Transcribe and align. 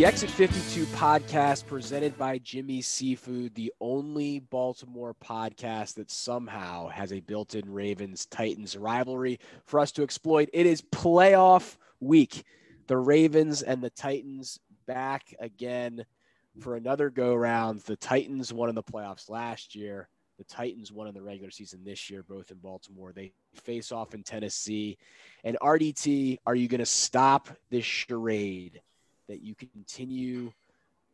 The 0.00 0.06
Exit 0.06 0.30
52 0.30 0.86
podcast 0.96 1.66
presented 1.66 2.16
by 2.16 2.38
Jimmy 2.38 2.80
Seafood, 2.80 3.54
the 3.54 3.70
only 3.82 4.38
Baltimore 4.38 5.14
podcast 5.22 5.96
that 5.96 6.10
somehow 6.10 6.88
has 6.88 7.12
a 7.12 7.20
built 7.20 7.54
in 7.54 7.70
Ravens 7.70 8.24
Titans 8.24 8.78
rivalry 8.78 9.38
for 9.66 9.78
us 9.78 9.92
to 9.92 10.02
exploit. 10.02 10.48
It 10.54 10.64
is 10.64 10.80
playoff 10.80 11.76
week. 12.00 12.44
The 12.86 12.96
Ravens 12.96 13.60
and 13.60 13.82
the 13.82 13.90
Titans 13.90 14.58
back 14.86 15.34
again 15.38 16.06
for 16.60 16.76
another 16.76 17.10
go 17.10 17.34
round. 17.34 17.80
The 17.80 17.96
Titans 17.96 18.54
won 18.54 18.70
in 18.70 18.74
the 18.74 18.82
playoffs 18.82 19.28
last 19.28 19.74
year. 19.74 20.08
The 20.38 20.44
Titans 20.44 20.90
won 20.90 21.08
in 21.08 21.14
the 21.14 21.20
regular 21.20 21.50
season 21.50 21.84
this 21.84 22.08
year, 22.08 22.22
both 22.22 22.50
in 22.50 22.56
Baltimore. 22.56 23.12
They 23.12 23.34
face 23.54 23.92
off 23.92 24.14
in 24.14 24.22
Tennessee. 24.22 24.96
And 25.44 25.58
RDT, 25.60 26.38
are 26.46 26.54
you 26.54 26.68
going 26.68 26.78
to 26.78 26.86
stop 26.86 27.50
this 27.68 27.84
charade? 27.84 28.80
That 29.30 29.42
you 29.42 29.54
continue 29.54 30.52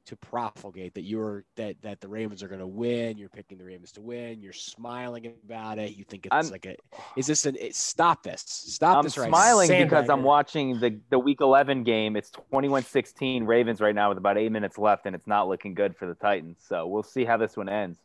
to 0.06 0.16
profligate 0.16 0.94
that 0.94 1.02
you're 1.02 1.44
that 1.56 1.74
that 1.82 2.00
the 2.00 2.08
Ravens 2.08 2.42
are 2.42 2.48
going 2.48 2.60
to 2.60 2.66
win. 2.66 3.18
You're 3.18 3.28
picking 3.28 3.58
the 3.58 3.64
Ravens 3.64 3.92
to 3.92 4.00
win. 4.00 4.40
You're 4.40 4.52
smiling 4.52 5.34
about 5.44 5.78
it. 5.78 5.96
You 5.96 6.04
think 6.04 6.26
it's 6.26 6.34
I'm, 6.34 6.48
like 6.48 6.64
a 6.64 6.76
is 7.16 7.26
this 7.26 7.44
an 7.44 7.56
it, 7.60 7.74
stop 7.74 8.22
this 8.22 8.44
stop 8.46 8.98
I'm 8.98 9.04
this 9.04 9.18
right 9.18 9.28
smiling 9.28 9.68
because 9.68 10.08
I'm 10.08 10.22
watching 10.22 10.78
the 10.80 10.98
the 11.10 11.18
week 11.18 11.40
11 11.40 11.82
game. 11.82 12.16
It's 12.16 12.30
21-16 12.52 13.46
Ravens 13.46 13.80
right 13.80 13.94
now 13.94 14.08
with 14.08 14.18
about 14.18 14.38
eight 14.38 14.52
minutes 14.52 14.78
left, 14.78 15.06
and 15.06 15.14
it's 15.14 15.26
not 15.26 15.48
looking 15.48 15.74
good 15.74 15.96
for 15.96 16.06
the 16.06 16.14
Titans. 16.14 16.58
So 16.66 16.86
we'll 16.86 17.02
see 17.02 17.24
how 17.24 17.36
this 17.36 17.56
one 17.56 17.68
ends. 17.68 17.98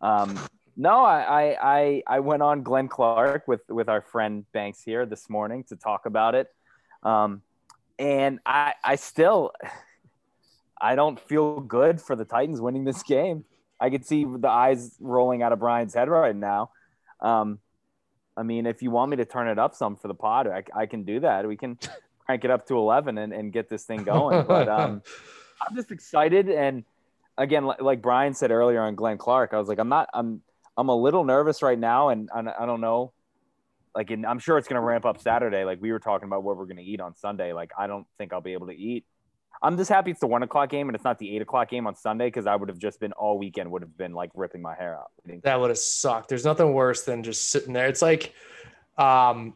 Um, 0.00 0.38
no, 0.76 1.00
I, 1.00 1.56
I 1.60 2.02
I 2.06 2.20
went 2.20 2.42
on 2.42 2.62
Glenn 2.62 2.88
Clark 2.88 3.48
with 3.48 3.62
with 3.68 3.88
our 3.88 4.02
friend 4.02 4.44
Banks 4.52 4.82
here 4.82 5.06
this 5.06 5.30
morning 5.30 5.64
to 5.70 5.76
talk 5.76 6.04
about 6.04 6.34
it. 6.34 6.48
Um, 7.02 7.42
and 7.98 8.40
I 8.46 8.74
I 8.84 8.96
still 8.96 9.52
I 10.80 10.94
don't 10.94 11.18
feel 11.18 11.60
good 11.60 12.00
for 12.00 12.16
the 12.16 12.24
Titans 12.24 12.60
winning 12.60 12.84
this 12.84 13.02
game. 13.02 13.44
I 13.80 13.90
can 13.90 14.02
see 14.02 14.24
the 14.24 14.48
eyes 14.48 14.96
rolling 15.00 15.42
out 15.42 15.52
of 15.52 15.58
Brian's 15.58 15.94
head 15.94 16.08
right 16.08 16.34
now. 16.34 16.70
Um, 17.20 17.58
I 18.36 18.42
mean, 18.42 18.66
if 18.66 18.82
you 18.82 18.90
want 18.90 19.10
me 19.10 19.16
to 19.16 19.24
turn 19.24 19.48
it 19.48 19.58
up 19.58 19.74
some 19.74 19.96
for 19.96 20.08
the 20.08 20.14
pod, 20.14 20.46
I, 20.46 20.62
I 20.74 20.86
can 20.86 21.04
do 21.04 21.20
that. 21.20 21.46
We 21.46 21.56
can 21.56 21.78
crank 22.26 22.44
it 22.44 22.50
up 22.50 22.66
to 22.68 22.76
11 22.76 23.18
and, 23.18 23.32
and 23.32 23.52
get 23.52 23.68
this 23.68 23.84
thing 23.84 24.04
going. 24.04 24.44
But 24.46 24.68
um, 24.68 25.02
I'm 25.68 25.74
just 25.74 25.90
excited. 25.90 26.48
And 26.48 26.84
again, 27.36 27.64
like, 27.64 27.80
like, 27.80 28.02
Brian 28.02 28.34
said 28.34 28.50
earlier 28.50 28.80
on 28.80 28.94
Glenn 28.94 29.18
Clark, 29.18 29.52
I 29.52 29.58
was 29.58 29.68
like, 29.68 29.78
I'm 29.78 29.88
not, 29.88 30.08
I'm, 30.14 30.42
I'm 30.76 30.88
a 30.88 30.94
little 30.94 31.24
nervous 31.24 31.62
right 31.62 31.78
now. 31.78 32.10
And 32.10 32.30
I, 32.32 32.40
I 32.60 32.66
don't 32.66 32.80
know 32.80 33.12
like 33.98 34.12
in, 34.12 34.24
I'm 34.24 34.38
sure 34.38 34.58
it's 34.58 34.68
going 34.68 34.80
to 34.80 34.86
ramp 34.86 35.04
up 35.04 35.20
Saturday. 35.20 35.64
Like 35.64 35.82
we 35.82 35.90
were 35.90 35.98
talking 35.98 36.28
about 36.28 36.44
what 36.44 36.56
we're 36.56 36.66
going 36.66 36.76
to 36.76 36.84
eat 36.84 37.00
on 37.00 37.16
Sunday. 37.16 37.52
Like 37.52 37.72
I 37.76 37.88
don't 37.88 38.06
think 38.16 38.32
I'll 38.32 38.40
be 38.40 38.52
able 38.52 38.68
to 38.68 38.76
eat. 38.76 39.04
I'm 39.60 39.76
just 39.76 39.90
happy 39.90 40.12
it's 40.12 40.20
the 40.20 40.28
one 40.28 40.44
o'clock 40.44 40.70
game 40.70 40.88
and 40.88 40.94
it's 40.94 41.02
not 41.02 41.18
the 41.18 41.34
eight 41.34 41.42
o'clock 41.42 41.68
game 41.68 41.84
on 41.88 41.96
Sunday 41.96 42.28
because 42.28 42.46
I 42.46 42.54
would 42.54 42.68
have 42.68 42.78
just 42.78 43.00
been 43.00 43.10
all 43.10 43.38
weekend 43.38 43.72
would 43.72 43.82
have 43.82 43.98
been 43.98 44.12
like 44.12 44.30
ripping 44.34 44.62
my 44.62 44.76
hair 44.76 44.96
out. 44.96 45.10
That 45.42 45.60
would 45.60 45.70
have 45.70 45.78
sucked. 45.78 46.28
There's 46.28 46.44
nothing 46.44 46.72
worse 46.74 47.02
than 47.02 47.24
just 47.24 47.50
sitting 47.50 47.72
there. 47.72 47.88
It's 47.88 48.00
like, 48.00 48.34
um, 48.98 49.54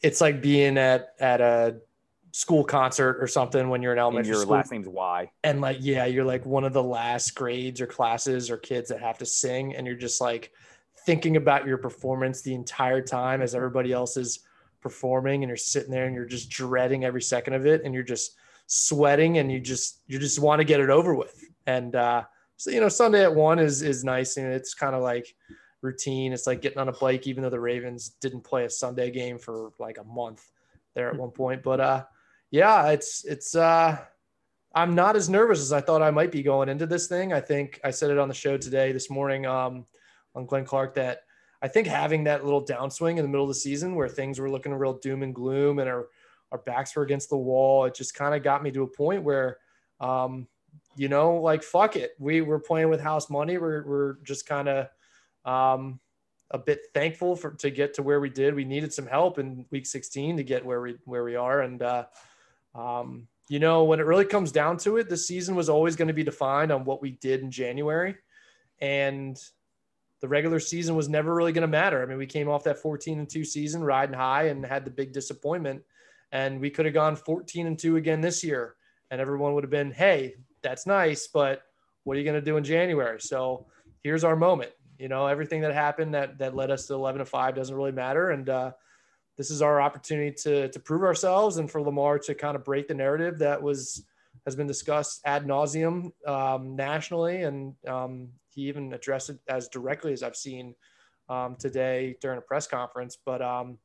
it's 0.00 0.22
like 0.22 0.40
being 0.40 0.78
at 0.78 1.10
at 1.20 1.42
a 1.42 1.76
school 2.30 2.64
concert 2.64 3.18
or 3.20 3.26
something 3.26 3.68
when 3.68 3.82
you're 3.82 3.92
in 3.92 3.98
elementary 3.98 4.30
and 4.30 4.36
your 4.36 4.42
school. 4.42 4.54
last 4.54 4.72
name's 4.72 4.88
Y. 4.88 5.30
And 5.44 5.60
like, 5.60 5.76
yeah, 5.80 6.06
you're 6.06 6.24
like 6.24 6.46
one 6.46 6.64
of 6.64 6.72
the 6.72 6.82
last 6.82 7.34
grades 7.34 7.78
or 7.82 7.86
classes 7.86 8.50
or 8.50 8.56
kids 8.56 8.88
that 8.88 9.00
have 9.00 9.18
to 9.18 9.26
sing, 9.26 9.76
and 9.76 9.86
you're 9.86 9.96
just 9.96 10.18
like 10.18 10.50
thinking 11.04 11.36
about 11.36 11.66
your 11.66 11.78
performance 11.78 12.42
the 12.42 12.54
entire 12.54 13.00
time 13.00 13.42
as 13.42 13.54
everybody 13.54 13.92
else 13.92 14.16
is 14.16 14.40
performing 14.80 15.42
and 15.42 15.48
you're 15.48 15.56
sitting 15.56 15.90
there 15.90 16.06
and 16.06 16.14
you're 16.14 16.24
just 16.24 16.50
dreading 16.50 17.04
every 17.04 17.22
second 17.22 17.54
of 17.54 17.66
it 17.66 17.82
and 17.84 17.94
you're 17.94 18.02
just 18.02 18.36
sweating 18.66 19.38
and 19.38 19.50
you 19.50 19.60
just 19.60 20.00
you 20.06 20.18
just 20.18 20.38
want 20.38 20.60
to 20.60 20.64
get 20.64 20.80
it 20.80 20.90
over 20.90 21.14
with. 21.14 21.44
And 21.66 21.94
uh 21.94 22.24
so 22.56 22.70
you 22.70 22.80
know 22.80 22.88
sunday 22.88 23.22
at 23.22 23.34
one 23.34 23.58
is 23.58 23.82
is 23.82 24.04
nice 24.04 24.36
and 24.36 24.46
it's 24.52 24.74
kind 24.74 24.94
of 24.94 25.02
like 25.02 25.34
routine. 25.80 26.32
It's 26.32 26.46
like 26.46 26.62
getting 26.62 26.78
on 26.78 26.88
a 26.88 26.92
bike 26.92 27.26
even 27.26 27.42
though 27.42 27.50
the 27.50 27.60
ravens 27.60 28.10
didn't 28.20 28.42
play 28.42 28.64
a 28.64 28.70
sunday 28.70 29.10
game 29.10 29.38
for 29.38 29.72
like 29.78 29.98
a 29.98 30.04
month 30.04 30.48
there 30.94 31.08
at 31.08 31.16
one 31.16 31.30
point. 31.30 31.62
But 31.62 31.80
uh 31.80 32.04
yeah 32.50 32.90
it's 32.90 33.24
it's 33.24 33.54
uh 33.56 33.98
i'm 34.74 34.94
not 34.94 35.16
as 35.16 35.28
nervous 35.28 35.58
as 35.58 35.72
i 35.72 35.80
thought 35.80 36.02
i 36.02 36.10
might 36.10 36.30
be 36.30 36.42
going 36.42 36.68
into 36.68 36.86
this 36.86 37.06
thing. 37.06 37.32
I 37.32 37.40
think 37.40 37.80
i 37.84 37.90
said 37.90 38.10
it 38.10 38.18
on 38.18 38.28
the 38.28 38.34
show 38.34 38.56
today 38.56 38.92
this 38.92 39.10
morning 39.10 39.46
um 39.46 39.86
on 40.34 40.46
Glenn 40.46 40.64
Clark 40.64 40.94
that 40.94 41.22
I 41.62 41.68
think 41.68 41.86
having 41.86 42.24
that 42.24 42.44
little 42.44 42.64
downswing 42.64 43.18
in 43.18 43.22
the 43.22 43.28
middle 43.28 43.44
of 43.44 43.48
the 43.48 43.54
season 43.54 43.94
where 43.94 44.08
things 44.08 44.40
were 44.40 44.50
looking 44.50 44.72
a 44.72 44.78
real 44.78 44.94
doom 44.98 45.22
and 45.22 45.34
gloom 45.34 45.78
and 45.78 45.88
our, 45.88 46.08
our 46.50 46.58
backs 46.58 46.94
were 46.96 47.04
against 47.04 47.30
the 47.30 47.36
wall, 47.36 47.84
it 47.84 47.94
just 47.94 48.14
kind 48.14 48.34
of 48.34 48.42
got 48.42 48.62
me 48.62 48.72
to 48.72 48.82
a 48.82 48.86
point 48.86 49.22
where, 49.22 49.58
um, 50.00 50.48
you 50.96 51.08
know, 51.08 51.36
like, 51.36 51.62
fuck 51.62 51.96
it. 51.96 52.12
We 52.18 52.40
were 52.40 52.58
playing 52.58 52.88
with 52.88 53.00
house 53.00 53.30
money. 53.30 53.58
We're, 53.58 53.86
we're 53.86 54.14
just 54.24 54.44
kind 54.46 54.68
of 54.68 54.88
um, 55.44 56.00
a 56.50 56.58
bit 56.58 56.80
thankful 56.94 57.36
for 57.36 57.52
to 57.52 57.70
get 57.70 57.94
to 57.94 58.02
where 58.02 58.20
we 58.20 58.28
did. 58.28 58.54
We 58.54 58.64
needed 58.64 58.92
some 58.92 59.06
help 59.06 59.38
in 59.38 59.64
week 59.70 59.86
16 59.86 60.38
to 60.38 60.42
get 60.42 60.64
where 60.64 60.80
we, 60.80 60.96
where 61.04 61.24
we 61.24 61.36
are. 61.36 61.60
And, 61.60 61.80
uh, 61.80 62.06
um, 62.74 63.28
you 63.48 63.60
know, 63.60 63.84
when 63.84 64.00
it 64.00 64.06
really 64.06 64.24
comes 64.24 64.50
down 64.50 64.78
to 64.78 64.96
it, 64.96 65.08
the 65.08 65.16
season 65.16 65.54
was 65.54 65.68
always 65.68 65.94
going 65.94 66.08
to 66.08 66.14
be 66.14 66.24
defined 66.24 66.72
on 66.72 66.84
what 66.84 67.02
we 67.02 67.12
did 67.12 67.40
in 67.40 67.50
January. 67.50 68.16
And 68.80 69.38
the 70.22 70.28
regular 70.28 70.60
season 70.60 70.94
was 70.94 71.08
never 71.08 71.34
really 71.34 71.52
going 71.52 71.62
to 71.62 71.68
matter. 71.68 72.00
I 72.00 72.06
mean, 72.06 72.16
we 72.16 72.26
came 72.26 72.48
off 72.48 72.64
that 72.64 72.78
14 72.78 73.18
and 73.18 73.28
2 73.28 73.44
season 73.44 73.82
riding 73.82 74.14
high 74.14 74.44
and 74.44 74.64
had 74.64 74.84
the 74.84 74.90
big 74.90 75.12
disappointment. 75.12 75.82
And 76.30 76.60
we 76.60 76.70
could 76.70 76.86
have 76.86 76.94
gone 76.94 77.16
14 77.16 77.66
and 77.66 77.76
2 77.76 77.96
again 77.96 78.20
this 78.20 78.44
year. 78.44 78.76
And 79.10 79.20
everyone 79.20 79.54
would 79.54 79.64
have 79.64 79.70
been, 79.70 79.90
hey, 79.90 80.36
that's 80.62 80.86
nice, 80.86 81.26
but 81.26 81.62
what 82.04 82.16
are 82.16 82.20
you 82.20 82.24
going 82.24 82.40
to 82.40 82.40
do 82.40 82.56
in 82.56 82.62
January? 82.62 83.20
So 83.20 83.66
here's 84.04 84.22
our 84.22 84.36
moment. 84.36 84.70
You 84.96 85.08
know, 85.08 85.26
everything 85.26 85.62
that 85.62 85.74
happened 85.74 86.14
that 86.14 86.38
that 86.38 86.54
led 86.54 86.70
us 86.70 86.86
to 86.86 86.94
11 86.94 87.18
to 87.18 87.24
5 87.24 87.56
doesn't 87.56 87.74
really 87.74 87.90
matter. 87.90 88.30
And 88.30 88.48
uh, 88.48 88.70
this 89.36 89.50
is 89.50 89.60
our 89.60 89.80
opportunity 89.80 90.32
to 90.42 90.68
to 90.68 90.78
prove 90.78 91.02
ourselves 91.02 91.56
and 91.56 91.68
for 91.68 91.82
Lamar 91.82 92.20
to 92.20 92.34
kind 92.34 92.54
of 92.54 92.64
break 92.64 92.86
the 92.86 92.94
narrative 92.94 93.40
that 93.40 93.60
was 93.60 94.04
has 94.44 94.56
been 94.56 94.66
discussed 94.66 95.20
ad 95.24 95.46
nauseum 95.46 96.10
um, 96.26 96.74
nationally 96.76 97.42
and 97.42 97.74
um, 97.86 98.28
he 98.54 98.62
even 98.62 98.92
addressed 98.92 99.30
it 99.30 99.38
as 99.48 99.68
directly 99.68 100.12
as 100.12 100.22
I've 100.22 100.36
seen 100.36 100.74
um, 101.28 101.56
today 101.58 102.16
during 102.20 102.38
a 102.38 102.42
press 102.42 102.66
conference. 102.66 103.16
But 103.24 103.42
um, 103.42 103.78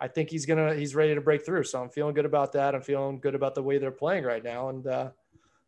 I 0.00 0.08
think 0.08 0.30
he's 0.30 0.46
gonna 0.46 0.74
he's 0.74 0.94
ready 0.94 1.14
to 1.14 1.20
break 1.20 1.44
through. 1.44 1.64
So 1.64 1.82
I'm 1.82 1.90
feeling 1.90 2.14
good 2.14 2.24
about 2.24 2.52
that. 2.52 2.74
I'm 2.74 2.82
feeling 2.82 3.20
good 3.20 3.34
about 3.34 3.54
the 3.54 3.62
way 3.62 3.78
they're 3.78 3.90
playing 3.90 4.24
right 4.24 4.42
now, 4.42 4.68
and 4.68 4.86
uh, 4.86 5.10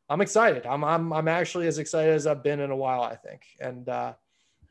I'm 0.08 0.20
excited. 0.20 0.66
I'm 0.66 0.84
I'm 0.84 1.12
I'm 1.12 1.28
actually 1.28 1.66
as 1.66 1.78
excited 1.78 2.14
as 2.14 2.26
I've 2.26 2.42
been 2.42 2.60
in 2.60 2.70
a 2.70 2.76
while. 2.76 3.02
I 3.02 3.16
think, 3.16 3.42
and 3.60 3.88
uh, 3.88 4.14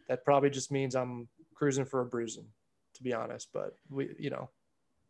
that 0.07 0.25
probably 0.25 0.49
just 0.49 0.71
means 0.71 0.95
I'm 0.95 1.27
cruising 1.55 1.85
for 1.85 2.01
a 2.01 2.05
bruising, 2.05 2.47
to 2.95 3.03
be 3.03 3.13
honest. 3.13 3.49
But 3.53 3.75
we, 3.89 4.09
you 4.17 4.29
know, 4.29 4.49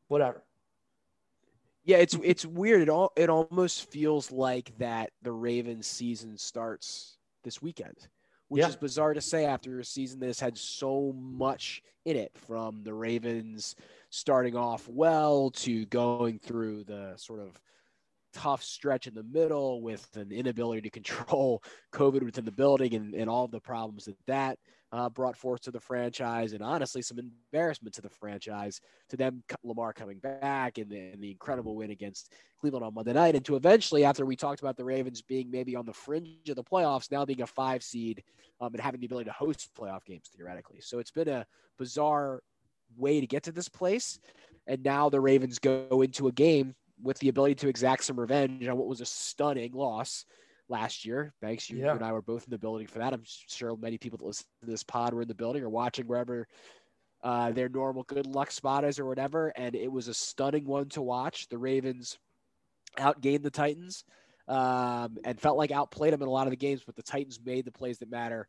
whatever. 0.07 0.43
Yeah, 1.85 1.97
it's 1.97 2.17
it's 2.23 2.45
weird. 2.45 2.81
It 2.81 2.90
all 2.90 3.12
it 3.16 3.29
almost 3.29 3.90
feels 3.91 4.31
like 4.31 4.78
that 4.78 5.12
the 5.22 5.31
Ravens 5.31 5.88
season 5.88 6.38
starts 6.38 7.17
this 7.44 7.62
weekend 7.62 8.07
which 8.50 8.62
yeah. 8.62 8.67
is 8.67 8.75
bizarre 8.75 9.13
to 9.13 9.22
say 9.22 9.45
after 9.45 9.79
a 9.79 9.85
season 9.85 10.19
that 10.19 10.25
has 10.25 10.39
had 10.39 10.57
so 10.57 11.13
much 11.16 11.81
in 12.06 12.18
it 12.18 12.31
from 12.35 12.84
the 12.84 12.94
Ravens 12.94 13.75
starting 14.09 14.56
off 14.56 14.88
well 14.89 15.51
to 15.51 15.85
going 15.85 16.39
through 16.39 16.84
the 16.84 17.13
sort 17.16 17.39
of 17.39 17.59
tough 18.34 18.63
stretch 18.63 19.07
in 19.07 19.13
the 19.13 19.23
middle 19.23 19.81
with 19.81 20.07
an 20.16 20.31
inability 20.31 20.81
to 20.81 20.89
control 20.89 21.63
COVID 21.94 22.23
within 22.23 22.45
the 22.45 22.51
building 22.51 22.95
and, 22.95 23.13
and 23.13 23.29
all 23.29 23.47
the 23.47 23.59
problems 23.62 24.06
that 24.06 24.18
that 24.28 24.59
uh, 24.91 25.09
brought 25.09 25.38
forth 25.38 25.62
to 25.62 25.71
the 25.71 25.80
franchise, 25.80 26.53
and 26.53 26.63
honestly, 26.63 27.01
some 27.01 27.19
embarrassment 27.19 27.94
to 27.94 28.01
the 28.01 28.09
franchise. 28.09 28.81
To 29.09 29.18
them, 29.18 29.44
Lamar 29.63 29.94
coming 29.94 30.18
back 30.18 30.77
and 30.77 30.89
the, 30.89 31.00
and 31.12 31.21
the 31.21 31.31
incredible 31.31 31.75
win 31.75 31.91
against 31.91 32.33
Cleveland 32.59 32.83
on 32.83 32.94
Monday 32.94 33.13
night, 33.13 33.36
and 33.36 33.45
to 33.45 33.56
eventually, 33.56 34.03
after 34.03 34.25
we 34.25 34.36
talked 34.36 34.62
about 34.62 34.77
the 34.77 34.86
Ravens 34.86 35.21
being 35.21 35.51
maybe 35.51 35.75
on 35.75 35.86
the 35.86 35.94
fringe 35.94 36.50
of 36.50 36.56
the 36.56 36.63
playoffs, 36.63 37.12
now 37.12 37.24
being 37.24 37.41
a 37.41 37.47
five 37.47 37.83
seed 37.83 38.24
um, 38.62 38.74
and 38.74 38.81
having 38.81 39.00
the 39.00 39.06
ability 39.06 39.30
to 39.30 39.33
host 39.33 39.69
playoff 39.77 40.03
games 40.06 40.30
theoretically. 40.36 40.81
So 40.81 41.00
it's 41.00 41.12
been 41.12 41.30
a 41.30 41.45
bizarre 41.77 42.41
way 42.97 43.21
to 43.21 43.27
get 43.27 43.44
to 43.44 43.51
this 43.51 43.69
place, 43.69 44.19
and 44.65 44.83
now 44.83 45.09
the 45.09 45.21
Ravens 45.21 45.59
go 45.59 46.01
into 46.01 46.27
a 46.27 46.31
game 46.31 46.75
with 47.01 47.18
the 47.19 47.30
ability 47.30 47.56
to 47.56 47.69
exact 47.69 48.03
some 48.03 48.19
revenge 48.19 48.68
on 48.68 48.77
what 48.77 48.88
was 48.88 49.01
a 49.01 49.06
stunning 49.06 49.71
loss 49.74 50.25
last 50.69 51.06
year. 51.06 51.33
Banks, 51.42 51.69
you, 51.69 51.77
yeah. 51.77 51.86
you, 51.86 51.92
and 51.92 52.04
I 52.04 52.12
were 52.12 52.21
both 52.21 52.45
in 52.45 52.51
the 52.51 52.57
building 52.57 52.88
for 52.88 53.00
that. 53.00 53.13
I'm 53.13 53.24
sure 53.25 53.75
many 53.75 53.98
people 53.98 54.18
that 54.18 54.25
listen 54.25 54.45
to 54.62 54.69
this 54.69 54.83
pod 54.83 55.13
were 55.13 55.21
in 55.21 55.27
the 55.27 55.36
building 55.36 55.63
or 55.63 55.69
watching 55.69 56.06
wherever 56.06 56.48
uh, 57.24 57.51
their 57.51 57.69
normal 57.69 58.04
good 58.04 58.27
luck 58.27 58.51
spot 58.51 58.86
is 58.86 59.00
or 59.00 59.06
whatever. 59.06 59.51
And 59.56 59.75
it 59.75 59.92
was 59.92 60.07
a 60.07 60.13
stunning 60.13 60.66
one 60.66 60.89
to 60.89 61.01
watch. 61.01 61.48
The 61.50 61.57
Ravens 61.57 62.18
outgained 62.98 63.44
the 63.44 63.51
Titans 63.51 64.04
um, 64.48 65.18
and 65.24 65.39
felt 65.39 65.57
like 65.57 65.71
outplayed 65.71 66.13
them 66.13 66.21
in 66.21 66.27
a 66.27 66.31
lot 66.31 66.48
of 66.48 66.51
the 66.51 66.57
games, 66.57 66.81
but 66.86 66.95
the 66.95 67.04
Titans 67.04 67.39
made 67.44 67.65
the 67.65 67.72
plays 67.72 68.00
that 68.00 68.10
matter. 68.10 68.48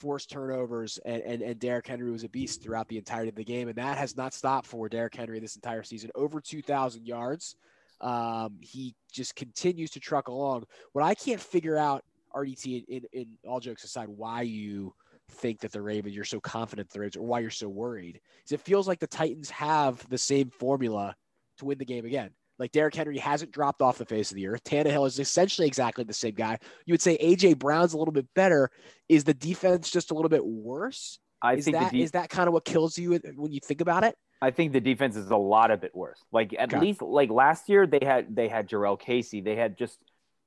Forced 0.00 0.30
turnovers 0.30 0.98
and, 1.06 1.22
and, 1.22 1.42
and 1.42 1.58
Derrick 1.58 1.86
Henry 1.86 2.10
was 2.10 2.22
a 2.22 2.28
beast 2.28 2.62
throughout 2.62 2.86
the 2.88 2.98
entirety 2.98 3.30
of 3.30 3.34
the 3.34 3.44
game. 3.44 3.68
And 3.68 3.78
that 3.78 3.96
has 3.96 4.14
not 4.14 4.34
stopped 4.34 4.66
for 4.66 4.90
Derrick 4.90 5.14
Henry 5.14 5.40
this 5.40 5.56
entire 5.56 5.82
season. 5.82 6.10
Over 6.14 6.40
2,000 6.40 7.06
yards 7.06 7.56
Um, 8.00 8.58
he 8.60 8.94
just 9.12 9.34
continues 9.36 9.90
to 9.92 10.00
truck 10.00 10.28
along. 10.28 10.64
What 10.92 11.04
I 11.04 11.14
can't 11.14 11.40
figure 11.40 11.76
out, 11.76 12.04
RDT, 12.34 12.84
in, 12.88 13.02
in, 13.12 13.26
all 13.46 13.60
jokes 13.60 13.84
aside, 13.84 14.08
why 14.08 14.42
you 14.42 14.94
think 15.30 15.60
that 15.60 15.72
the 15.72 15.82
Ravens, 15.82 16.14
you're 16.14 16.24
so 16.24 16.40
confident 16.40 16.90
the 16.90 17.00
Ravens, 17.00 17.16
or 17.16 17.26
why 17.26 17.40
you're 17.40 17.50
so 17.50 17.68
worried, 17.68 18.20
is 18.44 18.52
it 18.52 18.60
feels 18.60 18.86
like 18.86 18.98
the 18.98 19.06
Titans 19.06 19.50
have 19.50 20.06
the 20.08 20.18
same 20.18 20.50
formula 20.50 21.14
to 21.58 21.64
win 21.64 21.78
the 21.78 21.84
game 21.84 22.04
again. 22.04 22.30
Like 22.58 22.72
Derrick 22.72 22.94
Henry 22.94 23.18
hasn't 23.18 23.52
dropped 23.52 23.82
off 23.82 23.98
the 23.98 24.06
face 24.06 24.30
of 24.30 24.36
the 24.36 24.46
earth. 24.46 24.64
Tannehill 24.64 25.06
is 25.06 25.18
essentially 25.18 25.66
exactly 25.66 26.04
the 26.04 26.12
same 26.12 26.34
guy. 26.34 26.58
You 26.86 26.92
would 26.92 27.02
say 27.02 27.18
AJ 27.18 27.58
Brown's 27.58 27.92
a 27.92 27.98
little 27.98 28.12
bit 28.12 28.26
better. 28.34 28.70
Is 29.08 29.24
the 29.24 29.34
defense 29.34 29.90
just 29.90 30.10
a 30.10 30.14
little 30.14 30.30
bit 30.30 30.44
worse? 30.44 31.18
I 31.42 31.54
is 31.54 31.66
think 31.66 31.76
that 31.76 31.92
de- 31.92 32.02
is 32.02 32.12
that 32.12 32.30
kind 32.30 32.48
of 32.48 32.54
what 32.54 32.64
kills 32.64 32.96
you 32.96 33.20
when 33.36 33.52
you 33.52 33.60
think 33.60 33.82
about 33.82 34.04
it? 34.04 34.16
I 34.40 34.50
think 34.50 34.72
the 34.72 34.80
defense 34.80 35.16
is 35.16 35.30
a 35.30 35.36
lot 35.36 35.70
of 35.70 35.80
bit 35.80 35.94
worse. 35.94 36.22
Like 36.30 36.54
at 36.58 36.78
least 36.78 37.00
like 37.00 37.30
last 37.30 37.68
year 37.68 37.86
they 37.86 38.04
had 38.04 38.34
they 38.34 38.48
had 38.48 38.68
Jurrell 38.68 38.98
Casey. 38.98 39.40
They 39.40 39.56
had 39.56 39.78
just 39.78 39.98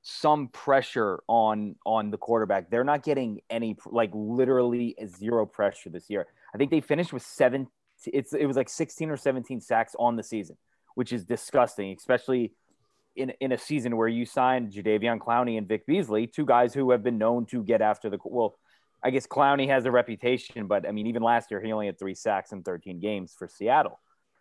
some 0.01 0.47
pressure 0.49 1.21
on 1.27 1.75
on 1.85 2.11
the 2.11 2.17
quarterback. 2.17 2.69
They're 2.69 2.83
not 2.83 3.03
getting 3.03 3.41
any 3.49 3.75
like 3.85 4.11
literally 4.13 4.95
zero 5.05 5.45
pressure 5.45 5.89
this 5.89 6.09
year. 6.09 6.27
I 6.53 6.57
think 6.57 6.71
they 6.71 6.81
finished 6.81 7.13
with 7.13 7.23
seven. 7.23 7.67
It's 8.05 8.33
it 8.33 8.45
was 8.45 8.55
like 8.55 8.69
sixteen 8.69 9.09
or 9.09 9.17
seventeen 9.17 9.59
sacks 9.59 9.95
on 9.97 10.15
the 10.15 10.23
season, 10.23 10.57
which 10.95 11.11
is 11.11 11.25
disgusting, 11.25 11.95
especially 11.97 12.53
in 13.15 13.31
in 13.41 13.51
a 13.51 13.57
season 13.57 13.97
where 13.97 14.07
you 14.07 14.25
signed 14.25 14.71
Jadeveon 14.71 15.17
Clowney 15.17 15.57
and 15.57 15.67
Vic 15.67 15.85
Beasley, 15.85 16.27
two 16.27 16.45
guys 16.45 16.73
who 16.73 16.91
have 16.91 17.03
been 17.03 17.17
known 17.17 17.45
to 17.47 17.63
get 17.63 17.81
after 17.81 18.09
the 18.09 18.19
well. 18.23 18.57
I 19.03 19.11
guess 19.11 19.27
Clowney 19.27 19.67
has 19.69 19.85
a 19.85 19.91
reputation, 19.91 20.67
but 20.67 20.87
I 20.87 20.91
mean, 20.91 21.07
even 21.07 21.23
last 21.23 21.51
year 21.51 21.61
he 21.61 21.71
only 21.71 21.85
had 21.85 21.97
three 21.97 22.15
sacks 22.15 22.51
in 22.51 22.63
13 22.63 22.99
games 22.99 23.33
for 23.37 23.47
Seattle. 23.47 23.99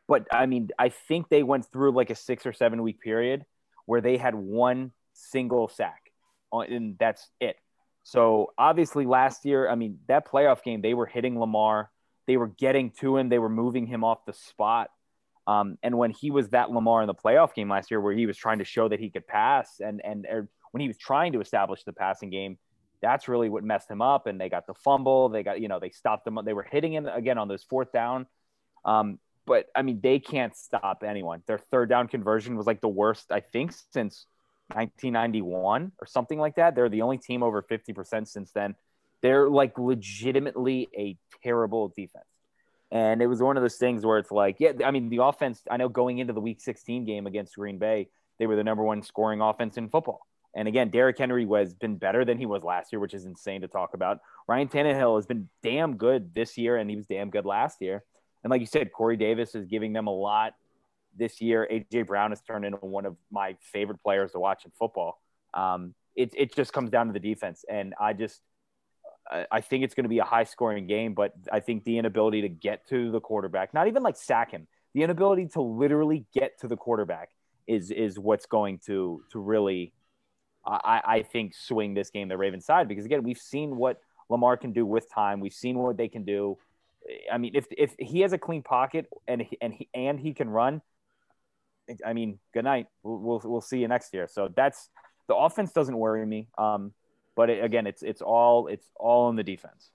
But 0.09 0.27
I 0.33 0.47
mean, 0.47 0.69
I 0.79 0.89
think 0.89 1.29
they 1.29 1.43
went 1.43 1.67
through 1.71 1.93
like 1.93 2.11
a 2.11 2.15
six 2.15 2.47
or 2.47 2.53
seven 2.53 2.83
week 2.83 3.01
period 3.01 3.45
where 3.87 4.01
they 4.01 4.17
had 4.17 4.35
one 4.35 4.93
single 5.13 5.69
sack, 5.69 6.11
and 6.53 6.97
that's 6.99 7.29
it. 7.41 7.57
So 8.05 8.53
obviously, 8.57 9.05
last 9.05 9.45
year, 9.45 9.69
I 9.69 9.75
mean, 9.75 9.99
that 10.09 10.27
playoff 10.27 10.63
game, 10.63 10.81
they 10.81 10.95
were 10.95 11.07
hitting 11.07 11.39
Lamar, 11.39 11.91
they 12.27 12.39
were 12.39 12.49
getting 12.49 12.91
to 13.01 13.19
him, 13.19 13.29
they 13.29 13.39
were 13.39 13.51
moving 13.51 13.87
him 13.87 14.03
off 14.03 14.25
the 14.25 14.33
spot. 14.33 14.89
Um, 15.47 15.79
and 15.83 15.97
when 15.97 16.11
he 16.11 16.31
was 16.31 16.49
that 16.51 16.71
Lamar 16.71 17.03
in 17.03 17.07
the 17.07 17.15
playoff 17.15 17.55
game 17.55 17.69
last 17.69 17.91
year, 17.91 18.01
where 18.01 18.15
he 18.15 18.27
was 18.27 18.37
trying 18.37 18.59
to 18.59 18.65
show 18.65 18.89
that 18.89 19.01
he 19.01 19.11
could 19.11 19.27
pass, 19.27 19.81
and 19.81 20.01
and 20.05 20.27
or 20.27 20.49
when 20.73 20.81
he 20.81 20.89
was 20.89 20.97
trying 20.97 21.33
to 21.33 21.41
establish 21.41 21.85
the 21.85 21.93
passing 21.93 22.31
game, 22.31 22.59
that's 23.01 23.29
really 23.29 23.49
what 23.49 23.65
messed 23.65 23.91
him 23.91 24.03
up. 24.03 24.27
And 24.27 24.41
they 24.41 24.49
got 24.49 24.67
the 24.67 24.75
fumble, 24.75 25.29
they 25.29 25.43
got 25.43 25.61
you 25.61 25.69
know 25.69 25.81
they 25.81 25.91
stopped 25.91 26.25
them. 26.25 26.39
they 26.45 26.53
were 26.53 26.67
hitting 26.71 26.93
him 26.93 27.07
again 27.07 27.39
on 27.39 27.49
those 27.49 27.63
fourth 27.63 27.93
down. 27.93 28.27
Um, 28.85 29.19
but 29.47 29.67
I 29.75 29.83
mean, 29.83 30.01
they 30.03 30.19
can't 30.19 30.55
stop 30.57 31.03
anyone. 31.03 31.43
Their 31.47 31.59
third 31.59 31.89
down 31.89 32.09
conversion 32.09 32.57
was 32.57 32.67
like 32.67 32.81
the 32.81 32.89
worst, 32.89 33.33
I 33.33 33.41
think, 33.41 33.73
since 33.93 34.27
1991 34.75 35.93
or 35.99 36.07
something 36.07 36.39
like 36.39 36.57
that. 36.57 36.75
They're 36.75 36.91
the 36.91 37.03
only 37.03 37.19
team 37.19 37.43
over 37.43 37.63
50% 37.63 38.29
since 38.29 38.53
then. 38.53 38.75
They're 39.23 39.49
like 39.49 39.79
legitimately 39.79 40.89
a 40.97 41.17
terrible 41.43 41.89
defense. 41.97 42.27
And 42.91 43.21
it 43.21 43.27
was 43.27 43.43
one 43.43 43.57
of 43.57 43.63
those 43.63 43.77
things 43.77 44.05
where 44.05 44.19
it's 44.19 44.31
like, 44.31 44.57
yeah, 44.61 44.73
I 44.85 44.91
mean, 44.91 45.09
the 45.09 45.23
offense, 45.23 45.63
I 45.71 45.77
know 45.77 45.89
going 45.89 46.19
into 46.19 46.33
the 46.33 46.41
week 46.41 46.61
16 46.61 47.05
game 47.05 47.27
against 47.27 47.55
Green 47.57 47.79
Bay, 47.79 48.09
they 48.39 48.47
were 48.47 48.57
the 48.57 48.65
number 48.65 48.83
one 48.85 49.03
scoring 49.03 49.41
offense 49.41 49.77
in 49.77 49.89
football. 49.89 50.28
And 50.55 50.67
again, 50.67 50.91
Derrick 50.91 51.19
Henry 51.19 51.45
was 51.45 51.75
been 51.75 51.97
better 51.97 52.25
than 52.25 52.39
he 52.39 52.47
was 52.47 52.63
last 52.63 52.93
year, 52.93 53.01
which 53.01 53.15
is 53.15 53.25
insane 53.25 53.61
to 53.61 53.69
talk 53.69 53.95
about. 53.95 54.19
Ryan 54.47 54.69
Tannehill 54.69 55.17
has 55.17 55.27
been 55.27 55.49
damn 55.63 55.97
good 55.97 56.35
this 56.35 56.57
year, 56.57 56.77
and 56.77 56.89
he 56.89 56.97
was 56.97 57.07
damn 57.07 57.31
good 57.31 57.45
last 57.45 57.81
year. 57.81 58.03
And 58.43 58.51
like 58.51 58.61
you 58.61 58.67
said, 58.67 58.93
Corey 58.93 59.17
Davis 59.17 59.55
is 59.55 59.67
giving 59.67 59.93
them 59.93 60.07
a 60.07 60.15
lot 60.15 60.55
this 61.17 61.41
year. 61.41 61.69
AJ 61.71 62.07
Brown 62.07 62.31
has 62.31 62.41
turned 62.41 62.65
into 62.65 62.79
one 62.79 63.05
of 63.05 63.17
my 63.31 63.57
favorite 63.61 64.03
players 64.03 64.33
to 64.33 64.41
watch 64.41 64.65
in 64.65 64.73
football. 64.79 65.21
Um, 65.55 65.95
it 66.17 66.33
it 66.37 66.55
just 66.55 66.73
comes 66.73 66.91
down 66.91 67.07
to 67.07 67.13
the 67.13 67.21
defense, 67.21 67.65
and 67.69 67.95
I 68.01 68.13
just 68.13 68.41
I 69.51 69.61
think 69.61 69.85
it's 69.85 69.95
going 69.95 70.05
to 70.05 70.09
be 70.09 70.19
a 70.19 70.25
high 70.25 70.45
scoring 70.45 70.87
game. 70.87 71.15
But 71.15 71.35
I 71.53 71.61
think 71.61 71.85
the 71.85 71.99
inability 71.99 72.43
to 72.43 72.49
get 72.49 72.89
to 72.89 73.11
the 73.11 73.21
quarterback, 73.21 73.75
not 73.75 73.87
even 73.87 74.03
like 74.03 74.17
sack 74.17 74.51
him, 74.51 74.67
the 74.95 75.03
inability 75.03 75.49
to 75.49 75.61
literally 75.61 76.25
get 76.33 76.59
to 76.61 76.69
the 76.69 76.77
quarterback 76.77 77.31
is 77.67 77.91
is 77.91 78.19
what's 78.19 78.47
going 78.47 78.81
to 78.87 79.23
to 79.31 79.39
really 79.39 79.93
I, 80.67 81.01
I 81.05 81.23
think 81.23 81.55
swing 81.55 81.95
this 81.95 82.11
game 82.11 82.29
the 82.29 82.37
Ravens 82.37 82.67
side 82.67 82.89
because 82.89 83.05
again 83.05 83.23
we've 83.23 83.39
seen 83.39 83.77
what 83.77 84.01
Lamar 84.29 84.57
can 84.57 84.73
do 84.73 84.85
with 84.85 85.11
time. 85.13 85.41
We've 85.41 85.53
seen 85.53 85.79
what 85.79 85.97
they 85.97 86.09
can 86.09 86.25
do. 86.25 86.59
I 87.33 87.39
mean, 87.39 87.53
if 87.55 87.67
if 87.77 87.95
he 87.99 88.21
has 88.21 88.33
a 88.33 88.39
clean 88.39 88.63
pocket 88.63 89.07
and 89.27 89.43
he, 89.43 89.57
and 89.61 89.73
he 89.73 89.89
and 89.95 90.21
he 90.21 90.35
can 90.35 90.51
run, 90.51 90.83
I 92.05 92.13
mean, 92.13 92.39
good 92.53 92.65
night. 92.65 92.87
We'll 93.03 93.19
we'll, 93.19 93.41
we'll 93.45 93.61
see 93.61 93.79
you 93.79 93.89
next 93.89 94.13
year. 94.13 94.29
So 94.31 94.53
that's 94.55 94.91
the 95.27 95.35
offense 95.35 95.73
doesn't 95.73 95.97
worry 95.97 96.25
me. 96.27 96.49
Um, 96.59 96.93
but 97.35 97.51
it, 97.51 97.65
again, 97.65 97.87
it's 97.87 98.03
it's 98.03 98.21
all 98.21 98.67
it's 98.67 98.87
all 98.97 99.31
in 99.31 99.37
the 99.37 99.45
defense. 99.45 99.91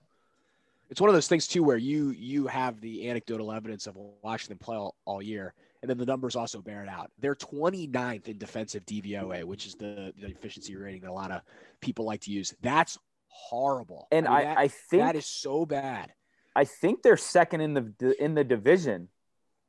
It's 0.89 1.01
one 1.01 1.09
of 1.09 1.13
those 1.13 1.27
things 1.27 1.47
too 1.47 1.63
where 1.63 1.77
you 1.77 2.11
you 2.11 2.47
have 2.47 2.81
the 2.81 3.09
anecdotal 3.09 3.51
evidence 3.51 3.85
of 3.85 3.95
watching 4.23 4.49
them 4.49 4.57
play 4.57 4.77
all, 4.77 4.95
all 5.05 5.21
year, 5.21 5.53
and 5.83 5.89
then 5.89 5.97
the 5.97 6.05
numbers 6.05 6.37
also 6.37 6.61
bear 6.61 6.81
it 6.81 6.87
out. 6.87 7.11
They're 7.19 7.35
29th 7.35 8.29
in 8.29 8.37
defensive 8.37 8.85
DVOA, 8.85 9.43
which 9.43 9.67
is 9.67 9.75
the, 9.75 10.13
the 10.17 10.27
efficiency 10.27 10.77
rating 10.77 11.01
that 11.01 11.09
a 11.09 11.13
lot 11.13 11.29
of 11.29 11.41
people 11.81 12.05
like 12.05 12.21
to 12.21 12.31
use. 12.31 12.53
That's 12.61 12.97
horrible. 13.27 14.07
And 14.09 14.25
mean, 14.25 14.33
I, 14.33 14.43
that, 14.43 14.57
I 14.57 14.67
think 14.69 15.03
that 15.03 15.15
is 15.17 15.25
so 15.25 15.65
bad. 15.65 16.13
I 16.55 16.63
think 16.63 17.01
they're 17.03 17.17
second 17.17 17.59
in 17.59 17.73
the 17.73 18.15
in 18.17 18.33
the 18.33 18.45
division 18.45 19.09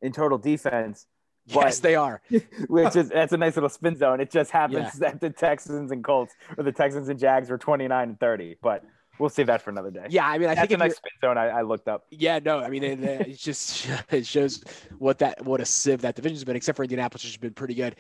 in 0.02 0.12
total 0.12 0.38
defense, 0.38 1.04
But- 1.52 1.64
Yes, 1.64 1.80
they 1.80 1.96
are. 1.96 2.22
which 2.68 2.94
is 2.94 3.08
that's 3.08 3.32
a 3.32 3.36
nice 3.36 3.56
little 3.56 3.68
spin 3.68 3.96
zone. 3.96 4.20
It 4.20 4.30
just 4.30 4.52
happens 4.52 4.92
that 5.00 5.20
the 5.20 5.30
Texans 5.30 5.90
and 5.90 6.04
Colts 6.04 6.32
or 6.56 6.62
the 6.62 6.72
Texans 6.72 7.08
and 7.08 7.18
Jags 7.18 7.50
were 7.50 7.58
29 7.58 8.08
and 8.08 8.20
30, 8.20 8.58
but 8.62 8.84
we'll 9.18 9.30
save 9.30 9.46
that 9.46 9.62
for 9.62 9.70
another 9.70 9.90
day. 9.90 10.06
Yeah, 10.08 10.26
I 10.26 10.38
mean, 10.38 10.48
I 10.48 10.54
that's 10.54 10.68
think 10.68 10.78
nice 10.78 10.96
spin 10.96 11.12
zone 11.20 11.38
I, 11.38 11.48
I 11.48 11.62
looked 11.62 11.88
up. 11.88 12.06
Yeah, 12.10 12.38
no, 12.44 12.60
I 12.60 12.68
mean, 12.68 12.82
it, 12.82 13.02
it 13.02 13.38
just 13.38 13.88
it 14.10 14.26
shows 14.26 14.62
what 14.98 15.18
that 15.18 15.44
what 15.44 15.60
a 15.60 15.64
sieve 15.64 16.02
that 16.02 16.16
division's 16.16 16.44
been. 16.44 16.56
Except 16.56 16.76
for 16.76 16.84
Indianapolis, 16.84 17.24
which 17.24 17.32
has 17.32 17.38
been 17.38 17.54
pretty 17.54 17.74
good. 17.74 17.96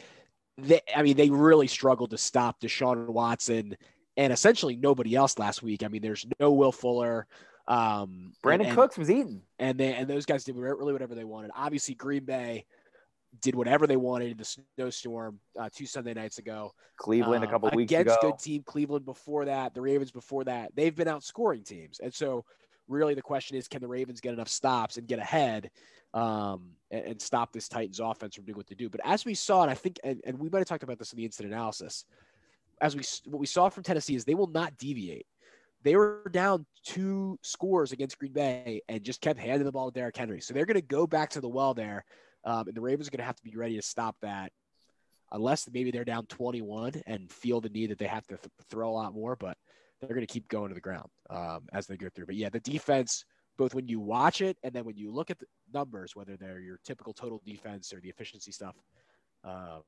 They, 0.58 0.80
I 0.94 1.02
mean, 1.02 1.16
they 1.16 1.30
really 1.30 1.66
struggled 1.66 2.10
to 2.10 2.18
stop 2.18 2.60
Deshaun 2.60 3.08
Watson 3.08 3.76
and 4.16 4.32
essentially 4.32 4.76
nobody 4.76 5.14
else 5.14 5.38
last 5.38 5.62
week. 5.62 5.82
I 5.82 5.88
mean, 5.88 6.02
there's 6.02 6.26
no 6.38 6.52
Will 6.52 6.72
Fuller. 6.72 7.26
Um, 7.66 8.32
Brandin 8.42 8.66
and, 8.66 8.74
Cooks 8.74 8.98
was 8.98 9.10
eating. 9.10 9.42
and 9.58 9.78
they 9.78 9.94
and 9.94 10.08
those 10.08 10.26
guys 10.26 10.44
did 10.44 10.56
really 10.56 10.92
whatever 10.92 11.14
they 11.14 11.24
wanted. 11.24 11.50
Obviously, 11.54 11.94
Green 11.94 12.24
Bay 12.24 12.66
did 13.40 13.54
whatever 13.54 13.86
they 13.86 13.96
wanted 13.96 14.30
in 14.30 14.36
the 14.36 14.58
snowstorm 14.76 15.40
uh, 15.58 15.68
two 15.74 15.86
Sunday 15.86 16.14
nights 16.14 16.38
ago. 16.38 16.72
Cleveland 16.96 17.44
a 17.44 17.46
Um, 17.46 17.52
couple 17.52 17.70
weeks 17.74 17.92
ago. 17.92 18.00
against 18.00 18.18
ago. 18.20 18.30
good 18.30 18.38
team 18.38 18.62
Cleveland 18.64 19.04
before 19.04 19.44
that, 19.46 19.74
the 19.74 19.80
Ravens 19.80 20.10
before 20.10 20.44
that. 20.44 20.72
They've 20.74 20.94
been 20.94 21.08
outscoring 21.08 21.64
teams, 21.64 22.00
and 22.00 22.12
so 22.14 22.44
really 22.88 23.14
the 23.14 23.22
question 23.22 23.56
is, 23.56 23.66
can 23.68 23.80
the 23.80 23.88
Ravens 23.88 24.20
get 24.20 24.34
enough 24.34 24.48
stops 24.48 24.96
and 24.98 25.06
get 25.06 25.18
ahead 25.18 25.70
um, 26.12 26.70
and, 26.90 27.04
and 27.06 27.22
stop 27.22 27.52
this 27.52 27.68
Titans 27.68 27.98
offense 27.98 28.34
from 28.34 28.44
doing 28.44 28.56
what 28.56 28.66
they 28.66 28.74
do? 28.74 28.88
But 28.88 29.00
as 29.04 29.24
we 29.24 29.34
saw, 29.34 29.62
and 29.62 29.70
I 29.70 29.74
think, 29.74 29.98
and, 30.04 30.20
and 30.24 30.38
we 30.38 30.48
might 30.50 30.58
have 30.58 30.68
talked 30.68 30.82
about 30.82 30.98
this 30.98 31.12
in 31.12 31.16
the 31.16 31.24
incident 31.24 31.54
analysis, 31.54 32.04
as 32.80 32.94
we 32.94 33.02
what 33.30 33.40
we 33.40 33.46
saw 33.46 33.68
from 33.68 33.82
Tennessee 33.84 34.14
is 34.14 34.24
they 34.24 34.34
will 34.34 34.48
not 34.48 34.76
deviate. 34.76 35.26
They 35.82 35.96
were 35.96 36.30
down 36.30 36.64
two 36.84 37.38
scores 37.42 37.92
against 37.92 38.18
Green 38.18 38.32
Bay 38.32 38.80
and 38.88 39.04
just 39.04 39.20
kept 39.20 39.38
handing 39.38 39.66
the 39.66 39.72
ball 39.72 39.90
to 39.90 39.94
Derrick 39.94 40.16
Henry. 40.16 40.40
So 40.40 40.54
they're 40.54 40.64
going 40.64 40.76
to 40.76 40.80
go 40.80 41.06
back 41.06 41.28
to 41.30 41.42
the 41.42 41.48
well 41.48 41.74
there, 41.74 42.06
um, 42.44 42.66
and 42.68 42.76
the 42.76 42.80
Ravens 42.80 43.08
are 43.08 43.10
going 43.10 43.18
to 43.18 43.24
have 43.24 43.36
to 43.36 43.42
be 43.42 43.56
ready 43.56 43.76
to 43.76 43.82
stop 43.82 44.16
that 44.22 44.52
unless 45.32 45.68
maybe 45.72 45.90
they're 45.90 46.04
down 46.04 46.26
21 46.26 47.02
and 47.06 47.30
feel 47.30 47.60
the 47.60 47.68
need 47.68 47.90
that 47.90 47.98
they 47.98 48.06
have 48.06 48.26
to 48.26 48.36
th- 48.36 48.48
throw 48.70 48.90
a 48.90 48.92
lot 48.92 49.14
more, 49.14 49.34
but 49.36 49.56
they're 50.00 50.14
going 50.14 50.26
to 50.26 50.32
keep 50.32 50.46
going 50.48 50.68
to 50.68 50.74
the 50.74 50.80
ground 50.80 51.08
um, 51.30 51.62
as 51.72 51.86
they 51.86 51.96
go 51.96 52.08
through. 52.14 52.26
But 52.26 52.36
yeah, 52.36 52.50
the 52.50 52.60
defense, 52.60 53.24
both 53.56 53.74
when 53.74 53.88
you 53.88 53.98
watch 54.00 54.40
it 54.42 54.56
and 54.62 54.72
then 54.72 54.84
when 54.84 54.96
you 54.96 55.10
look 55.12 55.30
at 55.30 55.38
the 55.38 55.46
numbers, 55.72 56.14
whether 56.14 56.36
they're 56.36 56.60
your 56.60 56.78
typical 56.84 57.12
total 57.12 57.40
defense 57.44 57.92
or 57.92 58.00
the 58.00 58.08
efficiency 58.10 58.52
stuff, 58.52 58.76
uh, 59.44 59.78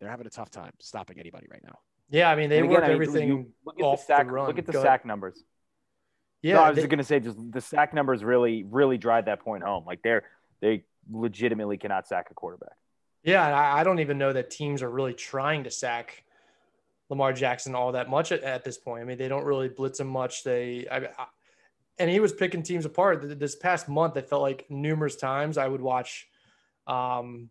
they're 0.00 0.10
having 0.10 0.26
a 0.26 0.30
tough 0.30 0.50
time 0.50 0.72
stopping 0.80 1.18
anybody 1.20 1.46
right 1.50 1.62
now. 1.64 1.78
Yeah, 2.10 2.28
I 2.30 2.34
mean 2.34 2.50
they 2.50 2.58
And 2.58 2.68
work 2.68 2.82
I 2.82 2.88
mean, 2.88 2.94
everything 2.94 3.52
look 3.64 3.78
at 3.78 3.84
off 3.84 4.00
the 4.00 4.06
sack, 4.06 4.26
the 4.26 4.32
run. 4.32 4.46
Look 4.48 4.58
at 4.58 4.66
the 4.66 4.72
Go 4.72 4.82
ahead. 4.82 5.04
numbers. 5.04 5.42
Yeah, 6.42 6.54
no, 6.54 6.62
I 6.62 6.68
was 6.70 6.76
they- 6.76 6.82
just 6.82 6.90
gonna 6.90 7.04
say, 7.04 7.20
just 7.20 7.38
the 7.52 7.60
sack 7.60 7.94
numbers 7.94 8.24
really, 8.24 8.64
really 8.64 8.98
drive 8.98 9.26
that 9.26 9.40
point 9.40 9.62
home. 9.62 9.84
Like 9.86 10.00
they're 10.02 10.24
they 10.60 10.84
legitimately 11.10 11.78
cannot 11.78 12.08
sack 12.08 12.28
a 12.30 12.34
quarterback. 12.34 12.76
Yeah, 13.22 13.74
I, 13.74 13.84
don't 13.84 13.98
even 13.98 14.16
know 14.16 14.32
that 14.32 14.50
teams 14.50 14.82
are 14.82 14.90
really 14.90 15.12
trying 15.12 15.64
to 15.64 15.70
sack 15.70 16.24
Lamar 17.10 17.34
Jackson 17.34 17.74
all 17.74 17.92
that 17.92 18.08
much 18.08 18.32
at, 18.32 18.42
at 18.42 18.64
this 18.64 18.78
point. 18.78 19.02
I 19.02 19.04
mean, 19.04 19.18
they 19.18 19.28
don't 19.28 19.44
really 19.44 19.68
blitz 19.68 20.00
him 20.00 20.06
much. 20.06 20.42
They, 20.42 20.86
I, 20.90 20.98
I, 20.98 21.26
and 21.98 22.08
he 22.08 22.18
was 22.18 22.32
picking 22.32 22.62
teams 22.62 22.86
apart. 22.86 23.38
This 23.38 23.56
past 23.56 23.88
month, 23.88 24.16
I 24.16 24.22
felt 24.22 24.40
like 24.40 24.64
numerous 24.70 25.16
times 25.16 25.58
I 25.58 25.68
would 25.68 25.82
watch 25.82 26.28
um, 26.86 27.50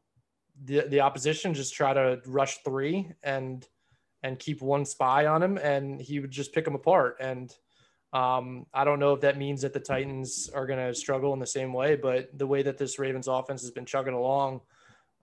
the 0.66 0.88
the 0.88 1.02
opposition 1.02 1.54
just 1.54 1.76
try 1.76 1.94
to 1.94 2.20
rush 2.26 2.58
three 2.66 3.12
and 3.22 3.66
and 4.24 4.40
keep 4.40 4.62
one 4.62 4.86
spy 4.86 5.28
on 5.28 5.44
him, 5.44 5.58
and 5.60 6.02
he 6.02 6.20
would 6.20 6.32
just 6.32 6.52
pick 6.52 6.66
them 6.66 6.76
apart. 6.76 7.18
And 7.20 7.56
um, 8.12 8.66
I 8.74 8.84
don't 8.84 9.00
know 9.00 9.14
if 9.14 9.22
that 9.22 9.38
means 9.38 9.62
that 9.62 9.74
the 9.74 9.80
Titans 9.80 10.50
are 10.54 10.66
going 10.66 10.80
to 10.80 10.94
struggle 10.96 11.34
in 11.34 11.40
the 11.40 11.48
same 11.48 11.74
way, 11.74 11.96
but 11.96 12.38
the 12.38 12.48
way 12.48 12.64
that 12.64 12.78
this 12.78 12.98
Ravens 12.98 13.28
offense 13.28 13.62
has 13.62 13.72
been 13.72 13.86
chugging 13.86 14.14
along 14.14 14.62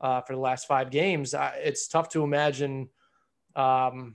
uh, 0.01 0.21
for 0.21 0.35
the 0.35 0.41
last 0.41 0.69
five 0.69 0.91
games, 0.91 1.35
I, 1.35 1.57
it's 1.65 1.89
tough 1.89 2.09
to 2.11 2.23
imagine 2.23 2.89
um, 3.57 4.15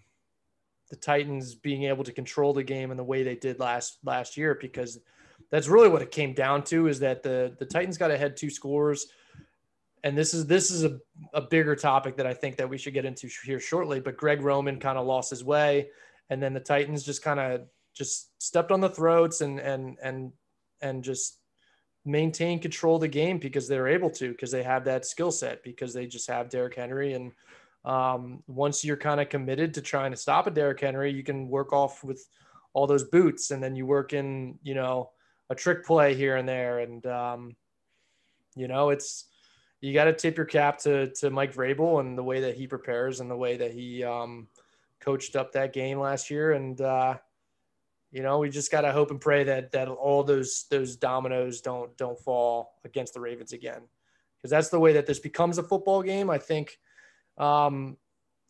the 0.89 0.95
Titans 0.95 1.55
being 1.55 1.83
able 1.83 2.03
to 2.05 2.13
control 2.13 2.53
the 2.53 2.63
game 2.63 2.91
in 2.91 2.97
the 2.97 3.03
way 3.03 3.23
they 3.23 3.35
did 3.35 3.59
last 3.59 3.97
last 4.03 4.37
year 4.37 4.57
because 4.59 4.99
that's 5.49 5.67
really 5.67 5.89
what 5.89 6.01
it 6.01 6.11
came 6.11 6.33
down 6.33 6.63
to 6.65 6.87
is 6.87 6.99
that 6.99 7.23
the 7.23 7.55
the 7.59 7.65
Titans 7.65 7.97
got 7.97 8.11
ahead 8.11 8.37
two 8.37 8.49
scores 8.49 9.07
and 10.03 10.17
this 10.17 10.33
is 10.33 10.45
this 10.47 10.71
is 10.71 10.83
a, 10.83 10.99
a 11.33 11.41
bigger 11.41 11.75
topic 11.75 12.17
that 12.17 12.25
I 12.25 12.33
think 12.33 12.57
that 12.57 12.69
we 12.69 12.77
should 12.77 12.93
get 12.93 13.05
into 13.05 13.29
here 13.45 13.59
shortly. 13.59 13.99
But 13.99 14.17
Greg 14.17 14.41
Roman 14.41 14.79
kind 14.79 14.97
of 14.97 15.05
lost 15.05 15.29
his 15.29 15.43
way, 15.43 15.89
and 16.29 16.41
then 16.41 16.53
the 16.53 16.59
Titans 16.59 17.03
just 17.03 17.21
kind 17.21 17.39
of 17.39 17.61
just 17.93 18.29
stepped 18.41 18.71
on 18.71 18.81
the 18.81 18.89
throats 18.89 19.41
and 19.41 19.59
and 19.59 19.97
and 20.01 20.31
and 20.81 21.03
just 21.03 21.37
maintain 22.03 22.59
control 22.59 22.95
of 22.95 23.01
the 23.01 23.07
game 23.07 23.37
because 23.37 23.67
they're 23.67 23.87
able 23.87 24.09
to 24.09 24.31
because 24.31 24.51
they 24.51 24.63
have 24.63 24.85
that 24.85 25.05
skill 25.05 25.31
set 25.31 25.63
because 25.63 25.93
they 25.93 26.07
just 26.07 26.27
have 26.27 26.49
Derrick 26.49 26.75
Henry 26.75 27.13
and 27.13 27.31
um, 27.83 28.43
once 28.47 28.85
you're 28.85 28.97
kind 28.97 29.19
of 29.19 29.29
committed 29.29 29.73
to 29.73 29.81
trying 29.81 30.11
to 30.11 30.17
stop 30.17 30.45
a 30.45 30.51
Derrick 30.51 30.79
Henry, 30.79 31.11
you 31.11 31.23
can 31.23 31.49
work 31.49 31.73
off 31.73 32.03
with 32.03 32.27
all 32.73 32.85
those 32.85 33.05
boots 33.05 33.51
and 33.51 33.61
then 33.61 33.75
you 33.75 33.85
work 33.85 34.13
in 34.13 34.57
you 34.63 34.73
know 34.73 35.11
a 35.49 35.55
trick 35.55 35.85
play 35.85 36.13
here 36.15 36.37
and 36.37 36.47
there 36.47 36.79
and 36.79 37.05
um, 37.05 37.55
you 38.55 38.67
know 38.67 38.89
it's 38.89 39.25
you 39.81 39.93
got 39.93 40.05
to 40.05 40.13
tip 40.13 40.37
your 40.37 40.45
cap 40.45 40.77
to 40.79 41.11
to 41.11 41.29
Mike 41.29 41.53
Vrabel 41.53 41.99
and 41.99 42.17
the 42.17 42.23
way 42.23 42.41
that 42.41 42.55
he 42.55 42.67
prepares 42.67 43.19
and 43.19 43.29
the 43.29 43.35
way 43.35 43.57
that 43.57 43.71
he 43.71 44.03
um, 44.03 44.47
coached 45.01 45.35
up 45.35 45.51
that 45.51 45.73
game 45.73 45.99
last 45.99 46.29
year. 46.29 46.53
And 46.53 46.79
uh, 46.79 47.17
you 48.11 48.21
know, 48.21 48.39
we 48.39 48.49
just 48.49 48.71
got 48.71 48.81
to 48.81 48.91
hope 48.91 49.11
and 49.11 49.21
pray 49.21 49.43
that 49.45 49.71
that 49.71 49.87
all 49.87 50.23
those 50.23 50.65
those 50.69 50.95
dominoes 50.95 51.61
don't 51.61 51.95
don't 51.97 52.19
fall 52.19 52.73
against 52.83 53.13
the 53.13 53.21
Ravens 53.21 53.53
again, 53.53 53.81
because 54.37 54.51
that's 54.51 54.69
the 54.69 54.79
way 54.79 54.93
that 54.93 55.05
this 55.05 55.19
becomes 55.19 55.57
a 55.57 55.63
football 55.63 56.01
game. 56.03 56.29
I 56.29 56.37
think. 56.37 56.77
Um, 57.37 57.97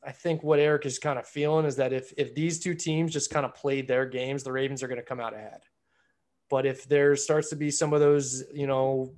I 0.04 0.12
think 0.12 0.42
what 0.42 0.58
Eric 0.58 0.88
is 0.88 0.98
kind 0.98 1.20
of 1.20 1.28
feeling 1.28 1.64
is 1.64 1.76
that 1.76 1.94
if 1.94 2.12
if 2.18 2.34
these 2.34 2.60
two 2.60 2.74
teams 2.74 3.14
just 3.14 3.30
kind 3.30 3.46
of 3.46 3.54
played 3.54 3.88
their 3.88 4.08
games, 4.08 4.42
the 4.42 4.52
Ravens 4.52 4.82
are 4.82 4.88
going 4.88 5.00
to 5.00 5.06
come 5.06 5.20
out 5.20 5.36
ahead. 5.36 5.62
But 6.50 6.66
if 6.66 6.86
there 6.86 7.16
starts 7.16 7.50
to 7.52 7.56
be 7.56 7.70
some 7.70 7.94
of 7.94 8.00
those, 8.00 8.44
you 8.52 8.66
know, 8.66 9.14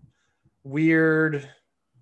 weird 0.63 1.49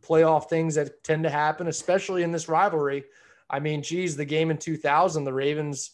playoff 0.01 0.49
things 0.49 0.75
that 0.75 1.03
tend 1.03 1.23
to 1.23 1.29
happen, 1.29 1.67
especially 1.67 2.23
in 2.23 2.31
this 2.31 2.49
rivalry. 2.49 3.03
I 3.49 3.59
mean, 3.59 3.83
geez, 3.83 4.15
the 4.15 4.25
game 4.25 4.51
in 4.51 4.57
2000, 4.57 5.23
the 5.23 5.33
Ravens, 5.33 5.91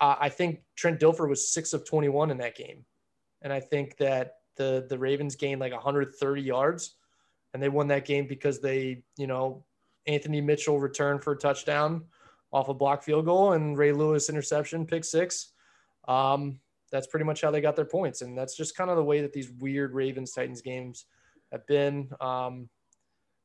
uh, 0.00 0.16
I 0.18 0.28
think 0.28 0.62
Trent 0.76 1.00
Dilfer 1.00 1.28
was 1.28 1.52
six 1.52 1.72
of 1.72 1.84
21 1.84 2.30
in 2.30 2.38
that 2.38 2.56
game. 2.56 2.84
And 3.42 3.52
I 3.52 3.60
think 3.60 3.96
that 3.98 4.36
the, 4.56 4.86
the 4.88 4.98
Ravens 4.98 5.36
gained 5.36 5.60
like 5.60 5.72
130 5.72 6.42
yards 6.42 6.94
and 7.52 7.62
they 7.62 7.68
won 7.68 7.88
that 7.88 8.04
game 8.04 8.26
because 8.26 8.60
they, 8.60 9.02
you 9.16 9.26
know, 9.26 9.64
Anthony 10.06 10.40
Mitchell 10.40 10.80
returned 10.80 11.22
for 11.22 11.32
a 11.32 11.38
touchdown 11.38 12.04
off 12.52 12.68
a 12.68 12.74
block 12.74 13.02
field 13.02 13.26
goal 13.26 13.52
and 13.52 13.76
Ray 13.76 13.92
Lewis 13.92 14.28
interception, 14.28 14.86
pick 14.86 15.04
six. 15.04 15.52
Um, 16.08 16.58
that's 16.90 17.06
pretty 17.06 17.24
much 17.24 17.42
how 17.42 17.50
they 17.50 17.60
got 17.60 17.76
their 17.76 17.84
points. 17.84 18.22
And 18.22 18.36
that's 18.36 18.56
just 18.56 18.76
kind 18.76 18.90
of 18.90 18.96
the 18.96 19.04
way 19.04 19.20
that 19.20 19.32
these 19.32 19.50
weird 19.50 19.94
Ravens 19.94 20.32
Titans 20.32 20.60
games 20.60 21.06
have 21.52 21.66
been. 21.66 22.10
Um, 22.20 22.68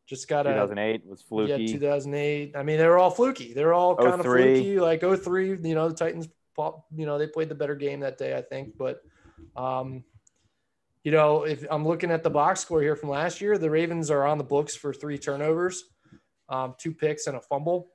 just 0.08 0.28
got 0.28 0.46
a 0.46 0.52
2008 0.52 1.06
was 1.06 1.22
fluky. 1.22 1.64
Yeah, 1.64 1.74
2008. 1.74 2.56
I 2.56 2.64
mean, 2.64 2.78
they 2.78 2.88
were 2.88 2.98
all 2.98 3.10
fluky. 3.10 3.54
They're 3.54 3.74
all 3.74 3.96
kind 3.96 4.20
of 4.20 4.22
fluky. 4.22 4.80
Like 4.80 5.02
03, 5.02 5.60
you 5.64 5.76
know, 5.76 5.90
the 5.90 5.96
Titans, 5.96 6.28
you 6.96 7.06
know, 7.06 7.18
they 7.18 7.28
played 7.28 7.50
the 7.50 7.56
better 7.56 7.76
game 7.76 8.00
that 8.02 8.18
day, 8.18 8.36
I 8.36 8.42
think. 8.42 8.78
But, 8.78 9.02
um, 9.56 10.04
you 11.04 11.12
know, 11.12 11.44
if 11.44 11.66
I'm 11.70 11.88
looking 11.88 12.12
at 12.12 12.24
the 12.24 12.30
box 12.30 12.62
score 12.62 12.82
here 12.82 12.96
from 12.96 13.10
last 13.10 13.42
year, 13.42 13.58
the 13.58 13.70
Ravens 13.70 14.10
are 14.10 14.26
on 14.26 14.38
the 14.38 14.44
books 14.44 14.76
for 14.76 14.94
three 14.94 15.18
turnovers, 15.18 15.84
um, 16.50 16.76
two 16.78 16.94
picks, 16.94 17.28
and 17.28 17.38
a 17.38 17.42
fumble. 17.42 17.92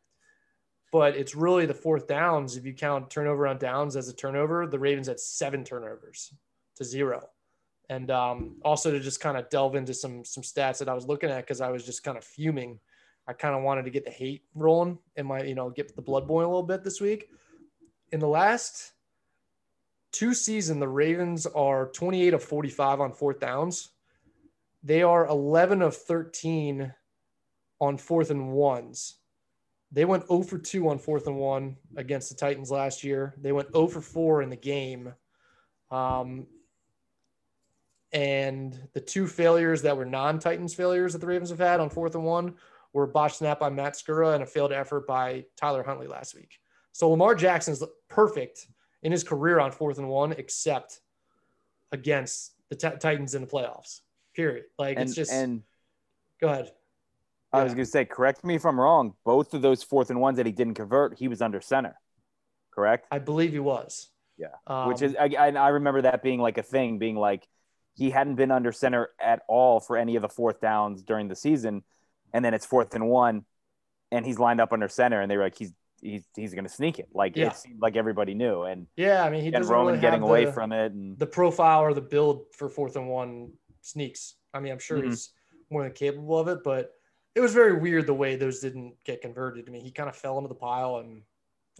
But 0.93 1.17
it's 1.17 1.35
really 1.35 1.67
the 1.67 1.75
fourth 1.75 2.09
downs. 2.09 2.57
If 2.57 2.65
you 2.65 2.75
count 2.75 3.11
turnover 3.11 3.47
on 3.47 3.59
downs 3.59 3.97
as 3.97 4.09
a 4.09 4.15
turnover, 4.15 4.67
the 4.67 4.79
Ravens 4.79 5.07
had 5.07 5.21
seven 5.21 5.65
turnovers 5.65 6.33
to 6.77 6.85
zero 6.85 7.29
and 7.91 8.09
um, 8.13 8.55
also 8.63 8.93
to 8.93 9.01
just 9.01 9.21
kind 9.21 9.37
of 9.37 9.51
delve 9.51 9.75
into 9.75 9.93
some 9.93 10.25
some 10.25 10.45
stats 10.45 10.79
that 10.79 10.89
I 10.89 10.95
was 10.95 11.07
looking 11.07 11.29
at 11.29 11.41
because 11.41 11.61
I 11.61 11.71
was 11.71 11.85
just 11.85 12.05
kind 12.05 12.17
of 12.17 12.25
fuming. 12.25 12.79
I 13.27 13.33
kind 13.33 13.55
of 13.55 13.63
wanted 13.63 13.85
to 13.85 13.91
get 13.91 14.05
the 14.05 14.11
hate 14.11 14.45
rolling 14.55 14.99
in 15.17 15.27
my, 15.27 15.43
you 15.43 15.55
know, 15.55 15.71
get 15.71 15.95
the 15.95 16.03
blood 16.03 16.27
boiling 16.27 16.47
a 16.47 16.49
little 16.49 16.63
bit 16.63 16.83
this 16.85 17.01
week. 17.01 17.29
In 18.13 18.21
the 18.21 18.29
last 18.29 18.93
two 20.13 20.35
season, 20.35 20.81
the 20.81 20.89
Ravens 20.89 21.47
are 21.47 21.87
28 21.89 22.35
of 22.35 22.43
45 22.43 23.01
on 23.01 23.13
fourth 23.13 23.41
downs. 23.41 23.91
They 24.83 25.03
are 25.03 25.27
11 25.27 25.83
of 25.83 25.97
13 25.97 26.93
on 27.81 27.99
fourth 27.99 28.31
and 28.31 28.53
ones. 28.53 29.17
They 29.93 30.05
went 30.05 30.29
0 30.29 30.43
for 30.43 30.59
2 30.59 30.89
on 30.89 30.99
fourth 30.99 31.27
and 31.27 31.37
one 31.37 31.77
against 31.97 32.29
the 32.29 32.37
Titans 32.37 32.71
last 32.71 33.03
year. 33.03 33.35
They 33.41 33.53
went 33.53 33.73
0 33.73 33.89
for 33.89 34.01
4 34.01 34.43
in 34.43 34.51
the 34.51 34.57
game. 34.57 35.13
Um, 35.91 36.47
and 38.13 38.79
the 38.93 39.01
two 39.01 39.27
failures 39.27 39.83
that 39.83 39.97
were 39.97 40.05
non-Titans 40.05 40.75
failures 40.75 41.13
that 41.13 41.21
the 41.21 41.27
Ravens 41.27 41.51
have 41.51 41.59
had 41.59 41.81
on 41.81 41.91
fourth 41.91 42.15
and 42.15 42.25
one 42.25 42.55
were 42.93 43.05
a 43.05 43.09
botched 43.09 43.37
snap 43.37 43.61
by 43.61 43.71
Matt 43.71 43.95
Skura 43.95 44.35
and 44.35 44.43
a 44.43 44.47
failed 44.47 44.73
effort 44.73 45.07
by 45.07 45.45
Tyler 45.57 45.85
Huntley 45.85 46.09
last 46.09 46.35
week. 46.35 46.60
So 46.93 47.11
Lamar 47.11 47.35
Jackson's 47.35 47.83
perfect 48.09 48.67
in 49.03 49.13
his 49.13 49.25
career 49.25 49.61
on 49.61 49.73
fourth 49.73 49.99
and 49.99 50.09
one, 50.09 50.33
except 50.33 51.01
against 51.93 52.53
the 52.69 52.77
t- 52.77 52.97
Titans 52.99 53.35
in 53.35 53.43
the 53.43 53.49
playoffs. 53.49 54.01
Period. 54.35 54.65
Like 54.79 54.97
and, 54.97 55.09
it's 55.09 55.15
just. 55.15 55.33
And 55.33 55.63
go 56.41 56.49
ahead. 56.49 56.71
I 57.53 57.59
yeah. 57.59 57.65
was 57.65 57.75
going 57.75 57.85
to 57.85 57.91
say, 57.91 58.05
correct 58.05 58.45
me 58.45 58.55
if 58.55 58.65
I'm 58.65 58.79
wrong. 58.79 59.15
Both 59.25 59.55
of 59.55 59.63
those 59.63 59.83
fourth 59.83 60.11
and 60.11 60.21
ones 60.21 60.37
that 60.37 60.47
he 60.47 60.53
didn't 60.53 60.75
convert, 60.75 61.19
he 61.19 61.27
was 61.27 61.43
under 61.43 61.61
center. 61.61 61.99
Correct. 62.73 63.09
I 63.11 63.19
believe 63.19 63.53
he 63.53 63.59
was. 63.59 64.09
Yeah. 64.39 64.49
Um, 64.67 64.89
Which 64.89 65.03
is, 65.03 65.17
I, 65.19 65.27
I 65.35 65.69
remember 65.69 66.03
that 66.03 66.23
being 66.23 66.41
like 66.41 66.59
a 66.59 66.63
thing, 66.63 66.99
being 66.99 67.17
like 67.17 67.49
he 67.95 68.11
hadn't 68.11 68.37
been 68.37 68.53
under 68.53 68.71
center 68.71 69.11
at 69.21 69.43
all 69.49 69.81
for 69.81 69.97
any 69.97 70.15
of 70.15 70.23
the 70.23 70.29
fourth 70.29 70.61
downs 70.61 71.03
during 71.03 71.27
the 71.27 71.35
season. 71.35 71.83
And 72.33 72.45
then 72.45 72.55
it's 72.55 72.65
fourth 72.65 72.95
and 72.95 73.09
one, 73.09 73.45
and 74.13 74.25
he's 74.25 74.39
lined 74.39 74.61
up 74.61 74.73
under 74.73 74.89
center, 74.89 75.21
and 75.21 75.29
they 75.29 75.37
were 75.37 75.43
like, 75.43 75.59
he's 75.59 75.73
he's 76.03 76.25
he's 76.37 76.55
going 76.55 76.65
to 76.65 76.71
sneak 76.71 76.99
it. 76.99 77.09
Like 77.13 77.37
yeah. 77.37 77.49
it 77.49 77.57
seemed 77.57 77.81
like 77.81 77.97
everybody 77.97 78.35
knew. 78.35 78.63
And 78.63 78.87
yeah, 78.97 79.25
I 79.25 79.31
mean, 79.31 79.43
he 79.43 79.53
and 79.53 79.65
Roman 79.65 79.87
really 79.87 80.01
getting 80.01 80.23
away 80.23 80.51
from 80.51 80.73
it, 80.73 80.93
and 80.93 81.19
the 81.19 81.27
profile 81.27 81.81
or 81.81 81.95
the 81.95 82.01
build 82.01 82.47
for 82.53 82.69
fourth 82.69 82.97
and 82.97 83.09
one 83.09 83.53
sneaks. 83.83 84.37
I 84.53 84.61
mean, 84.61 84.73
I'm 84.73 84.79
sure 84.79 84.99
mm-hmm. 84.99 85.11
he's 85.11 85.31
more 85.71 85.83
than 85.83 85.93
capable 85.93 86.39
of 86.39 86.49
it, 86.49 86.65
but 86.65 86.93
it 87.35 87.41
was 87.41 87.53
very 87.53 87.75
weird 87.79 88.07
the 88.07 88.15
way 88.15 88.37
those 88.37 88.61
didn't 88.61 88.95
get 89.05 89.23
converted. 89.23 89.67
I 89.69 89.71
mean, 89.71 89.85
he 89.85 89.93
kind 89.93 90.09
of 90.09 90.17
fell 90.17 90.39
into 90.39 90.49
the 90.49 90.55
pile, 90.55 90.97
and 90.97 91.23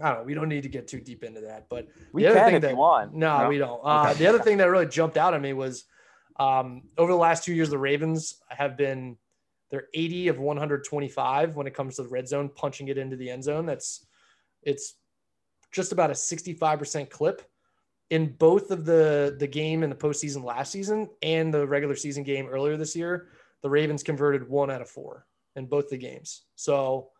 I 0.01 0.11
don't 0.11 0.19
know. 0.19 0.25
We 0.25 0.35
don't 0.35 0.49
need 0.49 0.63
to 0.63 0.69
get 0.69 0.87
too 0.87 1.01
deep 1.01 1.25
into 1.25 1.41
that, 1.43 1.67
but 1.69 1.89
we 2.13 2.23
the 2.23 2.31
other 2.31 2.51
thing 2.51 2.61
that, 2.61 2.77
No, 3.13 3.43
no, 3.43 3.49
we 3.49 3.59
don't. 3.59 3.81
Uh, 3.83 4.15
the 4.15 4.27
other 4.27 4.39
thing 4.39 4.59
that 4.59 4.71
really 4.71 4.87
jumped 4.87 5.17
out 5.17 5.35
at 5.35 5.41
me 5.41 5.53
was 5.53 5.85
um, 6.39 6.83
over 6.97 7.11
the 7.11 7.19
last 7.19 7.45
two 7.45 7.53
years, 7.53 7.71
the 7.71 7.79
Ravens 7.79 8.41
have 8.49 8.77
been 8.77 9.17
they're 9.71 9.87
80 9.95 10.29
of 10.29 10.39
125 10.39 11.55
when 11.55 11.67
it 11.67 11.75
comes 11.75 11.97
to 11.97 12.03
the 12.03 12.09
red 12.09 12.27
zone, 12.27 12.51
punching 12.55 12.89
it 12.89 12.99
into 12.99 13.17
the 13.17 13.31
end 13.31 13.45
zone. 13.45 13.67
That's 13.67 14.07
it's 14.63 14.95
just 15.73 15.93
about 15.93 16.11
a 16.11 16.15
65% 16.15 17.11
clip 17.11 17.43
in 18.11 18.35
both 18.39 18.71
of 18.71 18.85
the 18.85 19.37
the 19.39 19.47
game 19.47 19.83
in 19.83 19.91
the 19.91 19.97
postseason 19.97 20.45
last 20.45 20.73
season 20.73 21.09
and 21.23 21.55
the 21.55 21.67
regular 21.67 21.95
season 21.95 22.25
game 22.25 22.47
earlier 22.47 22.77
this 22.77 22.97
year. 22.97 23.29
The 23.63 23.71
Ravens 23.71 24.03
converted 24.03 24.49
one 24.49 24.71
out 24.71 24.81
of 24.81 24.89
four 24.89 25.27
in 25.57 25.67
both 25.67 25.89
the 25.89 25.97
games. 25.97 26.43
So 26.57 27.11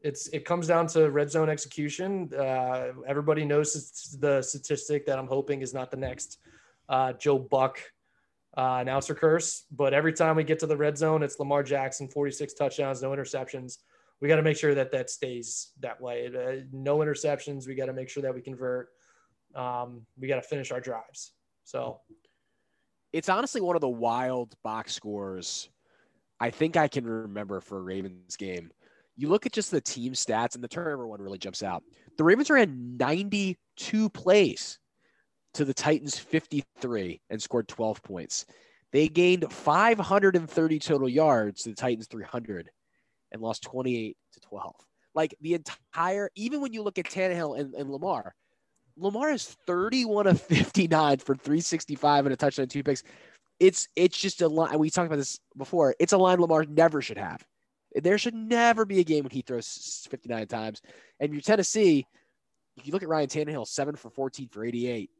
it's 0.00 0.28
it 0.28 0.44
comes 0.44 0.66
down 0.66 0.86
to 0.88 1.10
red 1.10 1.30
zone 1.30 1.48
execution. 1.48 2.30
Uh, 2.34 2.92
everybody 3.06 3.44
knows 3.44 4.16
the 4.20 4.42
statistic 4.42 5.06
that 5.06 5.18
I'm 5.18 5.26
hoping 5.26 5.62
is 5.62 5.72
not 5.72 5.90
the 5.90 5.96
next 5.96 6.38
uh, 6.88 7.12
Joe 7.14 7.38
Buck 7.38 7.80
uh, 8.56 8.78
announcer 8.80 9.14
curse. 9.14 9.64
But 9.70 9.94
every 9.94 10.12
time 10.12 10.36
we 10.36 10.44
get 10.44 10.58
to 10.60 10.66
the 10.66 10.76
red 10.76 10.98
zone, 10.98 11.22
it's 11.22 11.38
Lamar 11.38 11.62
Jackson, 11.62 12.08
46 12.08 12.54
touchdowns, 12.54 13.02
no 13.02 13.10
interceptions. 13.10 13.78
We 14.20 14.28
got 14.28 14.36
to 14.36 14.42
make 14.42 14.56
sure 14.56 14.74
that 14.74 14.92
that 14.92 15.10
stays 15.10 15.72
that 15.80 16.00
way. 16.00 16.26
Uh, 16.26 16.64
no 16.72 16.98
interceptions. 16.98 17.66
We 17.66 17.74
got 17.74 17.86
to 17.86 17.92
make 17.92 18.08
sure 18.08 18.22
that 18.22 18.34
we 18.34 18.40
convert. 18.40 18.88
Um, 19.54 20.06
we 20.18 20.28
got 20.28 20.36
to 20.36 20.42
finish 20.42 20.70
our 20.70 20.80
drives. 20.80 21.32
So 21.64 22.00
it's 23.12 23.28
honestly 23.28 23.60
one 23.60 23.76
of 23.76 23.80
the 23.80 23.88
wild 23.88 24.54
box 24.62 24.94
scores 24.94 25.68
I 26.40 26.50
think 26.50 26.76
I 26.76 26.88
can 26.88 27.06
remember 27.06 27.60
for 27.60 27.78
a 27.78 27.82
Ravens 27.82 28.36
game. 28.36 28.70
You 29.16 29.28
look 29.28 29.46
at 29.46 29.52
just 29.52 29.70
the 29.70 29.80
team 29.80 30.12
stats, 30.12 30.54
and 30.54 30.64
the 30.64 30.68
turnover 30.68 31.06
one 31.06 31.22
really 31.22 31.38
jumps 31.38 31.62
out. 31.62 31.84
The 32.18 32.24
Ravens 32.24 32.50
ran 32.50 32.96
92 32.98 34.10
plays 34.10 34.78
to 35.54 35.64
the 35.64 35.74
Titans 35.74 36.18
53 36.18 37.20
and 37.30 37.40
scored 37.40 37.68
12 37.68 38.02
points. 38.02 38.46
They 38.92 39.08
gained 39.08 39.50
530 39.50 40.78
total 40.80 41.08
yards 41.08 41.62
to 41.62 41.70
the 41.70 41.76
Titans 41.76 42.08
300 42.08 42.70
and 43.34 43.42
lost 43.42 43.62
28 43.64 44.16
to 44.32 44.40
12. 44.40 44.74
Like 45.14 45.34
the 45.42 45.54
entire, 45.54 46.30
even 46.34 46.62
when 46.62 46.72
you 46.72 46.82
look 46.82 46.98
at 46.98 47.04
Tannehill 47.04 47.58
and, 47.58 47.74
and 47.74 47.90
Lamar, 47.90 48.34
Lamar 48.96 49.32
is 49.32 49.44
31 49.66 50.28
of 50.28 50.40
59 50.40 51.18
for 51.18 51.34
365 51.34 52.26
and 52.26 52.32
a 52.32 52.36
touchdown, 52.36 52.68
two 52.68 52.82
picks. 52.82 53.02
It's 53.60 53.88
it's 53.94 54.18
just 54.18 54.40
a 54.40 54.48
line. 54.48 54.78
We 54.78 54.90
talked 54.90 55.06
about 55.06 55.16
this 55.16 55.38
before. 55.56 55.94
It's 56.00 56.12
a 56.12 56.18
line 56.18 56.40
Lamar 56.40 56.64
never 56.64 57.02
should 57.02 57.18
have. 57.18 57.44
There 57.94 58.18
should 58.18 58.34
never 58.34 58.84
be 58.84 58.98
a 58.98 59.04
game 59.04 59.22
when 59.22 59.30
he 59.30 59.42
throws 59.42 60.06
59 60.10 60.48
times. 60.48 60.82
And 61.20 61.32
your 61.32 61.40
Tennessee, 61.40 62.06
if 62.76 62.86
you 62.86 62.92
look 62.92 63.04
at 63.04 63.08
Ryan 63.08 63.28
Tannehill, 63.28 63.68
seven 63.68 63.94
for 63.94 64.10
14 64.10 64.48
for 64.48 64.64
88, 64.64 65.10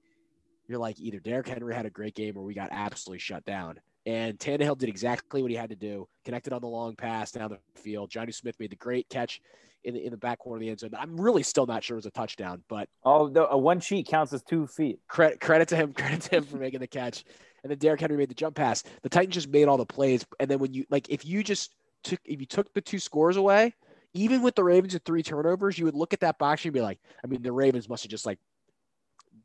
you're 0.66 0.80
like 0.80 0.98
either 0.98 1.20
Derrick 1.20 1.46
Henry 1.46 1.72
had 1.72 1.86
a 1.86 1.90
great 1.90 2.16
game 2.16 2.36
or 2.36 2.42
we 2.42 2.54
got 2.54 2.70
absolutely 2.72 3.20
shut 3.20 3.44
down. 3.44 3.78
And 4.06 4.38
Tannehill 4.38 4.76
did 4.76 4.88
exactly 4.88 5.40
what 5.40 5.50
he 5.50 5.56
had 5.56 5.70
to 5.70 5.76
do, 5.76 6.06
connected 6.24 6.52
on 6.52 6.60
the 6.60 6.68
long 6.68 6.94
pass 6.94 7.30
down 7.30 7.50
the 7.50 7.80
field. 7.80 8.10
Jonnu 8.10 8.34
Smith 8.34 8.58
made 8.60 8.70
the 8.70 8.76
great 8.76 9.08
catch 9.08 9.40
in 9.84 9.94
the, 9.94 10.04
in 10.04 10.10
the 10.10 10.16
back 10.16 10.38
corner 10.38 10.56
of 10.56 10.60
the 10.60 10.68
end 10.68 10.80
zone. 10.80 10.90
I'm 10.98 11.18
really 11.18 11.42
still 11.42 11.66
not 11.66 11.82
sure 11.82 11.96
it 11.96 11.98
was 11.98 12.06
a 12.06 12.10
touchdown, 12.10 12.62
but 12.68 12.88
oh, 13.04 13.28
the, 13.28 13.48
a 13.48 13.56
one 13.56 13.80
sheet 13.80 14.06
counts 14.06 14.32
as 14.32 14.42
two 14.42 14.66
feet. 14.66 14.98
Credit 15.08 15.40
credit 15.40 15.68
to 15.68 15.76
him, 15.76 15.92
credit 15.96 16.22
to 16.22 16.36
him 16.36 16.44
for 16.44 16.56
making 16.56 16.80
the 16.80 16.86
catch. 16.86 17.24
And 17.62 17.70
then 17.70 17.78
Derrick 17.78 18.00
Henry 18.00 18.18
made 18.18 18.28
the 18.28 18.34
jump 18.34 18.56
pass. 18.56 18.82
The 19.02 19.08
Titans 19.08 19.34
just 19.34 19.48
made 19.48 19.68
all 19.68 19.78
the 19.78 19.86
plays. 19.86 20.26
And 20.38 20.50
then 20.50 20.58
when 20.58 20.74
you 20.74 20.84
like, 20.90 21.08
if 21.08 21.24
you 21.24 21.42
just 21.42 21.74
took 22.02 22.20
if 22.24 22.40
you 22.40 22.46
took 22.46 22.72
the 22.74 22.80
two 22.80 22.98
scores 22.98 23.36
away, 23.36 23.74
even 24.12 24.42
with 24.42 24.54
the 24.54 24.64
Ravens 24.64 24.94
at 24.94 25.04
three 25.04 25.22
turnovers, 25.22 25.78
you 25.78 25.86
would 25.86 25.94
look 25.94 26.12
at 26.12 26.20
that 26.20 26.38
box 26.38 26.64
and 26.64 26.74
be 26.74 26.80
like, 26.80 27.00
I 27.22 27.26
mean, 27.26 27.42
the 27.42 27.52
Ravens 27.52 27.88
must 27.88 28.04
have 28.04 28.10
just 28.10 28.26
like 28.26 28.38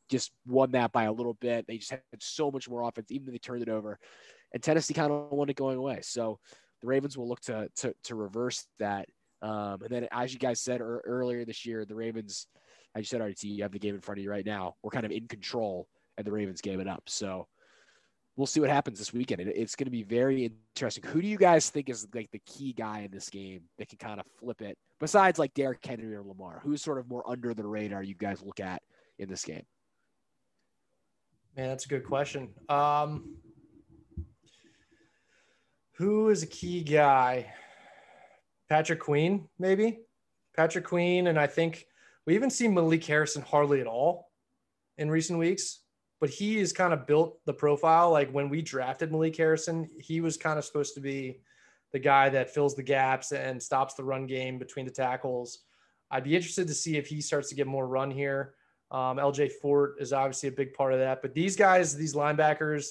just 0.09 0.31
won 0.45 0.71
that 0.71 0.91
by 0.91 1.03
a 1.03 1.11
little 1.11 1.35
bit. 1.35 1.65
They 1.67 1.77
just 1.77 1.91
had 1.91 2.01
so 2.19 2.51
much 2.51 2.69
more 2.69 2.81
offense, 2.81 3.11
even 3.11 3.27
though 3.27 3.31
they 3.31 3.37
turned 3.37 3.61
it 3.61 3.69
over. 3.69 3.99
And 4.53 4.63
Tennessee 4.63 4.93
kind 4.93 5.11
of 5.11 5.49
it 5.49 5.55
going 5.55 5.77
away. 5.77 5.99
So 6.01 6.39
the 6.81 6.87
Ravens 6.87 7.17
will 7.17 7.27
look 7.27 7.41
to 7.41 7.69
to, 7.77 7.93
to 8.05 8.15
reverse 8.15 8.65
that. 8.79 9.07
Um, 9.41 9.81
and 9.81 9.89
then, 9.89 10.07
as 10.11 10.33
you 10.33 10.39
guys 10.39 10.59
said 10.59 10.81
er- 10.81 11.03
earlier 11.05 11.45
this 11.45 11.65
year, 11.65 11.85
the 11.85 11.95
Ravens, 11.95 12.47
as 12.95 13.01
you 13.01 13.05
said, 13.05 13.21
RT, 13.21 13.43
you 13.43 13.63
have 13.63 13.71
the 13.71 13.79
game 13.79 13.95
in 13.95 14.01
front 14.01 14.19
of 14.19 14.23
you 14.23 14.29
right 14.29 14.45
now. 14.45 14.75
We're 14.83 14.91
kind 14.91 15.05
of 15.05 15.11
in 15.11 15.27
control, 15.27 15.87
and 16.17 16.25
the 16.25 16.31
Ravens 16.31 16.61
gave 16.61 16.79
it 16.79 16.87
up. 16.87 17.03
So 17.07 17.47
we'll 18.35 18.47
see 18.47 18.59
what 18.59 18.69
happens 18.69 18.99
this 18.99 19.13
weekend. 19.13 19.41
It, 19.41 19.55
it's 19.55 19.75
going 19.75 19.85
to 19.85 19.91
be 19.91 20.03
very 20.03 20.51
interesting. 20.75 21.03
Who 21.03 21.21
do 21.21 21.27
you 21.27 21.37
guys 21.37 21.69
think 21.69 21.89
is 21.89 22.07
like 22.13 22.31
the 22.31 22.41
key 22.45 22.73
guy 22.73 23.01
in 23.01 23.11
this 23.11 23.29
game 23.29 23.63
that 23.77 23.89
can 23.89 23.97
kind 23.97 24.19
of 24.19 24.25
flip 24.39 24.61
it? 24.61 24.77
Besides 24.99 25.39
like 25.39 25.53
Derrick 25.53 25.85
Henry 25.85 26.15
or 26.15 26.23
Lamar, 26.23 26.61
who's 26.63 26.81
sort 26.81 26.97
of 26.97 27.09
more 27.09 27.29
under 27.29 27.53
the 27.53 27.65
radar 27.65 28.03
you 28.03 28.15
guys 28.15 28.41
look 28.41 28.59
at 28.59 28.81
in 29.19 29.29
this 29.29 29.43
game? 29.43 29.63
Man, 31.55 31.67
that's 31.67 31.85
a 31.85 31.89
good 31.89 32.05
question. 32.05 32.49
Um, 32.69 33.35
who 35.99 36.29
is 36.29 36.41
a 36.41 36.47
key 36.47 36.81
guy? 36.81 37.53
Patrick 38.69 38.99
Queen, 38.99 39.47
maybe 39.59 39.99
Patrick 40.55 40.85
Queen, 40.85 41.27
and 41.27 41.39
I 41.39 41.45
think 41.45 41.85
we 42.25 42.33
even 42.33 42.49
seen 42.49 42.73
Malik 42.73 43.03
Harrison 43.05 43.43
hardly 43.43 43.81
at 43.81 43.87
all 43.87 44.31
in 44.97 45.11
recent 45.11 45.37
weeks 45.37 45.81
but 46.19 46.29
he 46.29 46.57
has 46.57 46.73
kind 46.73 46.93
of 46.93 47.07
built 47.07 47.39
the 47.45 47.53
profile. 47.53 48.11
Like 48.11 48.29
when 48.31 48.49
we 48.49 48.61
drafted 48.61 49.11
Malik 49.11 49.37
Harrison, 49.37 49.89
he 49.99 50.21
was 50.21 50.37
kind 50.37 50.59
of 50.59 50.65
supposed 50.65 50.93
to 50.95 51.01
be 51.01 51.39
the 51.91 51.99
guy 51.99 52.29
that 52.29 52.53
fills 52.53 52.75
the 52.75 52.83
gaps 52.83 53.31
and 53.31 53.61
stops 53.61 53.93
the 53.93 54.03
run 54.03 54.27
game 54.27 54.59
between 54.59 54.85
the 54.85 54.91
tackles. 54.91 55.59
I'd 56.11 56.23
be 56.23 56.35
interested 56.35 56.67
to 56.67 56.73
see 56.73 56.97
if 56.97 57.07
he 57.07 57.21
starts 57.21 57.49
to 57.49 57.55
get 57.55 57.67
more 57.67 57.87
run 57.87 58.11
here. 58.11 58.53
Um, 58.91 59.17
LJ 59.17 59.51
Fort 59.61 59.95
is 59.99 60.11
obviously 60.11 60.49
a 60.49 60.53
big 60.53 60.73
part 60.73 60.93
of 60.93 60.99
that, 60.99 61.21
but 61.21 61.33
these 61.33 61.55
guys, 61.55 61.95
these 61.95 62.15
linebackers, 62.15 62.87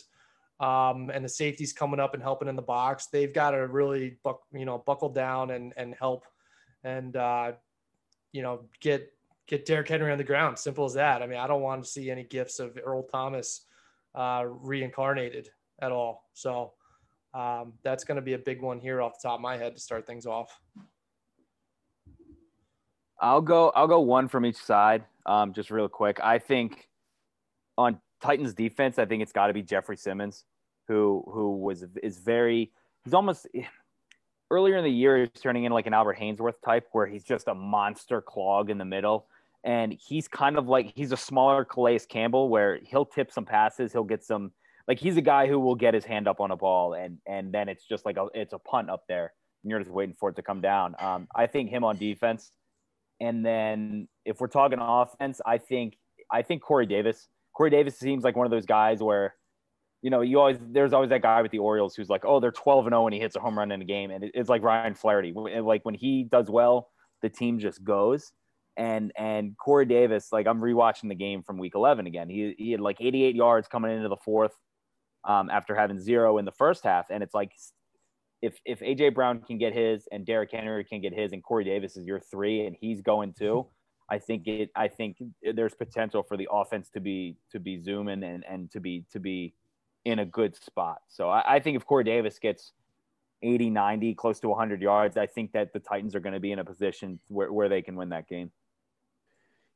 um, 0.61 1.11
and 1.13 1.25
the 1.25 1.29
safeties 1.29 1.73
coming 1.73 2.01
up 2.01 2.15
and 2.15 2.23
helping 2.23 2.49
in 2.49 2.57
the 2.57 2.63
box, 2.63 3.07
they've 3.07 3.33
got 3.33 3.53
to 3.53 3.67
really 3.67 4.19
buck, 4.25 4.41
you 4.53 4.65
know, 4.65 4.79
buckle 4.79 5.11
down 5.11 5.51
and 5.51 5.73
and 5.77 5.95
help, 5.95 6.25
and 6.85 7.17
uh, 7.17 7.53
you 8.33 8.43
know, 8.43 8.63
get 8.81 9.13
get 9.47 9.67
Derrick 9.67 9.89
Henry 9.89 10.11
on 10.11 10.19
the 10.19 10.25
ground. 10.25 10.59
Simple 10.59 10.85
as 10.85 10.95
that. 10.95 11.23
I 11.23 11.27
mean, 11.27 11.39
I 11.39 11.47
don't 11.47 11.63
want 11.63 11.83
to 11.83 11.89
see 11.89 12.11
any 12.11 12.25
gifts 12.25 12.59
of 12.59 12.79
Earl 12.85 13.05
Thomas 13.05 13.63
uh, 14.15 14.45
reincarnated 14.47 15.49
at 15.81 15.93
all. 15.93 16.29
So 16.35 16.73
um, 17.35 17.75
that's 17.83 18.05
going 18.05 18.17
to 18.17 18.23
be 18.23 18.35
a 18.35 18.39
big 18.39 18.61
one 18.61 18.81
here 18.81 19.01
off 19.01 19.15
the 19.21 19.29
top 19.29 19.39
of 19.39 19.41
my 19.41 19.57
head 19.57 19.75
to 19.75 19.81
start 19.81 20.07
things 20.07 20.27
off. 20.27 20.59
I'll 23.21 23.41
go. 23.41 23.71
I'll 23.71 23.89
go 23.89 24.01
one 24.01 24.29
from 24.29 24.47
each 24.47 24.57
side. 24.57 25.05
Um, 25.27 25.53
just 25.53 25.71
real 25.71 25.89
quick. 25.89 26.21
I 26.23 26.39
think 26.39 26.89
on 27.77 28.01
Titans 28.23 28.55
defense, 28.55 28.99
I 28.99 29.07
think 29.07 29.23
it's 29.23 29.33
got 29.33 29.49
to 29.49 29.55
be 29.55 29.63
Jeffrey 29.63 29.97
Simmons, 29.97 30.45
who 30.89 31.25
who 31.27 31.59
was 31.59 31.85
is 32.03 32.19
very. 32.19 32.73
He's 33.05 33.15
almost 33.15 33.47
earlier 34.51 34.77
in 34.77 34.85
the 34.85 34.91
year. 34.91 35.19
He's 35.19 35.43
turning 35.43 35.65
into 35.65 35.75
like 35.75 35.87
an 35.87 35.95
Albert 35.95 36.19
Haynesworth 36.19 36.61
type, 36.65 36.89
where 36.93 37.07
he's 37.07 37.25
just 37.25 37.49
a 37.49 37.55
monster 37.55 38.21
clog 38.21 38.71
in 38.71 38.79
the 38.79 38.85
middle 38.85 39.27
and 39.65 39.93
he's 39.93 40.29
kind 40.29 40.57
of 40.57 40.69
like 40.69 40.93
he's 40.95 41.13
a 41.13 41.17
smaller 41.17 41.65
Calais 41.65 42.01
Campbell 42.09 42.49
where 42.49 42.79
he'll 42.85 43.05
tip 43.05 43.31
some 43.31 43.45
passes, 43.45 43.93
he'll 43.93 44.05
get 44.05 44.25
some 44.25 44.53
like 44.87 44.99
he's 44.99 45.17
a 45.17 45.23
guy 45.23 45.47
who 45.47 45.61
will 45.61 45.75
get 45.75 45.95
his 45.95 46.05
hand 46.05 46.27
up 46.27 46.41
on 46.41 46.51
a 46.51 46.57
ball 46.57 46.95
and 46.95 47.19
and 47.27 47.53
then 47.53 47.69
it's 47.69 47.85
just 47.85 48.07
like 48.07 48.17
a 48.17 48.27
it's 48.35 48.53
a 48.53 48.59
punt 48.59 48.89
up 48.89 49.05
there 49.09 49.33
and 49.63 49.71
you're 49.71 49.81
just 49.81 49.91
waiting 49.91 50.15
for 50.19 50.31
it 50.31 50.37
to 50.37 50.43
come 50.43 50.61
down. 50.61 50.95
Um, 50.99 51.29
I 51.35 51.47
think 51.47 51.71
him 51.71 51.85
on 51.85 51.97
defense, 51.97 52.53
and 53.21 53.45
then 53.45 54.09
if 54.25 54.41
we're 54.41 54.49
talking 54.49 54.79
offense, 54.81 55.41
I 55.45 55.59
think 55.59 55.97
I 56.31 56.43
think 56.43 56.63
Corey 56.63 56.87
Davis. 56.87 57.29
Corey 57.55 57.71
Davis 57.71 57.99
seems 57.99 58.23
like 58.23 58.37
one 58.37 58.47
of 58.47 58.53
those 58.53 58.67
guys 58.67 59.03
where, 59.03 59.35
you 60.03 60.11
know, 60.11 60.21
you 60.21 60.39
always 60.39 60.59
there's 60.71 60.93
always 60.93 61.11
that 61.11 61.23
guy 61.23 61.43
with 61.43 61.51
the 61.51 61.59
Orioles 61.59 61.95
who's 61.95 62.09
like, 62.09 62.25
oh, 62.25 62.41
they're 62.41 62.53
12 62.53 62.87
and 62.87 62.93
0 62.93 63.07
and 63.07 63.15
he 63.15 63.21
hits 63.21 63.37
a 63.37 63.41
home 63.41 63.59
run 63.59 63.73
in 63.73 63.83
a 63.83 63.85
game, 63.85 64.11
and 64.11 64.31
it's 64.35 64.49
like 64.49 64.63
Ryan 64.63 64.95
Flaherty. 64.95 65.33
Like 65.33 65.85
when 65.85 65.95
he 65.95 66.25
does 66.25 66.51
well, 66.51 66.91
the 67.23 67.29
team 67.29 67.59
just 67.59 67.83
goes 67.83 68.33
and 68.79 69.13
and 69.17 69.59
Corey 69.59 69.85
Davis, 69.85 70.29
like 70.33 70.47
I'm 70.47 70.61
rewatching 70.61 71.09
the 71.09 71.15
game 71.15 71.43
from 71.43 71.59
Week 71.59 71.75
11 71.75 72.07
again. 72.07 72.31
He 72.31 72.55
he 72.57 72.71
had 72.71 72.81
like 72.81 72.99
88 73.01 73.35
yards 73.35 73.69
coming 73.69 73.95
into 73.95 74.09
the 74.09 74.17
fourth, 74.17 74.55
um, 75.25 75.51
after 75.51 75.75
having 75.75 75.99
zero 75.99 76.39
in 76.39 76.45
the 76.45 76.53
first 76.53 76.85
half, 76.85 77.07
and 77.11 77.23
it's 77.23 77.35
like 77.35 77.51
if 78.41 78.61
if 78.65 78.79
AJ 78.79 79.15
Brown 79.15 79.41
can 79.41 79.59
get 79.59 79.75
his 79.75 80.09
and 80.13 80.25
Derrick 80.25 80.53
Henry 80.53 80.85
can 80.85 81.01
get 81.01 81.13
his 81.13 81.33
and 81.33 81.43
Corey 81.43 81.65
Davis 81.65 81.97
is 81.97 82.07
your 82.07 82.21
three 82.21 82.67
and 82.67 82.77
he's 82.81 83.03
going 83.03 83.33
too, 83.33 83.67
I 84.09 84.21
think 84.21 84.47
it 84.47 84.71
I 84.77 84.87
think 84.87 85.17
there's 85.43 85.75
potential 85.75 86.23
for 86.23 86.37
the 86.37 86.49
offense 86.51 86.89
to 86.91 87.01
be 87.01 87.37
to 87.51 87.59
be 87.59 87.81
zooming 87.81 88.23
and 88.23 88.45
and 88.49 88.71
to 88.71 88.79
be 88.79 89.05
to 89.11 89.19
be 89.19 89.55
in 90.09 90.21
a 90.21 90.25
good 90.25 90.57
spot. 90.57 91.03
So 91.09 91.29
I, 91.29 91.57
I 91.57 91.61
think 91.61 91.77
if 91.77 91.85
Corey 91.85 92.05
Davis 92.05 92.39
gets 92.39 92.73
80, 93.43 93.69
90, 93.69 94.15
close 94.15 94.41
to 94.41 94.49
100 94.49 94.81
yards, 94.81 95.19
I 95.19 95.27
think 95.27 95.53
that 95.53 95.73
the 95.75 95.81
Titans 95.81 96.15
are 96.15 96.21
going 96.21 96.33
to 96.33 96.41
be 96.41 96.51
in 96.51 96.59
a 96.59 96.65
position 96.65 97.21
where, 97.29 97.53
where 97.53 97.69
they 97.69 97.83
can 97.83 97.95
win 97.95 98.09
that 98.09 98.27
game. 98.27 98.51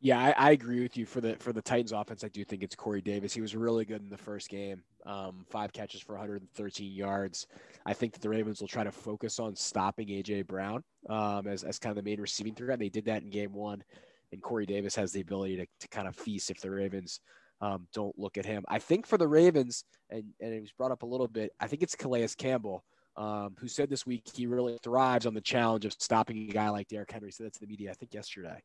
Yeah, 0.01 0.19
I, 0.19 0.49
I, 0.49 0.51
agree 0.51 0.83
with 0.83 0.97
you 0.97 1.07
for 1.07 1.21
the 1.21 1.37
for 1.37 1.53
the 1.53 1.63
Titans 1.63 1.93
offense. 1.93 2.25
I 2.25 2.29
do 2.29 2.45
think 2.45 2.65
it's 2.65 2.75
Corey 2.75 3.01
Davis. 3.01 3.33
He 3.33 3.41
was 3.41 3.55
really 3.55 3.85
good 3.85 4.03
in 4.03 4.09
the 4.09 4.17
first 4.17 4.49
game. 4.49 4.83
Um, 5.07 5.47
five 5.49 5.73
catches 5.73 6.01
for 6.01 6.15
113 6.15 6.93
yards. 6.93 7.47
I 7.87 7.93
think 7.93 8.13
that 8.15 8.21
the 8.21 8.29
Ravens 8.29 8.61
will 8.61 8.67
try 8.67 8.83
to 8.83 8.91
focus 8.91 9.39
on 9.39 9.55
stopping 9.55 10.09
AJ 10.09 10.49
Brown 10.49 10.83
um, 11.09 11.47
as, 11.47 11.63
as 11.63 11.79
kind 11.79 11.97
of 11.97 12.03
the 12.03 12.11
main 12.11 12.21
receiving 12.21 12.53
threat. 12.53 12.81
They 12.81 12.89
did 12.89 13.05
that 13.05 13.23
in 13.23 13.31
game 13.31 13.53
one, 13.53 13.85
and 14.33 14.43
Corey 14.43 14.67
Davis 14.67 14.97
has 14.97 15.13
the 15.13 15.21
ability 15.21 15.59
to, 15.59 15.67
to 15.79 15.89
kind 15.89 16.09
of 16.09 16.17
feast 16.17 16.51
if 16.51 16.61
the 16.61 16.71
Ravens 16.73 17.21
um, 17.63 17.87
don't 17.95 18.19
look 18.19 18.37
at 18.37 18.45
him. 18.45 18.65
I 18.69 18.81
think 18.81 19.07
for 19.07 19.17
the 19.17 19.29
Ravens, 19.29 19.85
and, 20.11 20.25
and 20.41 20.53
it 20.53 20.61
was 20.61 20.73
brought 20.73 20.91
up 20.91 21.05
a 21.05 21.07
little 21.07 21.29
bit, 21.29 21.53
I 21.61 21.69
think 21.69 21.83
it's 21.83 21.95
Calais 21.95 22.29
Campbell. 22.37 22.85
Um, 23.15 23.55
who 23.59 23.69
said 23.69 23.91
this 23.91 24.07
week 24.07 24.23
he 24.33 24.47
really 24.47 24.79
thrives 24.83 25.27
on 25.27 25.35
the 25.35 25.41
challenge 25.43 25.85
of 25.85 25.93
stopping 25.93 26.49
a 26.49 26.53
guy 26.53 26.71
like 26.71 26.89
Derrick 26.89 27.11
Henry. 27.11 27.31
Said 27.31 27.45
that 27.45 27.53
to 27.53 27.61
the 27.61 27.67
media, 27.67 27.91
I 27.91 27.95
think 27.95 28.15
yesterday. 28.15 28.59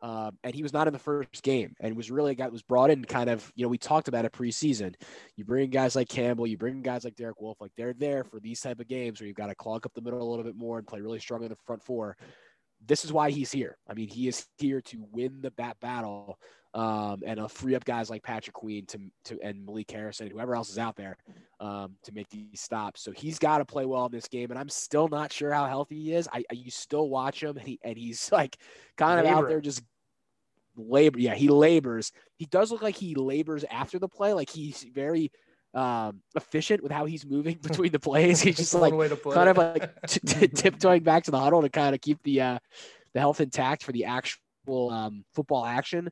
Um, 0.00 0.38
and 0.44 0.54
he 0.54 0.62
was 0.62 0.72
not 0.72 0.86
in 0.86 0.92
the 0.92 0.98
first 0.98 1.42
game 1.42 1.74
and 1.80 1.96
was 1.96 2.10
really 2.10 2.30
a 2.30 2.34
guy 2.34 2.46
was 2.48 2.62
brought 2.62 2.90
in 2.90 3.04
kind 3.04 3.28
of, 3.28 3.52
you 3.56 3.64
know, 3.64 3.68
we 3.68 3.78
talked 3.78 4.06
about 4.06 4.24
it 4.24 4.32
preseason. 4.32 4.94
You 5.36 5.44
bring 5.44 5.68
guys 5.70 5.96
like 5.96 6.08
Campbell, 6.08 6.46
you 6.46 6.56
bring 6.56 6.82
guys 6.82 7.04
like 7.04 7.16
Derek 7.16 7.40
Wolfe 7.40 7.60
like 7.60 7.72
they're 7.76 7.92
there 7.92 8.22
for 8.24 8.38
these 8.38 8.60
type 8.60 8.80
of 8.80 8.88
games 8.88 9.20
where 9.20 9.26
you've 9.26 9.36
got 9.36 9.48
to 9.48 9.54
clog 9.56 9.84
up 9.84 9.92
the 9.92 10.00
middle 10.00 10.22
a 10.22 10.30
little 10.30 10.44
bit 10.44 10.56
more 10.56 10.78
and 10.78 10.86
play 10.86 11.00
really 11.00 11.18
strong 11.18 11.42
in 11.42 11.48
the 11.48 11.56
front 11.66 11.82
four. 11.82 12.16
This 12.86 13.04
is 13.04 13.12
why 13.12 13.30
he's 13.30 13.52
here. 13.52 13.76
I 13.88 13.94
mean, 13.94 14.08
he 14.08 14.28
is 14.28 14.46
here 14.56 14.80
to 14.82 15.04
win 15.12 15.40
the 15.42 15.50
bat 15.50 15.76
battle 15.80 16.38
um, 16.74 17.22
and 17.26 17.40
uh, 17.40 17.48
free 17.48 17.74
up 17.74 17.84
guys 17.84 18.10
like 18.10 18.22
Patrick 18.22 18.54
Queen 18.54 18.86
to, 18.86 19.00
to 19.24 19.40
and 19.42 19.64
Malik 19.64 19.90
Harrison, 19.90 20.30
whoever 20.30 20.54
else 20.54 20.70
is 20.70 20.78
out 20.78 20.96
there, 20.96 21.16
um, 21.58 21.96
to 22.04 22.12
make 22.12 22.28
these 22.28 22.60
stops. 22.60 23.02
So 23.02 23.10
he's 23.10 23.38
got 23.38 23.58
to 23.58 23.64
play 23.64 23.86
well 23.86 24.06
in 24.06 24.12
this 24.12 24.28
game, 24.28 24.50
and 24.50 24.58
I'm 24.58 24.68
still 24.68 25.08
not 25.08 25.32
sure 25.32 25.52
how 25.52 25.66
healthy 25.66 26.00
he 26.00 26.14
is. 26.14 26.28
I, 26.32 26.44
I 26.50 26.54
you 26.54 26.70
still 26.70 27.08
watch 27.08 27.42
him, 27.42 27.56
and, 27.56 27.66
he, 27.66 27.80
and 27.82 27.96
he's 27.96 28.30
like 28.32 28.56
kind 28.96 29.18
of 29.20 29.26
out 29.26 29.48
there 29.48 29.60
just 29.60 29.82
labor. 30.76 31.18
Yeah, 31.18 31.34
he 31.34 31.48
labors. 31.48 32.12
He 32.36 32.46
does 32.46 32.70
look 32.70 32.82
like 32.82 32.96
he 32.96 33.14
labors 33.14 33.64
after 33.70 33.98
the 33.98 34.08
play. 34.08 34.32
Like 34.32 34.50
he's 34.50 34.84
very 34.94 35.32
um, 35.74 36.20
efficient 36.36 36.82
with 36.82 36.92
how 36.92 37.04
he's 37.04 37.26
moving 37.26 37.58
between 37.62 37.92
the 37.92 37.98
plays. 37.98 38.40
He's 38.40 38.56
just 38.56 38.74
like 38.74 38.92
kind 38.92 39.48
of 39.48 39.56
like 39.56 39.90
t- 40.06 40.20
t- 40.20 40.48
tiptoeing 40.48 41.02
back 41.02 41.24
to 41.24 41.30
the 41.30 41.38
huddle 41.38 41.62
to 41.62 41.68
kind 41.68 41.94
of 41.94 42.00
keep 42.00 42.22
the 42.22 42.40
uh, 42.40 42.58
the 43.12 43.20
health 43.20 43.40
intact 43.40 43.82
for 43.82 43.92
the 43.92 44.04
actual 44.04 44.90
um, 44.90 45.24
football 45.34 45.64
action. 45.64 46.10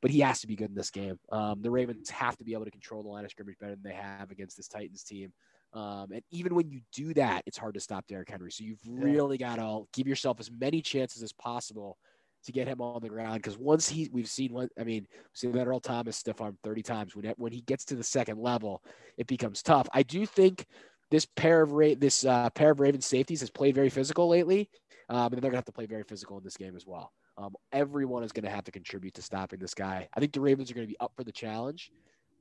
But 0.00 0.10
he 0.10 0.20
has 0.20 0.40
to 0.40 0.46
be 0.46 0.56
good 0.56 0.70
in 0.70 0.76
this 0.76 0.90
game. 0.90 1.18
Um, 1.32 1.60
the 1.60 1.70
Ravens 1.70 2.08
have 2.10 2.36
to 2.36 2.44
be 2.44 2.52
able 2.52 2.64
to 2.64 2.70
control 2.70 3.02
the 3.02 3.08
line 3.08 3.24
of 3.24 3.30
scrimmage 3.30 3.58
better 3.58 3.74
than 3.74 3.82
they 3.82 3.96
have 3.96 4.30
against 4.30 4.56
this 4.56 4.68
Titans 4.68 5.02
team. 5.02 5.32
Um, 5.72 6.12
and 6.12 6.22
even 6.30 6.54
when 6.54 6.70
you 6.70 6.80
do 6.92 7.12
that, 7.14 7.42
it's 7.46 7.58
hard 7.58 7.74
to 7.74 7.80
stop 7.80 8.06
Derrick 8.06 8.30
Henry. 8.30 8.50
So 8.50 8.64
you've 8.64 8.80
really 8.86 9.36
got 9.38 9.56
to 9.56 9.86
give 9.92 10.06
yourself 10.06 10.40
as 10.40 10.50
many 10.50 10.80
chances 10.80 11.22
as 11.22 11.32
possible 11.32 11.98
to 12.44 12.52
get 12.52 12.68
him 12.68 12.80
on 12.80 13.02
the 13.02 13.08
ground 13.08 13.34
because 13.34 13.58
once 13.58 13.88
he 13.88 14.08
we've 14.12 14.28
seen 14.28 14.52
what 14.52 14.70
I 14.78 14.84
mean, 14.84 15.06
we've 15.10 15.28
seen 15.34 15.52
that 15.52 15.66
Earl 15.66 15.80
Thomas 15.80 16.16
stiff 16.16 16.40
arm 16.40 16.56
30 16.62 16.82
times. 16.82 17.16
When 17.16 17.26
when 17.36 17.52
he 17.52 17.62
gets 17.62 17.84
to 17.86 17.96
the 17.96 18.04
second 18.04 18.38
level, 18.38 18.82
it 19.16 19.26
becomes 19.26 19.62
tough. 19.62 19.88
I 19.92 20.02
do 20.02 20.24
think 20.24 20.64
this 21.10 21.26
pair 21.26 21.62
of 21.62 21.72
Ra- 21.72 21.94
this 21.98 22.24
uh, 22.24 22.50
pair 22.50 22.70
of 22.70 22.80
Ravens 22.80 23.06
safeties 23.06 23.40
has 23.40 23.50
played 23.50 23.74
very 23.74 23.90
physical 23.90 24.28
lately, 24.28 24.70
um, 25.08 25.32
and 25.32 25.34
they're 25.34 25.50
going 25.50 25.52
to 25.52 25.58
have 25.58 25.64
to 25.66 25.72
play 25.72 25.86
very 25.86 26.04
physical 26.04 26.38
in 26.38 26.44
this 26.44 26.56
game 26.56 26.76
as 26.76 26.86
well. 26.86 27.12
Um, 27.38 27.54
everyone 27.72 28.24
is 28.24 28.32
going 28.32 28.44
to 28.44 28.50
have 28.50 28.64
to 28.64 28.72
contribute 28.72 29.14
to 29.14 29.22
stopping 29.22 29.60
this 29.60 29.74
guy. 29.74 30.08
I 30.12 30.20
think 30.20 30.32
the 30.32 30.40
Ravens 30.40 30.70
are 30.70 30.74
going 30.74 30.86
to 30.86 30.90
be 30.90 30.98
up 30.98 31.12
for 31.16 31.22
the 31.22 31.32
challenge, 31.32 31.92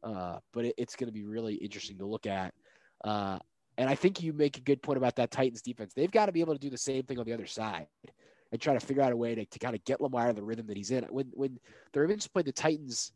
uh, 0.03 0.39
but 0.53 0.65
it, 0.65 0.75
it's 0.77 0.95
going 0.95 1.07
to 1.07 1.13
be 1.13 1.23
really 1.23 1.53
interesting 1.53 1.99
to 1.99 2.05
look 2.05 2.25
at. 2.25 2.53
Uh, 3.03 3.37
and 3.77 3.87
I 3.87 3.93
think 3.93 4.23
you 4.23 4.33
make 4.33 4.57
a 4.57 4.61
good 4.61 4.81
point 4.81 4.97
about 4.97 5.15
that 5.17 5.29
Titans 5.29 5.61
defense. 5.61 5.93
They've 5.93 6.11
got 6.11 6.25
to 6.25 6.31
be 6.31 6.41
able 6.41 6.53
to 6.53 6.59
do 6.59 6.71
the 6.71 6.77
same 6.77 7.03
thing 7.03 7.19
on 7.19 7.25
the 7.25 7.33
other 7.33 7.45
side 7.45 7.85
and 8.51 8.59
try 8.59 8.73
to 8.73 8.79
figure 8.79 9.03
out 9.03 9.11
a 9.11 9.17
way 9.17 9.35
to, 9.35 9.45
to 9.45 9.59
kind 9.59 9.75
of 9.75 9.83
get 9.85 10.01
Lamar 10.01 10.33
the 10.33 10.43
rhythm 10.43 10.67
that 10.67 10.77
he's 10.77 10.91
in. 10.91 11.03
When 11.05 11.31
when 11.33 11.59
the 11.93 12.01
Ravens 12.01 12.27
played 12.27 12.45
the 12.45 12.51
Titans 12.51 13.11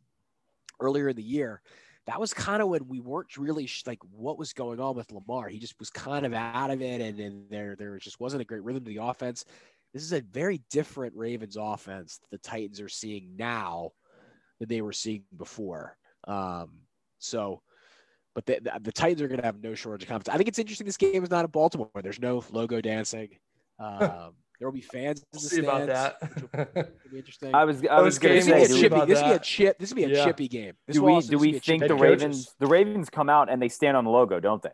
earlier 0.80 1.10
in 1.10 1.15
the 1.15 1.24
year, 1.24 1.62
that 2.08 2.20
was 2.20 2.34
kind 2.34 2.62
of 2.62 2.67
when 2.67 2.88
we 2.88 3.00
weren't 3.00 3.38
really 3.38 3.65
sh- 3.65 3.84
like 3.88 4.00
what 4.12 4.38
was 4.38 4.54
going 4.54 4.80
on 4.80 4.96
with 4.96 5.12
Lamar. 5.12 5.48
He 5.48 5.60
just 5.60 5.80
was 5.80 5.89
kind 5.89 6.26
of 6.26 6.34
out 6.34 6.70
of 6.72 6.82
it, 6.82 7.02
and, 7.02 7.20
and 7.20 7.50
there 7.50 7.76
there 7.76 7.98
just 7.98 8.20
wasn't 8.20 8.41
a 8.41 8.46
great 8.46 8.63
rhythm 8.63 8.84
to 8.84 8.89
the 8.89 9.04
offense. 9.04 9.46
This 9.93 10.04
is 10.04 10.13
a 10.13 10.21
very 10.21 10.62
different 10.69 11.15
Ravens 11.15 11.58
offense 11.60 12.19
the 12.32 12.38
Titans 12.38 12.80
are 12.80 12.89
seeing 12.89 13.36
now 13.38 13.91
than 14.60 14.69
they 14.69 14.82
were 14.82 14.93
seeing 14.93 15.23
before. 15.38 15.97
Um, 16.27 16.69
so, 17.19 17.62
but 18.34 18.45
the, 18.45 18.60
the, 18.62 18.80
the 18.82 18.91
Titans 18.91 19.21
are 19.21 19.27
going 19.27 19.39
to 19.41 19.45
have 19.45 19.62
no 19.62 19.75
shortage 19.75 20.04
of 20.04 20.10
confidence. 20.10 20.34
I 20.34 20.38
think 20.38 20.47
it's 20.47 20.60
interesting. 20.60 20.86
This 20.86 20.97
game 20.97 21.21
is 21.23 21.30
not 21.30 21.43
in 21.43 21.51
Baltimore. 21.51 21.89
There's 22.01 22.19
no 22.21 22.43
logo 22.51 22.82
dancing. 22.82 23.30
Um, 23.80 24.34
there 24.60 24.67
will 24.67 24.73
be 24.75 24.82
fans 24.82 25.21
in 25.21 25.25
the 25.34 25.39
see 25.39 25.60
about 25.62 25.88
that. 25.88 26.17
It'll 26.54 26.86
be 27.12 27.17
interesting. 27.17 27.56
I 27.56 27.65
was 27.65 27.84
I 27.89 27.99
was 27.99 28.19
Those 28.19 28.19
going 28.19 28.41
to 28.41 28.45
this 28.45 28.47
will 28.47 28.54
be 28.54 28.60
say, 28.60 28.65
a 28.65 28.67
games 28.67 28.67
do 28.69 28.75
we, 28.75 28.82
chippy. 28.82 28.95
about 28.95 29.08
This 29.08 29.17
will 29.17 29.23
be 29.25 29.30
a 29.32 29.34
that. 29.34 29.43
chip. 29.43 29.80
This 29.80 29.89
will 29.89 29.95
be 29.95 30.04
a 30.04 30.08
Yeah. 30.10 30.23
chippy 30.25 30.47
game. 30.47 30.73
This 30.86 30.95
do 30.97 31.04
we 31.04 31.19
do 31.21 31.38
we 31.39 31.54
think 31.58 31.82
the 31.82 31.88
Head 31.88 31.89
game. 31.89 31.97
coaches. 31.97 32.21
Ravens 32.21 32.56
the 32.60 32.67
Ravens 32.67 33.10
come 33.10 33.27
out 33.27 33.49
and 33.51 33.60
they 33.60 33.69
stand 33.69 33.97
on 33.97 34.04
the 34.04 34.12
logo, 34.12 34.39
don't 34.39 34.62
they? 34.62 34.69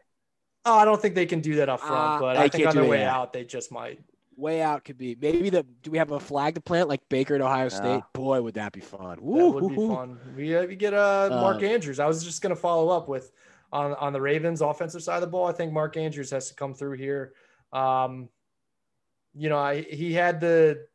Oh, 0.65 0.73
I 0.77 0.84
don't 0.84 1.01
think 1.01 1.15
they 1.15 1.25
can 1.25 1.39
do 1.39 1.56
that 1.56 1.69
up 1.69 1.80
front, 1.80 1.95
Uh, 2.17 2.19
but 2.19 2.34
they 2.34 2.39
I 2.41 2.49
think 2.49 2.67
on 2.67 2.73
do 2.73 2.80
their 2.82 2.88
it 2.88 2.89
way 2.91 2.99
yet. 2.99 3.08
out, 3.08 3.32
they 3.32 3.45
just 3.45 3.71
might. 3.71 4.01
Way 4.38 4.62
out 4.62 4.86
could 4.86 4.97
be 4.97 5.17
maybe 5.19 5.50
the 5.50 5.63
do 5.82 5.91
we 5.91 5.97
have 5.97 6.12
a 6.12 6.19
flag 6.19 6.56
to 6.56 6.62
plant 6.62 6.88
like 6.88 7.02
Baker 7.10 7.36
at 7.36 7.41
Ohio 7.41 7.69
State? 7.69 7.88
Yeah. 7.88 8.02
Boy, 8.13 8.41
would 8.41 8.54
that 8.54 8.71
be 8.71 8.80
fun! 8.80 9.17
That 9.17 9.21
would 9.21 9.69
be 9.69 9.76
fun. 9.76 10.19
We, 10.36 10.56
uh, 10.56 10.65
we 10.65 10.76
get 10.76 10.93
uh, 10.93 11.30
Mark 11.32 11.63
Uh, 11.63 11.65
Andrews. 11.65 12.00
I 12.00 12.06
was 12.06 12.23
just 12.23 12.41
going 12.41 12.56
to 12.56 12.62
follow 12.62 12.89
up 12.89 13.10
with 13.10 13.32
on 13.73 13.93
on 13.95 14.13
the 14.13 14.21
Ravens 14.21 14.62
offensive 14.62 15.02
side 15.04 15.15
of 15.15 15.21
the 15.21 15.28
ball. 15.28 15.47
I 15.47 15.52
think 15.54 15.73
Mark 15.73 15.97
Andrews 15.97 16.30
has 16.32 16.47
to 16.50 16.56
come 16.56 16.73
through 16.73 16.97
here. 16.97 17.34
Um, 17.73 18.30
you 19.34 19.50
know, 19.50 19.58
I, 19.58 19.82
he 19.82 20.13
had 20.13 20.39
the. 20.39 20.86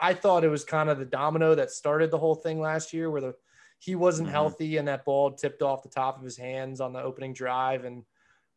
I 0.00 0.12
thought 0.12 0.44
it 0.44 0.48
was 0.48 0.62
kind 0.64 0.90
of 0.90 0.98
the 0.98 1.06
domino 1.06 1.54
that 1.54 1.70
started 1.70 2.10
the 2.10 2.18
whole 2.18 2.34
thing 2.34 2.60
last 2.60 2.92
year, 2.92 3.10
where 3.10 3.22
the 3.22 3.34
he 3.78 3.94
wasn't 3.94 4.28
Mhm. 4.28 4.32
healthy 4.32 4.76
and 4.76 4.88
that 4.88 5.04
ball 5.04 5.32
tipped 5.32 5.62
off 5.62 5.82
the 5.82 5.88
top 5.88 6.16
of 6.18 6.22
his 6.24 6.36
hands 6.36 6.80
on 6.80 6.92
the 6.92 7.00
opening 7.02 7.32
drive, 7.32 7.84
and 7.84 8.04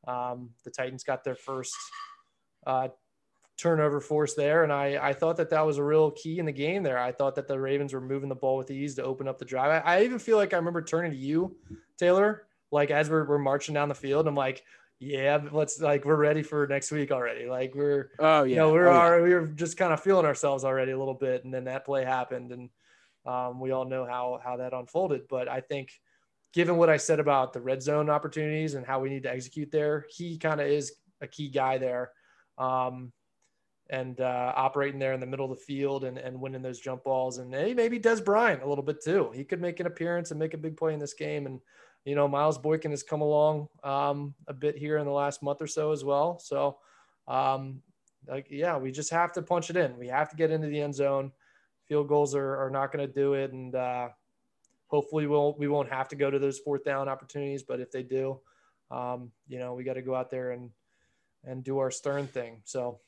um, 0.08 0.50
the 0.64 0.72
Titans 0.72 1.04
got 1.04 1.24
their 1.24 1.36
first 1.36 1.76
uh, 2.68 2.90
turnover 3.60 4.00
force 4.00 4.36
there. 4.36 4.64
And 4.64 4.72
I, 4.72 4.98
I 5.02 5.14
thought 5.14 5.38
that 5.38 5.50
that 5.50 5.66
was 5.66 5.78
a 5.78 5.84
real 5.84 6.12
key 6.12 6.40
in 6.40 6.46
the 6.46 6.52
game 6.52 6.82
there. 6.82 6.98
I 6.98 7.12
thought 7.12 7.36
that 7.36 7.48
the 7.48 7.60
Ravens 7.60 7.94
were 7.94 8.02
moving 8.02 8.30
the 8.30 8.36
ball 8.36 8.58
with 8.58 8.72
ease 8.72 8.96
to 8.96 9.04
open 9.04 9.28
up 9.28 9.38
the 9.38 9.46
drive. 9.46 9.84
I, 9.86 9.98
I 9.98 10.04
even 10.04 10.18
feel 10.20 10.38
like 10.38 10.54
I 10.54 10.58
remember 10.58 10.82
turning 10.82 11.12
to 11.12 11.18
you, 11.18 11.56
Taylor, 11.98 12.48
like 12.72 12.90
as 12.90 13.10
we're, 13.10 13.28
we're 13.28 13.38
marching 13.38 13.74
down 13.74 13.90
the 13.90 13.96
field. 13.96 14.28
I'm 14.28 14.36
like, 14.36 14.64
yeah, 15.00 15.40
let's 15.52 15.82
like, 15.82 16.06
we're 16.06 16.16
ready 16.16 16.42
for 16.42 16.68
next 16.68 16.92
week 16.92 17.12
already. 17.12 17.48
Like 17.48 17.76
we're, 17.76 18.12
Oh 18.20 18.44
you 18.44 18.56
yeah, 18.56 18.62
know, 18.62 18.72
we're, 18.72 18.88
oh, 18.88 19.18
yeah. 19.18 19.24
we 19.24 19.34
were 19.34 19.48
just 19.48 19.78
kind 19.78 19.92
of 19.92 20.02
feeling 20.02 20.26
ourselves 20.26 20.64
already 20.64 20.94
a 20.94 20.98
little 20.98 21.14
bit. 21.14 21.44
And 21.44 21.54
then 21.54 21.66
that 21.66 21.86
play 21.86 22.06
happened 22.06 22.52
and 22.52 22.70
um, 23.26 23.60
we 23.60 23.72
all 23.72 23.86
know 23.86 24.06
how, 24.06 24.40
how 24.42 24.58
that 24.58 24.74
unfolded. 24.74 25.28
But 25.30 25.50
I 25.50 25.60
think 25.60 25.92
given 26.54 26.78
what 26.78 26.90
I 26.90 26.98
said 26.98 27.20
about 27.20 27.52
the 27.52 27.62
red 27.62 27.82
zone 27.84 28.10
opportunities 28.10 28.76
and 28.76 28.86
how 28.86 29.02
we 29.02 29.10
need 29.10 29.24
to 29.24 29.32
execute 29.32 29.72
there, 29.72 30.06
he 30.10 30.38
kind 30.38 30.62
of 30.62 30.68
is 30.68 30.94
a 31.22 31.28
key 31.28 31.50
guy 31.50 31.78
there. 31.78 32.12
Um, 32.58 33.12
and 33.90 34.22
uh, 34.22 34.54
operating 34.56 35.00
there 35.00 35.14
in 35.14 35.20
the 35.20 35.26
middle 35.26 35.52
of 35.52 35.58
the 35.58 35.64
field 35.66 36.04
and, 36.04 36.18
and 36.18 36.40
winning 36.40 36.62
those 36.62 36.80
jump 36.80 37.04
balls. 37.04 37.40
And 37.40 37.54
hey, 37.54 37.74
maybe 37.74 38.00
Dez 38.00 38.24
Bryant 38.24 38.62
a 38.62 38.70
little 38.70 38.84
bit 38.84 39.04
too. 39.04 39.32
He 39.34 39.44
could 39.44 39.60
make 39.60 39.80
an 39.80 39.88
appearance 39.88 40.30
and 40.30 40.40
make 40.40 40.54
a 40.54 40.58
big 40.58 40.78
play 40.78 40.94
in 40.94 41.00
this 41.00 41.16
game. 41.16 41.48
And, 41.48 41.60
you 42.06 42.14
know, 42.14 42.28
Miles 42.28 42.60
Boykin 42.60 42.92
has 42.92 43.02
come 43.02 43.22
along 43.22 43.68
um, 43.84 44.36
a 44.48 44.54
bit 44.54 44.78
here 44.78 44.98
in 44.98 45.06
the 45.06 45.12
last 45.12 45.42
month 45.42 45.62
or 45.62 45.68
so 45.68 45.92
as 45.92 46.04
well. 46.04 46.38
So, 46.38 46.78
um, 47.28 47.82
like, 48.28 48.48
yeah, 48.52 48.78
we 48.78 48.92
just 48.92 49.10
have 49.10 49.34
to 49.34 49.42
punch 49.42 49.72
it 49.72 49.78
in. 49.78 49.98
We 49.98 50.08
have 50.08 50.30
to 50.30 50.36
get 50.36 50.52
into 50.52 50.68
the 50.68 50.82
end 50.82 50.94
zone. 50.94 51.32
Field 51.88 52.08
goals 52.08 52.36
are, 52.36 52.58
are 52.58 52.70
not 52.70 52.92
going 52.92 53.08
to 53.08 53.12
do 53.12 53.34
it. 53.34 53.54
And 53.54 53.74
uh, 53.74 54.10
hopefully 54.86 55.26
we'll, 55.26 55.56
we 55.58 55.68
won't 55.68 55.92
have 55.92 56.08
to 56.10 56.16
go 56.16 56.30
to 56.30 56.38
those 56.38 56.60
fourth 56.60 56.84
down 56.84 57.10
opportunities. 57.10 57.64
But 57.64 57.80
if 57.80 57.92
they 57.92 58.04
do, 58.04 58.40
um, 58.92 59.32
you 59.48 59.58
know, 59.58 59.74
we 59.74 59.84
got 59.84 59.94
to 59.94 60.04
go 60.04 60.14
out 60.14 60.30
there 60.30 60.52
and, 60.52 60.70
and 61.44 61.64
do 61.64 61.80
our 61.80 61.90
stern 61.90 62.28
thing. 62.28 62.62
So, 62.66 63.00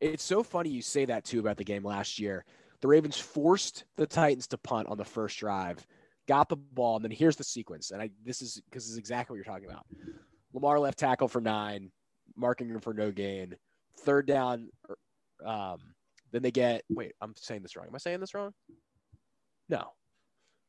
It's 0.00 0.22
so 0.22 0.42
funny 0.42 0.70
you 0.70 0.82
say 0.82 1.04
that 1.06 1.24
too 1.24 1.40
about 1.40 1.56
the 1.56 1.64
game 1.64 1.84
last 1.84 2.18
year. 2.18 2.44
The 2.80 2.88
Ravens 2.88 3.18
forced 3.18 3.84
the 3.96 4.06
Titans 4.06 4.46
to 4.48 4.58
punt 4.58 4.88
on 4.88 4.96
the 4.96 5.04
first 5.04 5.38
drive, 5.38 5.84
got 6.28 6.48
the 6.48 6.56
ball, 6.56 6.96
and 6.96 7.04
then 7.04 7.10
here's 7.10 7.36
the 7.36 7.44
sequence. 7.44 7.90
And 7.90 8.00
I 8.00 8.10
this 8.24 8.40
is 8.40 8.60
because 8.68 8.84
this 8.84 8.92
is 8.92 8.98
exactly 8.98 9.34
what 9.34 9.44
you're 9.44 9.52
talking 9.52 9.68
about. 9.68 9.86
Lamar 10.52 10.78
left 10.78 10.98
tackle 10.98 11.26
for 11.28 11.40
nine, 11.40 11.90
Mark 12.36 12.60
Ingram 12.60 12.80
for 12.80 12.94
no 12.94 13.10
gain. 13.10 13.56
Third 14.00 14.26
down, 14.26 14.68
um, 15.44 15.78
then 16.30 16.42
they 16.42 16.52
get 16.52 16.84
wait, 16.88 17.12
I'm 17.20 17.34
saying 17.36 17.62
this 17.62 17.74
wrong. 17.74 17.86
Am 17.88 17.94
I 17.94 17.98
saying 17.98 18.20
this 18.20 18.34
wrong? 18.34 18.52
No. 19.68 19.92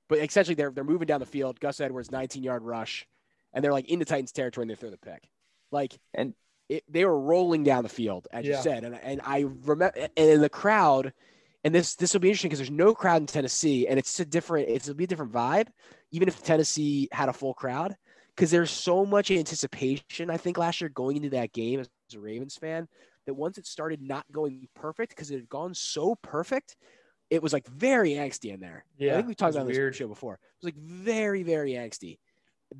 But 0.08 0.20
essentially 0.20 0.56
they're 0.56 0.72
they're 0.72 0.84
moving 0.84 1.06
down 1.06 1.20
the 1.20 1.26
field. 1.28 1.60
Gus 1.60 1.80
Edwards, 1.80 2.10
19 2.12 2.42
yard 2.42 2.64
rush, 2.64 3.06
and 3.54 3.64
they're 3.64 3.72
like 3.72 3.88
in 3.90 4.00
the 4.00 4.06
Titans 4.06 4.32
territory 4.32 4.64
and 4.64 4.72
they 4.72 4.76
throw 4.76 4.90
the 4.90 4.98
pick. 4.98 5.30
Like 5.72 6.00
And- 6.16 6.34
it, 6.70 6.84
they 6.88 7.04
were 7.04 7.20
rolling 7.20 7.64
down 7.64 7.84
the 7.84 7.90
field, 7.90 8.28
as 8.32 8.46
you 8.46 8.56
said. 8.56 8.84
And 8.84 8.96
and 8.96 9.22
I 9.26 9.46
remember 9.64 9.94
and 9.98 10.12
in 10.16 10.42
the 10.42 10.50
crowd, 10.50 11.12
and 11.64 11.74
this 11.74 11.96
this 11.96 12.14
will 12.14 12.22
be 12.22 12.30
interesting 12.30 12.50
because 12.50 12.60
there's 12.60 12.72
no 12.72 12.94
crowd 12.94 13.22
in 13.22 13.28
Tennessee, 13.28 13.88
and 13.88 14.00
it's 14.00 14.20
a 14.20 14.26
different 14.26 14.70
it'll 14.70 14.94
be 14.94 15.04
a 15.04 15.08
different 15.08 15.34
vibe, 15.34 15.68
even 16.12 16.28
if 16.28 16.42
Tennessee 16.44 17.10
had 17.12 17.28
a 17.28 17.34
full 17.34 17.54
crowd, 17.54 17.96
because 18.36 18.52
there's 18.52 18.72
so 18.72 19.06
much 19.06 19.32
anticipation. 19.32 20.30
I 20.30 20.38
think 20.38 20.58
last 20.58 20.80
year 20.80 20.90
going 20.90 21.18
into 21.18 21.32
that 21.32 21.52
game 21.52 21.80
as 21.80 21.90
a 22.14 22.20
Ravens 22.20 22.56
fan, 22.56 22.88
that 23.26 23.34
once 23.34 23.58
it 23.58 23.66
started 23.66 24.02
not 24.02 24.26
going 24.32 24.68
perfect, 24.76 25.10
because 25.10 25.32
it 25.32 25.36
had 25.36 25.50
gone 25.50 25.74
so 25.74 26.16
perfect, 26.22 26.78
it 27.30 27.42
was 27.42 27.54
like 27.54 27.68
very 27.68 28.12
angsty 28.12 28.54
in 28.54 28.60
there. 28.60 28.86
Yeah, 28.98 29.14
I 29.14 29.16
think 29.18 29.28
we 29.28 29.36
talked 29.36 29.56
about 29.56 29.68
this 29.68 29.78
weird. 29.78 29.96
show 29.96 30.08
before. 30.08 30.36
It 30.36 30.66
was 30.66 30.74
like 30.74 30.84
very, 30.84 31.44
very 31.44 31.72
angsty. 31.72 32.20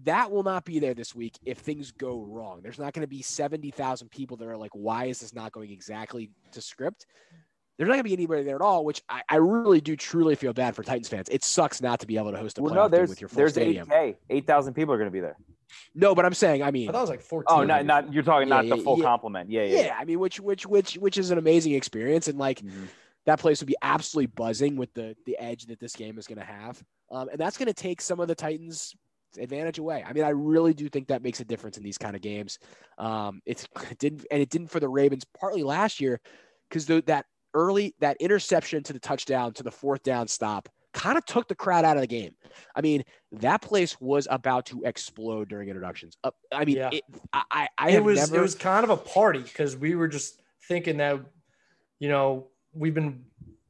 That 0.04 0.32
will 0.32 0.44
not 0.44 0.66
be 0.66 0.80
there 0.80 0.94
this 0.94 1.16
week 1.16 1.38
if 1.44 1.60
things 1.60 1.92
go 1.92 2.22
wrong. 2.22 2.62
There's 2.62 2.78
not 2.78 2.94
going 2.94 3.02
to 3.02 3.08
be 3.08 3.22
70,000 3.22 4.10
people 4.10 4.38
that 4.38 4.48
are 4.48 4.58
like, 4.58 4.72
why 4.74 5.06
is 5.06 5.20
this 5.20 5.34
not 5.34 5.52
going 5.52 5.72
exactly 5.72 6.30
to 6.52 6.62
script? 6.62 7.08
There's 7.78 7.88
not 7.88 7.94
going 7.94 8.04
to 8.04 8.10
be 8.10 8.14
anybody 8.14 8.44
there 8.44 8.56
at 8.58 8.62
all, 8.62 8.86
which 8.86 9.02
I, 9.10 9.24
I 9.30 9.38
really 9.38 9.82
do 9.82 9.96
truly 9.96 10.36
feel 10.36 10.54
bad 10.54 10.76
for 10.76 10.84
Titans 10.84 11.08
fans. 11.08 11.28
It 11.30 11.44
sucks 11.44 11.82
not 11.82 12.02
to 12.02 12.08
be 12.08 12.18
able 12.18 12.32
to 12.32 12.38
host 12.38 12.58
a 12.58 12.62
Well, 12.62 12.74
playoff 12.74 12.76
no, 12.76 12.84
game 12.84 12.92
there's 12.92 13.10
with 13.10 13.22
your 13.22 13.30
full 13.30 13.38
there's 13.38 13.54
stadium. 13.54 13.88
8K. 13.88 14.16
8,000 14.30 14.74
people 14.74 14.94
are 14.94 14.98
going 14.98 15.08
to 15.08 15.12
be 15.14 15.22
there. 15.22 15.38
No, 15.96 16.14
but 16.14 16.26
I'm 16.26 16.34
saying, 16.34 16.62
I 16.62 16.72
mean, 16.72 16.90
I 16.90 16.92
thought 16.92 16.98
it 17.00 17.02
was 17.02 17.10
like 17.10 17.22
14. 17.22 17.46
Oh, 17.48 17.64
not 17.64 17.86
not 17.86 18.12
you're 18.14 18.24
talking 18.24 18.48
Yeah, 18.48 18.62
not 18.62 18.70
the 18.78 18.84
full 18.84 18.98
yeah. 18.98 19.06
complement. 19.06 19.50
Yeah, 19.52 19.64
yeah. 19.64 19.86
yeah, 19.86 19.96
I 20.00 20.04
mean, 20.06 20.20
which 20.20 20.40
which 20.40 20.66
which 20.66 20.96
which 20.96 21.18
is 21.18 21.30
an 21.32 21.38
amazing 21.38 21.74
experience, 21.74 22.28
and 22.28 22.38
like 22.40 22.60
Mhm. 22.62 22.88
that 23.28 23.40
place 23.40 23.62
would 23.62 23.68
be 23.68 23.76
absolutely 23.82 24.28
buzzing 24.28 24.76
with 24.78 24.92
the 24.94 25.16
the 25.28 25.38
edge 25.38 25.68
that 25.68 25.80
this 25.80 25.96
game 25.96 26.18
is 26.18 26.26
going 26.28 26.40
to 26.40 26.44
have, 26.46 26.84
um, 27.12 27.30
and 27.30 27.40
that's 27.40 27.58
going 27.58 27.68
to 27.68 27.74
take 27.74 28.02
some 28.02 28.20
of 28.20 28.28
the 28.28 28.34
Titans' 28.36 28.96
advantage 29.38 29.80
away. 29.80 30.04
I 30.06 30.14
mean, 30.14 30.24
I 30.24 30.30
really 30.30 30.74
do 30.74 30.90
think 30.90 31.08
that 31.08 31.22
makes 31.22 31.40
a 31.40 31.46
difference 31.46 31.78
in 31.78 31.84
these 31.84 31.98
kind 31.98 32.16
of 32.16 32.22
games. 32.22 32.60
Um, 32.98 33.42
it's 33.46 33.68
it 33.92 33.98
didn't 33.98 34.26
and 34.32 34.42
it 34.42 34.50
didn't 34.50 34.68
for 34.68 34.80
the 34.80 34.90
Ravens 34.90 35.26
partly 35.40 35.64
last 35.64 36.00
year 36.00 36.20
because 36.70 36.86
that 36.86 37.26
early 37.54 37.96
that 38.00 38.18
interception 38.20 38.84
to 38.84 38.94
the 38.94 39.00
touchdown 39.00 39.54
to 39.54 39.64
the 39.64 39.72
fourth 39.72 40.04
down 40.04 40.28
stop 40.28 40.70
kind 40.94 41.18
of 41.18 41.26
took 41.26 41.48
the 41.48 41.56
crowd 41.56 41.86
out 41.86 41.98
of 41.98 42.02
the 42.02 42.08
game. 42.08 42.34
I 42.76 42.82
mean, 42.82 43.04
that 43.34 43.62
place 43.62 44.00
was 44.00 44.28
about 44.30 44.66
to 44.68 44.82
explode 44.84 45.50
during 45.50 45.70
introductions. 45.70 46.18
Uh, 46.24 46.32
I 46.52 46.66
mean, 46.66 46.78
Yeah. 46.78 46.90
it, 46.92 47.04
I 47.34 47.44
I, 47.52 47.68
I 47.78 47.90
it 47.92 48.04
was 48.04 48.18
never. 48.18 48.38
it 48.38 48.42
was 48.42 48.56
kind 48.56 48.84
of 48.84 48.90
a 48.90 48.98
party 48.98 49.40
because 49.42 49.76
we 49.76 49.96
were 49.96 50.08
just 50.08 50.42
thinking 50.68 50.98
that 50.98 51.20
you 52.00 52.10
know 52.10 52.48
we've 52.74 52.94
been 52.94 53.26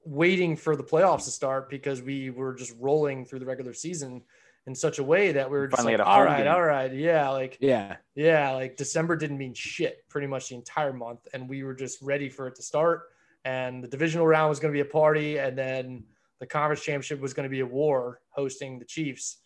waiting 0.06 0.56
for 0.56 0.76
the 0.76 0.84
playoffs 0.84 1.26
to 1.26 1.32
start 1.32 1.70
because 1.70 2.02
we 2.02 2.30
were 2.30 2.56
just 2.56 2.74
rolling 2.80 3.26
through 3.26 3.40
the 3.40 3.46
regular 3.46 3.74
season 3.74 4.24
in 4.70 4.76
such 4.76 5.00
a 5.00 5.04
way 5.04 5.32
that 5.32 5.50
we 5.50 5.58
were 5.58 5.68
just 5.68 5.78
Finally 5.78 5.98
like, 5.98 6.08
all 6.08 6.24
right, 6.24 6.44
game." 6.44 6.54
all 6.54 6.62
right, 6.62 6.94
yeah, 6.94 7.30
like 7.30 7.58
yeah. 7.60 7.98
yeah, 8.14 8.52
like 8.52 8.78
December 8.78 9.16
didn't 9.16 9.40
mean 9.40 9.56
shit 9.56 10.08
pretty 10.08 10.28
much 10.28 10.50
the 10.50 10.56
entire 10.56 10.94
month, 10.94 11.28
and 11.34 11.50
we 11.50 11.64
were 11.64 11.74
just 11.74 12.00
ready 12.04 12.30
for 12.30 12.48
it 12.48 12.56
to 12.56 12.62
start. 12.62 13.10
And 13.44 13.84
the 13.84 13.88
divisional 13.88 14.28
round 14.28 14.50
was 14.50 14.60
going 14.60 14.72
to 14.72 14.78
be 14.78 14.88
a 14.88 14.92
party, 14.92 15.40
and 15.40 15.58
then 15.58 16.04
the 16.40 16.46
conference 16.46 16.84
championship 16.84 17.20
was 17.20 17.34
going 17.34 17.46
to 17.46 17.50
be 17.50 17.62
a 17.62 17.66
war 17.66 18.22
hosting 18.30 18.78
the 18.78 18.86
Chiefs, 18.86 19.38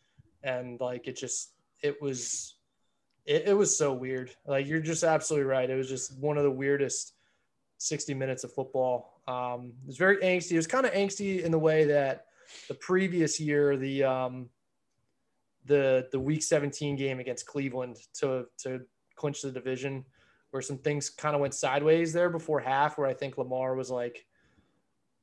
and 0.44 0.78
like 0.82 1.08
it 1.08 1.16
just 1.16 1.54
it 1.82 2.02
was 2.02 2.56
it, 3.26 3.44
it 3.48 3.54
was 3.54 3.78
so 3.78 3.94
weird. 3.94 4.30
Like 4.46 4.68
you're 4.68 4.82
just 4.82 5.06
absolutely 5.06 5.46
right. 5.46 5.70
It 5.70 5.76
was 5.76 5.88
just 5.88 6.20
one 6.20 6.38
of 6.38 6.44
the 6.44 6.52
weirdest 6.52 7.14
60 7.78 8.14
minutes 8.14 8.44
of 8.44 8.52
football. 8.52 9.22
Um, 9.26 9.72
it 9.84 9.88
was 9.88 9.98
very 9.98 10.18
angsty. 10.18 10.52
It 10.52 10.58
was 10.58 10.68
kind 10.68 10.86
of 10.86 10.92
angsty 10.92 11.44
in 11.44 11.52
the 11.52 11.60
way 11.60 11.86
that 11.86 12.26
the 12.68 12.74
previous 12.74 13.40
year, 13.40 13.78
the 13.78 14.04
um, 14.04 14.50
the 15.66 16.08
the 16.12 16.20
week 16.20 16.44
17 16.44 16.96
game 16.96 17.20
against 17.20 17.46
Cleveland 17.46 17.98
to 18.16 18.46
to 18.60 18.82
clinch 19.16 19.42
the 19.42 19.52
division, 19.52 20.06
where 20.52 20.62
some 20.62 20.78
things 20.78 21.10
kind 21.10 21.36
of 21.36 21.42
went 21.42 21.54
sideways 21.54 22.14
there 22.14 22.30
before 22.30 22.60
half, 22.60 22.98
where 22.98 23.08
I 23.08 23.14
think 23.14 23.38
Lamar 23.38 23.76
was 23.76 23.90
like 23.90 24.26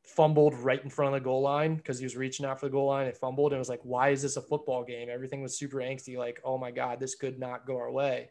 fumbled 0.05 0.55
right 0.55 0.83
in 0.83 0.91
front 0.91 1.15
of 1.15 1.21
the 1.21 1.25
goal 1.25 1.43
line 1.43 1.77
because 1.77 1.99
he 1.99 2.05
was 2.05 2.17
reaching 2.17 2.45
out 2.45 2.59
for 2.59 2.67
the 2.67 2.73
goal 2.73 2.89
line 2.89 3.07
and 3.07 3.17
fumbled. 3.17 3.53
And 3.53 3.59
it 3.59 3.61
was 3.61 3.69
like, 3.69 3.81
why 3.83 4.11
is 4.11 4.23
this 4.23 4.37
a 4.37 4.43
football 4.43 4.83
game? 4.83 5.09
Everything 5.11 5.43
was 5.43 5.57
super 5.57 5.79
angsty, 5.79 6.17
like, 6.17 6.41
oh 6.45 6.59
my 6.59 6.71
God, 6.71 6.99
this 6.99 7.15
could 7.15 7.39
not 7.39 7.67
go 7.67 7.77
our 7.77 7.91
way. 7.91 8.31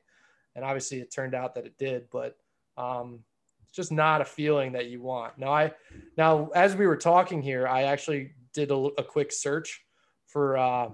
And 0.55 0.65
obviously 0.65 0.99
it 0.99 1.11
turned 1.11 1.35
out 1.35 1.55
that 1.55 1.65
it 1.65 1.77
did, 1.77 2.09
but 2.11 2.37
um, 2.77 3.19
it's 3.63 3.75
just 3.75 3.91
not 3.91 4.21
a 4.21 4.25
feeling 4.25 4.73
that 4.73 4.87
you 4.87 5.01
want. 5.01 5.37
Now, 5.37 5.53
I, 5.53 5.71
now, 6.17 6.49
as 6.55 6.75
we 6.75 6.87
were 6.87 6.97
talking 6.97 7.41
here, 7.41 7.67
I 7.67 7.83
actually 7.83 8.33
did 8.53 8.71
a, 8.71 8.75
a 8.97 9.03
quick 9.03 9.31
search 9.31 9.81
for 10.25 10.57
uh, 10.57 10.89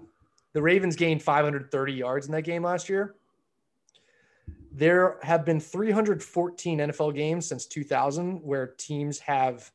the 0.55 0.61
Ravens 0.61 0.95
gained 0.95 1.21
530 1.21 1.91
yards 1.91 2.27
in 2.27 2.31
that 2.31 2.43
game 2.43 2.63
last 2.63 2.87
year. 2.87 3.15
There 4.71 5.17
have 5.21 5.43
been 5.43 5.59
314 5.59 6.79
NFL 6.79 7.13
games 7.13 7.45
since 7.45 7.65
2000 7.65 8.37
where 8.37 8.67
teams 8.67 9.19
have 9.19 9.69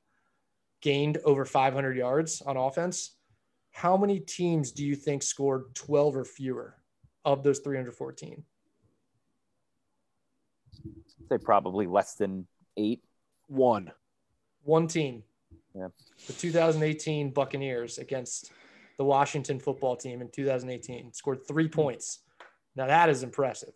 gained 0.80 1.18
over 1.26 1.44
500 1.44 1.98
yards 1.98 2.40
on 2.40 2.56
offense. 2.56 3.10
How 3.72 3.98
many 3.98 4.20
teams 4.20 4.72
do 4.72 4.82
you 4.82 4.96
think 4.96 5.22
scored 5.22 5.74
12 5.74 6.16
or 6.16 6.24
fewer 6.24 6.76
of 7.26 7.42
those 7.42 7.58
314? 7.58 8.42
Say 11.28 11.38
probably 11.38 11.86
less 11.86 12.14
than 12.14 12.46
eight. 12.78 13.04
One. 13.48 13.92
One 14.62 14.88
team. 14.88 15.24
Yeah. 15.74 15.88
The 16.26 16.32
2018 16.32 17.32
Buccaneers 17.32 17.98
against 17.98 18.50
the 19.00 19.04
Washington 19.04 19.58
football 19.58 19.96
team 19.96 20.20
in 20.20 20.28
2018 20.28 21.14
scored 21.14 21.38
three 21.48 21.68
points. 21.68 22.18
Now 22.76 22.86
that 22.86 23.08
is 23.08 23.22
impressive. 23.22 23.72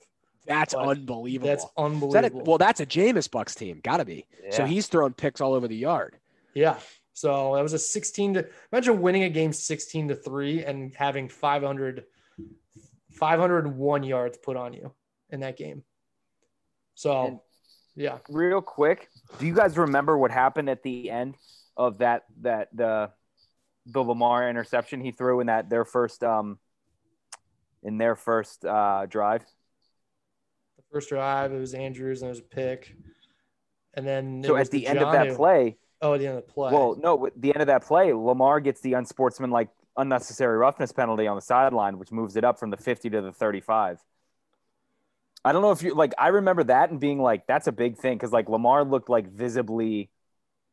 That's 0.46 0.74
But 0.74 0.86
unbelievable. 0.86 1.48
That's 1.48 1.64
Is 1.64 1.70
that 1.74 1.80
a- 1.80 1.86
unbelievable. 1.86 2.42
well, 2.44 2.58
that's 2.58 2.80
a 2.80 2.84
Jameis 2.84 3.30
Bucks 3.30 3.54
team. 3.54 3.80
Gotta 3.82 4.04
be. 4.04 4.26
So 4.50 4.66
he's 4.66 4.86
throwing 4.86 5.14
picks 5.14 5.40
all 5.40 5.54
over 5.54 5.66
the 5.66 5.76
yard. 5.76 6.18
Yeah. 6.52 6.78
So 7.14 7.54
that 7.54 7.62
was 7.62 7.72
a 7.72 7.78
16 7.78 8.34
to 8.34 8.46
imagine 8.70 9.00
winning 9.00 9.22
a 9.22 9.30
game 9.30 9.54
16 9.54 10.08
to 10.08 10.14
3 10.14 10.62
and 10.62 10.94
having 10.94 11.30
500 11.30 12.04
501 13.12 14.02
yards 14.02 14.36
put 14.36 14.58
on 14.58 14.74
you 14.74 14.92
in 15.30 15.40
that 15.40 15.56
game. 15.56 15.84
So 16.96 17.24
And- 17.28 17.40
yeah. 17.96 18.18
real 18.28 18.60
quick, 18.60 19.08
do 19.38 19.46
you 19.46 19.54
guys 19.54 19.78
remember 19.78 20.18
what 20.18 20.30
happened 20.30 20.68
at 20.68 20.82
the 20.82 21.10
end 21.10 21.36
of 21.78 21.96
that 21.98 22.24
that 22.42 22.68
the 22.76 23.10
the 23.86 24.02
Lamar 24.02 24.48
interception 24.48 25.00
he 25.00 25.10
threw 25.12 25.40
in 25.40 25.46
that 25.48 25.68
their 25.68 25.84
first 25.84 26.22
um 26.24 26.58
in 27.82 27.98
their 27.98 28.16
first 28.16 28.64
uh 28.64 29.06
drive? 29.06 29.42
The 30.76 30.82
first 30.92 31.08
drive 31.10 31.52
it 31.52 31.58
was 31.58 31.74
Andrews 31.74 32.22
and 32.22 32.28
it 32.28 32.30
was 32.30 32.38
a 32.40 32.42
pick. 32.42 32.94
And 33.94 34.06
then 34.06 34.42
So 34.44 34.56
at 34.56 34.70
the 34.70 34.86
end 34.86 34.98
of 35.00 35.12
that 35.12 35.28
Jonnu- 35.28 35.36
play, 35.36 35.76
Oh, 36.02 36.14
at 36.14 36.20
the 36.20 36.26
end 36.26 36.38
of 36.38 36.46
the 36.46 36.52
play. 36.52 36.72
well, 36.72 36.96
no, 37.00 37.26
at 37.26 37.40
the 37.40 37.54
end 37.54 37.60
of 37.62 37.68
that 37.68 37.84
play, 37.84 38.12
Lamar 38.12 38.60
gets 38.60 38.80
the 38.80 38.94
unsportsmanlike 38.94 39.68
unnecessary 39.96 40.58
roughness 40.58 40.90
penalty 40.92 41.26
on 41.28 41.36
the 41.36 41.40
sideline, 41.42 41.98
which 41.98 42.10
moves 42.10 42.36
it 42.36 42.44
up 42.44 42.58
from 42.58 42.70
the 42.70 42.76
50 42.76 43.08
to 43.10 43.22
the 43.22 43.32
35. 43.32 44.02
I 45.44 45.52
don't 45.52 45.62
know 45.62 45.70
if 45.70 45.82
you 45.82 45.94
like 45.94 46.12
I 46.18 46.28
remember 46.28 46.64
that 46.64 46.90
and 46.90 46.98
being 46.98 47.20
like, 47.20 47.46
that's 47.46 47.66
a 47.66 47.72
big 47.72 47.98
thing 47.98 48.16
because 48.16 48.32
like 48.32 48.48
Lamar 48.48 48.82
looked 48.84 49.08
like 49.08 49.28
visibly 49.30 50.10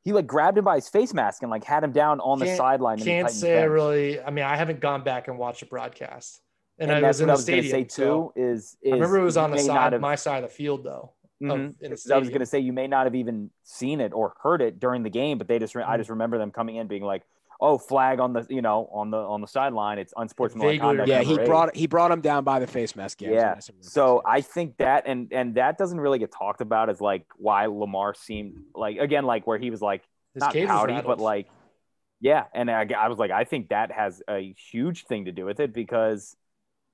he 0.04 0.12
like 0.14 0.28
grabbed 0.28 0.58
him 0.58 0.64
by 0.66 0.76
his 0.76 0.90
face 0.90 1.14
mask 1.14 1.42
and 1.44 1.52
like 1.52 1.64
had 1.64 1.84
him 1.84 1.92
down 1.92 2.20
on 2.22 2.40
the 2.40 2.56
sideline. 2.56 3.00
in 3.00 3.06
Can't 3.06 3.30
say 3.30 3.58
I 3.58 3.62
bench. 3.62 3.72
really. 3.72 4.22
I 4.22 4.30
mean, 4.32 4.46
I 4.46 4.56
haven't 4.56 4.80
gone 4.80 5.04
back 5.04 5.28
and 5.28 5.38
watched 5.38 5.60
the 5.62 5.66
broadcast, 5.68 6.42
and, 6.80 6.90
And, 6.90 6.98
I 6.98 7.02
that's 7.02 7.18
was 7.18 7.22
in 7.22 7.28
what 7.28 7.34
I 7.34 7.36
the 7.36 7.38
was 7.38 7.46
going 7.46 7.62
to 7.64 7.68
stadium. 7.70 7.90
say 7.90 7.94
so- 7.96 8.34
too. 8.36 8.42
Is, 8.42 8.78
is 8.82 8.92
I 8.92 8.96
remember 8.96 9.20
it 9.20 9.24
was 9.24 9.38
on 9.38 9.52
the 9.52 9.60
side, 9.60 9.94
have- 9.94 10.02
my 10.02 10.16
side 10.16 10.44
of 10.44 10.50
the 10.50 10.56
field, 10.56 10.84
though. 10.84 11.14
of- 11.44 11.48
Mhm. 11.48 11.82
in 11.82 11.92
the 11.92 12.12
I 12.14 12.20
was 12.20 12.30
going 12.30 12.42
to 12.42 12.46
say 12.46 12.60
you 12.60 12.72
may 12.74 12.86
not 12.88 13.08
have 13.08 13.16
even 13.16 13.50
seen 13.64 14.00
it 14.00 14.14
or 14.14 14.36
heard 14.44 14.62
it 14.62 14.80
during 14.80 15.02
the 15.02 15.10
game, 15.10 15.40
but 15.40 15.48
they 15.48 15.58
just 15.58 15.74
re- 15.74 15.82
I 15.84 15.96
Mhm. 15.96 16.00
just 16.00 16.10
remember 16.12 16.38
them 16.38 16.52
coming 16.52 16.76
in 16.76 16.86
being 16.88 17.02
like, 17.04 17.24
"Oh, 17.62 17.78
flag 17.78 18.20
on 18.20 18.34
the 18.34 18.46
you 18.50 18.62
know 18.62 18.90
on 18.92 19.12
the 19.12 19.18
on 19.18 19.42
the 19.42 19.48
sideline. 19.48 20.00
It's 20.00 20.14
unsportsmanlike 20.18 20.74
Vaguely 20.74 20.88
conduct." 20.88 21.10
Yeah, 21.10 21.16
Number 21.18 21.26
he 21.26 21.30
number 21.30 21.44
eight." 21.44 21.48
brought 21.48 21.76
he 21.76 21.88
brought 21.88 22.12
him 22.12 22.22
down 22.22 22.44
by 22.44 22.60
the 22.60 22.68
face 22.68 22.96
mask. 22.96 23.22
Yeah. 23.22 23.32
Yeah. 23.32 23.52
I 23.52 23.60
saw 23.60 23.60
some 23.60 23.76
So. 23.82 24.22
I 24.26 24.42
think 24.42 24.78
that 24.78 25.04
and 25.08 25.32
and 25.32 25.56
that 25.56 25.78
doesn't 25.78 26.00
really 26.00 26.20
get 26.20 26.32
talked 26.32 26.62
about 26.62 26.90
as 26.90 27.00
like 27.02 27.26
why 27.38 27.66
Lamar 27.68 28.14
seemed 28.14 28.56
like 28.76 28.98
again 28.98 29.26
like 29.26 29.46
where 29.48 29.58
he 29.58 29.70
was 29.70 29.82
like 29.82 30.04
His 30.34 30.42
not 30.42 30.54
cage 30.54 30.68
pouty 30.68 31.00
but 31.02 31.20
like 31.20 31.48
yeah 32.20 32.46
and 32.54 32.70
I, 32.70 32.88
I 32.98 33.08
was 33.08 33.18
like 33.18 33.32
I 33.32 33.44
think 33.44 33.70
that 33.70 33.92
has 33.92 34.22
a 34.30 34.54
huge 34.72 35.06
thing 35.06 35.26
to 35.26 35.32
do 35.32 35.46
with 35.46 35.60
it 35.60 35.74
because 35.74 36.36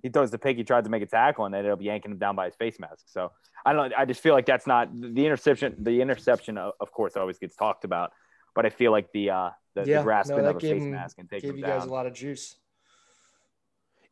he 0.01 0.09
throws 0.09 0.31
the 0.31 0.37
pick 0.37 0.57
he 0.57 0.63
tried 0.63 0.85
to 0.85 0.89
make 0.89 1.03
a 1.03 1.05
tackle 1.05 1.45
and 1.45 1.53
ended 1.53 1.71
up 1.71 1.81
yanking 1.81 2.11
him 2.11 2.17
down 2.17 2.35
by 2.35 2.45
his 2.45 2.55
face 2.55 2.79
mask 2.79 3.05
so 3.07 3.31
I 3.65 3.73
don't 3.73 3.93
I 3.97 4.05
just 4.05 4.21
feel 4.21 4.33
like 4.33 4.45
that's 4.45 4.67
not 4.67 4.89
the 4.93 5.25
interception 5.25 5.75
the 5.79 6.01
interception 6.01 6.57
of, 6.57 6.73
of 6.79 6.91
course 6.91 7.17
always 7.17 7.37
gets 7.39 7.55
talked 7.55 7.83
about 7.83 8.11
but 8.55 8.65
I 8.65 8.69
feel 8.69 8.91
like 8.91 9.11
the 9.11 9.29
uh 9.31 9.49
the, 9.85 9.89
Yeah, 9.91 9.99
the 9.99 10.03
grasping 10.03 10.37
no, 10.37 10.43
that 10.43 10.49
of 10.49 10.55
a 10.57 10.59
face 10.59 10.69
gave 10.73 10.81
him- 10.81 10.91
mask 10.91 11.17
and 11.19 11.29
taking 11.29 11.49
gave 11.49 11.53
him 11.55 11.57
you 11.59 11.65
guys 11.65 11.85
a 11.85 11.89
lot 11.89 12.05
of 12.05 12.13
juice. 12.13 12.57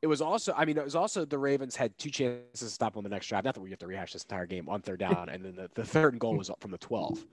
It 0.01 0.07
was 0.07 0.21
also, 0.21 0.53
I 0.55 0.65
mean, 0.65 0.77
it 0.77 0.83
was 0.83 0.95
also 0.95 1.25
the 1.25 1.37
Ravens 1.39 1.75
had 1.75 1.97
two 1.97 2.11
chances 2.11 2.59
to 2.59 2.69
stop 2.69 2.95
on 2.95 3.03
the 3.03 3.09
next 3.09 3.27
drive. 3.27 3.43
Not 3.43 3.55
that 3.55 3.61
we 3.61 3.71
have 3.71 3.79
to 3.79 3.87
rehash 3.87 4.13
this 4.13 4.23
entire 4.23 4.45
game 4.45 4.69
on 4.69 4.81
third 4.81 4.99
down, 4.99 5.29
and 5.29 5.43
then 5.43 5.55
the, 5.55 5.69
the 5.73 5.83
third 5.85 6.13
and 6.13 6.19
goal 6.19 6.35
was 6.37 6.49
up 6.49 6.59
from 6.61 6.69
the 6.71 6.77
12 6.77 7.25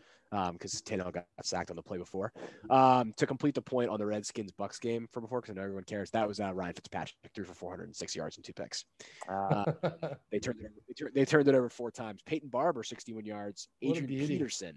because 0.52 0.80
Tannehill 0.80 1.12
got 1.12 1.26
sacked 1.42 1.68
on 1.68 1.76
the 1.76 1.82
play 1.82 1.98
before. 1.98 2.32
Um, 2.70 3.12
to 3.18 3.26
complete 3.26 3.54
the 3.54 3.60
point 3.60 3.90
on 3.90 3.98
the 3.98 4.06
Redskins 4.06 4.52
Bucks 4.52 4.78
game 4.78 5.06
from 5.12 5.24
before, 5.24 5.42
because 5.42 5.52
I 5.52 5.56
know 5.56 5.64
everyone 5.64 5.84
cares, 5.84 6.10
that 6.12 6.26
was 6.26 6.40
uh, 6.40 6.54
Ryan 6.54 6.72
Fitzpatrick 6.72 7.16
threw 7.34 7.44
for 7.44 7.52
406 7.52 8.16
yards 8.16 8.36
and 8.38 8.44
two 8.44 8.54
picks. 8.54 8.86
uh, 9.28 9.70
They 10.30 10.38
turned 10.38 10.60
it 10.60 10.66
over, 10.66 10.74
they, 10.88 10.94
tur- 10.94 11.10
they 11.14 11.24
turned 11.26 11.48
it 11.48 11.54
over 11.54 11.68
four 11.68 11.90
times. 11.90 12.22
Peyton 12.24 12.48
Barber 12.48 12.82
61 12.82 13.26
yards, 13.26 13.68
Adrian. 13.82 14.06
Peterson 14.06 14.76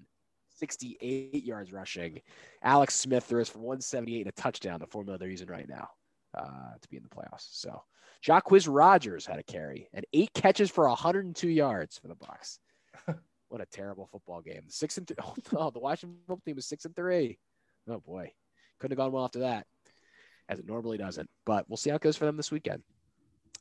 68 0.55 1.43
yards 1.43 1.71
rushing. 1.71 2.21
Alex 2.63 2.95
Smith 2.95 3.23
throws 3.23 3.49
for 3.49 3.59
178 3.59 4.21
and 4.21 4.29
a 4.29 4.31
touchdown, 4.31 4.79
the 4.79 4.87
formula 4.87 5.17
they're 5.17 5.29
using 5.29 5.47
right 5.47 5.67
now 5.67 5.89
uh, 6.37 6.73
to 6.81 6.89
be 6.89 6.97
in 6.97 7.03
the 7.03 7.09
playoffs. 7.09 7.47
So 7.51 7.81
Jacquizz 8.25 8.67
Rodgers 8.69 9.25
had 9.25 9.39
a 9.39 9.43
carry 9.43 9.89
and 9.93 10.05
eight 10.13 10.33
catches 10.33 10.69
for 10.69 10.87
102 10.87 11.49
yards 11.49 11.97
for 11.97 12.07
the 12.07 12.15
Bucks. 12.15 12.59
what 13.49 13.61
a 13.61 13.65
terrible 13.65 14.07
football 14.11 14.41
game. 14.41 14.63
Six 14.67 14.97
and 14.97 15.07
th- 15.07 15.19
oh, 15.23 15.35
no, 15.51 15.69
the 15.69 15.79
Washington 15.79 16.17
football 16.21 16.41
team 16.45 16.55
was 16.55 16.65
six 16.65 16.85
and 16.85 16.95
three. 16.95 17.37
Oh 17.87 17.99
boy, 17.99 18.31
couldn't 18.79 18.97
have 18.97 19.03
gone 19.03 19.11
well 19.11 19.25
after 19.25 19.39
that, 19.39 19.67
as 20.49 20.59
it 20.59 20.65
normally 20.65 20.97
doesn't. 20.97 21.29
But 21.45 21.69
we'll 21.69 21.77
see 21.77 21.91
how 21.91 21.97
it 21.97 22.01
goes 22.01 22.17
for 22.17 22.25
them 22.25 22.37
this 22.37 22.51
weekend. 22.51 22.81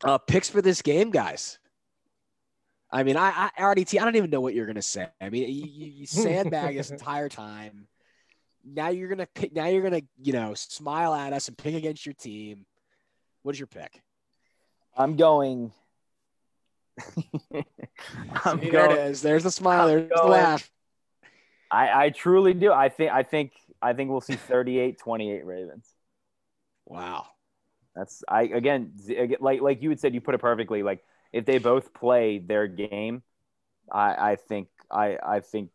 Uh, 0.03 0.19
picks 0.19 0.49
for 0.49 0.63
this 0.63 0.83
game, 0.83 1.11
guys. 1.11 1.59
I 2.95 3.03
mean, 3.03 3.17
I, 3.17 3.51
I 3.57 3.61
RDT, 3.61 4.01
I 4.01 4.05
don't 4.05 4.15
even 4.15 4.31
know 4.31 4.41
what 4.41 4.55
you're 4.55 4.67
gonna 4.67 4.81
say. 4.81 5.09
I 5.21 5.29
mean, 5.29 5.49
you, 5.49 5.67
you, 5.67 5.87
you 5.87 6.07
sandbag 6.07 6.77
this 6.77 6.91
entire 6.93 7.29
time. 7.29 7.89
Now 8.65 8.89
you're 8.91 9.09
gonna 9.09 9.27
pick. 9.35 9.53
Now 9.53 9.67
you're 9.67 9.83
gonna, 9.83 10.03
you 10.23 10.33
know, 10.33 10.55
smile 10.55 11.13
at 11.13 11.33
us 11.33 11.49
and 11.49 11.59
pick 11.59 11.75
against 11.75 12.07
your 12.07 12.13
team. 12.13 12.67
What 13.43 13.57
is 13.57 13.59
your 13.59 13.67
pick? 13.67 14.01
I'm 14.97 15.17
going 15.17 15.73
I'm 18.45 18.61
See, 18.61 18.71
there 18.71 18.87
going- 18.87 18.91
it 18.93 19.11
is. 19.11 19.23
There's 19.23 19.43
the 19.43 19.51
smile. 19.51 19.89
I'm 19.89 19.89
There's 19.89 20.11
the 20.15 20.27
laugh. 20.27 20.71
I, 21.71 22.05
I 22.05 22.11
truly 22.11 22.55
do. 22.55 22.73
I 22.73 22.89
think 22.89 23.11
I 23.11 23.25
think 23.25 23.53
I 23.83 23.93
think 23.93 24.11
we'll 24.11 24.21
see 24.21 24.35
38-28 24.37 25.45
Ravens. 25.45 25.89
Wow. 26.87 27.27
That's 27.97 28.23
I 28.29 28.43
again 28.43 28.93
again, 29.09 29.39
like 29.41 29.61
like 29.61 29.83
you 29.83 29.89
had 29.91 29.99
said 29.99 30.15
you 30.15 30.21
put 30.21 30.35
it 30.37 30.41
perfectly. 30.41 30.83
Like 30.85 31.03
if 31.39 31.45
they 31.45 31.59
both 31.59 31.87
play 31.93 32.39
their 32.39 32.67
game, 32.69 33.23
I 33.93 34.09
I 34.33 34.37
think 34.49 34.69
I 34.91 35.07
I 35.37 35.41
think 35.41 35.71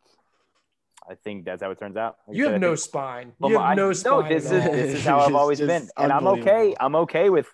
I 1.10 1.14
think 1.24 1.44
that's 1.44 1.62
how 1.62 1.70
it 1.70 1.78
turns 1.78 1.96
out. 1.96 2.16
Like 2.26 2.36
you 2.36 2.44
said, 2.44 2.52
have 2.52 2.62
I 2.62 2.66
no 2.66 2.70
think- 2.76 2.78
spine. 2.90 3.32
Well, 3.38 3.50
You 3.50 3.58
have 3.58 3.70
I- 3.70 3.74
no 3.74 3.92
spine. 3.92 4.22
No, 4.22 4.28
this 4.28 4.44
is 4.44 4.64
this 4.64 4.94
is 4.98 5.04
how 5.04 5.20
I've 5.24 5.34
always 5.34 5.60
been, 5.60 5.88
and 5.96 6.12
I'm 6.12 6.26
okay. 6.36 6.74
I'm 6.80 6.96
okay 7.06 7.28
with. 7.30 7.48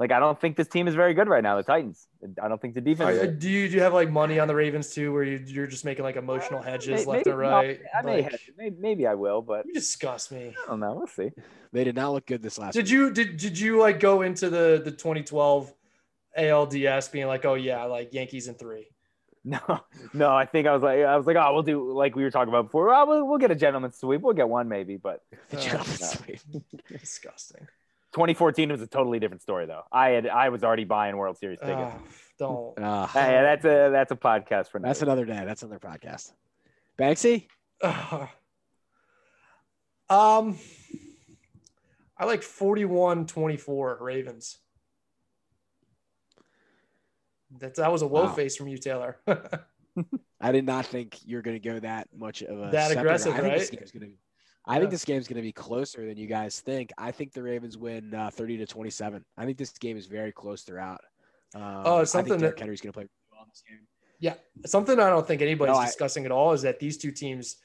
Like 0.00 0.12
I 0.12 0.20
don't 0.20 0.40
think 0.40 0.56
this 0.56 0.68
team 0.68 0.86
is 0.86 0.94
very 0.94 1.12
good 1.12 1.26
right 1.28 1.42
now. 1.42 1.56
The 1.56 1.64
Titans. 1.64 2.06
I 2.40 2.46
don't 2.48 2.60
think 2.62 2.74
the 2.74 2.80
defense. 2.80 3.16
is 3.16 3.22
Are- 3.24 3.32
do 3.44 3.50
you 3.50 3.68
do 3.68 3.74
you 3.76 3.82
have 3.82 3.92
like 4.00 4.10
money 4.10 4.38
on 4.38 4.46
the 4.46 4.54
Ravens 4.54 4.94
too, 4.94 5.12
where 5.12 5.24
you, 5.24 5.40
you're 5.44 5.66
just 5.66 5.84
making 5.84 6.04
like 6.04 6.14
emotional 6.14 6.62
hedges 6.62 7.00
May- 7.04 7.12
left 7.12 7.26
maybe- 7.26 7.30
or 7.34 7.36
right? 7.36 7.80
I 7.98 8.02
may, 8.02 8.22
Like, 8.22 8.30
have, 8.30 8.40
maybe, 8.56 8.76
maybe 8.78 9.06
I 9.08 9.14
will, 9.14 9.42
but 9.42 9.66
you 9.66 9.74
disgust 9.74 10.30
me. 10.30 10.54
I 10.64 10.68
don't 10.70 10.78
know. 10.78 10.94
We'll 10.94 11.08
see. 11.08 11.30
They 11.72 11.82
did 11.82 11.96
not 11.96 12.12
look 12.12 12.26
good 12.26 12.42
this 12.42 12.58
last. 12.60 12.74
Did 12.74 12.84
week. 12.84 12.92
you 12.92 13.10
did 13.10 13.36
did 13.38 13.58
you 13.58 13.80
like 13.80 13.98
go 13.98 14.22
into 14.22 14.48
the 14.48 14.80
the 14.84 14.92
2012 14.92 15.74
ALDS 16.38 17.10
being 17.12 17.26
like, 17.26 17.44
oh 17.44 17.54
yeah, 17.54 17.84
like 17.84 18.12
Yankees 18.14 18.48
in 18.48 18.54
three? 18.54 18.88
No, 19.44 19.60
no. 20.12 20.30
I 20.34 20.44
think 20.44 20.66
I 20.66 20.72
was 20.74 20.82
like, 20.82 20.98
I 20.98 21.16
was 21.16 21.24
like, 21.26 21.36
oh, 21.36 21.54
we'll 21.54 21.62
do 21.62 21.92
like 21.92 22.14
we 22.14 22.22
were 22.22 22.30
talking 22.30 22.48
about 22.50 22.64
before. 22.66 22.92
Oh, 22.92 23.06
we'll, 23.06 23.26
we'll 23.26 23.38
get 23.38 23.50
a 23.50 23.54
gentleman's 23.54 23.96
sweep. 23.96 24.20
We'll 24.20 24.34
get 24.34 24.48
one 24.48 24.68
maybe, 24.68 24.96
but 24.96 25.22
Did 25.50 25.60
Uh, 25.60 25.62
you 25.62 25.72
no. 25.72 25.78
know 25.78 25.82
sweet? 25.84 26.42
Disgusting. 26.88 27.66
2014 28.12 28.70
was 28.70 28.82
a 28.82 28.86
totally 28.86 29.18
different 29.20 29.40
story 29.40 29.64
though. 29.64 29.84
I 29.92 30.10
had 30.10 30.26
I 30.26 30.48
was 30.50 30.64
already 30.64 30.84
buying 30.84 31.16
World 31.16 31.38
Series 31.38 31.60
tickets. 31.60 31.78
Ah, 31.80 31.98
don't. 32.38 32.74
Ah, 32.82 33.06
Hey, 33.06 33.30
that's 33.42 33.64
a 33.64 33.88
that's 33.90 34.12
a 34.12 34.16
podcast 34.16 34.68
for 34.70 34.80
now. 34.80 34.88
that's 34.88 35.00
another. 35.02 35.22
another 35.22 35.40
day. 35.40 35.46
That's 35.46 35.62
another 35.62 35.78
podcast. 35.78 36.32
Banksy. 36.98 37.46
Ah. 37.82 38.30
um, 40.10 40.58
I 42.18 42.24
like 42.24 42.40
41-24 42.42 44.00
Ravens. 44.00 44.58
That 47.58 47.74
that 47.76 47.90
was 47.90 48.02
a 48.02 48.06
whoa 48.06 48.24
Wow. 48.24 48.32
face 48.32 48.56
from 48.56 48.68
you, 48.68 48.78
Taylor. 48.78 49.18
I 50.40 50.52
did 50.52 50.64
not 50.64 50.86
think 50.86 51.18
you're 51.24 51.42
going 51.42 51.60
to 51.60 51.68
go 51.68 51.80
that 51.80 52.08
much 52.16 52.42
of 52.42 52.58
a 52.58 52.70
That 52.70 52.88
separator. 52.88 53.00
aggressive, 53.00 53.34
I 53.34 53.40
think 53.40 53.80
This 53.80 53.92
right? 53.94 54.00
be, 54.02 54.18
I 54.66 54.74
Yeah. 54.74 54.78
think 54.80 54.90
this 54.90 55.04
game's 55.04 55.26
going 55.26 55.36
to 55.36 55.42
be 55.42 55.52
closer 55.52 56.06
than 56.06 56.16
you 56.16 56.26
guys 56.26 56.60
think. 56.60 56.92
I 56.98 57.10
think 57.10 57.32
the 57.32 57.42
Ravens 57.42 57.76
win 57.76 58.14
uh, 58.14 58.30
30 58.30 58.58
to 58.58 58.66
27. 58.66 59.24
I 59.36 59.44
think 59.44 59.58
this 59.58 59.72
game 59.72 59.96
is 59.96 60.06
very 60.06 60.30
close 60.30 60.62
throughout. 60.62 61.00
Um, 61.54 61.62
Oh, 61.84 61.96
I 61.98 62.04
something 62.04 62.30
think 62.32 62.40
Derrick 62.40 62.56
that- 62.56 62.60
Henry's 62.62 62.80
going 62.80 62.92
to 62.92 62.98
play 62.98 63.06
well 63.32 63.42
in 63.42 63.48
this 63.48 63.62
game. 63.66 63.80
Yeah, 64.20 64.34
something 64.66 64.98
I 65.00 65.08
don't 65.08 65.26
think 65.26 65.42
anybody's 65.42 65.74
No, 65.74 65.80
I- 65.80 65.86
discussing 65.86 66.24
at 66.26 66.30
all 66.32 66.52
is 66.52 66.62
that 66.62 66.78
these 66.78 66.98
two 66.98 67.10
teams 67.10 67.56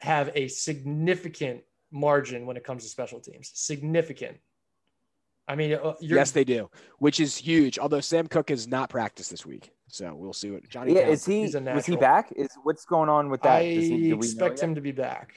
have 0.00 0.30
a 0.34 0.48
significant 0.48 1.62
margin 1.90 2.46
when 2.46 2.56
it 2.56 2.62
comes 2.64 2.84
to 2.84 2.88
special 2.88 3.20
teams. 3.20 3.50
Significant. 3.54 4.38
I 5.48 5.54
mean, 5.56 5.72
uh, 5.72 5.94
you're, 6.00 6.18
Yes, 6.18 6.30
they 6.30 6.44
do, 6.44 6.68
which 6.98 7.20
is 7.20 7.36
huge. 7.36 7.78
Although 7.78 8.00
Sam 8.00 8.28
Koch 8.28 8.50
has 8.50 8.68
not 8.68 8.90
practiced 8.90 9.30
this 9.30 9.46
week, 9.46 9.72
so 9.86 10.14
we'll 10.14 10.34
see 10.34 10.50
what 10.50 10.68
Johnny. 10.68 10.92
Yeah, 10.92 11.06
Townsend- 11.06 11.14
is 11.14 11.24
he 11.24 11.40
He's 11.40 11.54
a 11.54 11.60
was 11.60 11.86
he 11.86 11.96
back? 11.96 12.30
Is 12.36 12.50
what's 12.64 12.84
going 12.84 13.08
on 13.08 13.30
with 13.30 13.40
that? 13.42 13.62
I 13.62 13.74
Does 13.74 13.84
he- 13.84 13.88
do 13.88 13.96
we 13.96 14.08
know 14.10 14.16
expect 14.18 14.58
yet? 14.58 14.64
him 14.68 14.74
to 14.74 14.80
be 14.82 14.92
back. 14.92 15.34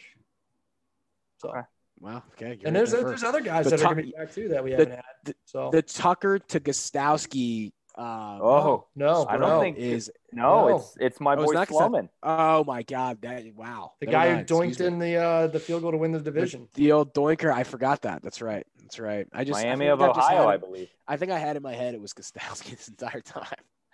So, 1.37 1.49
Okay. 1.49 1.61
Wow. 2.01 2.23
Okay. 2.33 2.57
and 2.65 2.75
there's 2.75 2.91
right 2.93 3.01
there 3.01 3.09
there's 3.09 3.23
other 3.23 3.41
guys 3.41 3.65
The 3.65 3.71
that 3.71 3.79
are 3.79 3.83
top- 3.83 3.93
going 3.93 4.05
to 4.07 4.11
be 4.11 4.17
back 4.17 4.31
too 4.33 4.47
that 4.49 4.63
we 4.63 4.71
the- 4.71 4.77
haven't 4.77 4.91
had. 4.95 5.03
the- 5.23 5.35
So 5.45 5.69
the 5.71 5.81
Tucker 5.81 6.39
to 6.39 6.59
Gostkowski. 6.59 7.71
Uh, 8.01 8.39
Oh 8.41 8.87
no, 8.95 9.25
I 9.29 9.37
don't 9.37 9.61
think- 9.61 9.77
is 9.77 10.09
no, 10.33 10.67
No. 10.67 10.75
it's 10.77 10.97
it's 10.99 11.19
my 11.19 11.35
Oh, 11.35 11.41
it's 11.43 11.51
boy 11.51 11.53
not 11.53 11.67
Gostkowski. 11.67 11.77
Sloman. 11.77 12.09
oh 12.23 12.63
my 12.63 12.81
god 12.83 13.21
that 13.21 13.43
wow 13.55 13.93
the 13.99 14.07
Never 14.07 14.11
guy 14.17 14.25
who 14.29 14.33
mind, 14.35 14.41
excuse 14.41 14.77
doinked 14.77 14.79
me. 14.79 14.85
in 14.87 14.99
the 14.99 15.15
uh, 15.17 15.47
the 15.47 15.59
field 15.59 15.81
goal 15.83 15.91
to 15.91 15.97
win 15.97 16.11
the 16.11 16.19
division. 16.19 16.67
the 16.73 16.91
old 16.91 17.13
doinker 17.13 17.53
I 17.53 17.63
forgot 17.63 18.01
that 18.03 18.21
that's 18.23 18.41
right 18.41 18.65
that's 18.81 18.97
right 18.99 19.27
I 19.31 19.43
just 19.43 19.59
I 19.59 19.63
Miami 19.63 19.85
think 19.85 19.93
of 19.93 20.01
I 20.01 20.07
just 20.07 20.19
Ohio, 20.19 20.37
had 20.47 20.47
I 20.49 20.57
believe. 20.57 20.89
I 21.07 21.17
think 21.17 21.31
I 21.31 21.37
had 21.39 21.55
in 21.57 21.63
my 21.63 21.73
head 21.73 21.93
it 21.93 22.01
was 22.01 22.13
Gostkowski 22.13 22.71
this 22.77 22.87
entire 22.87 23.21
time 23.21 23.45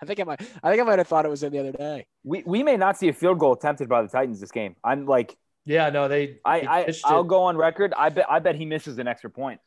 I 0.01 0.05
think 0.05 0.19
I 0.19 0.23
might 0.23 0.41
I 0.63 0.69
think 0.69 0.81
I 0.81 0.85
might 0.85 0.99
have 0.99 1.07
thought 1.07 1.25
it 1.25 1.29
was 1.29 1.43
him 1.43 1.51
the 1.51 1.59
other 1.59 1.71
day 1.73 2.05
We 2.23 2.43
we 2.45 2.63
may 2.63 2.77
not 2.77 2.97
see 2.97 3.09
a 3.09 3.13
field 3.13 3.39
goal 3.39 3.53
attempted 3.53 3.89
by 3.89 4.01
the 4.03 4.07
Titans 4.07 4.39
this 4.39 4.51
game. 4.51 4.75
I'm 4.83 5.05
like 5.05 5.35
Yeah, 5.65 5.89
no, 5.89 6.07
they. 6.07 6.37
I, 6.45 6.59
they 6.61 6.67
I 6.67 6.83
pitched 6.85 7.03
I'll 7.05 7.21
it. 7.21 7.27
go 7.27 7.43
on 7.43 7.57
record. 7.57 7.93
I 7.97 8.07
bet 8.09 8.25
I 8.29 8.39
bet 8.39 8.55
he 8.55 8.65
misses 8.65 8.99
an 8.99 9.07
extra 9.07 9.29
point. 9.29 9.59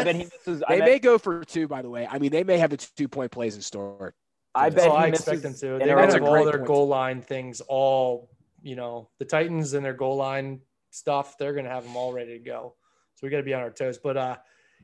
I 0.00 0.04
bet 0.04 0.14
he 0.16 0.24
misses. 0.24 0.62
They 0.68 0.78
bet, 0.78 0.88
may 0.88 0.98
go 0.98 1.18
for 1.18 1.44
two 1.44 1.68
by 1.68 1.82
the 1.82 1.90
way 1.90 2.06
I 2.10 2.18
mean 2.18 2.30
they 2.30 2.44
may 2.44 2.58
have 2.58 2.70
the 2.70 2.76
two 2.76 3.08
point 3.08 3.30
plays 3.30 3.56
in 3.56 3.62
store 3.62 4.14
I 4.54 4.68
bet 4.70 4.88
oh, 4.88 4.96
he 4.98 5.04
I 5.04 5.10
misses 5.10 5.28
expect 5.28 5.42
them 5.42 5.54
to. 5.54 5.84
They 5.84 5.90
early- 5.90 5.94
might 5.94 6.00
That's 6.02 6.14
have 6.14 6.24
all 6.24 6.44
their 6.44 6.58
point. 6.58 6.66
goal 6.66 6.88
line 6.88 7.22
things 7.22 7.62
all. 7.68 8.28
You 8.64 8.76
know, 8.76 9.08
the 9.18 9.24
Titans 9.24 9.72
and 9.72 9.84
their 9.84 9.94
goal 9.94 10.16
line 10.16 10.60
stuff. 10.90 11.36
They're 11.38 11.52
going 11.54 11.64
to 11.64 11.70
have 11.70 11.82
them 11.84 11.96
all 11.96 12.12
ready 12.12 12.38
to 12.38 12.44
go. 12.44 12.76
So 13.14 13.26
we 13.26 13.30
got 13.30 13.38
to 13.38 13.42
be 13.42 13.54
on 13.54 13.62
our 13.62 13.70
toes. 13.70 13.98
But 13.98 14.16
uh, 14.16 14.36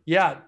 yeah, 0.04 0.38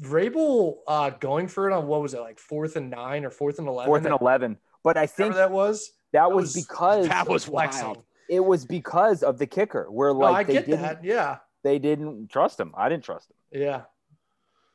Vrabel 0.00 0.76
uh, 0.86 1.10
going 1.10 1.48
for 1.48 1.68
it 1.68 1.74
on 1.74 1.86
what 1.86 2.00
was 2.00 2.14
it 2.14 2.20
like 2.20 2.38
fourth 2.38 2.76
and 2.76 2.90
nine 2.90 3.24
or 3.24 3.30
fourth 3.30 3.58
and 3.58 3.66
eleven? 3.68 3.88
fourth 3.88 4.04
and 4.04 4.16
eleven. 4.20 4.56
But 4.84 4.96
I 4.96 5.06
think 5.06 5.34
that 5.34 5.50
was. 5.50 5.90
that 6.12 6.20
that 6.20 6.32
was 6.32 6.54
was- 6.54 6.64
because 6.66 7.08
that 7.08 7.28
was 7.28 7.44
flexing. 7.44 7.84
wild 7.84 8.04
it 8.28 8.44
was 8.44 8.64
because 8.66 9.22
of 9.22 9.38
the 9.38 9.46
kicker. 9.46 9.90
Where 9.90 10.12
No, 10.12 10.18
like 10.20 10.36
I 10.36 10.44
they 10.44 10.52
get 10.54 10.66
didn't 10.66 10.82
that. 10.82 11.04
Yeah, 11.04 11.38
they 11.64 11.78
didn't 11.78 12.28
trust 12.28 12.60
him. 12.60 12.72
I 12.76 12.88
didn't 12.88 13.04
trust 13.04 13.30
him. 13.30 13.36
Yeah. 13.52 13.82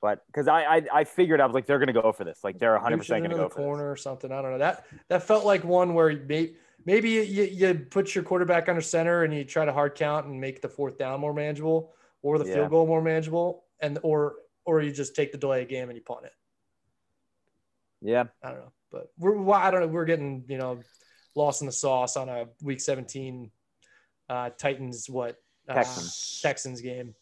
But 0.01 0.25
because 0.27 0.47
I, 0.49 0.63
I 0.63 0.81
I 0.93 1.03
figured 1.05 1.39
I 1.39 1.45
was 1.45 1.53
like 1.53 1.65
they're 1.65 1.79
gonna 1.79 1.93
go 1.93 2.11
for 2.11 2.23
this. 2.25 2.39
Like 2.43 2.59
they're 2.59 2.73
100 2.73 2.97
percent 2.97 3.23
gonna 3.23 3.35
go 3.35 3.47
for 3.47 3.55
this. 3.59 3.65
corner 3.65 3.89
or 3.89 3.95
something. 3.95 4.31
I 4.31 4.41
don't 4.41 4.51
know. 4.51 4.57
That 4.57 4.85
that 5.07 5.23
felt 5.23 5.45
like 5.45 5.63
one 5.63 5.93
where 5.93 6.09
maybe 6.27 6.55
maybe 6.85 7.09
you, 7.11 7.21
you 7.43 7.73
put 7.89 8.13
your 8.13 8.23
quarterback 8.25 8.67
under 8.67 8.81
center 8.81 9.23
and 9.23 9.33
you 9.33 9.45
try 9.45 9.63
to 9.63 9.71
hard 9.71 9.95
count 9.95 10.25
and 10.25 10.41
make 10.41 10.61
the 10.61 10.67
fourth 10.67 10.97
down 10.97 11.21
more 11.21 11.33
manageable 11.33 11.93
or 12.21 12.37
the 12.37 12.45
Yeah. 12.45 12.55
field 12.55 12.69
goal 12.71 12.85
more 12.85 13.01
manageable 13.01 13.63
and 13.79 13.97
or 14.03 14.35
or 14.65 14.81
you 14.81 14.91
just 14.91 15.15
take 15.15 15.31
the 15.31 15.37
delay 15.37 15.63
game 15.65 15.87
and 15.89 15.97
you 15.97 16.03
punt 16.03 16.25
it. 16.25 16.33
Yeah, 18.01 18.25
I 18.43 18.49
don't 18.49 18.59
know, 18.59 18.73
but 18.91 19.07
we're 19.17 19.51
I 19.53 19.71
don't 19.71 19.79
know. 19.79 19.87
We're 19.87 20.03
getting 20.03 20.43
you 20.49 20.57
know 20.57 20.81
lost 21.35 21.61
in 21.61 21.65
the 21.65 21.71
sauce 21.71 22.17
on 22.17 22.27
a 22.27 22.47
week 22.61 22.81
17 22.81 23.49
uh, 24.29 24.49
Titans 24.57 25.09
what 25.09 25.37
uh, 25.69 25.75
Texans. 25.75 26.41
Texans 26.43 26.81
game. 26.81 27.15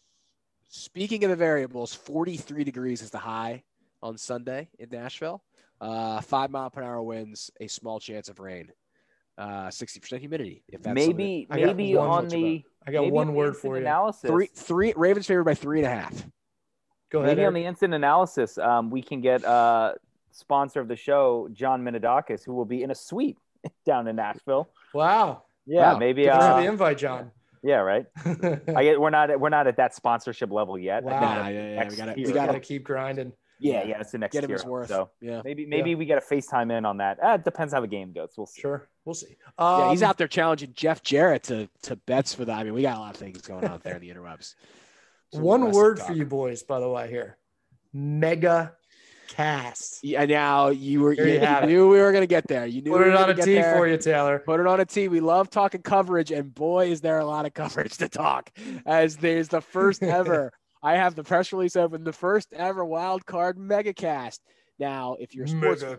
Speaking 0.82 1.22
of 1.24 1.28
the 1.28 1.36
variables, 1.36 1.92
43 1.92 2.64
degrees 2.64 3.02
is 3.02 3.10
the 3.10 3.18
high 3.18 3.62
on 4.02 4.16
Sunday 4.16 4.70
in 4.78 4.88
Nashville. 4.90 5.42
Uh, 5.82 6.18
five 6.22 6.50
mile 6.50 6.70
per 6.70 6.82
hour 6.82 7.02
winds, 7.02 7.50
a 7.60 7.66
small 7.66 8.00
chance 8.00 8.30
of 8.30 8.40
rain, 8.40 8.72
uh, 9.36 9.66
60% 9.68 10.18
humidity. 10.20 10.64
If 10.68 10.80
that's 10.82 10.98
something- 10.98 11.14
maybe 11.18 11.46
I 11.50 11.60
got 11.60 11.66
maybe 11.76 11.94
one 11.94 12.08
on 12.08 12.28
the 12.28 12.64
I 12.86 12.90
got 12.90 13.00
maybe 13.02 13.10
one 13.12 13.34
word 13.34 13.54
for 13.54 13.76
you. 13.76 13.82
Analysis, 13.82 14.30
three, 14.30 14.46
three 14.46 14.94
Ravens 14.96 15.26
favored 15.26 15.44
by 15.44 15.52
three 15.52 15.80
and 15.80 15.86
a 15.86 15.90
half. 15.90 16.26
Go 17.10 17.18
ahead. 17.18 17.36
maybe 17.36 17.44
on 17.46 17.52
the 17.52 17.66
instant 17.66 17.92
analysis, 17.92 18.56
um, 18.56 18.88
we 18.88 19.02
can 19.02 19.20
get 19.20 19.44
uh 19.44 19.92
sponsor 20.30 20.80
of 20.80 20.88
the 20.88 20.96
show, 20.96 21.48
John 21.52 21.84
Minidakis, 21.84 22.44
who 22.46 22.54
will 22.54 22.64
be 22.64 22.82
in 22.82 22.90
a 22.90 22.94
suite 22.94 23.36
down 23.84 24.08
in 24.08 24.16
Nashville. 24.16 24.70
wow. 24.94 25.42
Yeah, 25.66 25.92
Wow. 25.92 25.98
maybe. 25.98 26.24
Thanks 26.24 26.46
for 26.46 26.52
the 26.62 26.66
Uh, 26.66 26.72
invite, 26.72 26.96
John. 26.98 27.30
Yeah, 27.62 27.76
right. 27.76 28.06
I 28.24 28.82
get 28.84 29.00
we're 29.00 29.10
not 29.10 29.30
at, 29.30 29.40
we're 29.40 29.48
not 29.48 29.66
at 29.66 29.76
that 29.76 29.94
sponsorship 29.94 30.50
level 30.50 30.78
yet. 30.78 31.02
Wow. 31.04 31.10
think 31.10 31.20
Nah, 31.22 31.34
that's 31.36 31.52
yeah, 31.54 31.68
yeah, 31.74 31.88
we 31.88 31.96
gotta- 31.96 32.12
we 32.16 32.24
gotta 32.24 32.46
gotta- 32.52 32.60
keep 32.60 32.84
grinding. 32.84 33.32
yeah, 33.60 33.84
yeah, 33.84 34.00
it's 34.00 34.10
the 34.12 34.18
next 34.18 34.32
Get 34.32 34.44
him 34.44 34.48
tier. 34.48 34.56
his 34.56 34.64
worth. 34.64 34.88
So 34.88 35.10
Yeah. 35.20 35.40
maybe 35.44 35.66
maybe 35.66 35.94
we 35.94 36.04
get 36.04 36.18
a 36.18 36.20
FaceTime 36.20 36.76
in 36.76 36.84
on 36.84 36.96
that. 36.98 37.18
Uh, 37.22 37.34
it 37.34 37.44
depends 37.44 37.72
how 37.72 37.80
the 37.80 37.86
game 37.86 38.12
goes. 38.12 38.30
We'll 38.36 38.46
see. 38.46 38.60
Sure, 38.60 38.88
we'll 39.04 39.14
see. 39.14 39.36
Yeah, 39.58 39.90
he's 39.90 40.02
Um, 40.02 40.08
out 40.08 40.18
there 40.18 40.28
challenging 40.28 40.72
Jeff 40.74 41.02
Jarrett 41.02 41.44
to, 41.44 41.68
to 41.82 41.96
bets 41.96 42.34
for 42.34 42.44
the. 42.44 42.52
I 42.52 42.64
mean, 42.64 42.74
we 42.74 42.82
got 42.82 42.96
a 42.96 43.00
lot 43.00 43.14
of 43.14 43.20
things 43.20 43.40
going 43.42 43.64
on 43.64 43.80
there 43.84 43.94
in 43.94 44.00
the 44.00 44.10
interrupts. 44.10 44.56
Some 45.32 45.42
One 45.42 45.70
word 45.70 45.98
talk. 45.98 46.08
for 46.08 46.12
you 46.12 46.26
boys, 46.26 46.62
by 46.62 46.80
the 46.80 46.88
way. 46.88 47.08
Here, 47.08 47.38
mega 47.92 48.74
cast. 49.32 50.04
Yeah, 50.04 50.24
now 50.26 50.68
you 50.68 51.00
were 51.00 51.12
you, 51.12 51.24
you 51.24 51.66
knew 51.66 51.88
we 51.88 51.98
were 51.98 52.12
gonna 52.12 52.26
get 52.26 52.46
there. 52.48 52.66
You 52.66 52.82
knew 52.82 52.92
Put 52.92 53.00
we 53.00 53.06
it 53.06 53.10
were 53.12 53.16
on 53.18 53.30
a 53.30 53.34
tee 53.34 53.54
there. 53.54 53.76
for 53.76 53.88
you, 53.88 53.96
Taylor. 53.96 54.38
Put 54.40 54.60
it 54.60 54.66
on 54.66 54.80
a 54.80 54.84
tee. 54.84 55.08
We 55.08 55.20
love 55.20 55.50
talking 55.50 55.82
coverage, 55.82 56.30
and 56.30 56.54
boy, 56.54 56.90
is 56.90 57.00
there 57.00 57.18
a 57.18 57.24
lot 57.24 57.46
of 57.46 57.54
coverage 57.54 57.96
to 57.98 58.08
talk. 58.08 58.50
As 58.86 59.16
there's 59.16 59.48
the 59.48 59.60
first 59.60 60.02
ever. 60.02 60.52
I 60.84 60.96
have 60.96 61.14
the 61.14 61.22
press 61.22 61.52
release 61.52 61.76
open. 61.76 62.02
The 62.02 62.12
first 62.12 62.52
ever 62.52 62.84
wild 62.84 63.24
card 63.24 63.56
megacast. 63.56 64.40
Now, 64.82 65.16
if 65.20 65.32
you're 65.32 65.44
a 65.44 65.48
sports, 65.48 65.82
fan, 65.82 65.96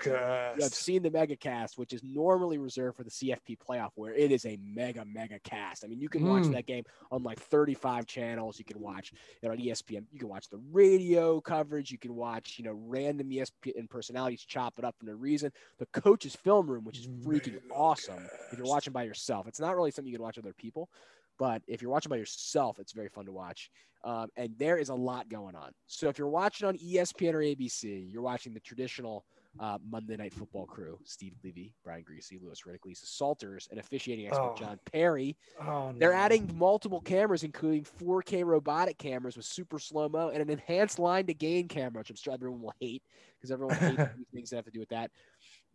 you 0.58 0.63
have 0.63 0.74
seen 0.74 1.04
the 1.04 1.10
megacast, 1.10 1.78
which 1.78 1.93
is 1.93 2.04
normally 2.04 2.58
reserved 2.58 2.98
for 2.98 3.06
the 3.06 3.10
CFP 3.10 3.58
playoff, 3.58 3.91
where 3.96 4.13
it 4.13 4.30
is 4.30 4.46
a 4.46 4.58
mega 4.62 5.06
mega 5.06 5.39
cast. 5.39 5.86
I 5.86 5.88
mean, 5.88 6.02
you 6.02 6.10
can 6.10 6.26
watch 6.26 6.43
Mm. 6.43 6.52
that 6.52 6.65
game 6.65 6.84
on 7.10 7.24
like 7.24 7.39
35 7.39 8.06
channels. 8.06 8.60
You 8.60 8.65
can 8.65 8.82
watch 8.82 9.13
it 9.41 9.48
on 9.48 9.58
ESPN. 9.58 10.06
You 10.12 10.19
can 10.19 10.28
watch 10.28 10.50
the 10.50 10.58
radio 10.72 11.39
coverage. 11.39 11.91
You 11.91 11.98
can 11.98 12.13
watch, 12.13 12.60
you 12.60 12.65
know, 12.65 12.74
random 12.74 13.30
ESPN 13.30 13.88
personalities 13.89 14.43
chop 14.43 14.78
it 14.78 14.84
up 14.84 14.96
for 15.00 15.06
no 15.06 15.13
reason. 15.13 15.54
The 15.78 15.86
coach's 15.88 16.36
film 16.36 16.67
room, 16.69 16.84
which 16.84 17.00
is 17.00 17.08
freaking 17.08 17.60
awesome. 17.72 18.28
If 18.52 18.58
you're 18.58 18.67
watching 18.67 18.91
by 18.91 19.04
yourself, 19.04 19.48
it's 19.48 19.62
not 19.62 19.78
really 19.78 19.91
something 19.91 20.12
you 20.12 20.17
can 20.17 20.24
watch 20.26 20.36
with 20.36 20.46
other 20.46 20.54
people, 20.54 20.89
but 21.39 21.62
if 21.67 21.82
you're 21.82 21.91
watching 21.91 22.10
by 22.10 22.17
yourself, 22.17 22.80
it's 22.80 22.93
very 22.93 23.10
fun 23.10 23.26
to 23.26 23.32
watch. 23.32 23.69
Um, 24.04 24.28
and 24.36 24.54
there 24.58 24.78
is 24.78 24.89
a 24.89 24.96
lot 24.96 25.30
going 25.30 25.56
on. 25.56 25.72
So 25.88 26.10
if 26.10 26.17
you're 26.17 26.28
watching 26.28 26.67
on 26.67 26.78
ESPN 26.78 27.34
or 27.34 27.39
ABC, 27.39 28.12
you're 28.12 28.22
watching 28.22 28.54
the 28.54 28.60
traditional 28.60 29.24
uh, 29.60 29.78
Monday 29.88 30.17
Night 30.17 30.34
Football 30.34 30.65
crew: 30.65 30.98
Steve 31.06 31.36
Levy, 31.43 31.74
Brian 31.86 32.04
Griese, 32.04 32.41
Louis 32.41 32.60
Riddick, 32.67 32.84
Lisa 32.86 33.06
Salters, 33.06 33.67
and 33.69 33.80
officiating 33.80 34.26
expert 34.28 34.54
Oh. 34.54 34.56
John 34.58 34.80
Parry. 34.91 35.38
Oh, 35.62 35.93
They're 35.96 36.12
adding 36.12 36.50
multiple 36.58 37.00
cameras, 37.00 37.43
including 37.43 37.84
4K 37.84 38.43
robotic 38.43 38.98
cameras 38.98 39.38
with 39.38 39.46
super 39.46 39.78
slow 39.78 40.10
mo 40.10 40.30
and 40.30 40.41
an 40.41 40.50
enhanced 40.50 40.98
line 40.98 41.28
to 41.28 41.34
gain 41.36 41.67
camera, 41.67 42.00
which 42.00 42.10
I'm 42.10 42.15
sure 42.15 42.34
everyone 42.34 42.62
will 42.62 42.74
hate 42.80 43.04
because 43.38 43.52
everyone 43.52 43.76
hates 43.76 44.02
things 44.34 44.50
that 44.50 44.56
have 44.56 44.65
to 44.65 44.72
do 44.72 44.80
with 44.80 44.89
that. 44.89 45.12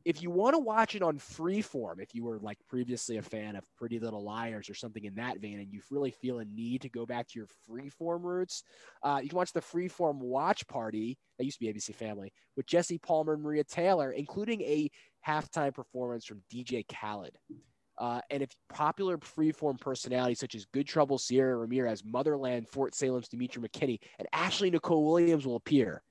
If 0.04 0.22
you 0.22 0.30
want 0.30 0.54
to 0.54 0.58
watch 0.58 0.94
it 0.94 1.02
on 1.02 1.18
freeform, 1.18 2.00
if 2.00 2.14
you 2.14 2.24
were 2.24 2.38
like 2.38 2.58
previously 2.68 3.18
a 3.18 3.22
fan 3.22 3.56
of 3.56 3.64
Pretty 3.76 3.98
Little 3.98 4.24
Liars 4.24 4.70
or 4.70 4.74
something 4.74 5.04
in 5.04 5.14
that 5.16 5.40
vein, 5.40 5.58
and 5.58 5.72
you 5.72 5.80
really 5.90 6.10
feel 6.10 6.38
a 6.38 6.44
need 6.44 6.82
to 6.82 6.88
go 6.88 7.04
back 7.04 7.28
to 7.28 7.38
your 7.38 7.48
freeform 7.68 8.22
roots, 8.22 8.62
uh, 9.02 9.20
you 9.22 9.28
can 9.28 9.36
watch 9.36 9.52
the 9.52 9.60
freeform 9.60 10.18
watch 10.18 10.66
party 10.68 11.18
that 11.38 11.44
used 11.44 11.58
to 11.58 11.64
be 11.64 11.72
ABC 11.72 11.94
Family 11.94 12.32
with 12.56 12.66
Jesse 12.66 12.98
Palmer 12.98 13.34
and 13.34 13.42
Maria 13.42 13.64
Taylor, 13.64 14.12
including 14.12 14.62
a 14.62 14.90
halftime 15.26 15.74
performance 15.74 16.24
from 16.24 16.42
DJ 16.52 16.84
Khaled. 16.88 17.36
Uh, 17.98 18.20
and 18.30 18.42
if 18.42 18.50
popular 18.68 19.18
freeform 19.18 19.80
personalities 19.80 20.38
such 20.38 20.54
as 20.54 20.64
Good 20.66 20.86
Trouble 20.86 21.18
Sierra 21.18 21.56
Ramirez, 21.56 22.04
Motherland, 22.04 22.68
Fort 22.68 22.94
Salem's 22.94 23.28
Demetri 23.28 23.60
McKinney, 23.60 23.98
and 24.18 24.28
Ashley 24.32 24.70
Nicole 24.70 25.10
Williams 25.10 25.44
will 25.44 25.56
appear, 25.56 26.02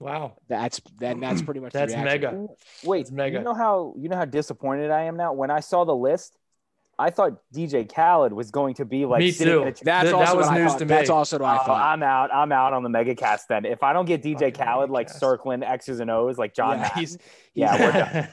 Wow. 0.00 0.36
that's 0.48 0.80
then 0.98 1.18
that's 1.20 1.42
pretty 1.42 1.60
much 1.60 1.72
That's 1.72 1.92
reaction. 1.92 2.04
mega. 2.30 2.46
Wait, 2.84 3.00
It's 3.00 3.10
mega. 3.10 3.38
you 3.38 3.44
know 3.44 3.54
how 3.54 3.94
you 3.98 4.08
know 4.08 4.16
how 4.16 4.24
disappointed 4.24 4.90
I 4.90 5.04
am 5.04 5.16
now? 5.16 5.32
When 5.32 5.50
I 5.50 5.58
saw 5.60 5.84
the 5.84 5.94
list, 5.96 6.36
I 7.00 7.10
thought 7.10 7.40
DJ 7.54 7.92
Khaled 7.92 8.32
was 8.32 8.50
going 8.52 8.74
to 8.74 8.84
be 8.84 9.06
like 9.06 9.20
Me 9.20 9.30
sitting 9.32 9.52
too. 9.54 9.62
in 9.62 9.68
a- 9.68 9.70
That's 9.72 9.80
That- 9.82 10.04
that 10.06 10.36
was 10.36 10.50
news 10.50 10.72
thought. 10.72 10.78
to 10.80 10.84
That's 10.84 11.10
also 11.10 11.38
what 11.38 11.46
I 11.46 11.58
Oh, 11.60 11.66
thought. 11.66 11.82
I'm 11.82 12.02
out. 12.02 12.32
I'm 12.34 12.50
out 12.52 12.72
on 12.72 12.82
the 12.82 12.88
mega 12.88 13.14
cast 13.14 13.48
then. 13.48 13.64
If 13.64 13.82
I 13.84 13.92
don't 13.92 14.04
get 14.04 14.22
DJ 14.22 14.34
Fucking 14.52 14.54
Khaled 14.54 14.90
like 14.90 15.08
megacast. 15.08 15.18
circling 15.20 15.62
X's 15.64 16.00
and 16.00 16.10
O's 16.10 16.38
like 16.38 16.54
John 16.54 16.76
yeah, 16.78 16.82
Madden, 16.82 16.98
he's, 17.00 17.10
he's, 17.12 17.18
Yeah, 17.54 17.80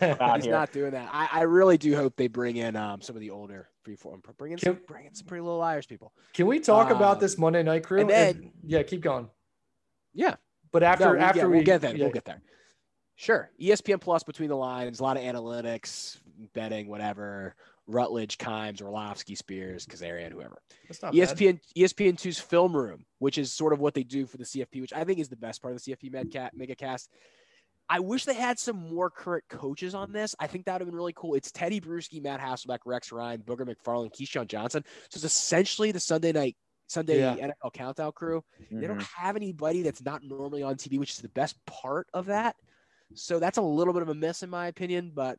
we're 0.02 0.16
done. 0.18 0.36
he's 0.36 0.44
here. 0.46 0.54
not 0.54 0.72
doing 0.72 0.92
that. 0.92 1.10
I, 1.12 1.30
I 1.32 1.42
really 1.44 1.78
do 1.78 1.96
hope 1.96 2.16
they 2.16 2.28
bring 2.28 2.58
in 2.58 2.76
um, 2.76 3.02
some 3.02 3.16
of 3.16 3.20
the 3.20 3.30
older 3.32 3.70
freeform, 3.88 4.22
bring 4.38 4.54
in 4.54 4.58
some, 4.60 4.76
Can- 4.76 4.84
bring 4.88 5.06
in 5.08 5.14
some 5.16 5.28
pretty 5.28 5.42
little 5.42 5.60
liars 5.60 5.86
people. 5.86 6.12
Can 6.34 6.46
we 6.48 6.60
talk 6.60 6.90
about 6.92 7.16
Um, 7.16 7.22
this 7.22 7.38
Monday 7.40 7.62
night 7.64 7.84
crew? 7.84 8.02
and 8.02 8.10
then- 8.10 8.52
yeah, 8.64 8.82
keep 8.84 9.02
going. 9.02 9.30
Yeah, 10.14 10.36
But 10.72 10.84
after 10.84 11.06
No, 11.06 11.12
we- 11.14 11.20
after 11.20 11.50
we'll 11.50 11.64
get 11.64 11.82
there. 11.82 11.96
yeah, 11.96 12.04
We'll 12.06 12.14
get 12.14 12.26
there. 12.26 12.42
Sure. 13.16 13.50
ESPN 13.62 14.00
Plus 14.02 14.24
between 14.24 14.50
the 14.50 14.58
lines, 14.58 15.00
a 15.00 15.04
lot 15.04 15.16
of 15.18 15.24
analytics, 15.24 16.18
betting, 16.54 16.88
whatever. 16.88 17.56
Rutledge, 17.88 18.40
Kimes, 18.40 18.82
Orlovsky, 18.82 19.36
Spears, 19.36 19.86
Kazarian, 19.86 20.32
whoever. 20.32 20.60
That's 20.88 21.02
not 21.04 21.14
E 21.14 21.20
bad. 21.20 21.30
ESPN 21.38 21.60
ESPN 21.78 22.14
2's 22.18 22.40
film 22.40 22.76
room, 22.76 23.06
which 23.20 23.38
is 23.38 23.54
sort 23.54 23.74
of 23.74 23.80
what 23.80 23.94
they 23.94 24.04
do 24.04 24.26
for 24.26 24.38
the 24.38 24.44
CFP, 24.44 24.82
which 24.82 24.92
I 24.92 25.04
think 25.04 25.20
is 25.20 25.30
the 25.30 25.36
best 25.36 25.62
part 25.62 25.74
of 25.76 25.82
the 25.84 25.92
CFP 25.92 26.10
Medcat 26.12 26.50
Megacast. 26.60 27.08
I 27.88 28.00
wish 28.00 28.26
they 28.26 28.34
had 28.34 28.58
some 28.58 28.90
more 28.92 29.12
current 29.12 29.44
coaches 29.48 29.94
on 29.94 30.12
this. 30.12 30.34
I 30.40 30.48
think 30.48 30.66
that 30.66 30.74
would 30.74 30.82
have 30.82 30.88
been 30.88 30.96
really 30.96 31.14
cool. 31.16 31.36
It's 31.36 31.52
Tedy 31.52 31.80
Bruschi, 31.80 32.22
Matt 32.24 32.40
Hasselbeck, 32.40 32.80
Rex 32.88 33.12
Ryan, 33.12 33.42
Booger 33.44 33.62
McFarland, 33.72 34.12
Keyshawn 34.20 34.48
Johnson. 34.48 34.84
So 35.12 35.18
it's 35.18 35.24
essentially 35.24 35.92
the 35.92 36.00
Sunday 36.00 36.32
night 36.32 36.58
Sunday 36.88 37.20
Yeah. 37.20 37.36
NFL 37.36 37.72
countdown 37.74 38.12
crew. 38.12 38.44
They 38.72 38.88
don't 38.88 39.00
Mhm. 39.00 39.14
have 39.16 39.36
anybody 39.36 39.82
that's 39.82 40.04
not 40.04 40.24
normally 40.24 40.64
on 40.64 40.76
TV, 40.76 40.98
which 41.00 41.12
is 41.12 41.18
the 41.20 41.30
best 41.30 41.64
part 41.66 42.08
of 42.14 42.28
that. 42.28 42.56
So 43.14 43.40
that's 43.40 43.58
a 43.58 43.62
little 43.62 43.94
bit 43.94 44.02
of 44.02 44.10
a 44.10 44.16
miss 44.16 44.44
in 44.44 44.50
my 44.50 44.68
opinion, 44.68 45.12
but 45.14 45.38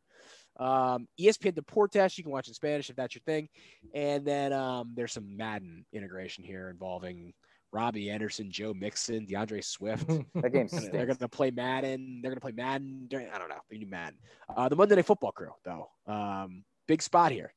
um, 0.59 1.07
ESPN 1.21 1.53
Deportes, 1.53 2.17
you 2.17 2.25
can 2.25 2.33
watch 2.33 2.49
in 2.49 2.55
Spanish 2.55 2.89
if 2.89 2.97
that's 2.97 3.15
your 3.15 3.21
thing. 3.27 3.49
And 3.95 4.25
then 4.25 4.53
um, 4.55 4.93
there's 4.97 5.13
some 5.13 5.37
Madden 5.37 5.85
integration 5.93 6.45
here 6.45 6.71
involving 6.71 7.35
Robbie 7.73 8.11
Anderson, 8.11 8.51
Joe 8.51 8.73
Mixon, 8.73 9.27
D'Andre 9.27 9.61
Swift. 9.61 10.07
That 10.35 10.53
game 10.53 10.69
they're 10.93 11.05
going 11.05 11.17
to 11.19 11.29
play 11.29 11.51
Madden. 11.51 12.21
They're 12.23 12.31
going 12.31 12.37
to 12.39 12.41
play 12.41 12.53
Madden. 12.53 13.07
During, 13.09 13.29
I 13.29 13.39
don't 13.39 13.51
know. 13.51 13.61
They 13.71 13.77
do 13.77 13.87
Madden. 13.87 14.19
Uh, 14.57 14.69
the 14.71 14.77
Monday 14.77 14.95
Night 14.95 15.05
Football 15.05 15.33
crew, 15.33 15.53
though. 15.65 15.91
Um, 16.07 16.65
big 16.89 17.03
spot 17.03 17.33
here. 17.33 17.53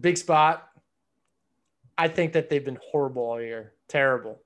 Big 0.00 0.16
spot. 0.16 0.66
I 1.98 2.08
think 2.08 2.34
that 2.34 2.50
they've 2.50 2.64
been 2.64 2.78
horrible 2.90 3.22
all 3.22 3.40
year. 3.40 3.72
Terrible. 3.88 4.40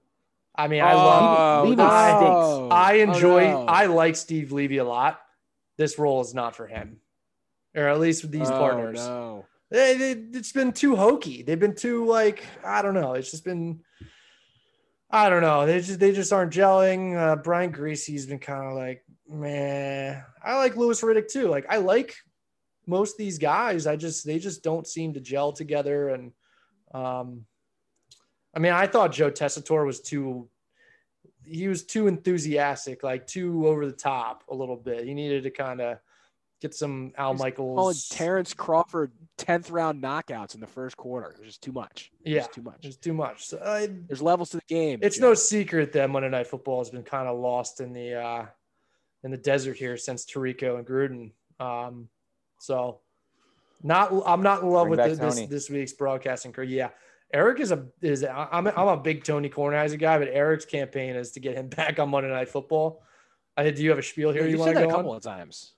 I 0.55 0.69
mean, 0.69 0.83
I 0.83 0.95
love. 0.95 1.65
Levy 1.65 1.77
no. 1.77 1.85
stinks. 1.85 2.75
I 2.75 3.01
Oh, 3.01 3.13
enjoy. 3.13 3.41
no. 3.51 3.65
I 3.67 3.87
like 3.87 4.17
Steve 4.17 4.53
Levy 4.53 4.79
a 4.79 4.85
lot. 4.85 5.21
This 5.77 5.99
role 5.99 6.21
is 6.21 6.35
not 6.35 6.55
for 6.57 6.67
him, 6.67 7.01
or 7.75 7.89
at 7.89 7.99
least 8.01 8.23
with 8.23 8.33
these 8.33 8.51
Oh, 8.51 8.59
partners. 8.59 8.97
No. 8.99 9.47
They- 9.71 9.97
they- 9.97 10.39
it's 10.39 10.53
been 10.53 10.73
too 10.73 10.97
hokey. 10.97 11.43
They've 11.43 11.59
been 11.59 11.75
too 11.77 12.05
like 12.05 12.43
I 12.65 12.83
don't 12.83 12.95
know. 12.95 13.15
It's 13.15 13.31
just 13.31 13.45
been 13.45 13.81
I 15.11 15.29
don't 15.29 15.43
know. 15.43 15.67
They 15.67 15.81
just 15.81 15.99
they 15.99 16.13
just 16.13 16.33
aren't 16.33 16.53
gelling. 16.53 17.17
Uh, 17.17 17.37
Brian 17.37 17.71
Griese's 17.73 18.27
been 18.27 18.39
kind 18.39 18.67
of 18.69 18.75
like 18.75 19.05
man. 19.29 20.23
I 20.43 20.57
like 20.57 20.77
Louis 20.77 21.01
Riddick 21.01 21.29
too. 21.29 21.49
Like 21.49 21.67
I 21.69 21.79
like 21.79 22.15
most 22.87 23.13
of 23.15 23.19
these 23.19 23.39
guys. 23.39 23.87
I 23.87 23.97
just 23.97 24.27
they 24.27 24.39
just 24.39 24.63
don't 24.63 24.87
seem 24.87 25.15
to 25.15 25.21
gel 25.21 25.53
together. 25.53 26.11
And 26.11 26.33
um, 26.93 27.45
I 28.55 28.59
mean, 28.59 28.73
I 28.73 28.87
thought 28.87 29.13
Joe 29.13 29.31
Tessitore 29.31 29.87
was 29.87 30.01
too. 30.01 30.49
He 31.45 31.69
was 31.69 31.85
too 31.85 32.07
enthusiastic, 32.07 33.03
like 33.03 33.27
too 33.27 33.67
over 33.67 33.87
the 33.87 33.93
top 33.93 34.45
a 34.51 34.55
little 34.55 34.77
bit. 34.77 35.05
He 35.05 35.15
needed 35.15 35.43
to 35.45 35.51
kind 35.51 35.81
of 35.81 35.99
get 36.61 36.75
some 36.75 37.13
Al 37.17 37.33
He's 37.33 37.41
Calling 37.41 37.75
Michaels. 37.77 38.09
Terrence 38.09 38.53
Crawford 38.53 39.13
10th 39.39 39.71
round 39.73 40.03
knockouts 40.03 40.55
in 40.55 40.61
the 40.61 40.67
first 40.67 40.97
quarter. 40.97 41.31
It 41.31 41.39
was 41.39 41.47
just 41.49 41.63
too 41.63 41.73
much. 41.73 42.11
It 42.25 42.33
Yeah. 42.33 42.43
too 42.43 42.61
much. 42.63 42.85
It's 42.85 42.97
too 42.97 43.15
much. 43.15 43.47
So, 43.47 43.59
I, 43.65 43.87
There's 44.07 44.21
levels 44.21 44.51
to 44.51 44.59
the 44.59 44.63
game. 44.69 44.99
it's 45.03 45.17
Joe. 45.17 45.29
no 45.29 45.35
secret 45.35 45.93
that 45.95 46.11
Monday 46.11 46.29
Night 46.29 46.47
Football 46.47 46.81
has 46.81 46.91
been 46.91 47.03
kind 47.03 47.27
of 47.29 47.39
lost 47.39 47.81
in 47.81 47.93
the 47.95 48.15
uh, 48.15 48.47
in 49.25 49.31
the 49.31 49.39
desert 49.39 49.77
here 49.79 49.97
since 49.97 50.27
Tirico 50.27 50.77
and 50.79 50.87
Gruden. 50.87 51.33
Um, 51.59 52.09
so, 52.59 53.01
not 53.83 54.13
I'm 54.27 54.43
not 54.43 54.63
in 54.63 54.69
love 54.71 54.89
Bring 54.89 54.99
with 54.99 55.19
the, 55.19 55.27
this 55.27 55.47
this 55.47 55.71
week's 55.71 55.93
broadcasting 55.93 56.53
crew. 56.53 56.65
Yeah, 56.65 56.91
Eric 57.33 57.61
is 57.61 57.73
a 57.73 57.87
is 58.03 58.25
I'm 58.25 58.67
a, 58.67 58.71
I'm 58.71 58.89
a 58.89 58.97
big 58.97 59.25
Tony 59.25 59.49
Kornheiser 59.49 59.99
guy, 59.99 60.19
but 60.19 60.29
Eric's 60.29 60.65
campaign 60.65 61.17
is 61.17 61.33
to 61.33 61.41
get 61.41 61.57
him 61.57 61.69
back 61.77 61.99
on 61.99 62.11
Monday 62.11 62.31
Night 62.31 62.49
Football. 62.49 63.03
I 63.57 63.71
do 63.71 63.83
you 63.83 63.91
have 63.91 63.99
a 63.99 64.03
spiel 64.03 64.33
here 64.33 64.43
Yeah, 64.43 64.47
you 64.47 64.51
you've 64.53 64.61
want 64.61 64.73
to 64.73 64.79
that 64.81 64.89
a 64.89 64.91
couple 64.91 65.11
on? 65.11 65.17
of 65.17 65.23
times. 65.23 65.75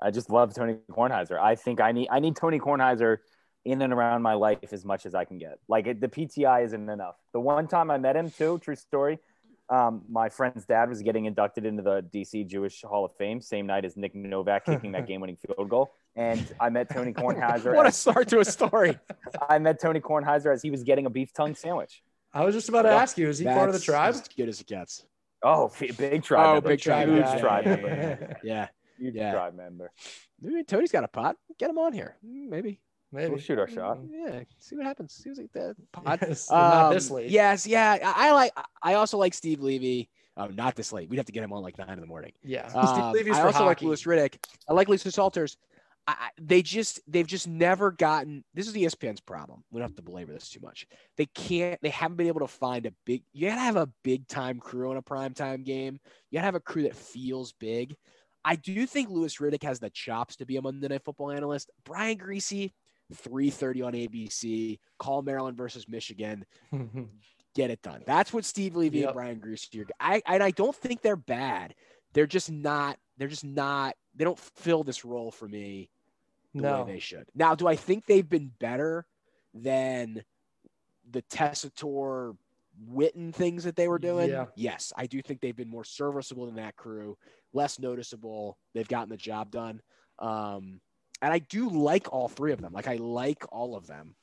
I 0.00 0.10
just 0.10 0.28
love 0.30 0.54
Tony 0.54 0.76
Kornheiser. 0.90 1.38
I 1.40 1.54
think 1.54 1.80
I 1.80 1.92
need 1.92 2.08
I 2.10 2.20
need 2.20 2.36
Tony 2.36 2.58
Kornheiser 2.58 3.18
in 3.64 3.82
and 3.82 3.92
around 3.92 4.22
my 4.22 4.34
life 4.34 4.72
as 4.72 4.84
much 4.84 5.06
as 5.06 5.14
I 5.14 5.24
can 5.24 5.38
get. 5.38 5.58
Like 5.68 5.86
it, 5.86 6.00
the 6.00 6.08
PTI 6.08 6.64
isn't 6.64 6.88
enough. 6.88 7.16
The 7.32 7.40
one 7.40 7.66
time 7.66 7.90
I 7.90 7.98
met 7.98 8.16
him 8.16 8.30
too, 8.30 8.58
true 8.58 8.76
story. 8.76 9.18
Um, 9.68 10.02
my 10.08 10.28
friend's 10.28 10.64
dad 10.64 10.88
was 10.88 11.02
getting 11.02 11.24
inducted 11.24 11.66
into 11.66 11.82
the 11.82 12.02
DC 12.14 12.46
Jewish 12.46 12.82
Hall 12.82 13.04
of 13.04 13.16
Fame 13.16 13.40
same 13.40 13.66
night 13.66 13.84
as 13.84 13.96
Nick 13.96 14.14
Novak 14.14 14.64
kicking 14.64 14.92
that 14.92 15.06
game-winning 15.08 15.36
field 15.36 15.68
goal, 15.68 15.92
and 16.16 16.54
I 16.58 16.70
met 16.70 16.88
Tony 16.90 17.12
Kornheiser. 17.20 17.74
What 17.74 17.86
a 17.86 17.88
as, 17.88 17.96
start 17.96 18.28
to 18.28 18.40
a 18.40 18.44
story. 18.44 18.98
I 19.48 19.58
met 19.58 19.80
Tony 19.80 20.00
Kornheiser 20.00 20.52
as 20.52 20.62
he 20.62 20.70
was 20.70 20.82
getting 20.82 21.06
a 21.06 21.10
beef 21.10 21.32
tongue 21.32 21.54
sandwich. 21.54 22.02
I 22.32 22.44
was 22.44 22.54
just 22.54 22.68
about 22.68 22.82
to 22.82 22.88
Yeah. 22.88 22.96
ask 23.02 23.16
you, 23.18 23.28
is 23.28 23.38
he 23.38 23.44
part 23.46 23.68
of 23.68 23.74
the 23.74 23.80
tribe? 23.80 24.14
As 24.14 24.28
good 24.28 24.48
as 24.48 24.60
it 24.60 24.66
gets. 24.66 25.04
Oh, 25.42 25.70
big 25.78 26.22
tribe. 26.22 26.46
Oh, 26.46 26.52
member. 26.54 26.68
big 26.70 26.80
tribe. 26.80 27.08
Huge 27.08 27.22
guy. 27.24 27.38
tribe 27.38 27.64
Yeah, 27.64 27.70
member. 27.76 27.88
yeah, 27.88 28.16
yeah, 28.30 28.34
yeah. 28.42 28.68
Huge 28.98 29.14
Yeah. 29.14 29.32
tribe 29.32 29.54
member. 29.54 29.92
Maybe 30.40 30.64
Tony's 30.64 30.92
got 30.92 31.04
a 31.04 31.08
pot. 31.08 31.36
Get 31.58 31.70
him 31.70 31.78
on 31.78 31.92
here. 31.92 32.16
Mm, 32.26 32.48
Maybe. 32.48 32.80
Maybe 33.12 33.30
We'll 33.30 33.38
shoot 33.38 33.58
our 33.58 33.68
shot. 33.68 33.98
Yeah. 34.10 34.40
See 34.58 34.76
what 34.76 34.84
happens. 34.84 35.12
See 35.14 35.30
what's 35.30 35.38
like 35.38 35.52
that 35.52 35.76
pot. 35.92 36.18
Yes, 36.22 36.50
not 36.50 36.86
Um, 36.86 36.92
this 36.94 37.10
late. 37.10 37.30
Yes. 37.30 37.66
Yeah. 37.66 37.96
I, 38.04 38.28
I 38.28 38.32
like. 38.32 38.52
I 38.82 38.94
also 38.94 39.16
like 39.16 39.32
Steve 39.32 39.60
Levy. 39.62 40.10
Oh, 40.36 40.46
not 40.48 40.74
this 40.74 40.92
late. 40.92 41.08
We'd 41.08 41.16
have 41.16 41.24
to 41.26 41.32
get 41.32 41.44
him 41.44 41.52
on 41.52 41.62
like 41.62 41.78
nine 41.78 41.88
in 41.92 42.00
the 42.00 42.06
morning. 42.06 42.32
Yeah. 42.42 42.68
Um, 42.74 42.86
Steve 42.88 43.04
Levy's 43.12 43.36
I 43.36 43.40
for 43.42 43.46
also 43.46 43.60
like 43.64 43.78
hockey. 43.78 43.86
Louis 43.86 44.02
Riddick. 44.04 44.34
I 44.68 44.72
like 44.74 44.88
Lisa 44.88 45.10
Salters. 45.12 45.56
I, 46.08 46.28
they 46.40 46.62
just 46.62 47.00
they've 47.08 47.26
just 47.26 47.48
never 47.48 47.90
gotten. 47.90 48.44
This 48.54 48.68
is 48.68 48.74
ESPN's 48.74 49.20
problem. 49.20 49.64
We 49.70 49.80
don't 49.80 49.88
have 49.88 49.96
to 49.96 50.02
belabor 50.02 50.32
this 50.32 50.48
too 50.48 50.60
much. 50.60 50.86
They 51.16 51.26
can't. 51.26 51.80
They 51.82 51.88
haven't 51.88 52.16
been 52.16 52.28
able 52.28 52.40
to 52.40 52.46
find 52.46 52.86
a 52.86 52.92
big. 53.04 53.22
You 53.32 53.48
gotta 53.48 53.60
have 53.60 53.76
a 53.76 53.88
big 54.04 54.28
time 54.28 54.60
crew 54.60 54.90
on 54.90 54.96
a 54.96 55.02
prime 55.02 55.34
time 55.34 55.64
game. 55.64 55.98
You 56.30 56.36
gotta 56.36 56.44
have 56.46 56.54
a 56.54 56.60
crew 56.60 56.82
that 56.84 56.94
feels 56.94 57.52
big. 57.52 57.96
I 58.44 58.54
do 58.54 58.86
think 58.86 59.10
Louis 59.10 59.36
Riddick 59.38 59.64
has 59.64 59.80
the 59.80 59.90
chops 59.90 60.36
to 60.36 60.46
be 60.46 60.56
a 60.56 60.62
Monday 60.62 60.86
Night 60.86 61.02
Football 61.04 61.32
analyst. 61.32 61.70
Brian 61.84 62.16
Griese, 62.18 62.70
three 63.12 63.50
thirty 63.50 63.82
on 63.82 63.92
ABC. 63.94 64.78
Call 65.00 65.22
Maryland 65.22 65.56
versus 65.56 65.88
Michigan 65.88 66.46
get 67.56 67.70
it 67.70 67.82
done. 67.82 68.02
That's 68.06 68.32
what 68.32 68.44
Steve 68.44 68.76
Levy 68.76 68.98
Yep. 69.00 69.08
and 69.08 69.14
Brian 69.16 69.40
Griese 69.40 69.76
are. 69.80 69.86
I 69.98 70.22
and 70.26 70.42
I 70.42 70.52
don't 70.52 70.76
think 70.76 71.02
they're 71.02 71.16
bad. 71.16 71.74
They're 72.12 72.26
just 72.28 72.50
not. 72.52 72.96
They're 73.18 73.26
just 73.28 73.44
not. 73.44 73.94
They 74.14 74.24
don't 74.24 74.38
fill 74.38 74.84
this 74.84 75.04
role 75.04 75.30
for 75.32 75.48
me 75.48 75.90
the 76.56 76.62
no. 76.62 76.84
way 76.84 76.94
they 76.94 76.98
should. 76.98 77.26
Now, 77.34 77.54
do 77.54 77.66
I 77.66 77.76
think 77.76 78.06
they've 78.06 78.28
been 78.28 78.52
better 78.58 79.06
than 79.54 80.22
the 81.10 81.22
Tessitore 81.22 82.36
Witten 82.90 83.34
things 83.34 83.64
that 83.64 83.76
they 83.76 83.88
were 83.88 83.98
doing? 83.98 84.30
Yeah. 84.30 84.46
Yes, 84.54 84.92
I 84.96 85.06
do 85.06 85.22
think 85.22 85.40
they've 85.40 85.56
been 85.56 85.70
more 85.70 85.84
serviceable 85.84 86.46
than 86.46 86.56
that 86.56 86.76
crew, 86.76 87.16
less 87.52 87.78
noticeable. 87.78 88.58
They've 88.74 88.88
gotten 88.88 89.08
the 89.08 89.16
job 89.16 89.50
done. 89.50 89.80
Um, 90.18 90.80
and 91.22 91.32
I 91.32 91.38
do 91.38 91.70
like 91.70 92.12
all 92.12 92.28
three 92.28 92.52
of 92.52 92.60
them. 92.60 92.72
Like 92.72 92.88
I 92.88 92.96
like 92.96 93.44
all 93.50 93.76
of 93.76 93.86
them. 93.86 94.14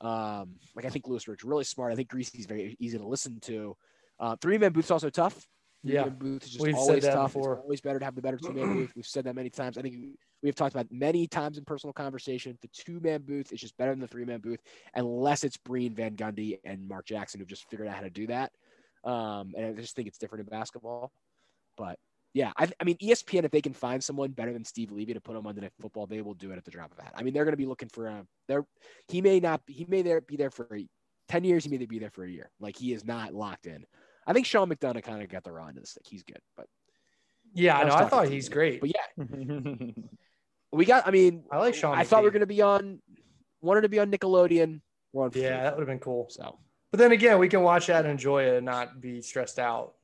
Um, 0.00 0.56
like 0.74 0.84
I 0.84 0.88
think 0.88 1.06
Lewis 1.06 1.28
Rick's 1.28 1.44
really 1.44 1.64
smart. 1.64 1.92
I 1.92 1.96
think 1.96 2.08
Griese's 2.08 2.46
very 2.46 2.76
easy 2.80 2.98
to 2.98 3.06
listen 3.06 3.38
to. 3.40 3.76
Uh, 4.18 4.36
three 4.40 4.58
man 4.58 4.72
booth's 4.72 4.90
also 4.90 5.10
tough. 5.10 5.46
Yeah. 5.82 6.08
Booth 6.08 6.44
is 6.44 6.50
just 6.50 6.62
We've 6.62 6.74
always 6.74 7.04
that 7.04 7.14
tough. 7.14 7.32
before. 7.32 7.54
It's 7.54 7.62
always 7.62 7.80
better 7.80 7.98
to 7.98 8.04
have 8.04 8.14
the 8.14 8.22
better 8.22 8.36
two 8.36 8.52
man 8.52 8.74
booth. 8.74 8.92
We've 8.94 9.06
said 9.06 9.24
that 9.24 9.34
many 9.34 9.50
times. 9.50 9.78
I 9.78 9.82
think 9.82 9.94
we 10.42 10.48
have 10.48 10.54
talked 10.54 10.74
about 10.74 10.86
many 10.90 11.26
times 11.26 11.58
in 11.58 11.64
personal 11.64 11.92
conversation. 11.92 12.58
The 12.60 12.68
two 12.68 13.00
man 13.00 13.22
booth 13.22 13.52
is 13.52 13.60
just 13.60 13.76
better 13.78 13.90
than 13.92 14.00
the 14.00 14.08
three 14.08 14.24
man 14.24 14.40
booth, 14.40 14.60
unless 14.94 15.44
it's 15.44 15.56
Breen 15.56 15.94
Van 15.94 16.16
Gundy 16.16 16.58
and 16.64 16.86
Mark 16.86 17.06
Jackson 17.06 17.40
who've 17.40 17.48
just 17.48 17.68
figured 17.70 17.88
out 17.88 17.94
how 17.94 18.02
to 18.02 18.10
do 18.10 18.26
that. 18.26 18.52
Um, 19.04 19.54
and 19.56 19.66
I 19.66 19.72
just 19.80 19.96
think 19.96 20.08
it's 20.08 20.18
different 20.18 20.46
in 20.46 20.50
basketball. 20.50 21.12
But 21.78 21.98
yeah, 22.34 22.52
I, 22.56 22.68
I 22.78 22.84
mean, 22.84 22.96
ESPN, 22.98 23.44
if 23.44 23.50
they 23.50 23.62
can 23.62 23.72
find 23.72 24.04
someone 24.04 24.30
better 24.32 24.52
than 24.52 24.64
Steve 24.64 24.92
Levy 24.92 25.14
to 25.14 25.20
put 25.20 25.32
them 25.32 25.38
on 25.38 25.44
Monday 25.44 25.62
Night 25.62 25.72
Football, 25.80 26.06
they 26.06 26.20
will 26.20 26.34
do 26.34 26.52
it 26.52 26.58
at 26.58 26.64
the 26.64 26.70
drop 26.70 26.92
of 26.92 26.98
a 26.98 27.02
hat. 27.02 27.14
I 27.16 27.22
mean, 27.22 27.34
they're 27.34 27.44
going 27.44 27.54
to 27.54 27.58
be 27.58 27.66
looking 27.66 27.88
for 27.88 28.06
a. 28.06 28.24
They're 28.48 28.66
he 29.08 29.20
may 29.20 29.40
not. 29.40 29.62
He 29.66 29.86
may 29.88 30.02
there 30.02 30.20
be 30.20 30.36
there 30.36 30.50
for 30.50 30.68
ten 31.28 31.42
years. 31.42 31.64
He 31.64 31.70
may 31.70 31.84
be 31.86 31.98
there 31.98 32.10
for 32.10 32.24
a 32.24 32.30
year. 32.30 32.50
Like 32.60 32.76
he 32.76 32.92
is 32.92 33.04
not 33.04 33.34
locked 33.34 33.66
in. 33.66 33.84
I 34.26 34.32
think 34.32 34.46
Sean 34.46 34.68
McDonough 34.68 35.02
kind 35.02 35.22
of 35.22 35.28
got 35.28 35.44
the 35.44 35.52
raw 35.52 35.66
end 35.66 35.76
of 35.76 35.82
the 35.82 35.86
stick. 35.88 36.04
He's 36.08 36.22
good, 36.22 36.40
but 36.56 36.66
Yeah, 37.54 37.76
I 37.78 37.82
I 37.82 37.84
know. 37.88 37.94
I 37.94 38.04
thought 38.08 38.28
he's 38.28 38.48
great. 38.48 38.80
but 38.80 38.90
yeah, 38.90 39.24
we 40.72 40.84
got. 40.84 41.06
I 41.06 41.10
mean, 41.10 41.44
I 41.50 41.58
like 41.58 41.74
Sean 41.74 41.96
I 41.98 42.04
thought 42.04 42.22
we 42.22 42.28
were 42.28 42.32
going 42.32 42.40
to 42.40 42.46
be 42.46 42.62
on. 42.62 43.00
Wanted 43.62 43.82
to 43.82 43.88
be 43.88 43.98
on 43.98 44.10
Nickelodeon. 44.10 44.80
We're 45.12 45.24
on. 45.24 45.30
Yeah, 45.34 45.62
that 45.64 45.76
would 45.76 45.80
have 45.80 45.88
been 45.88 45.98
cool. 45.98 46.26
So 46.30 46.58
But 46.90 46.98
then 46.98 47.12
again, 47.12 47.38
we 47.38 47.48
can 47.48 47.62
watch 47.62 47.88
that 47.88 48.04
and 48.04 48.10
enjoy 48.12 48.44
it 48.44 48.56
and 48.56 48.66
not 48.66 49.00
be 49.00 49.20
stressed 49.22 49.58
out. 49.58 49.94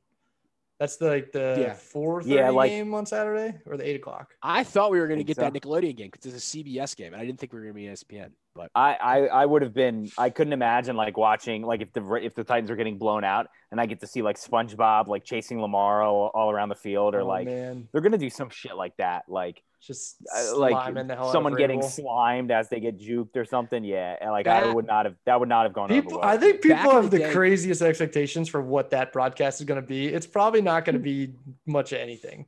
That's 0.79 0.97
the 0.97 1.07
like 1.07 1.31
the 1.31 1.55
Yeah. 1.59 1.73
four 1.73 2.21
thirty 2.21 2.35
Yeah, 2.35 2.49
like- 2.51 2.69
game 2.69 2.93
on 2.93 3.05
Saturday 3.05 3.57
or 3.65 3.77
the 3.77 3.87
eight 3.89 3.95
o'clock. 3.95 4.35
I 4.43 4.63
thought 4.63 4.91
we 4.91 4.99
were 4.99 5.07
going 5.07 5.19
to 5.19 5.25
Think 5.25 5.37
get 5.37 5.53
that. 5.53 5.53
Nickelodeon 5.59 5.95
game 5.97 6.09
because 6.11 6.31
it's 6.31 6.53
a 6.53 6.57
CBS 6.57 6.95
game, 6.95 7.13
and 7.13 7.21
I 7.21 7.25
didn't 7.25 7.39
think 7.39 7.51
we 7.51 7.59
were 7.59 7.65
going 7.65 7.75
to 7.75 7.79
be 7.81 7.87
ESPN. 7.87 8.29
But 8.53 8.69
I, 8.75 8.93
I 8.95 9.17
I 9.27 9.45
would 9.45 9.61
have 9.63 9.73
been 9.73 10.09
I 10.17 10.29
couldn't 10.29 10.53
imagine 10.53 10.95
like 10.95 11.17
watching 11.17 11.63
like 11.63 11.81
if 11.81 11.93
the 11.93 12.03
if 12.15 12.35
the 12.35 12.43
Titans 12.43 12.69
are 12.71 12.75
getting 12.75 12.97
blown 12.97 13.23
out 13.23 13.47
and 13.71 13.79
I 13.81 13.85
get 13.85 13.99
to 14.01 14.07
see 14.07 14.21
like 14.23 14.37
SpongeBob 14.37 15.07
like 15.07 15.23
chasing 15.23 15.61
Lamar 15.61 16.01
all, 16.03 16.31
all 16.33 16.49
around 16.51 16.69
the 16.69 16.75
field 16.75 17.13
or 17.15 17.21
Oh, 17.21 17.27
like 17.27 17.45
man, 17.45 17.87
they're 17.91 18.01
gonna 18.01 18.17
do 18.17 18.29
some 18.31 18.49
shit 18.49 18.75
like 18.75 18.97
that 18.97 19.25
like 19.27 19.61
just 19.87 20.17
uh, 20.35 20.57
like 20.57 20.75
sliming 20.75 21.07
the 21.07 21.15
hell 21.15 21.31
someone 21.31 21.55
getting 21.55 21.81
slimed 21.81 22.51
as 22.51 22.67
they 22.67 22.79
get 22.79 22.99
juked 22.99 23.35
or 23.35 23.45
something 23.45 23.83
yeah 23.83 24.17
and 24.19 24.31
like 24.31 24.45
That- 24.45 24.65
I 24.65 24.73
would 24.73 24.85
not 24.85 25.05
have 25.05 25.15
that 25.25 25.39
would 25.39 25.49
not 25.49 25.63
have 25.63 25.73
gone 25.73 25.87
People, 25.87 26.17
over 26.17 26.25
I 26.25 26.37
think 26.37 26.61
people 26.61 26.75
Back 26.77 26.91
have 26.91 27.03
the 27.05 27.17
the 27.17 27.23
day- 27.23 27.33
craziest 27.33 27.81
expectations 27.81 28.49
for 28.49 28.61
what 28.61 28.89
that 28.91 29.13
broadcast 29.13 29.61
is 29.61 29.65
going 29.65 29.81
to 29.81 29.87
be. 29.87 30.07
It's 30.07 30.27
probably 30.27 30.61
not 30.61 30.85
going 30.85 30.95
to 30.95 30.99
be 30.99 31.33
much 31.65 31.93
of 31.93 31.99
anything. 31.99 32.45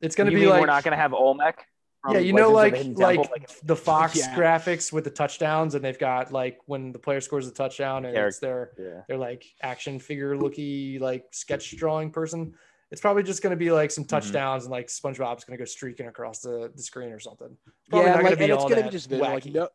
It's 0.00 0.16
going 0.16 0.26
to 0.26 0.34
be 0.34 0.40
mean 0.42 0.50
like 0.50 0.60
we're 0.60 0.66
not 0.66 0.84
going 0.84 0.92
to 0.92 0.98
have 1.00 1.12
Olmec? 1.14 1.66
yeah, 2.10 2.18
you 2.18 2.32
know, 2.32 2.50
like 2.50 2.72
the 2.72 2.78
Hidden 2.78 2.94
like 2.94 3.22
Temple? 3.22 3.54
the 3.64 3.76
Fox 3.76 4.16
Yeah. 4.18 4.34
graphics 4.36 4.92
with 4.92 5.04
the 5.04 5.10
touchdowns, 5.10 5.74
and 5.74 5.84
they've 5.84 5.98
got 5.98 6.32
like 6.32 6.58
when 6.66 6.92
the 6.92 6.98
player 6.98 7.20
scores 7.20 7.46
a 7.46 7.50
touchdown, 7.52 8.04
and 8.04 8.16
it's 8.16 8.38
their 8.38 8.70
yeah. 8.78 9.02
their 9.08 9.18
like 9.18 9.44
action 9.62 9.98
figure 9.98 10.36
looky 10.36 10.98
like 10.98 11.26
sketch 11.32 11.76
drawing 11.76 12.10
person. 12.10 12.54
It's 12.90 13.00
probably 13.00 13.22
just 13.22 13.42
going 13.42 13.50
to 13.50 13.56
be 13.56 13.70
like 13.70 13.90
some 13.90 14.04
Mhm. 14.04 14.08
touchdowns, 14.08 14.64
and 14.64 14.70
like 14.72 14.86
SpongeBob's 14.88 15.44
going 15.44 15.56
to 15.56 15.62
go 15.62 15.64
streaking 15.66 16.06
across 16.06 16.40
the, 16.40 16.72
the 16.74 16.82
screen 16.82 17.10
or 17.12 17.18
something. 17.20 17.56
It's 17.66 17.88
probably 17.88 18.06
Yeah, 18.08 18.14
not 18.14 18.22
like, 18.24 18.38
gonna 18.38 18.44
and 18.52 18.52
it's 18.62 18.64
gonna 18.74 18.82
be 18.84 18.88
just 18.90 19.08
video, 19.10 19.24
like 19.26 19.44
wacky. 19.44 19.52
no. 19.54 19.68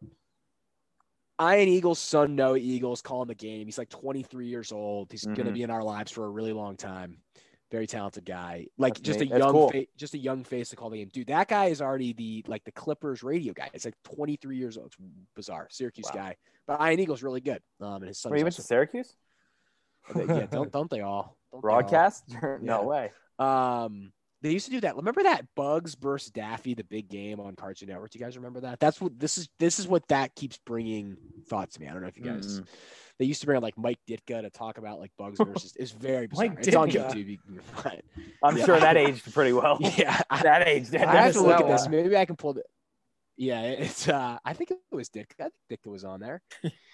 Ian 1.41 1.68
Eagle's 1.68 1.99
son, 1.99 2.36
Noah 2.36 2.57
Eagle's, 2.57 3.01
calling 3.01 3.28
the 3.28 3.36
game. 3.36 3.66
He's 3.66 3.78
like 3.78 3.89
23 3.89 4.47
years 4.47 4.72
old. 4.72 5.11
He's 5.11 5.26
gonna 5.26 5.51
Mhm. 5.51 5.53
be 5.53 5.61
in 5.64 5.70
our 5.70 5.84
lives 5.84 6.11
for 6.11 6.26
a 6.26 6.30
really 6.30 6.53
long 6.53 6.76
time. 6.78 7.22
Very 7.72 7.88
talented 7.88 8.24
guy. 8.24 8.68
Like 8.78 8.93
That's 8.95 9.01
just 9.01 9.22
a 9.22 9.26
That's 9.26 9.39
young, 9.39 9.51
cool. 9.51 9.70
fa- 9.72 9.88
just 9.97 10.14
a 10.14 10.18
young 10.20 10.43
face 10.43 10.70
to 10.70 10.76
call 10.76 10.91
the 10.91 10.97
game. 10.99 11.09
Dude, 11.09 11.28
that 11.28 11.47
guy 11.47 11.66
is 11.66 11.82
already 11.82 12.14
the 12.14 12.43
like 12.47 12.64
the 12.66 12.72
Clippers 12.72 13.24
radio 13.24 13.51
guy. 13.51 13.70
It's 13.74 13.84
like 13.86 13.95
23 14.03 14.57
years 14.57 14.78
old. 14.78 14.88
It's 14.88 14.97
bizarre. 15.36 15.68
Syracuse 15.72 16.05
Wow. 16.05 16.22
guy, 16.22 16.36
but 16.68 16.80
Ian 16.82 16.99
Eagle's 16.99 17.24
really 17.24 17.41
good. 17.41 17.64
Um, 17.80 17.95
and 17.95 18.05
his 18.07 18.20
son. 18.20 18.32
Wait, 18.32 18.39
you 18.39 18.45
went 18.45 18.55
to 18.55 18.61
Syracuse? 18.61 19.16
yeah, 20.16 20.45
don't 20.45 20.72
don't 20.72 20.89
they 20.89 21.01
all? 21.01 21.36
Don't 21.54 21.62
they 21.62 21.70
all? 21.70 21.80
Broadcast? 21.82 22.24
Yeah. 22.41 22.58
no 22.62 22.84
way. 22.84 23.12
Um, 23.39 24.12
they 24.41 24.51
used 24.51 24.66
to 24.66 24.72
do 24.72 24.82
that. 24.82 24.97
Remember 24.97 25.24
that 25.24 25.45
Bugs 25.56 25.95
versus 25.95 26.30
Daffy, 26.30 26.74
the 26.74 26.84
big 26.84 27.08
game 27.08 27.39
on 27.39 27.56
Cartoon 27.56 27.88
Network? 27.88 28.12
Do 28.12 28.20
you 28.20 28.26
guys 28.26 28.36
remember 28.36 28.60
that? 28.62 28.80
That's 28.82 28.99
what 28.99 29.18
this 29.18 29.38
is. 29.38 29.47
This 29.58 29.80
is 29.80 29.88
what 29.88 30.06
that 30.10 30.36
keeps 30.36 30.60
bringing 30.66 31.16
thoughts 31.47 31.76
to 31.76 31.82
me. 31.82 31.88
I 31.88 31.93
don't 31.93 32.01
know 32.01 32.10
if 32.10 32.18
you 32.18 32.26
guys. 32.26 32.60
Mm-mm. 32.60 32.68
They 33.20 33.26
used 33.26 33.39
to 33.39 33.45
bring 33.45 33.56
on 33.56 33.64
like 33.64 33.78
Mike 33.78 33.99
Ditka 34.10 34.41
to 34.41 34.49
talk 34.49 34.78
about 34.80 34.99
like 34.99 35.12
Bugs 35.18 35.39
versus. 35.45 35.74
It's 35.80 35.91
very 35.91 36.28
bizarre. 36.28 36.47
Mike 36.49 36.58
it's 36.68 36.76
on 36.76 36.89
Ditka. 36.89 37.12
YouTube. 37.14 37.28
You 37.30 37.38
can 37.38 37.60
find. 37.62 38.01
I'm 38.43 38.58
Yeah. 38.58 38.66
sure 38.66 38.80
that 38.82 38.97
aged 38.97 39.34
pretty 39.34 39.54
well. 39.54 39.78
Yeah, 39.80 40.20
that 40.41 40.68
aged. 40.68 40.91
That, 40.91 41.08
I 41.08 41.22
have 41.22 41.34
to 41.34 41.41
look 41.41 41.62
at 41.62 41.68
this. 41.68 41.88
Maybe 41.88 42.18
I 42.18 42.26
can 42.26 42.36
pull 42.36 42.58
it. 42.58 42.66
Yeah, 43.38 43.62
it's. 43.62 44.10
uh 44.10 44.38
I 44.43 44.54
think 44.54 44.72
it 44.72 44.80
was 44.91 45.08
Ditka. 45.10 45.39
I 45.39 45.43
think 45.70 45.82
Ditka 45.82 45.89
was 45.89 46.04
on 46.04 46.20
there. 46.20 46.41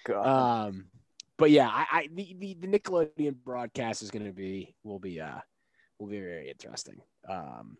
God. 0.06 0.68
Um, 0.68 0.86
but 1.40 1.50
yeah, 1.50 1.68
I, 1.68 1.86
I 1.90 2.08
the, 2.14 2.36
the 2.38 2.54
the 2.60 2.66
Nickelodeon 2.68 3.34
broadcast 3.42 4.02
is 4.02 4.10
going 4.10 4.26
to 4.26 4.32
be 4.32 4.74
will 4.84 4.98
be 4.98 5.20
uh 5.20 5.40
will 5.98 6.08
be 6.08 6.20
very 6.20 6.50
interesting. 6.50 7.00
Um, 7.28 7.78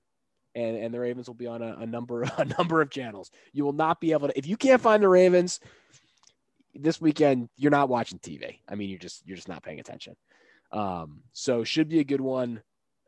and 0.55 0.77
and 0.79 0.95
the 0.95 0.99
Ravens 0.99 1.29
will 1.29 1.35
be 1.35 1.47
on 1.47 1.61
a, 1.61 1.77
a 1.81 1.87
number 1.87 2.23
a 2.39 2.45
number 2.59 2.81
of 2.81 2.91
channels. 2.91 3.31
You 3.53 3.65
will 3.65 3.75
not 3.75 4.01
be 4.01 4.13
able 4.13 4.29
to 4.29 4.39
if 4.39 4.47
you 4.47 4.57
can't 4.57 4.81
find 4.81 5.03
the 5.03 5.09
Ravens 5.09 5.61
this 6.75 7.03
weekend. 7.03 7.51
You're 7.57 7.71
not 7.71 7.91
watching 7.91 8.19
TV. 8.19 8.61
I 8.67 8.75
mean, 8.77 8.89
you're 8.89 8.99
just 8.99 9.23
you're 9.27 9.37
just 9.37 9.49
not 9.49 9.63
paying 9.63 9.79
attention. 9.79 10.17
Um, 10.73 11.21
so 11.35 11.63
should 11.63 11.91
be 11.91 12.01
a 12.01 12.05
good 12.05 12.23
one. 12.23 12.63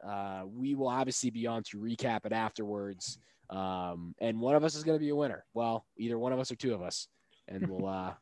Uh, 0.07 0.43
we 0.47 0.75
will 0.75 0.89
obviously 0.89 1.31
be 1.31 1.47
on 1.47 1.63
to 1.63 1.79
recap 1.79 2.27
it 2.27 2.33
afterwards. 2.33 3.19
Um, 3.49 4.15
and 4.21 4.39
one 4.41 4.55
of 4.55 4.65
us 4.65 4.75
is 4.75 4.85
going 4.85 4.99
to 4.99 5.03
be 5.03 5.11
a 5.11 5.17
winner. 5.17 5.47
Well, 5.55 5.87
either 5.97 6.19
one 6.19 6.33
of 6.33 6.41
us 6.41 6.53
or 6.53 6.57
two 6.57 6.75
of 6.75 6.83
us, 6.83 7.09
and 7.49 7.69
we'll 7.69 7.89
uh, 7.89 8.13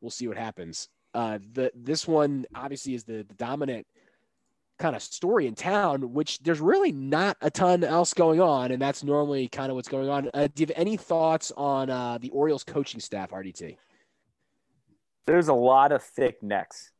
we'll 0.00 0.10
see 0.10 0.26
what 0.26 0.38
happens. 0.38 0.88
Uh, 1.14 1.38
the 1.52 1.72
this 1.74 2.06
one 2.06 2.46
obviously 2.54 2.94
is 2.94 3.04
the, 3.04 3.24
the 3.28 3.34
dominant 3.34 3.86
kind 4.78 4.96
of 4.96 5.02
story 5.02 5.46
in 5.46 5.54
town, 5.54 6.12
which 6.14 6.38
there's 6.40 6.60
really 6.60 6.92
not 6.92 7.36
a 7.42 7.50
ton 7.50 7.84
else 7.84 8.14
going 8.14 8.40
on, 8.40 8.70
and 8.72 8.80
that's 8.80 9.04
normally 9.04 9.48
kind 9.48 9.70
of 9.70 9.76
what's 9.76 9.88
going 9.88 10.08
on. 10.08 10.30
Uh, 10.32 10.48
do 10.54 10.62
you 10.62 10.66
have 10.66 10.76
any 10.76 10.96
thoughts 10.96 11.52
on 11.56 11.90
uh, 11.90 12.16
the 12.18 12.30
Orioles 12.30 12.64
coaching 12.64 13.00
staff, 13.00 13.30
RDT? 13.30 13.76
There's 15.26 15.48
a 15.48 15.54
lot 15.54 15.92
of 15.92 16.02
thick 16.02 16.42
necks 16.42 16.92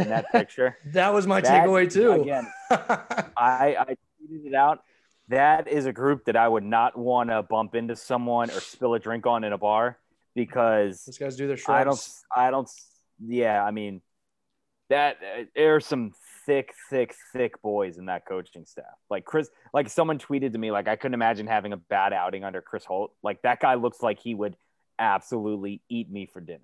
in 0.00 0.08
that 0.08 0.26
picture. 0.32 0.76
that 0.86 1.12
was 1.14 1.26
my 1.26 1.40
That- 1.40 1.64
takeaway 1.66 1.90
too. 1.90 2.12
Again, 2.12 2.50
I, 2.70 3.76
I 3.78 3.96
tweeted 4.22 4.46
it 4.46 4.54
out. 4.54 4.82
That 5.28 5.68
is 5.68 5.84
a 5.86 5.92
group 5.92 6.24
that 6.24 6.36
I 6.36 6.48
would 6.48 6.64
not 6.64 6.96
want 6.98 7.28
to 7.30 7.42
bump 7.42 7.74
into 7.74 7.94
someone 7.94 8.50
or 8.50 8.60
spill 8.60 8.94
a 8.94 8.98
drink 8.98 9.26
on 9.26 9.44
in 9.44 9.52
a 9.52 9.58
bar 9.58 9.98
because 10.34 11.04
Those 11.04 11.18
guys 11.18 11.36
do 11.36 11.46
their 11.46 11.58
I 11.68 11.84
don't. 11.84 12.08
I 12.34 12.50
don't, 12.50 12.68
yeah, 13.24 13.62
I 13.62 13.70
mean, 13.70 14.00
that 14.90 15.16
uh, 15.22 15.44
there 15.54 15.76
are 15.76 15.80
some 15.80 16.12
thick, 16.46 16.74
thick, 16.88 17.14
thick 17.32 17.60
boys 17.62 17.98
in 17.98 18.06
that 18.06 18.26
coaching 18.26 18.64
staff. 18.64 18.84
Like 19.10 19.24
Chris, 19.24 19.50
like 19.74 19.88
someone 19.88 20.18
tweeted 20.18 20.52
to 20.52 20.58
me, 20.58 20.70
like 20.70 20.88
I 20.88 20.96
couldn't 20.96 21.14
imagine 21.14 21.46
having 21.46 21.72
a 21.72 21.76
bad 21.76 22.12
outing 22.12 22.44
under 22.44 22.62
Chris 22.62 22.84
Holt. 22.84 23.12
Like 23.22 23.42
that 23.42 23.60
guy 23.60 23.74
looks 23.74 24.02
like 24.02 24.18
he 24.18 24.34
would 24.34 24.56
absolutely 24.98 25.82
eat 25.88 26.10
me 26.10 26.26
for 26.26 26.40
dinner. 26.40 26.60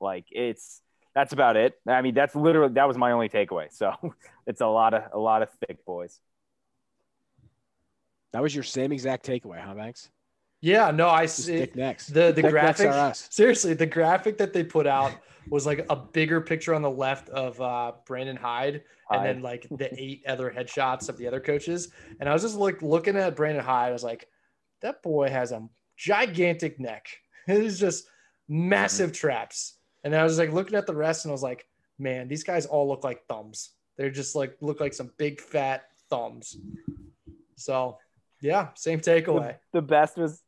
Like 0.00 0.26
it's 0.30 0.82
that's 1.14 1.32
about 1.32 1.56
it. 1.56 1.74
I 1.86 2.02
mean, 2.02 2.14
that's 2.14 2.34
literally 2.34 2.74
that 2.74 2.88
was 2.88 2.96
my 2.96 3.12
only 3.12 3.28
takeaway. 3.28 3.72
So 3.72 3.92
it's 4.46 4.60
a 4.60 4.66
lot 4.66 4.94
of 4.94 5.04
a 5.12 5.18
lot 5.18 5.42
of 5.42 5.48
thick 5.66 5.84
boys. 5.84 6.18
That 8.32 8.42
was 8.42 8.54
your 8.54 8.64
same 8.64 8.92
exact 8.92 9.24
takeaway, 9.24 9.60
huh, 9.60 9.74
Banks? 9.74 10.10
Yeah, 10.60 10.90
no, 10.90 11.08
I 11.08 11.24
Just 11.24 11.44
see 11.44 11.68
necks. 11.74 12.08
the 12.08 12.32
the 12.32 12.42
graphic. 12.42 13.14
Seriously, 13.14 13.74
the 13.74 13.86
graphic 13.86 14.38
that 14.38 14.52
they 14.52 14.64
put 14.64 14.86
out 14.86 15.12
was 15.50 15.66
like 15.66 15.86
a 15.88 15.96
bigger 15.96 16.40
picture 16.40 16.74
on 16.74 16.82
the 16.82 16.90
left 16.90 17.28
of 17.30 17.60
uh, 17.60 17.92
Brandon 18.06 18.36
Hyde, 18.36 18.82
and 19.10 19.24
then 19.24 19.42
like 19.42 19.66
the 19.70 19.88
eight 20.00 20.24
other 20.26 20.50
headshots 20.50 21.08
of 21.08 21.16
the 21.16 21.26
other 21.26 21.40
coaches. 21.40 21.88
And 22.20 22.28
I 22.28 22.32
was 22.32 22.42
just 22.42 22.56
like 22.56 22.82
looking 22.82 23.16
at 23.16 23.36
Brandon 23.36 23.64
Hyde. 23.64 23.90
I 23.90 23.92
was 23.92 24.02
like, 24.02 24.28
that 24.82 25.02
boy 25.02 25.30
has 25.30 25.52
a 25.52 25.66
gigantic 25.96 26.78
neck. 26.80 27.08
It 27.48 27.64
is 27.64 27.80
just 27.80 28.04
massive 28.46 29.10
traps. 29.10 29.78
And 30.04 30.14
I 30.14 30.22
was 30.22 30.36
like 30.36 30.52
looking 30.52 30.74
at 30.74 30.86
the 30.86 30.94
rest, 30.94 31.24
and 31.24 31.30
I 31.30 31.32
was 31.32 31.42
like, 31.42 31.66
man, 31.98 32.28
these 32.28 32.44
guys 32.44 32.66
all 32.66 32.86
look 32.86 33.04
like 33.04 33.24
thumbs. 33.26 33.70
They're 33.96 34.10
just 34.10 34.36
like 34.36 34.56
look 34.60 34.80
like 34.80 34.92
some 34.92 35.12
big 35.16 35.40
fat 35.40 35.84
thumbs. 36.10 36.58
So 37.56 37.96
yeah, 38.42 38.68
same 38.74 39.00
takeaway. 39.00 39.56
The 39.72 39.80
best 39.80 40.18
was 40.18 40.42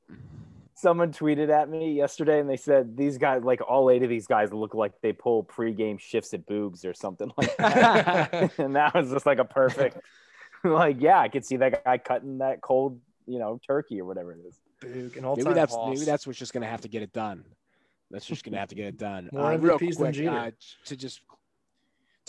someone 0.74 1.12
tweeted 1.12 1.50
at 1.50 1.68
me 1.68 1.92
yesterday 1.92 2.40
and 2.40 2.48
they 2.48 2.56
said 2.56 2.96
these 2.96 3.18
guys 3.18 3.42
like 3.44 3.61
all 3.61 3.90
eight 3.90 4.02
of 4.02 4.08
these 4.08 4.26
guys 4.26 4.52
look 4.52 4.74
like 4.74 4.92
they 5.02 5.12
pull 5.12 5.44
pregame 5.44 6.00
shifts 6.00 6.32
at 6.32 6.46
Boogs 6.46 6.86
or 6.86 6.94
something 6.94 7.30
like 7.36 7.54
that. 7.58 8.52
and 8.58 8.76
that 8.76 8.94
was 8.94 9.11
just 9.11 9.26
like 9.26 9.38
a 9.38 9.44
perfect 9.44 9.98
like 10.64 10.96
yeah, 11.00 11.18
I 11.18 11.28
could 11.28 11.44
see 11.44 11.56
that 11.56 11.84
guy 11.84 11.98
cutting 11.98 12.38
that 12.38 12.61
cold, 12.61 13.00
you 13.26 13.38
know, 13.38 13.61
turkey 13.66 14.00
or 14.00 14.04
whatever 14.04 14.32
it 14.32 14.40
is. 14.46 14.58
Big 14.80 15.16
and 15.16 15.26
all 15.26 15.36
maybe 15.36 15.52
that's 15.52 15.74
Hoss. 15.74 15.94
maybe 15.94 16.04
that's 16.04 16.26
what's 16.26 16.38
just 16.38 16.52
going 16.52 16.62
to 16.62 16.68
have 16.68 16.80
to 16.82 16.88
get 16.88 17.02
it 17.02 17.12
done. 17.12 17.44
That's 18.11 18.26
just 18.26 18.44
going 18.44 18.54
to 18.54 18.58
have 18.58 18.68
to 18.70 18.74
get 18.74 18.86
it 18.86 18.98
done. 18.98 19.28
More 19.32 19.52
Uh, 19.52 19.56
real 19.56 19.78
MVPs 19.78 19.98
than 19.98 20.12
quick, 20.12 20.28
uh, 20.28 20.50
to 20.86 20.96
just 20.96 21.20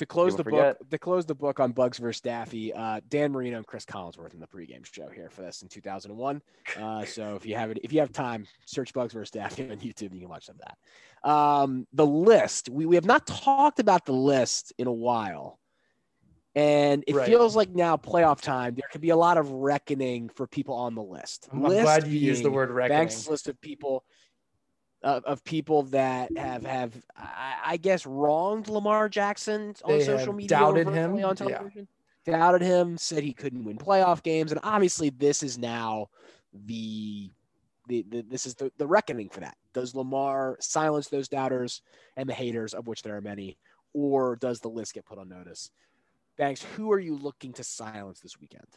to 0.01 0.05
close 0.07 0.35
the 0.35 0.43
forget. 0.43 0.79
book 0.79 0.89
to 0.89 0.97
close 0.97 1.25
the 1.25 1.35
book 1.35 1.59
on 1.59 1.71
Bugs 1.71 1.97
versus 1.99 2.21
Daffy. 2.21 2.73
Uh, 2.73 2.99
Dan 3.07 3.31
Marino 3.31 3.57
and 3.57 3.65
Cris 3.65 3.85
Collinsworth 3.85 4.33
in 4.33 4.39
the 4.39 4.47
pregame 4.47 4.85
show 4.85 5.07
here 5.09 5.29
for 5.29 5.43
this 5.43 5.61
in 5.61 5.67
2001. 5.67 6.41
Uh, 6.79 7.05
so 7.05 7.35
if 7.35 7.45
you 7.45 7.55
have 7.55 7.71
it, 7.71 7.79
if 7.83 7.93
you 7.93 7.99
have 7.99 8.11
time, 8.11 8.45
search 8.65 8.93
Bugs 8.93 9.13
versus 9.13 9.31
Daffy 9.31 9.69
on 9.69 9.77
YouTube. 9.77 10.13
You 10.13 10.21
can 10.21 10.29
watch 10.29 10.45
some 10.47 10.55
of 10.55 10.61
that. 10.61 11.29
Um, 11.29 11.87
the 11.93 12.05
list 12.05 12.69
we 12.69 12.85
we 12.85 12.95
have 12.95 13.05
not 13.05 13.25
talked 13.27 13.79
about 13.79 14.05
the 14.05 14.13
list 14.13 14.73
in 14.77 14.87
a 14.87 14.91
while. 14.93 15.59
And 16.53 17.03
it 17.07 17.15
Right. 17.15 17.25
feels 17.27 17.55
like 17.55 17.69
now 17.69 17.95
playoff 17.95 18.41
time. 18.41 18.75
There 18.75 18.83
could 18.91 18.99
be 18.99 19.11
a 19.11 19.15
lot 19.15 19.37
of 19.37 19.49
reckoning 19.51 20.27
for 20.27 20.47
people 20.47 20.75
on 20.75 20.95
the 20.95 21.01
list. 21.03 21.47
I'm, 21.49 21.59
I'm 21.63 21.69
List 21.69 21.83
glad 21.83 22.07
you 22.07 22.19
used 22.19 22.43
the 22.43 22.51
word 22.51 22.69
reckoning. 22.71 22.99
Banks' 23.07 23.29
list 23.29 23.47
of 23.47 23.59
people 23.61 24.03
uh, 25.03 25.21
of 25.25 25.43
people 25.43 25.83
that 25.83 26.35
have 26.37 26.65
have 26.65 26.93
I, 27.15 27.55
I 27.65 27.77
guess 27.77 28.05
wronged 28.05 28.69
Lamar 28.69 29.09
Jackson 29.09 29.75
on 29.83 29.97
They 29.97 30.03
social 30.03 30.33
media, 30.33 30.49
doubted 30.49 30.87
him, 30.87 31.13
on 31.13 31.17
yeah. 31.17 31.33
television. 31.33 31.87
Doubted 32.25 32.61
him, 32.61 32.97
said 32.97 33.23
he 33.23 33.33
couldn't 33.33 33.63
win 33.63 33.77
playoff 33.77 34.21
games, 34.21 34.51
and 34.51 34.61
obviously 34.63 35.09
this 35.09 35.43
is 35.43 35.57
now 35.57 36.09
the. 36.53 37.31
The, 37.87 38.05
the, 38.09 38.21
this 38.21 38.45
is 38.45 38.53
the, 38.53 38.71
the 38.77 38.87
reckoning 38.87 39.27
for 39.27 39.39
that. 39.41 39.57
Does 39.73 39.95
Lamar 39.95 40.55
silence 40.61 41.09
those 41.09 41.27
doubters 41.27 41.81
and 42.15 42.29
the 42.29 42.33
haters, 42.33 42.73
of 42.73 42.87
which 42.87 43.01
there 43.01 43.17
are 43.17 43.21
many, 43.21 43.57
or 43.91 44.37
does 44.37 44.59
the 44.61 44.69
list 44.69 44.93
get 44.93 45.03
put 45.03 45.17
on 45.17 45.27
notice? 45.27 45.71
Banks, 46.37 46.63
who 46.77 46.91
are 46.91 46.99
you 46.99 47.17
looking 47.17 47.51
to 47.53 47.63
silence 47.63 48.21
this 48.21 48.39
weekend? 48.39 48.67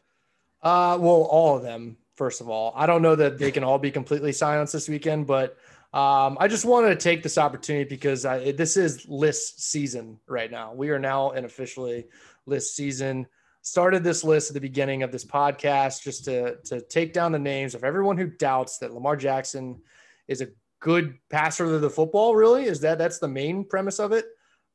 Uh, 0.63 0.97
well, 0.99 1.29
all 1.31 1.57
of 1.57 1.63
them. 1.63 1.99
First 2.15 2.41
of 2.41 2.49
all, 2.49 2.73
I 2.75 2.87
don't 2.87 3.03
know 3.03 3.15
that 3.15 3.39
they 3.39 3.53
can 3.53 3.63
all 3.63 3.79
be 3.79 3.91
completely 3.91 4.33
silenced 4.33 4.73
this 4.73 4.89
weekend, 4.89 5.27
but 5.27 5.59
um, 5.95 6.37
I 6.41 6.49
just 6.49 6.65
wanted 6.65 6.89
to 6.89 6.97
take 6.97 7.23
this 7.23 7.39
opportunity 7.39 7.89
because 7.89 8.25
I, 8.25 8.51
this 8.51 8.77
is 8.77 9.09
list 9.09 9.63
season 9.63 10.19
right 10.27 10.51
now. 10.51 10.75
We 10.75 10.91
are 10.91 10.99
now 10.99 11.31
in 11.31 11.45
officially 11.45 12.07
list 12.47 12.75
season. 12.75 13.29
Started 13.63 14.03
this 14.03 14.25
list 14.25 14.51
at 14.51 14.55
the 14.55 14.61
beginning 14.61 15.05
of 15.05 15.13
this 15.13 15.25
podcast 15.25 16.03
just 16.03 16.25
to 16.25 16.57
to 16.65 16.81
take 16.81 17.13
down 17.13 17.31
the 17.31 17.39
names 17.39 17.77
of 17.77 17.85
everyone 17.85 18.19
who 18.19 18.27
doubts 18.27 18.79
that 18.79 18.93
Lamar 18.93 19.17
Jackson 19.17 19.81
is 20.27 20.41
a 20.41 20.49
good 20.81 21.17
passer 21.31 21.73
of 21.73 21.81
the 21.81 21.89
football. 21.89 22.35
Really, 22.35 22.65
is 22.65 22.81
that 22.81 22.99
that's 22.99 23.21
the 23.21 23.29
main 23.29 23.65
premise 23.65 24.01
of 24.01 24.11
it? 24.11 24.27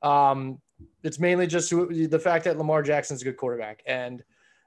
Um, 0.01 0.61
it's 1.03 1.19
mainly 1.19 1.47
just 1.47 1.69
the 1.69 2.21
fact 2.23 2.45
that 2.45 2.57
Lamar 2.57 2.81
Jackson's 2.81 3.21
a 3.21 3.25
good 3.25 3.35
quarterback 3.35 3.83
and 3.85 4.23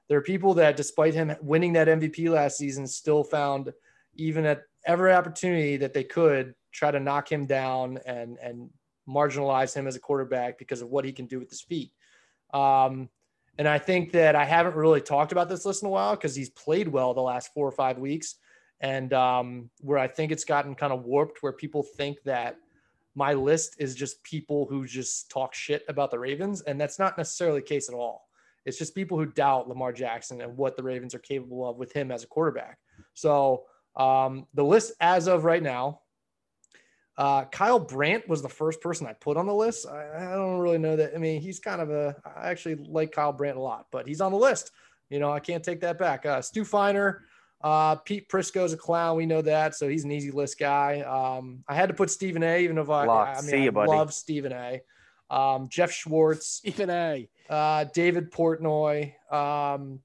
there 0.07 0.17
are 0.17 0.21
people 0.21 0.53
that, 0.55 0.77
despite 0.77 1.13
him 1.13 1.33
winning 1.41 1.73
that 1.73 1.87
MVP 1.87 2.29
last 2.29 2.57
season, 2.57 2.85
still 2.85 3.23
found 3.23 3.73
even 4.15 4.45
at 4.45 4.61
every 4.85 5.13
opportunity 5.13 5.77
that 5.77 5.93
they 5.93 6.03
could 6.03 6.55
try 6.71 6.91
to 6.91 6.99
knock 6.99 7.31
him 7.31 7.45
down 7.45 7.99
and 8.05 8.37
and 8.41 8.69
marginalize 9.07 9.73
him 9.73 9.87
as 9.87 9.95
a 9.95 9.99
quarterback 9.99 10.57
because 10.57 10.81
of 10.81 10.89
what 10.89 11.05
he 11.05 11.11
can 11.11 11.25
do 11.25 11.39
with 11.39 11.49
his 11.49 11.61
feet. 11.61 11.91
Um, 12.53 13.09
And 13.59 13.67
I 13.67 13.77
think 13.77 14.11
that 14.13 14.35
I 14.35 14.45
haven't 14.45 14.75
really 14.75 15.01
talked 15.01 15.31
about 15.31 15.47
this 15.47 15.65
list 15.65 15.83
in 15.83 15.87
a 15.87 15.91
while 15.91 16.15
because 16.15 16.35
he's 16.35 16.49
played 16.49 16.87
well 16.87 17.13
the 17.13 17.21
last 17.21 17.53
four 17.53 17.67
or 17.67 17.71
five 17.71 17.99
weeks. 17.99 18.35
And 18.81 19.13
um, 19.13 19.69
where 19.79 19.99
I 19.99 20.07
think 20.07 20.31
it's 20.31 20.43
gotten 20.43 20.75
kind 20.75 20.91
of 20.91 21.03
warped, 21.03 21.43
where 21.43 21.53
people 21.53 21.83
think 21.83 22.21
that 22.23 22.57
my 23.15 23.33
list 23.33 23.75
is 23.77 23.93
just 23.95 24.23
people 24.23 24.65
who 24.65 24.87
just 24.87 25.29
talk 25.29 25.53
shit 25.53 25.83
about 25.87 26.09
the 26.09 26.17
Ravens. 26.17 26.61
And 26.61 26.81
that's 26.81 26.97
not 26.97 27.17
necessarily 27.17 27.59
the 27.59 27.67
case 27.67 27.89
at 27.89 27.95
all. 27.95 28.27
It's 28.65 28.77
just 28.77 28.95
people 28.95 29.17
who 29.17 29.25
doubt 29.25 29.69
Lamar 29.69 29.93
Jackson 29.93 30.41
and 30.41 30.57
what 30.57 30.75
the 30.75 30.83
Ravens 30.83 31.13
are 31.13 31.19
capable 31.19 31.69
of 31.69 31.77
with 31.77 31.93
him 31.93 32.11
as 32.11 32.23
a 32.23 32.27
quarterback. 32.27 32.79
So 33.13 33.65
um, 33.95 34.47
the 34.53 34.63
list 34.63 34.93
as 34.99 35.27
of 35.27 35.43
right 35.43 35.61
now, 35.61 36.01
uh, 37.17 37.45
Kyle 37.45 37.79
Brandt 37.79 38.27
was 38.27 38.41
the 38.41 38.49
first 38.49 38.81
person 38.81 39.05
I 39.05 39.13
put 39.13 39.37
on 39.37 39.45
the 39.45 39.53
list. 39.53 39.87
I, 39.87 40.31
I, 40.31 40.35
don't 40.35 40.59
really 40.59 40.79
know 40.79 40.95
that. 40.95 41.13
I 41.13 41.19
mean, 41.19 41.41
he's 41.41 41.59
kind 41.59 41.79
of 41.79 41.91
a, 41.91 42.15
I 42.25 42.49
actually 42.49 42.75
like 42.75 43.11
Kyle 43.11 43.31
Brandt 43.31 43.57
a 43.57 43.61
lot, 43.61 43.87
but 43.91 44.07
he's 44.07 44.19
on 44.19 44.31
the 44.31 44.37
list. 44.37 44.71
You 45.09 45.19
know, 45.19 45.31
I 45.31 45.39
can't 45.39 45.63
take 45.63 45.81
that 45.81 45.99
back. 45.99 46.25
Uh, 46.25 46.41
Stu 46.41 46.65
Feiner, 46.65 47.25
uh, 47.61 47.95
Pete 47.97 48.27
Prisco's 48.29 48.73
a 48.73 48.77
clown. 48.77 49.15
We 49.15 49.27
know 49.27 49.43
that. 49.43 49.75
So 49.75 49.87
he's 49.87 50.05
an 50.05 50.11
easy 50.11 50.31
list 50.31 50.57
guy. 50.57 51.01
Um, 51.01 51.63
I 51.67 51.75
had 51.75 51.89
to 51.89 51.95
put 51.95 52.09
Stephen 52.09 52.41
A, 52.41 52.63
even 52.63 52.79
if 52.79 52.89
I, 52.89 53.05
I 53.05 53.35
mean, 53.35 53.43
See 53.43 53.63
you, 53.65 53.71
I 53.77 53.85
love 53.85 54.11
Stephen 54.11 54.51
A. 54.51 54.81
Um, 55.29 55.67
Jeff 55.69 55.91
Schwartz, 55.91 56.47
Stephen 56.47 56.89
A, 56.89 57.27
uh, 57.49 57.85
David 57.93 58.31
Portnoy, 58.31 59.13
um, 59.31 59.99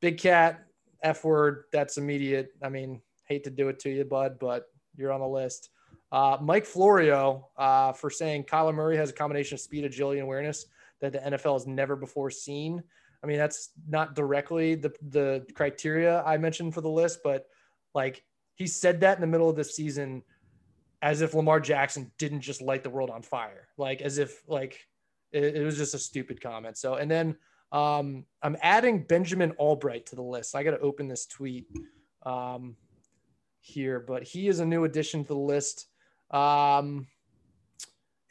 Big 0.00 0.18
Cat, 0.18 0.64
F 1.02 1.24
word. 1.24 1.64
That's 1.72 1.98
immediate. 1.98 2.50
I 2.62 2.68
mean, 2.68 3.00
hate 3.26 3.44
to 3.44 3.50
do 3.50 3.68
it 3.68 3.78
to 3.80 3.90
you, 3.90 4.04
bud, 4.04 4.38
but 4.38 4.66
you're 4.96 5.12
on 5.12 5.20
the 5.20 5.28
list. 5.28 5.70
Uh, 6.12 6.38
Mike 6.40 6.64
Florio 6.64 7.48
uh, 7.56 7.92
for 7.92 8.10
saying 8.10 8.44
Kyler 8.44 8.74
Murray 8.74 8.96
has 8.96 9.10
a 9.10 9.12
combination 9.12 9.56
of 9.56 9.60
speed, 9.60 9.84
agility, 9.84 10.20
and 10.20 10.26
awareness 10.26 10.66
that 11.00 11.12
the 11.12 11.18
NFL 11.18 11.54
has 11.54 11.66
never 11.66 11.96
before 11.96 12.30
seen. 12.30 12.82
I 13.22 13.26
mean, 13.26 13.38
that's 13.38 13.70
not 13.88 14.14
directly 14.14 14.74
the 14.76 14.92
the 15.10 15.44
criteria 15.54 16.22
I 16.22 16.38
mentioned 16.38 16.74
for 16.74 16.80
the 16.80 16.88
list, 16.88 17.20
but 17.24 17.46
like 17.94 18.22
he 18.54 18.66
said 18.66 19.00
that 19.00 19.16
in 19.16 19.20
the 19.20 19.26
middle 19.26 19.50
of 19.50 19.56
the 19.56 19.64
season, 19.64 20.22
as 21.02 21.22
if 21.22 21.34
Lamar 21.34 21.60
Jackson 21.60 22.10
didn't 22.18 22.40
just 22.40 22.62
light 22.62 22.82
the 22.82 22.90
world 22.90 23.10
on 23.10 23.22
fire, 23.22 23.68
like 23.76 24.00
as 24.00 24.18
if 24.18 24.42
like 24.46 24.86
it, 25.32 25.56
it 25.56 25.64
was 25.64 25.76
just 25.76 25.94
a 25.94 25.98
stupid 25.98 26.40
comment. 26.40 26.78
So, 26.78 26.94
and 26.94 27.10
then 27.10 27.36
um, 27.72 28.24
I'm 28.42 28.56
adding 28.62 29.02
Benjamin 29.02 29.52
Allbright 29.60 30.06
to 30.06 30.16
the 30.16 30.22
list. 30.22 30.54
I 30.54 30.62
got 30.62 30.70
to 30.72 30.80
open 30.80 31.08
this 31.08 31.26
tweet 31.26 31.66
um, 32.24 32.76
here, 33.66 34.00
but 34.00 34.22
he 34.22 34.48
is 34.48 34.60
a 34.60 34.66
new 34.66 34.84
addition 34.84 35.22
to 35.22 35.28
the 35.28 35.34
list. 35.34 35.86
Um, 36.30 37.06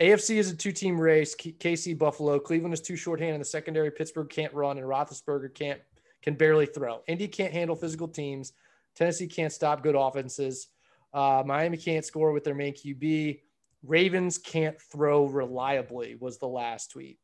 AFC 0.01 0.35
is 0.37 0.51
a 0.51 0.55
two-team 0.55 0.99
race. 0.99 1.35
KC, 1.35 1.97
Buffalo, 1.97 2.39
Cleveland 2.39 2.73
is 2.73 2.81
too 2.81 2.95
shorthanded 2.95 3.35
in 3.35 3.41
the 3.41 3.45
secondary. 3.45 3.91
Pittsburgh 3.91 4.29
can't 4.29 4.53
run, 4.53 4.77
and 4.77 4.85
Roethlisberger 4.85 5.53
can't 5.53 5.79
can 6.21 6.33
barely 6.33 6.65
throw. 6.65 7.01
Indy 7.07 7.27
can't 7.27 7.53
handle 7.53 7.75
physical 7.75 8.07
teams. 8.07 8.53
Tennessee 8.95 9.27
can't 9.27 9.53
stop 9.53 9.83
good 9.83 9.95
offenses. 9.95 10.67
Uh, 11.13 11.43
Miami 11.45 11.77
can't 11.77 12.03
score 12.03 12.31
with 12.31 12.43
their 12.43 12.55
main 12.55 12.73
QB. 12.73 13.41
Ravens 13.83 14.39
can't 14.39 14.81
throw 14.81 15.27
reliably 15.27 16.15
was 16.19 16.39
the 16.39 16.47
last 16.47 16.91
tweet. 16.91 17.19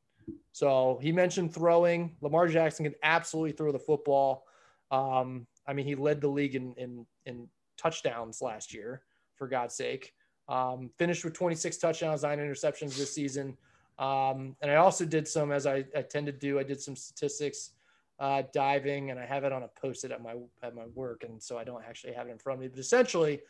So 0.51 0.99
he 1.01 1.11
mentioned 1.11 1.53
throwing. 1.53 2.15
Lamar 2.21 2.47
Jackson 2.47 2.85
can 2.85 2.95
absolutely 3.01 3.53
throw 3.53 3.71
the 3.71 3.79
football. 3.79 4.43
Um, 4.91 5.47
I 5.67 5.73
mean, 5.73 5.85
he 5.85 5.95
led 5.95 6.21
the 6.21 6.27
league 6.27 6.55
in, 6.55 6.73
in 6.73 7.05
in 7.25 7.47
touchdowns 7.81 8.41
last 8.41 8.73
year, 8.73 9.01
for 9.35 9.47
God's 9.47 9.75
sake. 9.75 10.13
Um, 10.47 10.89
finished 10.97 11.23
with 11.23 11.33
26 11.33 11.77
touchdowns, 11.77 12.23
nine 12.23 12.39
interceptions 12.39 12.97
this 12.97 13.13
season. 13.13 13.57
Um, 13.97 14.55
and 14.61 14.71
I 14.71 14.75
also 14.75 15.05
did 15.05 15.27
some, 15.27 15.51
as 15.51 15.65
I, 15.65 15.85
I, 15.95 16.01
tend 16.01 16.25
to 16.25 16.31
do, 16.31 16.59
I 16.59 16.63
did 16.63 16.81
some 16.81 16.95
statistics 16.95 17.71
uh, 18.19 18.43
diving, 18.53 19.11
and 19.11 19.19
I 19.19 19.25
have 19.25 19.43
it 19.43 19.51
on 19.51 19.63
a 19.63 19.67
post-it 19.67 20.11
at 20.11 20.21
my 20.21 20.35
at 20.61 20.75
my 20.75 20.85
work, 20.93 21.23
and 21.23 21.41
so 21.41 21.57
I 21.57 21.63
don't 21.63 21.83
actually 21.83 22.13
have 22.13 22.27
it 22.27 22.31
in 22.31 22.37
front 22.37 22.57
of 22.57 22.61
me. 22.61 22.67
But 22.67 22.79
essentially, 22.79 23.41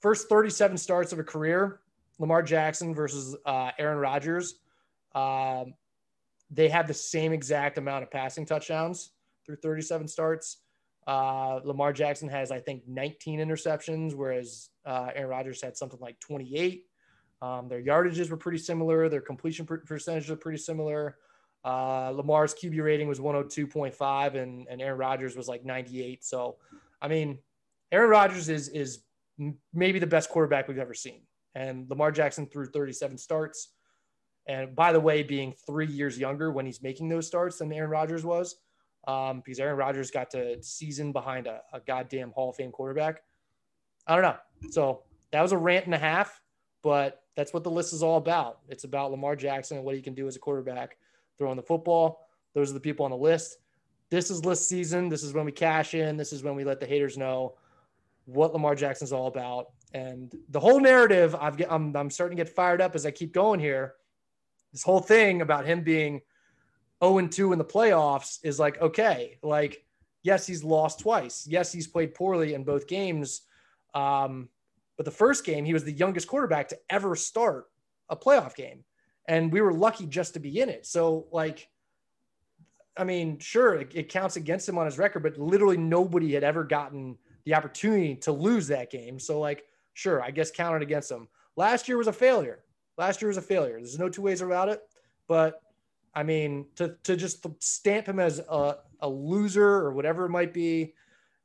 first 0.00 0.28
37 0.28 0.76
starts 0.76 1.12
of 1.12 1.18
a 1.18 1.24
career, 1.24 1.80
Lamar 2.18 2.42
Jackson 2.42 2.94
versus 2.94 3.36
uh, 3.46 3.70
Aaron 3.78 3.98
Rodgers. 3.98 4.56
Um, 5.14 5.74
they 6.50 6.68
have 6.68 6.86
the 6.86 6.94
same 6.94 7.32
exact 7.32 7.78
amount 7.78 8.02
of 8.02 8.10
passing 8.10 8.44
touchdowns 8.44 9.10
through 9.46 9.56
37 9.56 10.08
starts. 10.08 10.58
Uh, 11.06 11.60
Lamar 11.64 11.92
Jackson 11.92 12.28
has, 12.28 12.50
I 12.50 12.60
think, 12.60 12.82
19 12.86 13.40
interceptions, 13.40 14.14
whereas 14.14 14.70
uh, 14.86 15.10
Aaron 15.14 15.30
Rodgers 15.30 15.60
had 15.60 15.76
something 15.76 16.00
like 16.00 16.18
28. 16.20 16.84
Um, 17.42 17.68
their 17.68 17.82
yardages 17.82 18.30
were 18.30 18.36
pretty 18.36 18.58
similar. 18.58 19.08
Their 19.08 19.20
completion 19.20 19.66
per- 19.66 19.78
percentages 19.78 20.30
are 20.30 20.36
pretty 20.36 20.58
similar. 20.58 21.18
Uh, 21.64 22.10
Lamar's 22.10 22.54
QB 22.54 22.82
rating 22.82 23.08
was 23.08 23.20
102.5, 23.20 24.34
and, 24.34 24.66
and 24.68 24.80
Aaron 24.80 24.98
Rodgers 24.98 25.36
was 25.36 25.48
like 25.48 25.64
98. 25.64 26.24
So, 26.24 26.56
I 27.02 27.08
mean, 27.08 27.38
Aaron 27.92 28.10
Rodgers 28.10 28.48
is 28.48 28.68
is 28.68 29.04
maybe 29.72 29.98
the 29.98 30.06
best 30.06 30.30
quarterback 30.30 30.68
we've 30.68 30.78
ever 30.78 30.94
seen. 30.94 31.22
And 31.54 31.88
Lamar 31.88 32.10
Jackson 32.10 32.46
threw 32.46 32.66
37 32.66 33.18
starts. 33.18 33.70
And 34.46 34.74
by 34.74 34.92
the 34.92 35.00
way, 35.00 35.22
being 35.22 35.54
three 35.66 35.86
years 35.86 36.18
younger 36.18 36.50
when 36.50 36.66
he's 36.66 36.82
making 36.82 37.08
those 37.08 37.26
starts 37.26 37.58
than 37.58 37.72
Aaron 37.72 37.90
Rodgers 37.90 38.24
was, 38.24 38.56
um, 39.06 39.42
because 39.44 39.60
Aaron 39.60 39.76
Rodgers 39.76 40.10
got 40.10 40.30
to 40.30 40.62
season 40.62 41.12
behind 41.12 41.46
a, 41.46 41.60
a 41.72 41.80
goddamn 41.80 42.32
Hall 42.32 42.50
of 42.50 42.56
Fame 42.56 42.70
quarterback. 42.70 43.22
I 44.06 44.14
don't 44.14 44.22
know. 44.22 44.36
So 44.70 45.02
that 45.30 45.42
was 45.42 45.52
a 45.52 45.58
rant 45.58 45.86
and 45.86 45.94
a 45.94 45.98
half, 45.98 46.40
but 46.82 47.22
that's 47.36 47.52
what 47.52 47.64
the 47.64 47.70
list 47.70 47.92
is 47.92 48.02
all 48.02 48.16
about. 48.16 48.60
It's 48.68 48.84
about 48.84 49.10
Lamar 49.10 49.36
Jackson 49.36 49.76
and 49.76 49.86
what 49.86 49.94
he 49.94 50.02
can 50.02 50.14
do 50.14 50.26
as 50.26 50.36
a 50.36 50.38
quarterback, 50.38 50.96
throwing 51.38 51.56
the 51.56 51.62
football. 51.62 52.28
Those 52.54 52.70
are 52.70 52.74
the 52.74 52.80
people 52.80 53.04
on 53.04 53.10
the 53.10 53.16
list. 53.16 53.58
This 54.10 54.30
is 54.30 54.44
list 54.44 54.68
season. 54.68 55.08
This 55.08 55.22
is 55.22 55.32
when 55.32 55.44
we 55.44 55.52
cash 55.52 55.94
in. 55.94 56.16
This 56.16 56.32
is 56.32 56.42
when 56.42 56.54
we 56.54 56.64
let 56.64 56.78
the 56.78 56.86
haters 56.86 57.16
know 57.18 57.54
what 58.26 58.52
Lamar 58.52 58.74
Jackson's 58.74 59.12
all 59.12 59.26
about. 59.26 59.72
And 59.92 60.34
the 60.50 60.60
whole 60.60 60.80
narrative, 60.80 61.34
I've, 61.34 61.60
I'm, 61.68 61.96
I'm 61.96 62.10
starting 62.10 62.36
to 62.36 62.44
get 62.44 62.54
fired 62.54 62.80
up 62.80 62.94
as 62.94 63.06
I 63.06 63.10
keep 63.10 63.32
going 63.32 63.60
here. 63.60 63.94
This 64.72 64.82
whole 64.82 65.00
thing 65.00 65.40
about 65.40 65.66
him 65.66 65.82
being 65.82 66.20
0 67.04 67.18
and 67.18 67.30
2 67.30 67.52
in 67.52 67.58
the 67.58 67.64
playoffs 67.64 68.38
is 68.42 68.58
like, 68.58 68.80
okay, 68.80 69.38
like, 69.42 69.84
yes, 70.22 70.46
he's 70.46 70.64
lost 70.64 71.00
twice. 71.00 71.46
Yes, 71.48 71.72
he's 71.72 71.86
played 71.86 72.14
poorly 72.14 72.54
in 72.54 72.64
both 72.64 72.86
games. 72.86 73.42
Um, 73.94 74.48
but 74.96 75.04
the 75.04 75.12
first 75.12 75.44
game, 75.44 75.64
he 75.64 75.72
was 75.72 75.84
the 75.84 75.92
youngest 75.92 76.28
quarterback 76.28 76.68
to 76.68 76.78
ever 76.88 77.14
start 77.14 77.66
a 78.08 78.16
playoff 78.16 78.54
game. 78.54 78.84
And 79.26 79.52
we 79.52 79.60
were 79.60 79.72
lucky 79.72 80.06
just 80.06 80.34
to 80.34 80.40
be 80.40 80.60
in 80.60 80.68
it. 80.68 80.86
So, 80.86 81.26
like, 81.30 81.68
I 82.96 83.04
mean, 83.04 83.38
sure, 83.38 83.74
it, 83.74 83.92
it 83.94 84.08
counts 84.08 84.36
against 84.36 84.68
him 84.68 84.78
on 84.78 84.86
his 84.86 84.98
record, 84.98 85.22
but 85.22 85.38
literally 85.38 85.76
nobody 85.76 86.32
had 86.32 86.44
ever 86.44 86.64
gotten 86.64 87.18
the 87.44 87.54
opportunity 87.54 88.14
to 88.16 88.32
lose 88.32 88.68
that 88.68 88.90
game. 88.90 89.18
So, 89.18 89.40
like, 89.40 89.64
sure, 89.94 90.22
I 90.22 90.30
guess 90.30 90.50
counted 90.50 90.82
against 90.82 91.10
him. 91.10 91.28
Last 91.56 91.88
year 91.88 91.98
was 91.98 92.06
a 92.06 92.12
failure. 92.12 92.64
Last 92.96 93.20
year 93.20 93.28
was 93.28 93.36
a 93.36 93.42
failure. 93.42 93.76
There's 93.76 93.98
no 93.98 94.08
two 94.08 94.22
ways 94.22 94.40
about 94.40 94.68
it. 94.68 94.80
But 95.26 95.60
I 96.14 96.22
mean, 96.22 96.66
to, 96.76 96.96
to 97.04 97.16
just 97.16 97.46
stamp 97.62 98.06
him 98.06 98.20
as 98.20 98.38
a, 98.38 98.78
a 99.00 99.08
loser 99.08 99.66
or 99.66 99.92
whatever 99.92 100.24
it 100.26 100.30
might 100.30 100.52
be, 100.52 100.94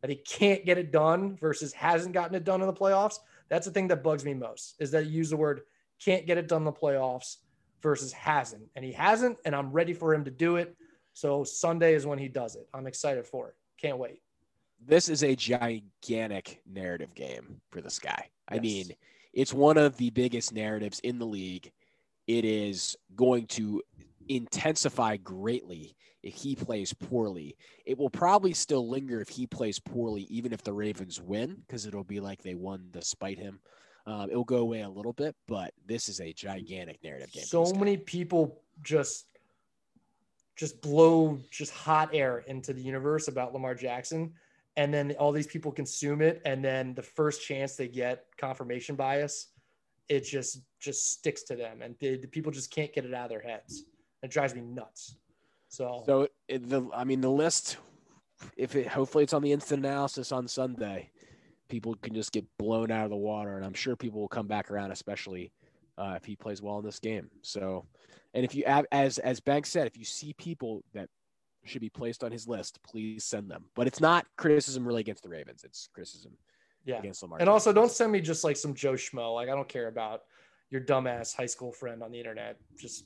that 0.01 0.09
he 0.09 0.15
can't 0.15 0.65
get 0.65 0.77
it 0.77 0.91
done 0.91 1.37
versus 1.37 1.73
hasn't 1.73 2.13
gotten 2.13 2.35
it 2.35 2.43
done 2.43 2.61
in 2.61 2.67
the 2.67 2.73
playoffs. 2.73 3.19
That's 3.49 3.65
the 3.65 3.73
thing 3.73 3.87
that 3.87 4.03
bugs 4.03 4.23
me 4.23 4.33
most 4.33 4.75
is 4.79 4.91
that 4.91 5.07
you 5.07 5.11
use 5.11 5.29
the 5.31 5.37
word 5.37 5.61
can't 6.03 6.25
get 6.25 6.37
it 6.37 6.47
done 6.47 6.61
in 6.61 6.65
the 6.65 6.71
playoffs 6.71 7.37
versus 7.81 8.13
hasn't. 8.13 8.63
And 8.75 8.85
he 8.85 8.91
hasn't, 8.91 9.37
and 9.45 9.55
I'm 9.55 9.71
ready 9.71 9.93
for 9.93 10.13
him 10.13 10.23
to 10.25 10.31
do 10.31 10.55
it. 10.55 10.75
So 11.13 11.43
Sunday 11.43 11.95
is 11.95 12.05
when 12.05 12.19
he 12.19 12.27
does 12.27 12.55
it. 12.55 12.67
I'm 12.73 12.87
excited 12.87 13.25
for 13.25 13.49
it. 13.49 13.55
Can't 13.77 13.97
wait. 13.97 14.21
This 14.85 15.09
is 15.09 15.23
a 15.23 15.35
gigantic 15.35 16.61
narrative 16.71 17.13
game 17.13 17.59
for 17.71 17.81
this 17.81 17.99
guy. 17.99 18.29
Yes. 18.51 18.57
I 18.57 18.59
mean, 18.59 18.85
it's 19.33 19.53
one 19.53 19.77
of 19.77 19.97
the 19.97 20.09
biggest 20.11 20.53
narratives 20.53 20.99
in 21.01 21.19
the 21.19 21.25
league. 21.25 21.71
It 22.27 22.45
is 22.45 22.95
going 23.15 23.47
to 23.47 23.81
intensify 24.29 25.17
greatly 25.17 25.95
if 26.23 26.33
he 26.35 26.55
plays 26.55 26.93
poorly. 26.93 27.57
It 27.85 27.97
will 27.97 28.09
probably 28.09 28.53
still 28.53 28.87
linger 28.87 29.21
if 29.21 29.29
he 29.29 29.47
plays 29.47 29.79
poorly, 29.79 30.23
even 30.29 30.53
if 30.53 30.63
the 30.63 30.73
Ravens 30.73 31.21
win, 31.21 31.57
because 31.65 31.85
it'll 31.85 32.03
be 32.03 32.19
like 32.19 32.41
they 32.41 32.55
won 32.55 32.87
despite 32.91 33.39
him. 33.39 33.59
Um, 34.05 34.29
it'll 34.29 34.43
go 34.43 34.57
away 34.57 34.81
a 34.81 34.89
little 34.89 35.13
bit, 35.13 35.35
but 35.47 35.73
this 35.85 36.09
is 36.09 36.19
a 36.19 36.33
gigantic 36.33 37.03
narrative 37.03 37.31
game. 37.31 37.43
So 37.43 37.71
many 37.73 37.97
people 37.97 38.61
just 38.81 39.25
just 40.55 40.81
blow 40.81 41.39
just 41.49 41.71
hot 41.71 42.09
air 42.11 42.39
into 42.47 42.73
the 42.73 42.81
universe 42.81 43.29
about 43.29 43.53
Lamar 43.53 43.75
Jackson, 43.75 44.33
and 44.75 44.93
then 44.93 45.15
all 45.19 45.31
these 45.31 45.47
people 45.47 45.71
consume 45.71 46.21
it, 46.21 46.41
and 46.43 46.63
then 46.63 46.93
the 46.95 47.03
first 47.03 47.45
chance 47.45 47.75
they 47.75 47.87
get 47.87 48.25
confirmation 48.37 48.95
bias, 48.95 49.47
it 50.09 50.21
just 50.21 50.61
just 50.79 51.13
sticks 51.13 51.43
to 51.43 51.55
them, 51.55 51.81
and 51.81 51.95
the, 51.99 52.17
the 52.17 52.27
people 52.27 52.51
just 52.51 52.71
can't 52.71 52.91
get 52.93 53.05
it 53.05 53.13
out 53.13 53.25
of 53.25 53.29
their 53.29 53.41
heads. 53.41 53.85
It 54.21 54.31
drives 54.31 54.53
me 54.53 54.61
nuts. 54.61 55.15
So, 55.69 56.03
so 56.05 56.27
it, 56.47 56.67
the 56.67 56.87
I 56.93 57.03
mean 57.03 57.21
the 57.21 57.29
list, 57.29 57.77
if 58.57 58.75
it 58.75 58.87
hopefully 58.87 59.23
it's 59.23 59.33
on 59.33 59.41
the 59.41 59.51
instant 59.51 59.85
analysis 59.85 60.31
on 60.31 60.47
Sunday, 60.47 61.11
people 61.69 61.95
can 62.01 62.13
just 62.13 62.31
get 62.31 62.45
blown 62.57 62.91
out 62.91 63.03
of 63.03 63.11
the 63.11 63.17
water, 63.17 63.55
and 63.55 63.65
I'm 63.65 63.73
sure 63.73 63.95
people 63.95 64.19
will 64.19 64.27
come 64.27 64.47
back 64.47 64.71
around, 64.71 64.91
especially 64.91 65.51
uh, 65.97 66.13
if 66.15 66.25
he 66.25 66.35
plays 66.35 66.61
well 66.61 66.79
in 66.79 66.85
this 66.85 66.99
game. 66.99 67.29
So, 67.41 67.85
and 68.33 68.43
if 68.43 68.55
you 68.55 68.63
as 68.91 69.19
as 69.19 69.39
Banks 69.39 69.69
said, 69.69 69.87
if 69.87 69.97
you 69.97 70.05
see 70.05 70.33
people 70.33 70.83
that 70.93 71.09
should 71.65 71.81
be 71.81 71.89
placed 71.89 72.23
on 72.23 72.31
his 72.31 72.47
list, 72.47 72.79
please 72.83 73.23
send 73.23 73.49
them. 73.49 73.65
But 73.75 73.87
it's 73.87 73.99
not 73.99 74.25
criticism 74.37 74.87
really 74.87 75.01
against 75.01 75.23
the 75.23 75.29
Ravens. 75.29 75.63
It's 75.63 75.89
criticism 75.93 76.31
Yeah. 76.85 76.99
against 76.99 77.21
Lamar. 77.21 77.39
And 77.39 77.49
also, 77.49 77.71
don't 77.73 77.91
send 77.91 78.11
me 78.11 78.21
just 78.21 78.43
like 78.43 78.55
some 78.57 78.73
Joe 78.73 78.93
Schmo. 78.93 79.35
Like, 79.35 79.49
I 79.49 79.55
don't 79.55 79.67
care 79.67 79.87
about 79.87 80.21
your 80.69 80.81
dumbass 80.81 81.35
high 81.35 81.45
school 81.45 81.71
friend 81.71 82.01
on 82.01 82.11
the 82.11 82.17
internet 82.17 82.57
just 82.77 83.05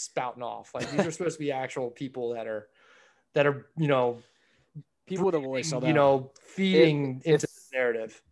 spouting 0.00 0.42
off. 0.42 0.74
Like, 0.74 0.90
these 0.90 1.06
are 1.06 1.10
supposed 1.10 1.36
to 1.38 1.42
be 1.44 1.50
actual 1.50 1.90
people 1.90 2.34
that 2.34 2.46
are, 2.46 2.68
that 3.34 3.46
are, 3.46 3.66
you 3.76 3.88
know, 3.88 4.18
people 5.06 5.26
with 5.26 5.34
a 5.34 5.40
voice. 5.40 5.72
you 5.72 5.92
know, 5.94 6.30
feeding 6.42 7.16
It- 7.24 7.32
into 7.32 7.44
it's- 7.46 7.68
the 7.70 7.76
narrative. 7.78 8.22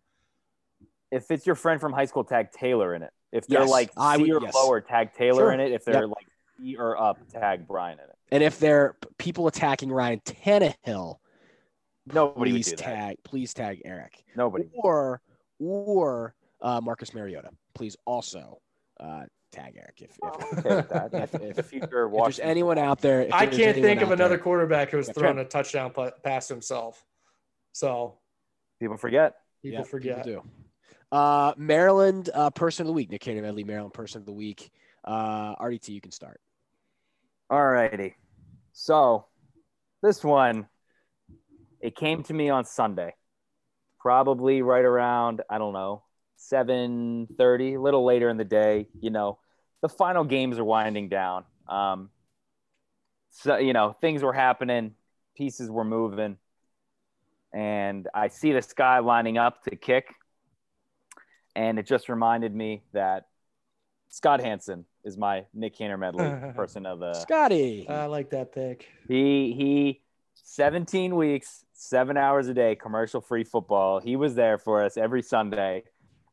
If 1.11 1.31
it's 1.31 1.45
your 1.45 1.55
friend 1.55 1.79
from 1.81 1.93
high 1.93 2.05
school, 2.05 2.23
tag 2.23 2.51
Taylor 2.51 2.93
in 2.93 3.01
it. 3.01 3.11
If 3.31 3.47
they're 3.47 3.61
Yes, 3.61 3.69
like 3.69 3.91
I 3.97 4.17
would- 4.17 4.25
C 4.25 4.31
or 4.33 4.41
yes. 4.41 4.53
lower, 4.53 4.81
tag 4.81 5.13
Taylor 5.13 5.43
Sure. 5.45 5.51
in 5.51 5.59
it. 5.59 5.71
If 5.71 5.85
they're 5.85 6.01
Yep. 6.05 6.15
like 6.15 6.27
C 6.57 6.75
or 6.77 6.97
up, 6.99 7.17
tag 7.29 7.67
Brian 7.67 7.99
in 7.99 8.05
it. 8.05 8.15
and 8.31 8.43
if 8.43 8.59
they're 8.59 8.95
people 9.17 9.47
attacking 9.47 9.91
Ryan 9.91 10.19
Tannehill, 10.21 11.19
Nobody 12.07 12.51
would 12.51 12.57
please 12.57 12.69
do 12.69 12.75
that. 12.77 12.83
tag, 12.83 13.17
please 13.23 13.53
tag 13.53 13.81
Eric 13.85 14.23
Nobody. 14.35 14.69
or 14.73 15.21
or 15.59 16.35
uh, 16.61 16.81
Marcus 16.81 17.13
Mariota. 17.13 17.49
Please 17.73 17.95
also 18.05 18.61
uh, 18.99 19.25
tag 19.55 19.73
Eric 19.77 20.01
if 20.01 20.11
if, 20.11 20.19
I'm 20.23 20.59
okay 20.65 21.23
if, 21.23 21.33
If, 21.35 21.41
if, 21.59 21.73
if 21.73 21.89
there's 21.89 22.39
anyone 22.39 22.77
out 22.77 22.99
there. 23.01 23.21
if 23.21 23.33
I 23.33 23.45
can't 23.47 23.75
think 23.77 24.01
of 24.01 24.11
another 24.11 24.35
there- 24.35 24.43
quarterback 24.43 24.89
who 24.91 24.97
has 24.97 25.09
thrown 25.09 25.39
a 25.39 25.45
touchdown 25.45 25.91
pa- 25.91 26.11
pass 26.23 26.47
himself. 26.47 27.03
So 27.71 28.17
people 28.79 28.97
forget. 28.97 29.35
people 29.61 29.79
Yeah, 29.79 29.83
forget. 29.83 30.23
do. 30.23 30.43
Uh, 31.11 31.53
Maryland 31.57 32.29
uh, 32.33 32.49
person 32.49 32.83
of 32.83 32.87
the 32.87 32.93
week, 32.93 33.09
Nick 33.09 33.21
Cannon 33.21 33.43
Medley, 33.43 33.63
Maryland 33.63 33.93
person 33.93 34.19
of 34.21 34.25
the 34.25 34.33
week. 34.33 34.71
Uh, 35.03 35.55
RDT, 35.55 35.89
you 35.89 36.01
can 36.01 36.11
start. 36.11 36.41
All 37.49 37.65
righty. 37.65 38.15
So 38.73 39.25
this 40.01 40.23
one, 40.23 40.67
it 41.79 41.95
came 41.95 42.23
to 42.23 42.33
me 42.33 42.49
on 42.49 42.65
Sunday, 42.65 43.13
probably 43.99 44.61
right 44.61 44.83
around, 44.83 45.41
I 45.49 45.57
don't 45.59 45.73
know, 45.73 46.03
7.30, 46.51 47.75
a 47.77 47.81
little 47.81 48.03
later 48.03 48.29
in 48.29 48.37
the 48.37 48.43
day. 48.43 48.87
You 48.99 49.11
know, 49.11 49.37
the 49.85 49.89
final 49.89 50.23
games 50.23 50.57
are 50.57 50.63
winding 50.63 51.09
down. 51.09 51.43
Um, 51.67 52.09
so, 53.29 53.57
you 53.57 53.71
know, 53.71 53.95
things 54.01 54.23
were 54.23 54.33
happening, 54.33 54.95
pieces 55.37 55.69
were 55.69 55.83
moving. 55.83 56.37
And 57.53 58.07
I 58.11 58.29
see 58.29 58.51
this 58.51 58.73
guy 58.73 58.97
lining 58.97 59.37
up 59.37 59.63
to 59.65 59.75
kick. 59.75 60.07
And 61.55 61.77
it 61.77 61.85
just 61.85 62.09
reminded 62.09 62.55
me 62.55 62.81
that 62.93 63.27
Scott 64.09 64.41
Hanson 64.41 64.85
is 65.03 65.19
my 65.19 65.45
Nick 65.53 65.77
Canner 65.77 65.97
medley 65.97 66.33
person 66.55 66.87
of 66.87 66.99
the 66.99 67.13
Scotty. 67.13 67.87
I 67.87 68.07
like 68.07 68.31
that 68.31 68.53
pick. 68.55 68.89
he 69.07 69.53
he 69.53 70.01
17 70.33 71.15
weeks, 71.15 71.63
seven 71.73 72.17
hours 72.17 72.47
a 72.47 72.55
day, 72.55 72.75
commercial 72.75 73.21
free 73.21 73.43
football. 73.43 73.99
He 73.99 74.15
was 74.15 74.33
there 74.33 74.57
for 74.57 74.83
us 74.83 74.97
every 74.97 75.21
Sunday. 75.21 75.83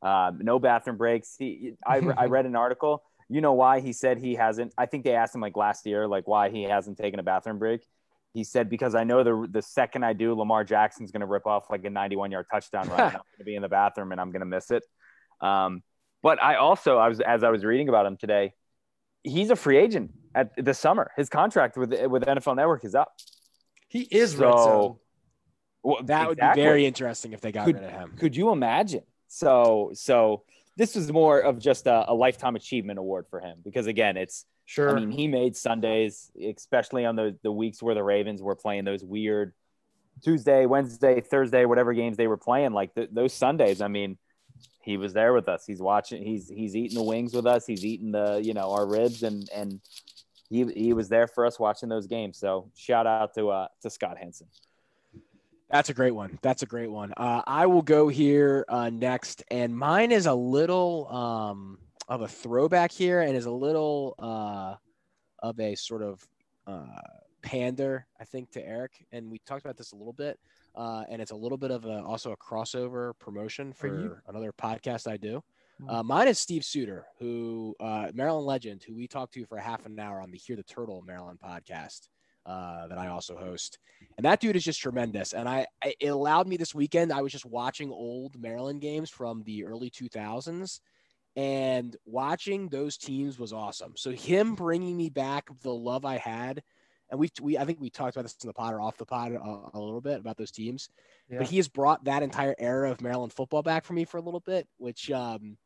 Um, 0.00 0.38
no 0.42 0.58
bathroom 0.58 0.96
breaks. 0.96 1.36
He 1.38 1.74
I, 1.86 1.98
I 2.16 2.26
read 2.36 2.46
an 2.46 2.56
article. 2.56 3.02
You 3.28 3.40
know 3.40 3.52
why 3.54 3.80
he 3.80 3.92
said 3.92 4.18
he 4.18 4.34
hasn't? 4.34 4.72
I 4.76 4.86
think 4.86 5.04
they 5.04 5.14
asked 5.14 5.34
him 5.34 5.40
like 5.40 5.56
last 5.56 5.86
year, 5.86 6.06
like 6.06 6.26
why 6.28 6.50
he 6.50 6.62
hasn't 6.64 6.98
taken 6.98 7.18
a 7.20 7.22
bathroom 7.22 7.58
break. 7.58 7.86
He 8.34 8.44
said 8.44 8.68
because 8.70 8.94
I 8.94 9.04
know 9.04 9.22
the 9.24 9.46
the 9.50 9.62
second 9.62 10.04
I 10.04 10.12
do, 10.14 10.34
Lamar 10.34 10.64
Jackson's 10.64 11.10
going 11.12 11.20
to 11.20 11.26
rip 11.26 11.46
off 11.46 11.68
like 11.70 11.84
a 11.84 11.90
91 11.90 12.30
yard 12.30 12.46
touchdown 12.50 12.88
run. 12.88 13.00
and 13.00 13.06
I'm 13.08 13.12
going 13.12 13.38
to 13.38 13.44
be 13.44 13.56
in 13.56 13.62
the 13.62 13.68
bathroom 13.68 14.12
and 14.12 14.20
I'm 14.20 14.30
going 14.30 14.40
to 14.40 14.46
miss 14.46 14.70
it. 14.70 14.84
Um, 15.40 15.82
but 16.22 16.42
I 16.42 16.56
also 16.56 16.98
I 16.98 17.08
was 17.08 17.20
as 17.20 17.42
I 17.44 17.50
was 17.50 17.64
reading 17.64 17.88
about 17.88 18.06
him 18.06 18.16
today, 18.16 18.54
he's 19.22 19.50
a 19.50 19.56
free 19.56 19.76
agent 19.78 20.12
at 20.34 20.52
the 20.56 20.72
summer. 20.74 21.10
His 21.16 21.28
contract 21.28 21.76
with 21.76 21.90
with 22.08 22.22
NFL 22.24 22.56
Network 22.56 22.84
is 22.84 22.94
up. 22.94 23.12
He 23.88 24.00
is 24.02 24.36
red 24.36 24.52
So- 24.54 24.64
zone. 24.64 24.96
Well, 25.84 26.02
that 26.04 26.28
would 26.28 26.38
be 26.38 26.46
very 26.54 26.86
interesting 26.86 27.32
if 27.32 27.40
they 27.40 27.50
got 27.50 27.66
Could- 27.66 27.74
rid 27.74 27.84
of 27.84 27.90
him. 27.90 28.12
Could 28.16 28.36
you 28.36 28.50
imagine? 28.50 29.02
So, 29.26 29.90
so 29.94 30.44
this 30.76 30.94
was 30.94 31.12
more 31.12 31.40
of 31.40 31.58
just 31.58 31.86
a, 31.86 32.10
a 32.10 32.14
lifetime 32.14 32.56
achievement 32.56 32.98
award 32.98 33.26
for 33.28 33.40
him 33.40 33.58
because 33.64 33.86
again, 33.86 34.16
it's. 34.16 34.46
Sure. 34.64 34.96
I 34.96 35.00
mean, 35.00 35.10
he 35.10 35.26
made 35.26 35.56
Sundays, 35.56 36.30
especially 36.40 37.04
on 37.04 37.16
the 37.16 37.36
the 37.42 37.50
weeks 37.50 37.82
where 37.82 37.94
the 37.94 38.02
Ravens 38.02 38.40
were 38.40 38.54
playing 38.54 38.84
those 38.84 39.04
weird 39.04 39.52
Tuesday, 40.22 40.66
Wednesday, 40.66 41.20
Thursday, 41.20 41.64
whatever 41.64 41.92
games 41.92 42.16
they 42.16 42.28
were 42.28 42.36
playing. 42.36 42.72
Like 42.72 42.94
th- 42.94 43.10
those 43.12 43.34
Sundays, 43.34 43.80
I 43.80 43.88
mean, 43.88 44.18
he 44.80 44.96
was 44.96 45.12
there 45.12 45.32
with 45.32 45.48
us. 45.48 45.64
He's 45.66 45.82
watching. 45.82 46.22
He's 46.22 46.48
he's 46.48 46.76
eating 46.76 46.96
the 46.96 47.04
wings 47.04 47.34
with 47.34 47.46
us. 47.46 47.66
He's 47.66 47.84
eating 47.84 48.12
the 48.12 48.40
you 48.42 48.54
know 48.54 48.70
our 48.72 48.86
ribs 48.86 49.22
and 49.22 49.48
and. 49.54 49.80
He, 50.48 50.66
he 50.66 50.92
was 50.92 51.08
there 51.08 51.26
for 51.26 51.46
us 51.46 51.58
watching 51.58 51.88
those 51.88 52.06
games. 52.06 52.38
So 52.38 52.70
shout 52.76 53.06
out 53.06 53.32
to 53.36 53.48
uh, 53.48 53.68
to 53.80 53.88
Scott 53.88 54.18
Hanson. 54.18 54.48
That's 55.72 55.88
a 55.88 55.94
great 55.94 56.14
one. 56.14 56.38
That's 56.42 56.62
a 56.62 56.66
great 56.66 56.90
one. 56.90 57.14
Uh, 57.16 57.40
I 57.46 57.64
will 57.64 57.80
go 57.80 58.08
here 58.08 58.66
uh, 58.68 58.90
next, 58.90 59.42
and 59.50 59.74
mine 59.74 60.12
is 60.12 60.26
a 60.26 60.34
little 60.34 61.08
um, 61.08 61.78
of 62.08 62.20
a 62.20 62.28
throwback 62.28 62.92
here, 62.92 63.22
and 63.22 63.34
is 63.34 63.46
a 63.46 63.50
little 63.50 64.14
uh, 64.18 64.74
of 65.42 65.58
a 65.58 65.74
sort 65.74 66.02
of 66.02 66.28
uh, 66.66 66.84
pander, 67.40 68.06
I 68.20 68.24
think, 68.24 68.50
to 68.50 68.62
Eric. 68.62 69.06
And 69.12 69.30
we 69.30 69.38
talked 69.46 69.64
about 69.64 69.78
this 69.78 69.92
a 69.92 69.96
little 69.96 70.12
bit, 70.12 70.38
uh, 70.74 71.04
and 71.10 71.22
it's 71.22 71.32
a 71.32 71.36
little 71.36 71.56
bit 71.56 71.70
of 71.70 71.86
a, 71.86 72.02
also 72.02 72.32
a 72.32 72.36
crossover 72.36 73.18
promotion 73.18 73.72
for 73.72 73.86
you? 73.86 74.18
another 74.28 74.52
podcast 74.52 75.10
I 75.10 75.16
do. 75.16 75.42
Hmm. 75.80 75.88
Uh, 75.88 76.02
mine 76.02 76.28
is 76.28 76.38
Steve 76.38 76.66
Suter, 76.66 77.06
who 77.18 77.74
uh, 77.80 78.08
Maryland 78.12 78.44
legend, 78.44 78.82
who 78.86 78.94
we 78.94 79.08
talked 79.08 79.32
to 79.34 79.46
for 79.46 79.56
half 79.56 79.86
an 79.86 79.98
hour 79.98 80.20
on 80.20 80.30
the 80.30 80.36
Hear 80.36 80.54
the 80.54 80.62
Turtle 80.62 81.02
Maryland 81.06 81.38
podcast 81.42 82.08
uh, 82.46 82.86
that 82.88 82.98
I 82.98 83.08
also 83.08 83.36
host. 83.36 83.78
And 84.16 84.24
that 84.24 84.40
dude 84.40 84.56
is 84.56 84.64
just 84.64 84.80
tremendous. 84.80 85.32
And 85.32 85.48
I, 85.48 85.66
I, 85.82 85.94
it 86.00 86.08
allowed 86.08 86.46
me 86.46 86.56
this 86.56 86.74
weekend. 86.74 87.12
I 87.12 87.22
was 87.22 87.32
just 87.32 87.46
watching 87.46 87.90
old 87.90 88.40
Maryland 88.40 88.80
games 88.80 89.10
from 89.10 89.42
the 89.44 89.64
early 89.64 89.90
2000s, 89.90 90.80
and 91.36 91.96
watching 92.04 92.68
those 92.68 92.96
teams 92.96 93.38
was 93.38 93.52
awesome. 93.52 93.92
So 93.96 94.10
him 94.10 94.54
bringing 94.54 94.96
me 94.96 95.08
back 95.08 95.48
the 95.62 95.72
love 95.72 96.04
I 96.04 96.18
had, 96.18 96.62
and 97.10 97.20
we, 97.20 97.30
we 97.40 97.58
I 97.58 97.64
think 97.64 97.80
we 97.80 97.90
talked 97.90 98.16
about 98.16 98.22
this 98.22 98.36
in 98.42 98.48
the 98.48 98.54
pod 98.54 98.74
or 98.74 98.80
off 98.80 98.96
the 98.96 99.06
pod 99.06 99.32
a, 99.32 99.38
a 99.38 99.78
little 99.78 100.00
bit 100.00 100.18
about 100.18 100.36
those 100.36 100.50
teams. 100.50 100.88
Yeah. 101.28 101.38
But 101.38 101.46
he 101.46 101.56
has 101.58 101.68
brought 101.68 102.04
that 102.04 102.22
entire 102.22 102.54
era 102.58 102.90
of 102.90 103.00
Maryland 103.00 103.32
football 103.32 103.62
back 103.62 103.84
for 103.84 103.92
me 103.92 104.04
for 104.04 104.18
a 104.18 104.22
little 104.22 104.40
bit, 104.40 104.66
which 104.78 105.10
um, 105.10 105.56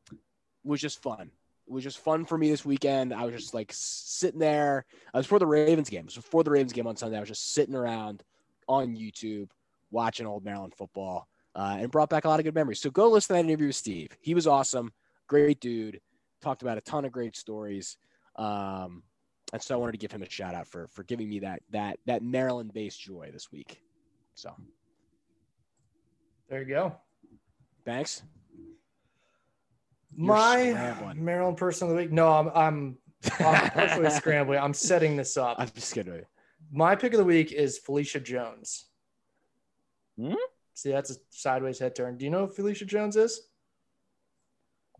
was 0.63 0.81
just 0.81 1.03
fun. 1.03 1.31
It 1.67 1.73
was 1.73 1.85
just 1.85 1.99
fun 1.99 2.25
for 2.25 2.39
me 2.39 2.51
this 2.51 2.65
weekend. 2.65 3.13
I 3.13 3.25
was 3.25 3.35
just 3.35 3.55
like 3.55 3.73
sitting 3.75 4.39
there. 4.39 4.85
I 5.13 5.19
was 5.19 5.27
for 5.27 5.39
the 5.39 5.47
Ravens 5.47 5.91
game. 5.91 6.01
It 6.01 6.07
was 6.07 6.15
before 6.15 6.45
the 6.45 6.51
Ravens 6.51 6.73
game 6.73 6.87
on 6.87 6.97
Sunday. 6.97 7.17
I 7.17 7.21
was 7.21 7.29
just 7.29 7.53
sitting 7.53 7.75
around 7.75 8.23
on 8.69 8.97
YouTube 8.97 9.49
watching 9.91 10.27
old 10.27 10.45
Maryland 10.45 10.75
football 10.75 11.29
uh, 11.55 11.77
and 11.81 11.91
brought 11.91 12.11
back 12.11 12.25
a 12.25 12.29
lot 12.29 12.39
of 12.39 12.45
good 12.45 12.55
memories. 12.55 12.81
So 12.81 12.91
go 12.91 13.09
listen 13.09 13.35
to 13.35 13.43
that 13.43 13.49
interview 13.49 13.69
with 13.69 13.77
Steve. 13.77 14.17
He 14.21 14.35
was 14.35 14.47
awesome. 14.47 14.93
Great 15.27 15.61
dude. 15.61 16.01
Talked 16.41 16.63
about 16.63 16.79
a 16.79 16.83
ton 16.83 17.05
of 17.05 17.13
great 17.13 17.37
stories. 17.37 17.97
Um, 18.37 19.03
and 19.53 19.63
so 19.63 19.75
I 19.75 19.79
wanted 19.79 19.93
to 19.93 19.99
give 19.99 20.13
him 20.13 20.23
a 20.23 20.31
shout 20.31 20.55
out 20.55 20.67
for 20.67 20.89
for 20.89 21.03
giving 21.05 21.29
me 21.29 21.41
that 21.41 21.63
that 21.71 21.99
that 22.07 22.23
Maryland 22.23 22.73
based 22.73 23.01
joy 23.01 23.31
this 23.33 23.51
week. 23.51 23.81
So 24.35 24.55
there 26.49 26.61
you 26.61 26.69
go. 26.69 26.97
thanks. 27.85 28.23
My 30.17 30.71
scrambling. 30.71 31.25
Maryland 31.25 31.57
person 31.57 31.89
of 31.89 31.95
the 31.95 32.03
week. 32.03 32.13
No, 32.13 32.33
I'm 32.33 32.51
I'm 32.55 32.99
I'm 33.39 33.71
personally 33.71 34.11
scrambling. 34.21 34.59
I'm 34.59 34.75
setting 34.75 35.17
this 35.17 35.37
up. 35.37 35.57
I'm 35.59 35.71
just 35.75 35.93
kidding. 35.95 36.23
My 36.73 36.97
pick 36.97 37.13
of 37.13 37.19
the 37.19 37.25
week 37.25 37.53
is 37.53 37.79
Felicia 37.79 38.21
Jones. 38.21 38.87
Hmm? 40.19 40.35
See, 40.75 40.91
that's 40.91 41.11
a 41.11 41.17
sideways 41.31 41.79
head 41.79 41.95
turn. 41.95 42.17
Do 42.17 42.25
you 42.25 42.31
know 42.31 42.47
who 42.47 42.53
Felicia 42.53 42.85
Jones 42.85 43.17
is? 43.17 43.41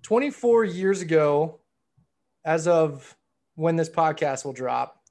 24 0.03 0.65
years 0.65 1.01
ago, 1.01 1.61
as 2.45 2.69
of 2.69 3.17
when 3.57 3.77
this 3.77 3.89
podcast 3.89 4.45
will 4.45 4.53
drop, 4.53 5.03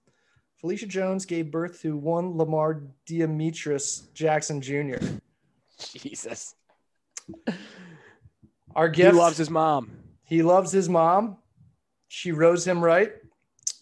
Felicia 0.61 0.87
Jones 0.87 1.25
gave 1.25 1.51
birth 1.51 1.81
to 1.81 1.97
one 1.97 2.37
Lamar 2.37 2.83
Demetrius 3.05 4.07
Jackson 4.13 4.61
Jr. 4.61 4.97
Jesus. 5.79 6.55
Our 8.75 8.89
He 8.91 9.09
loves 9.09 9.37
his 9.37 9.49
mom. 9.49 9.91
He 10.23 10.43
loves 10.43 10.71
his 10.71 10.89
mom. 10.89 11.37
She 12.07 12.31
rose 12.31 12.65
him 12.65 12.83
right. 12.83 13.13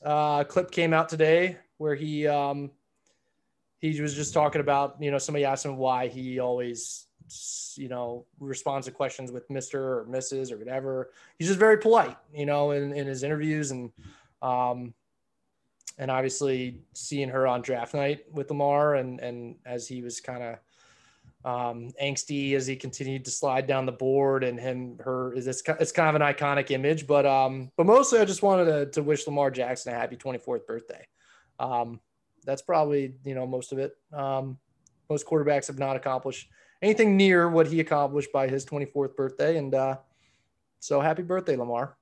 Uh, 0.05 0.39
a 0.41 0.45
clip 0.47 0.71
came 0.71 0.93
out 0.93 1.09
today 1.09 1.57
where 1.77 1.95
he 1.95 2.27
um, 2.27 2.71
he 3.79 3.99
was 3.99 4.13
just 4.13 4.33
talking 4.33 4.61
about 4.61 4.97
you 4.99 5.11
know 5.11 5.17
somebody 5.17 5.45
asked 5.45 5.65
him 5.65 5.77
why 5.77 6.07
he 6.07 6.39
always 6.39 7.07
you 7.75 7.89
know 7.89 8.25
responds 8.39 8.85
to 8.85 8.91
questions 8.91 9.31
with 9.31 9.49
Mister 9.49 9.99
or 9.99 10.05
Mrs. 10.05 10.51
or 10.51 10.57
whatever. 10.57 11.11
He's 11.37 11.47
just 11.47 11.59
very 11.59 11.77
polite, 11.77 12.17
you 12.33 12.45
know, 12.45 12.71
in, 12.71 12.93
in 12.93 13.07
his 13.07 13.23
interviews 13.23 13.71
and 13.71 13.91
um, 14.41 14.93
and 15.97 16.11
obviously 16.11 16.81
seeing 16.93 17.29
her 17.29 17.47
on 17.47 17.61
draft 17.61 17.93
night 17.93 18.25
with 18.31 18.49
Lamar 18.49 18.95
and 18.95 19.19
and 19.19 19.55
as 19.65 19.87
he 19.87 20.01
was 20.01 20.19
kind 20.19 20.43
of 20.43 20.57
um, 21.45 21.91
angsty 22.01 22.53
as 22.53 22.65
he 22.65 22.75
continued 22.75 23.25
to 23.25 23.31
slide 23.31 23.67
down 23.67 23.85
the 23.85 23.91
board 23.91 24.43
and 24.43 24.59
him 24.59 24.97
her 24.99 25.33
is 25.33 25.45
this 25.45 25.61
it's 25.79 25.91
kind 25.91 26.09
of 26.15 26.15
an 26.15 26.21
iconic 26.33 26.71
image 26.71 27.05
but 27.05 27.25
um 27.25 27.69
but 27.75 27.85
mostly 27.85 28.19
i 28.19 28.25
just 28.25 28.41
wanted 28.41 28.65
to, 28.65 28.85
to 28.91 29.03
wish 29.03 29.27
lamar 29.27 29.51
jackson 29.51 29.91
a 29.93 29.95
happy 29.95 30.15
24th 30.15 30.65
birthday 30.65 31.05
um 31.59 31.99
that's 32.45 32.61
probably 32.61 33.13
you 33.25 33.35
know 33.35 33.45
most 33.47 33.71
of 33.71 33.77
it. 33.79 33.95
Um, 34.11 34.57
most 35.09 35.25
quarterbacks 35.25 35.67
have 35.67 35.79
not 35.79 35.95
accomplished 35.95 36.49
anything 36.81 37.15
near 37.15 37.47
what 37.49 37.67
he 37.67 37.79
accomplished 37.79 38.31
by 38.33 38.47
his 38.47 38.65
24th 38.65 39.15
birthday, 39.15 39.57
and 39.57 39.73
uh, 39.73 39.97
so 40.79 40.99
happy 40.99 41.21
birthday, 41.21 41.55
Lamar. 41.55 41.95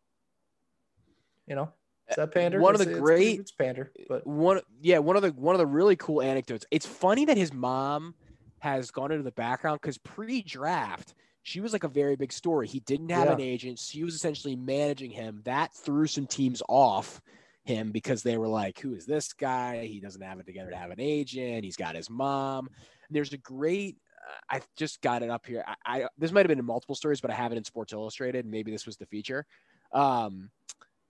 You 1.47 1.55
know, 1.55 1.71
is 2.09 2.15
that 2.15 2.31
pander? 2.33 2.59
One 2.59 2.73
of 2.73 2.79
the 2.79 2.87
It's- 2.89 2.99
great- 3.01 3.39
it's, 3.39 3.51
pander, 3.51 3.91
but 4.07 4.25
one 4.25 4.61
yeah 4.81 4.99
one 4.99 5.15
of 5.15 5.21
the 5.21 5.29
one 5.29 5.53
of 5.53 5.59
the 5.59 5.65
really 5.67 5.95
cool 5.95 6.21
anecdotes 6.21 6.65
it's 6.71 6.85
funny 6.85 7.25
that 7.25 7.37
his 7.37 7.53
mom 7.53 8.15
has 8.61 8.91
gone 8.91 9.11
into 9.11 9.23
the 9.23 9.31
background 9.31 9.79
because 9.81 9.97
pre-draft 9.99 11.15
she 11.43 11.59
was 11.59 11.73
like 11.73 11.83
a 11.83 11.87
very 11.89 12.15
big 12.15 12.31
story 12.31 12.67
he 12.67 12.79
didn't 12.81 13.09
have 13.09 13.27
Yeah. 13.27 13.31
an 13.31 13.41
agent 13.41 13.79
she 13.79 14.03
was 14.03 14.15
essentially 14.15 14.55
managing 14.55 15.11
him 15.11 15.41
that 15.45 15.73
threw 15.73 16.07
some 16.07 16.27
teams 16.27 16.61
off 16.69 17.21
him 17.63 17.91
because 17.91 18.23
they 18.23 18.37
were 18.37 18.47
like 18.47 18.79
who 18.79 18.93
is 18.95 19.05
this 19.05 19.33
guy 19.33 19.85
he 19.85 19.99
doesn't 19.99 20.21
have 20.21 20.39
it 20.39 20.45
together 20.45 20.69
to 20.71 20.77
have 20.77 20.91
an 20.91 20.99
agent 20.99 21.63
he's 21.63 21.75
got 21.77 21.95
his 21.95 22.09
mom 22.09 22.67
and 22.67 23.15
there's 23.15 23.33
a 23.33 23.37
great 23.37 23.97
uh, 24.27 24.55
i 24.57 24.61
just 24.77 25.01
got 25.01 25.23
it 25.23 25.29
up 25.29 25.45
here 25.45 25.63
I, 25.67 25.75
I 26.03 26.07
this 26.17 26.31
might 26.31 26.41
have 26.41 26.49
been 26.49 26.59
in 26.59 26.65
multiple 26.65 26.95
stories 26.95 27.21
but 27.21 27.31
i 27.31 27.35
have 27.35 27.51
it 27.51 27.57
in 27.57 27.63
sports 27.63 27.93
illustrated 27.93 28.45
maybe 28.45 28.71
this 28.71 28.85
was 28.85 28.97
the 28.97 29.05
feature 29.07 29.45
um 29.93 30.51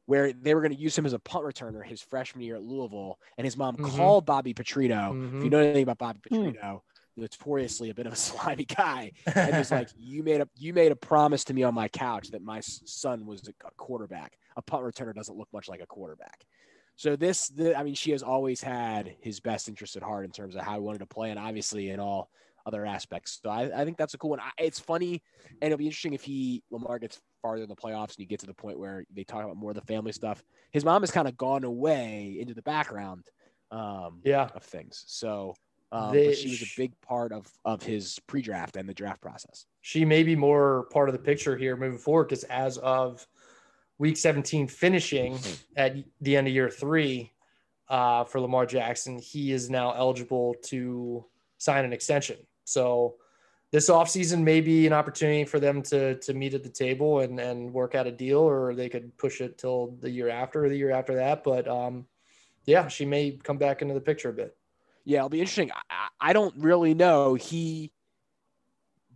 where 0.06 0.34
they 0.34 0.56
were 0.56 0.62
going 0.62 0.74
to 0.74 0.80
use 0.80 0.98
him 0.98 1.06
as 1.06 1.14
a 1.14 1.20
punt 1.20 1.46
returner 1.46 1.86
his 1.86 2.02
freshman 2.02 2.44
year 2.44 2.56
at 2.56 2.64
Louisville, 2.64 3.20
and 3.38 3.46
his 3.46 3.56
mom 3.56 3.78
Mhm. 3.78 3.82
called 3.82 4.26
Bobby 4.26 4.54
Petrino. 4.54 5.12
If 5.38 5.44
Mhm. 5.44 5.44
you 5.44 5.50
know 5.50 5.60
anything 5.60 5.84
about 5.84 6.00
Bobby 6.00 6.20
Hmm. 6.30 6.52
Petrino, 6.52 6.82
notoriously 7.18 7.90
a 7.90 7.94
bit 7.94 8.08
of 8.08 8.14
a 8.14 8.16
slimy 8.28 8.66
guy, 8.66 9.12
and 9.36 9.58
was 9.58 9.72
like, 9.72 9.90
"You 9.98 10.24
made 10.24 10.42
a 10.42 10.48
you 10.58 10.74
made 10.74 10.92
a 10.92 10.96
promise 10.96 11.44
to 11.46 11.54
me 11.54 11.64
on 11.64 11.74
my 11.74 11.88
couch 11.88 12.30
that 12.32 12.42
my 12.42 12.60
son 12.62 13.26
was 13.26 13.48
a 13.48 13.68
a 13.68 13.72
quarterback. 13.78 14.38
A 14.58 14.62
punt 14.62 14.84
returner 14.84 15.14
doesn't 15.14 15.38
look 15.38 15.50
much 15.54 15.68
like 15.68 15.82
a 15.82 15.88
quarterback." 15.88 16.46
So 16.96 17.16
this, 17.16 17.48
the, 17.48 17.76
I 17.76 17.84
mean, 17.84 17.96
she 17.96 18.12
has 18.12 18.22
always 18.22 18.62
had 18.62 19.16
his 19.22 19.40
best 19.40 19.68
interest 19.68 19.96
at 19.96 20.04
heart 20.04 20.26
in 20.26 20.32
terms 20.32 20.56
of 20.56 20.62
how 20.62 20.74
he 20.74 20.82
wanted 20.82 21.00
to 21.00 21.08
play, 21.08 21.32
and 21.32 21.40
obviously 21.40 21.90
in 21.90 22.00
all 22.00 22.30
other 22.66 22.86
aspects. 22.86 23.40
So 23.44 23.50
I, 23.50 23.82
I 23.82 23.86
think 23.86 23.98
that's 23.98 24.14
a 24.14 24.18
cool 24.18 24.32
one. 24.32 24.40
I, 24.40 24.52
it's 24.58 24.80
funny, 24.80 25.22
and 25.62 25.72
it'll 25.72 25.78
be 25.78 25.86
interesting 25.86 26.14
if 26.14 26.24
he 26.24 26.64
Lamar 26.70 27.00
gets 27.00 27.20
farther 27.42 27.64
in 27.64 27.70
the 27.70 27.76
playoffs 27.76 28.10
and 28.10 28.20
you 28.20 28.26
get 28.26 28.40
to 28.42 28.46
the 28.46 28.54
point 28.54 28.80
where 28.80 29.04
they 29.14 29.24
talk 29.24 29.44
about 29.44 29.58
more 29.58 29.72
of 29.72 29.76
the 29.76 29.82
family 29.82 30.12
stuff. 30.12 30.44
His 30.72 30.86
mom 30.86 31.02
has 31.02 31.12
kind 31.12 31.28
of 31.28 31.36
gone 31.38 31.64
away 31.64 32.38
into 32.40 32.54
the 32.54 32.62
background 32.62 33.26
um, 33.72 34.22
yeah, 34.24 34.50
of 34.54 34.64
things. 34.64 35.04
So, 35.08 35.56
um, 35.92 36.14
They- 36.14 36.34
she 36.34 36.50
was 36.50 36.62
a 36.62 36.74
big 36.78 37.00
part 37.02 37.32
of 37.32 37.52
of 37.66 37.84
his 37.84 38.20
pre-draft 38.28 38.76
and 38.78 38.88
the 38.88 38.94
draft 38.94 39.22
process. 39.22 39.66
she 39.82 40.06
may 40.06 40.24
be 40.24 40.36
more 40.36 40.84
part 40.92 41.10
of 41.10 41.14
the 41.14 41.20
picture 41.20 41.58
here 41.58 41.76
moving 41.76 41.98
forward 42.00 42.26
because 42.30 42.44
as 42.46 42.78
of 42.80 43.28
week 43.98 44.18
17 44.18 44.68
finishing 44.68 45.38
at 45.76 45.96
the 46.22 46.36
end 46.38 46.48
of 46.48 46.54
year 46.54 46.70
three 46.70 47.32
uh, 47.90 48.24
for 48.24 48.40
Lamar 48.40 48.66
Jackson, 48.66 49.20
he 49.20 49.52
is 49.52 49.70
now 49.70 49.92
eligible 49.92 50.56
to 50.64 51.26
sign 51.58 51.84
an 51.84 51.92
extension. 51.94 52.38
So 52.64 53.16
this 53.72 53.90
offseason 53.90 54.44
may 54.44 54.62
be 54.62 54.88
an 54.88 54.94
opportunity 54.94 55.44
for 55.46 55.60
them 55.60 55.82
to 55.84 56.16
to 56.20 56.34
meet 56.34 56.54
at 56.54 56.64
the 56.64 56.70
table 56.70 57.20
and 57.20 57.40
and 57.40 57.74
work 57.74 57.94
out 57.96 58.08
a 58.08 58.12
deal, 58.12 58.40
or 58.40 58.74
they 58.76 58.88
could 58.90 59.16
push 59.18 59.42
it 59.42 59.58
till 59.58 59.98
the 60.00 60.10
year 60.10 60.30
after 60.30 60.64
or 60.66 60.70
the 60.70 60.78
year 60.78 60.92
after 60.92 61.16
that. 61.16 61.44
But 61.44 61.68
um, 61.68 62.06
yeah, 62.66 62.88
she 62.88 63.06
may 63.06 63.32
come 63.44 63.58
back 63.58 63.82
into 63.82 63.94
the 63.94 64.02
picture 64.02 64.30
a 64.30 64.34
bit. 64.34 64.56
Yeah, 65.06 65.20
it'll 65.20 65.30
be 65.30 65.40
interesting. 65.40 65.72
I, 65.90 66.08
I 66.20 66.34
don't 66.34 66.56
really 66.58 66.94
know. 66.94 67.36
He 67.36 67.92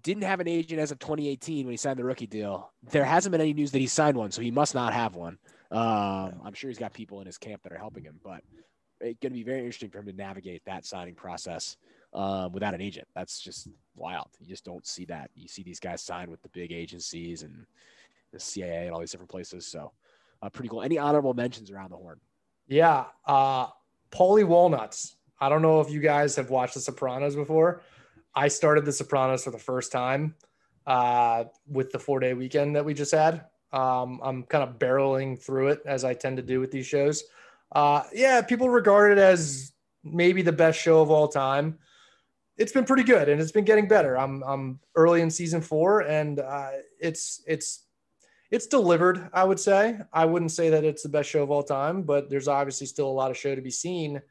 didn't 0.02 0.24
have 0.24 0.40
an 0.40 0.48
agent 0.48 0.80
as 0.80 0.92
of 0.92 1.00
2018 1.00 1.66
when 1.66 1.72
he 1.74 1.78
signed 1.78 1.98
the 1.98 2.04
rookie 2.04 2.28
deal. 2.28 2.72
There 2.92 3.06
hasn't 3.06 3.32
been 3.32 3.42
any 3.42 3.54
news 3.54 3.72
that 3.72 3.80
he 3.80 3.88
signed 3.88 4.18
one, 4.18 4.32
so 4.32 4.42
he 4.42 4.52
must 4.52 4.76
not 4.76 4.94
have 4.94 5.16
one. 5.16 5.38
Um, 5.72 6.42
I'm 6.44 6.54
sure 6.54 6.70
he's 6.70 6.78
got 6.78 6.94
people 6.94 7.22
in 7.22 7.26
his 7.26 7.38
camp 7.38 7.64
that 7.64 7.72
are 7.72 7.78
helping 7.78 8.04
him, 8.04 8.20
but 8.24 8.42
it's 9.02 9.20
going 9.20 9.32
to 9.32 9.38
be 9.38 9.44
very 9.44 9.60
interesting 9.60 9.90
for 9.90 10.00
him 10.00 10.06
to 10.06 10.14
navigate 10.14 10.64
that 10.66 10.86
signing 10.86 11.16
process 11.16 11.78
um, 12.14 12.52
without 12.52 12.74
an 12.74 12.82
agent. 12.82 13.08
That's 13.16 13.40
just 13.40 13.68
wild. 13.96 14.30
You 14.40 14.48
just 14.48 14.64
don't 14.64 14.86
see 14.86 15.06
that. 15.06 15.32
You 15.36 15.48
see 15.48 15.64
these 15.64 15.80
guys 15.80 16.02
sign 16.02 16.30
with 16.30 16.42
the 16.42 16.50
big 16.50 16.72
agencies 16.72 17.44
and 17.44 17.66
the 18.32 18.38
CAA 18.38 18.84
and 18.84 18.92
all 18.92 19.00
these 19.00 19.12
different 19.12 19.32
places. 19.32 19.68
So 19.68 19.92
uh, 20.42 20.50
pretty 20.50 20.70
cool. 20.70 20.82
Any 20.84 20.98
honorable 20.98 21.34
mentions 21.34 21.72
around 21.72 21.92
the 21.92 21.98
horn? 21.98 22.20
Yeah. 22.68 23.06
Uh 23.26 23.68
Paulie 24.12 24.46
Walnuts. 24.46 25.18
I 25.40 25.50
don't 25.50 25.62
know 25.62 25.82
if 25.82 25.90
you 25.90 26.00
guys 26.00 26.36
have 26.36 26.50
watched 26.50 26.76
The 26.76 26.80
Sopranos 26.80 27.36
before. 27.36 27.82
I 28.34 28.48
started 28.48 28.86
The 28.86 28.92
Sopranos 28.92 29.44
for 29.44 29.52
the 29.52 29.58
first 29.58 29.92
time 29.92 30.36
uh, 30.88 31.46
with 31.68 31.92
the 31.92 32.00
four 32.00 32.20
day 32.20 32.34
weekend 32.34 32.76
that 32.76 32.86
we 32.86 32.94
just 32.94 33.12
had. 33.12 33.46
Um, 33.74 34.20
I'm 34.24 34.44
kind 34.44 34.64
of 34.64 34.80
barreling 34.80 35.42
through 35.42 35.70
it 35.70 35.82
as 35.86 36.04
I 36.06 36.14
tend 36.14 36.38
to 36.38 36.44
do 36.44 36.60
with 36.60 36.72
these 36.72 36.86
shows. 36.86 37.24
Uh, 37.72 38.04
yeah, 38.14 38.42
people 38.42 38.70
regard 38.70 39.12
it 39.12 39.18
as 39.18 39.74
maybe 40.04 40.42
the 40.42 40.52
best 40.52 40.80
show 40.80 41.02
of 41.02 41.12
all 41.12 41.28
time. 41.28 41.80
It's 42.58 42.72
been 42.72 42.86
pretty 42.86 43.04
good 43.04 43.28
and 43.28 43.42
it's 43.42 43.52
been 43.52 43.66
getting 43.66 43.88
better. 43.88 44.18
I'm 44.18 44.42
I'm 44.44 44.80
early 44.96 45.22
in 45.22 45.30
season 45.30 45.60
four 45.60 46.02
and 46.02 46.40
uh, 46.40 46.70
it's 47.00 47.44
it's 47.48 47.86
it's 48.50 48.68
delivered, 48.68 49.30
I 49.34 49.44
would 49.44 49.60
say. 49.60 50.00
I 50.14 50.24
wouldn't 50.24 50.52
say 50.52 50.70
that 50.70 50.86
it's 50.86 51.04
the 51.04 51.10
best 51.10 51.30
show 51.30 51.44
of 51.44 51.52
all 51.52 51.64
time, 51.64 52.04
but 52.04 52.30
there's 52.30 52.48
obviously 52.48 52.88
still 52.88 53.10
a 53.10 53.12
lot 53.12 53.32
of 53.32 53.38
show 53.38 53.56
to 53.56 53.62
be 53.62 53.72
seen 53.72 54.22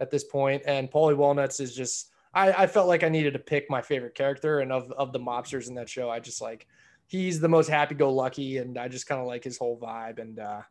at 0.00 0.10
this 0.10 0.24
point. 0.24 0.62
And 0.66 0.90
Paulie 0.90 1.16
Walnuts 1.16 1.60
is 1.60 1.74
just, 1.74 2.10
I, 2.34 2.52
I 2.52 2.66
felt 2.66 2.88
like 2.88 3.04
I 3.04 3.08
needed 3.08 3.34
to 3.34 3.38
pick 3.38 3.70
my 3.70 3.82
favorite 3.82 4.14
character. 4.14 4.60
And 4.60 4.72
of, 4.72 4.90
of 4.92 5.12
the 5.12 5.20
mobsters 5.20 5.68
in 5.68 5.74
that 5.74 5.88
show, 5.88 6.10
I 6.10 6.20
just 6.20 6.40
like, 6.40 6.66
he's 7.06 7.40
the 7.40 7.48
most 7.48 7.68
happy 7.68 7.94
go 7.94 8.12
lucky. 8.12 8.58
And 8.58 8.78
I 8.78 8.88
just 8.88 9.06
kind 9.06 9.20
of 9.20 9.26
like 9.26 9.44
his 9.44 9.58
whole 9.58 9.78
vibe. 9.78 10.18
And 10.18 10.38
uh, 10.38 10.62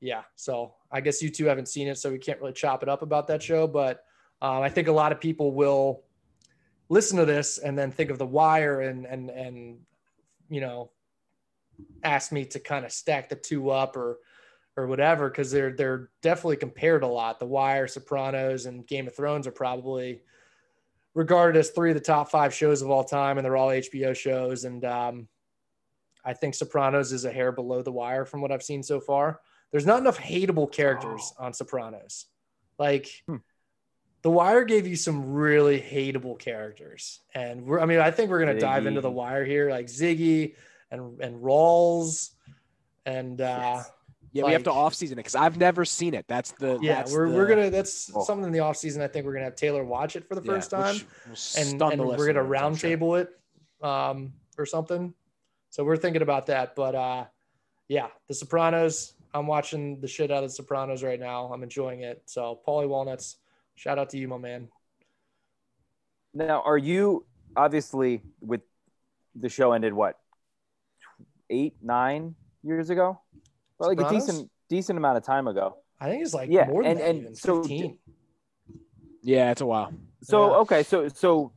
yeah, 0.00 0.22
so 0.34 0.74
I 0.90 1.00
guess 1.00 1.22
you 1.22 1.30
two 1.30 1.46
haven't 1.46 1.68
seen 1.68 1.88
it, 1.88 1.98
so 1.98 2.10
we 2.10 2.18
can't 2.18 2.40
really 2.40 2.52
chop 2.52 2.82
it 2.82 2.88
up 2.88 3.02
about 3.02 3.28
that 3.28 3.42
show. 3.42 3.66
But 3.66 4.04
um, 4.42 4.62
I 4.62 4.68
think 4.68 4.88
a 4.88 4.92
lot 4.92 5.12
of 5.12 5.20
people 5.20 5.52
will 5.52 6.02
listen 6.88 7.16
to 7.18 7.24
this 7.24 7.58
and 7.58 7.78
then 7.78 7.90
think 7.90 8.10
of 8.10 8.18
The 8.18 8.26
Wire 8.26 8.80
and, 8.82 9.06
and, 9.06 9.30
and, 9.30 9.78
you 10.50 10.60
know, 10.60 10.90
ask 12.02 12.32
me 12.32 12.44
to 12.44 12.60
kind 12.60 12.84
of 12.84 12.92
stack 12.92 13.28
the 13.28 13.36
two 13.36 13.70
up 13.70 13.96
or 13.96 14.18
or 14.76 14.86
whatever 14.86 15.28
because 15.30 15.50
they're 15.50 15.72
they're 15.72 16.10
definitely 16.22 16.56
compared 16.56 17.02
a 17.02 17.06
lot. 17.06 17.38
The 17.38 17.46
Wire, 17.46 17.86
Sopranos, 17.86 18.66
and 18.66 18.86
Game 18.86 19.06
of 19.06 19.14
Thrones 19.14 19.46
are 19.46 19.52
probably 19.52 20.22
regarded 21.14 21.58
as 21.58 21.70
three 21.70 21.90
of 21.90 21.94
the 21.94 22.00
top 22.00 22.30
five 22.30 22.52
shows 22.52 22.82
of 22.82 22.90
all 22.90 23.04
time, 23.04 23.38
and 23.38 23.44
they're 23.44 23.56
all 23.56 23.68
HBO 23.68 24.16
shows. 24.16 24.64
And 24.64 24.84
um, 24.84 25.28
I 26.24 26.32
think 26.34 26.54
Sopranos 26.54 27.12
is 27.12 27.24
a 27.24 27.30
hair 27.32 27.52
below 27.52 27.82
The 27.82 27.92
Wire 27.92 28.24
from 28.24 28.40
what 28.40 28.50
I've 28.50 28.62
seen 28.62 28.82
so 28.82 29.00
far. 29.00 29.40
There's 29.70 29.86
not 29.86 30.00
enough 30.00 30.18
hateable 30.18 30.70
characters 30.70 31.32
on 31.38 31.52
Sopranos. 31.52 32.26
Like 32.78 33.08
Hmm. 33.26 33.36
The 34.22 34.30
Wire 34.30 34.64
gave 34.64 34.86
you 34.86 34.96
some 34.96 35.34
really 35.34 35.78
hateable 35.78 36.38
characters, 36.38 37.20
and 37.34 37.66
we're 37.66 37.78
I 37.78 37.84
mean 37.86 38.00
I 38.00 38.10
think 38.10 38.30
we're 38.30 38.38
gonna 38.40 38.58
dive 38.58 38.86
into 38.86 39.00
The 39.02 39.10
Wire 39.10 39.44
here, 39.44 39.70
like 39.70 39.86
Ziggy 39.86 40.54
and 40.90 41.20
and 41.20 41.42
Rawls, 41.42 42.30
and 43.04 43.38
uh, 43.40 43.44
Yes. 43.76 43.90
Yeah, 44.34 44.44
we 44.44 44.52
have 44.52 44.64
to 44.64 44.72
off 44.72 44.94
season 44.94 45.16
it 45.16 45.20
because 45.22 45.36
I've 45.36 45.56
never 45.58 45.84
seen 45.84 46.12
it. 46.12 46.26
That's 46.26 46.50
the 46.52 46.76
yeah, 46.82 46.96
that's 46.96 47.12
we're, 47.12 47.28
the- 47.30 47.36
we're 47.36 47.46
gonna 47.46 47.70
that's 47.70 48.10
Oh. 48.14 48.24
something 48.24 48.44
in 48.46 48.52
the 48.52 48.58
off 48.58 48.76
season. 48.76 49.00
I 49.00 49.06
think 49.06 49.24
we're 49.24 49.32
gonna 49.32 49.44
have 49.44 49.54
Taylor 49.54 49.84
watch 49.84 50.16
it 50.16 50.26
for 50.28 50.34
the 50.34 50.42
yeah, 50.42 50.52
first 50.54 50.70
time, 50.70 50.96
and, 51.56 51.80
and 51.80 52.00
the 52.00 52.04
we're 52.04 52.32
gonna 52.32 52.42
listeners, 52.42 52.62
I'm 52.62 52.74
sure. 52.74 52.90
roundtable 52.98 53.20
it 53.20 53.30
um, 53.86 54.32
or 54.58 54.66
something. 54.66 55.14
So 55.70 55.84
we're 55.84 55.96
thinking 55.96 56.22
about 56.22 56.46
that. 56.46 56.74
But 56.74 56.94
uh, 56.96 57.24
yeah, 57.88 58.08
The 58.28 58.34
Sopranos. 58.34 59.14
I'm 59.32 59.46
watching 59.46 60.00
the 60.00 60.08
shit 60.08 60.30
out 60.32 60.42
of 60.44 60.50
The 60.50 60.54
Sopranos 60.54 61.02
right 61.04 61.18
now. 61.18 61.46
I'm 61.52 61.62
enjoying 61.62 62.00
it. 62.02 62.22
So 62.26 62.60
Paulie 62.66 62.88
Walnuts, 62.88 63.36
shout 63.76 63.98
out 64.00 64.10
to 64.10 64.18
you, 64.18 64.26
my 64.28 64.38
man. 64.38 64.68
Now, 66.32 66.62
are 66.62 66.78
you 66.78 67.24
obviously 67.56 68.22
with 68.40 68.62
the 69.36 69.48
show 69.48 69.72
ended 69.72 69.92
what 69.92 70.18
eight, 71.50 71.74
nine 71.82 72.34
years 72.64 72.90
ago? 72.90 73.20
Well, 73.78 73.88
like 73.94 74.00
a 74.00 74.08
decent 74.10 74.50
decent 74.68 74.96
amount 74.98 75.16
of 75.18 75.24
time 75.24 75.46
ago. 75.48 75.76
I 76.00 76.08
think 76.08 76.22
it's 76.22 76.34
like 76.34 76.50
Yeah, 76.50 76.66
more 76.66 76.82
than 76.82 76.92
and- 76.92 77.00
that 77.00 77.08
and 77.10 77.18
even, 77.20 77.34
so- 77.34 77.62
15. 77.62 77.98
Yeah, 79.22 79.50
it's 79.50 79.60
a 79.60 79.66
while. 79.66 79.92
So 80.22 80.50
Yeah. 80.50 80.56
okay, 80.58 80.82
so 80.82 81.08
so, 81.08 81.52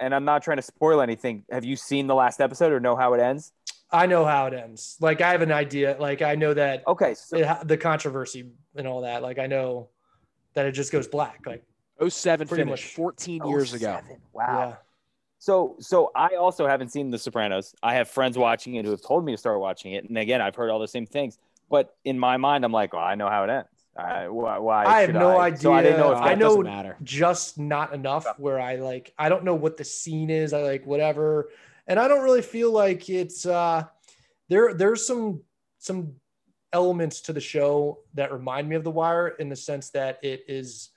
and 0.00 0.14
I'm 0.14 0.24
not 0.24 0.42
trying 0.42 0.56
to 0.58 0.62
spoil 0.62 1.00
anything. 1.00 1.44
Have 1.50 1.64
you 1.64 1.76
seen 1.76 2.06
the 2.06 2.14
last 2.14 2.40
episode 2.40 2.72
or 2.72 2.80
know 2.80 2.96
how 2.96 3.14
it 3.14 3.20
ends? 3.20 3.52
I 3.90 4.06
know 4.06 4.24
how 4.24 4.46
it 4.46 4.54
ends. 4.54 4.96
Like 5.00 5.20
I 5.20 5.30
have 5.32 5.42
an 5.42 5.52
idea. 5.52 5.96
Like 6.00 6.22
I 6.22 6.34
know 6.34 6.54
that 6.54 6.82
Okay, 6.88 7.14
so 7.14 7.36
it, 7.36 7.68
the 7.68 7.76
controversy 7.76 8.50
and 8.74 8.86
all 8.86 9.02
that. 9.02 9.22
Like 9.22 9.38
I 9.38 9.46
know 9.46 9.90
that 10.54 10.66
it 10.66 10.72
just 10.72 10.92
goes 10.92 11.06
black. 11.06 11.40
Like 11.46 11.62
07 12.08 12.48
Pretty 12.48 12.64
finish, 12.64 12.84
much. 12.84 12.94
14 12.94 13.44
years 13.46 13.74
ago. 13.74 14.00
Wow. 14.32 14.44
yeah, 14.70 14.76
So 15.42 15.74
so 15.80 16.12
I 16.14 16.36
also 16.36 16.68
haven't 16.68 16.90
seen 16.90 17.10
The 17.10 17.18
Sopranos. 17.18 17.74
I 17.82 17.94
have 17.94 18.08
friends 18.08 18.38
watching 18.38 18.76
it 18.76 18.84
who 18.84 18.92
have 18.92 19.02
told 19.02 19.24
me 19.24 19.32
to 19.32 19.36
start 19.36 19.58
watching 19.58 19.94
it, 19.94 20.08
and 20.08 20.16
again, 20.16 20.40
I've 20.40 20.54
heard 20.54 20.70
all 20.70 20.78
the 20.78 20.86
same 20.86 21.04
things. 21.04 21.36
But 21.68 21.96
in 22.04 22.16
my 22.16 22.36
mind, 22.36 22.64
I'm 22.64 22.70
like, 22.70 22.92
well, 22.92 23.02
I 23.02 23.16
know 23.16 23.28
how 23.28 23.42
it 23.42 23.50
ends. 23.50 23.66
I, 23.96 24.28
why? 24.28 24.58
why 24.58 24.84
I 24.84 25.00
have 25.00 25.12
no 25.12 25.36
I? 25.36 25.52
So 25.54 25.72
I 25.72 25.82
didn't 25.82 25.98
know 25.98 26.12
if 26.12 26.18
idea. 26.18 26.30
I 26.30 26.34
know 26.36 26.48
doesn't 26.50 26.62
matter. 26.62 26.96
just 27.02 27.58
not 27.58 27.92
enough 27.92 28.24
where 28.38 28.60
I 28.60 28.76
like 28.76 29.14
I 29.18 29.28
don't 29.28 29.42
know 29.42 29.56
what 29.56 29.76
the 29.76 29.82
scene 29.82 30.30
is. 30.30 30.52
I 30.52 30.62
like 30.62 30.86
whatever. 30.86 31.50
And 31.88 31.98
I 31.98 32.06
don't 32.06 32.22
really 32.22 32.42
feel 32.42 32.70
like 32.70 33.10
it's 33.10 33.44
uh 33.44 33.82
there 34.48 34.74
there's 34.74 35.04
some 35.04 35.40
some 35.78 36.12
elements 36.72 37.20
to 37.22 37.32
the 37.32 37.40
show 37.40 37.98
that 38.14 38.32
remind 38.32 38.68
me 38.68 38.76
of 38.76 38.84
The 38.84 38.92
Wire 38.92 39.26
in 39.26 39.48
the 39.48 39.56
sense 39.56 39.90
that 39.90 40.20
it 40.22 40.44
is 40.46 40.90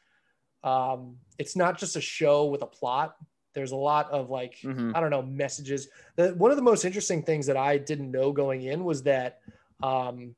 um, 0.64 1.16
it's 1.39 1.56
not 1.56 1.80
just 1.80 1.96
a 1.96 2.02
show 2.02 2.46
with 2.46 2.62
a 2.62 2.68
plot. 2.68 3.16
There's 3.56 3.72
a 3.72 3.76
lot 3.78 4.12
of 4.12 4.30
like 4.30 4.58
Mhm. 4.62 4.93
I 4.93 4.99
don't 4.99 5.10
know 5.10 5.24
messages. 5.24 5.88
The, 6.18 6.36
one 6.36 6.51
of 6.51 6.58
the 6.58 6.64
most 6.64 6.86
interesting 6.86 7.24
things 7.24 7.47
that 7.47 7.58
I 7.58 7.78
didn't 7.78 8.12
know 8.12 8.32
going 8.32 8.64
in 8.64 8.84
was 8.84 9.01
that 9.03 9.39
um, 9.82 10.36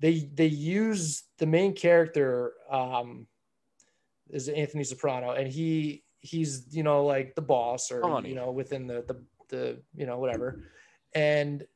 they 0.00 0.28
they 0.34 0.46
use 0.46 1.22
the 1.38 1.46
main 1.46 1.74
character 1.74 2.52
um, 2.70 3.26
is 4.30 4.48
Anthony 4.48 4.84
Soprano, 4.84 5.30
and 5.32 5.48
he 5.48 6.02
he's 6.20 6.66
you 6.70 6.82
know 6.82 7.06
like 7.06 7.34
the 7.36 7.42
boss 7.42 7.90
or 7.90 8.02
Funny. 8.02 8.28
you 8.30 8.34
know 8.34 8.50
within 8.50 8.86
the 8.86 9.02
the 9.06 9.22
the 9.48 9.80
you 9.94 10.04
know 10.04 10.18
whatever, 10.18 10.64
and 11.14 11.66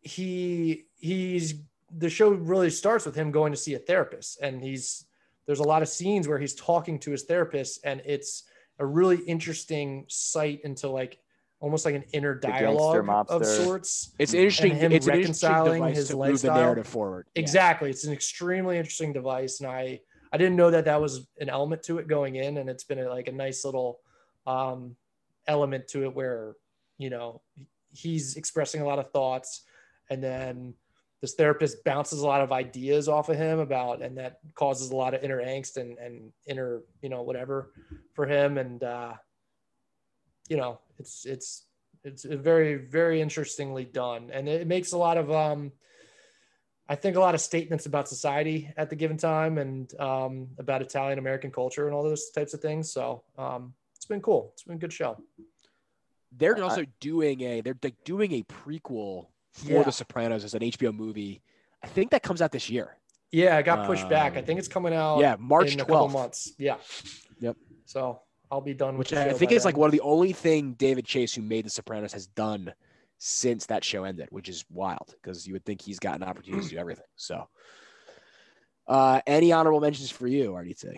he 0.00 0.86
he's 0.96 1.54
the 1.92 2.08
show 2.08 2.30
really 2.30 2.70
starts 2.70 3.04
with 3.04 3.14
him 3.14 3.30
going 3.30 3.52
to 3.52 3.58
see 3.58 3.74
a 3.74 3.78
therapist, 3.78 4.40
and 4.40 4.62
he's 4.62 5.04
there's 5.46 5.58
a 5.60 5.64
lot 5.64 5.82
of 5.82 5.88
scenes 5.88 6.28
where 6.28 6.38
he's 6.38 6.54
talking 6.54 6.98
to 7.00 7.10
his 7.10 7.24
therapist, 7.24 7.80
and 7.84 8.00
it's 8.04 8.44
a 8.80 8.86
really 8.86 9.18
interesting 9.18 10.06
sight 10.08 10.62
into 10.64 10.88
like 10.88 11.20
almost 11.60 11.84
like 11.84 11.94
an 11.94 12.04
inner 12.12 12.34
gangster 12.34 12.64
dialogue 12.64 13.26
of 13.28 13.44
sorts. 13.44 14.14
It's 14.18 14.32
interesting. 14.32 14.74
him 14.74 14.90
it's 14.90 15.06
an 15.06 15.12
reconciling 15.12 15.82
interesting 15.82 15.82
device 15.82 15.96
his 15.96 16.08
to 16.08 16.16
lifestyle. 16.16 16.50
move 16.50 16.58
the 16.58 16.62
narrative 16.64 16.86
forward. 16.86 17.26
Yeah. 17.34 17.42
Exactly. 17.42 17.90
It's 17.90 18.04
an 18.04 18.12
extremely 18.12 18.78
interesting 18.78 19.12
device. 19.12 19.60
And 19.60 19.70
I, 19.70 20.00
I 20.32 20.38
didn't 20.38 20.56
know 20.56 20.70
that 20.70 20.86
that 20.86 21.00
was 21.00 21.28
an 21.38 21.50
element 21.50 21.82
to 21.84 21.98
it 21.98 22.08
going 22.08 22.36
in. 22.36 22.56
And 22.56 22.70
it's 22.70 22.84
been 22.84 22.98
a, 22.98 23.08
like 23.08 23.28
a 23.28 23.32
nice 23.32 23.64
little 23.64 24.00
um, 24.46 24.96
element 25.46 25.86
to 25.88 26.04
it 26.04 26.14
where, 26.14 26.54
you 26.96 27.10
know, 27.10 27.42
he's 27.92 28.36
expressing 28.36 28.80
a 28.80 28.86
lot 28.86 28.98
of 28.98 29.10
thoughts 29.12 29.62
and 30.08 30.24
then 30.24 30.74
this 31.20 31.34
therapist 31.34 31.84
bounces 31.84 32.20
a 32.20 32.26
lot 32.26 32.40
of 32.40 32.50
ideas 32.50 33.08
off 33.08 33.28
of 33.28 33.36
him 33.36 33.58
about, 33.58 34.00
and 34.02 34.16
that 34.16 34.38
causes 34.54 34.90
a 34.90 34.96
lot 34.96 35.12
of 35.14 35.22
inner 35.22 35.42
angst 35.42 35.76
and, 35.76 35.98
and 35.98 36.32
inner, 36.46 36.80
you 37.02 37.08
know, 37.08 37.22
whatever 37.22 37.72
for 38.14 38.26
him. 38.26 38.56
And, 38.56 38.82
uh, 38.82 39.12
you 40.48 40.56
know, 40.56 40.80
it's, 40.98 41.26
it's, 41.26 41.66
it's 42.04 42.24
very, 42.24 42.76
very 42.76 43.20
interestingly 43.20 43.84
done. 43.84 44.30
And 44.32 44.48
it 44.48 44.66
makes 44.66 44.92
a 44.92 44.98
lot 44.98 45.18
of, 45.18 45.30
um, 45.30 45.72
I 46.88 46.94
think 46.94 47.16
a 47.16 47.20
lot 47.20 47.34
of 47.34 47.40
statements 47.40 47.86
about 47.86 48.08
society 48.08 48.72
at 48.76 48.88
the 48.88 48.96
given 48.96 49.18
time 49.18 49.58
and 49.58 49.92
um, 50.00 50.48
about 50.58 50.80
Italian 50.82 51.18
American 51.18 51.50
culture 51.52 51.86
and 51.86 51.94
all 51.94 52.02
those 52.02 52.30
types 52.30 52.54
of 52.54 52.60
things. 52.60 52.90
So 52.90 53.22
um, 53.36 53.74
it's 53.94 54.06
been 54.06 54.22
cool. 54.22 54.50
It's 54.54 54.64
been 54.64 54.76
a 54.76 54.78
good 54.78 54.92
show. 54.92 55.22
They're 56.32 56.56
I- 56.56 56.62
also 56.62 56.86
doing 56.98 57.42
a 57.42 57.60
they're 57.60 57.78
like 57.82 58.02
doing 58.04 58.32
a 58.32 58.42
prequel 58.42 59.26
for 59.52 59.70
Yeah. 59.72 59.82
The 59.82 59.92
Sopranos 59.92 60.44
as 60.44 60.54
an 60.54 60.62
HBO 60.62 60.92
movie. 60.94 61.42
I 61.82 61.86
think 61.86 62.10
that 62.10 62.22
comes 62.22 62.42
out 62.42 62.52
this 62.52 62.68
year. 62.70 62.96
Yeah, 63.32 63.58
it 63.58 63.62
got 63.64 63.86
pushed 63.86 64.08
back. 64.08 64.34
I 64.34 64.40
Um, 64.40 64.44
think 64.44 64.58
it's 64.58 64.68
coming 64.68 64.92
out. 64.92 65.20
yeah, 65.20 65.36
March 65.38 65.72
in 65.72 65.80
a 65.80 65.84
couple 65.84 65.94
twelfth. 66.08 66.12
months. 66.12 66.52
Yeah. 66.58 66.76
Yep. 67.40 67.56
So 67.84 68.20
I'll 68.50 68.60
be 68.60 68.74
done. 68.74 68.98
which 68.98 69.10
with 69.10 69.18
the 69.20 69.30
I 69.30 69.32
think 69.34 69.50
by 69.50 69.56
is 69.56 69.64
like 69.64 69.76
one 69.76 69.86
of 69.86 69.92
the 69.92 70.00
only 70.00 70.32
thing 70.32 70.72
David 70.74 71.04
Chase, 71.04 71.32
who 71.34 71.42
made 71.42 71.64
The 71.64 71.70
Sopranos, 71.70 72.12
has 72.12 72.26
done 72.26 72.72
since 73.18 73.66
that 73.66 73.84
show 73.84 74.04
ended, 74.04 74.28
which 74.30 74.48
is 74.48 74.64
wild 74.70 75.14
because 75.22 75.46
you 75.46 75.52
would 75.52 75.64
think 75.64 75.80
he's 75.80 75.98
gotten 76.00 76.22
opportunities 76.22 76.70
to 76.70 76.74
do 76.74 76.80
everything. 76.80 77.04
So, 77.16 77.48
uh, 78.88 79.20
any 79.26 79.52
honorable 79.52 79.80
mentions 79.80 80.10
for 80.10 80.26
you, 80.26 80.52
RDT? 80.52 80.96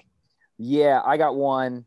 Yeah, 0.58 1.02
I 1.04 1.16
got 1.16 1.34
one. 1.36 1.84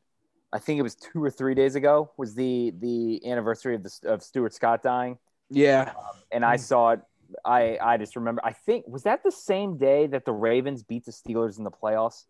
I 0.53 0.59
think 0.59 0.79
it 0.79 0.83
was 0.83 0.95
two 0.95 1.23
or 1.23 1.29
three 1.31 1.55
days 1.55 1.75
ago. 1.75 2.11
Was 2.17 2.35
the 2.35 2.71
the 2.79 3.25
anniversary 3.29 3.75
of 3.75 3.83
the 3.83 3.91
of 4.05 4.21
Stuart 4.23 4.53
Scott 4.53 4.83
dying, 4.83 5.17
Yeah, 5.49 5.93
and 6.31 6.43
I 6.45 6.55
Hmm. 6.57 6.61
saw 6.61 6.89
it. 6.91 7.01
I 7.43 7.77
I 7.81 7.97
just 7.97 8.15
remember. 8.15 8.41
I 8.43 8.53
think 8.53 8.87
was 8.87 9.03
that 9.03 9.23
the 9.23 9.31
same 9.31 9.77
day 9.77 10.07
that 10.07 10.25
the 10.25 10.31
Ravens 10.31 10.83
beat 10.83 11.05
the 11.05 11.11
Steelers 11.11 11.57
in 11.57 11.63
the 11.63 11.71
playoffs. 11.71 12.25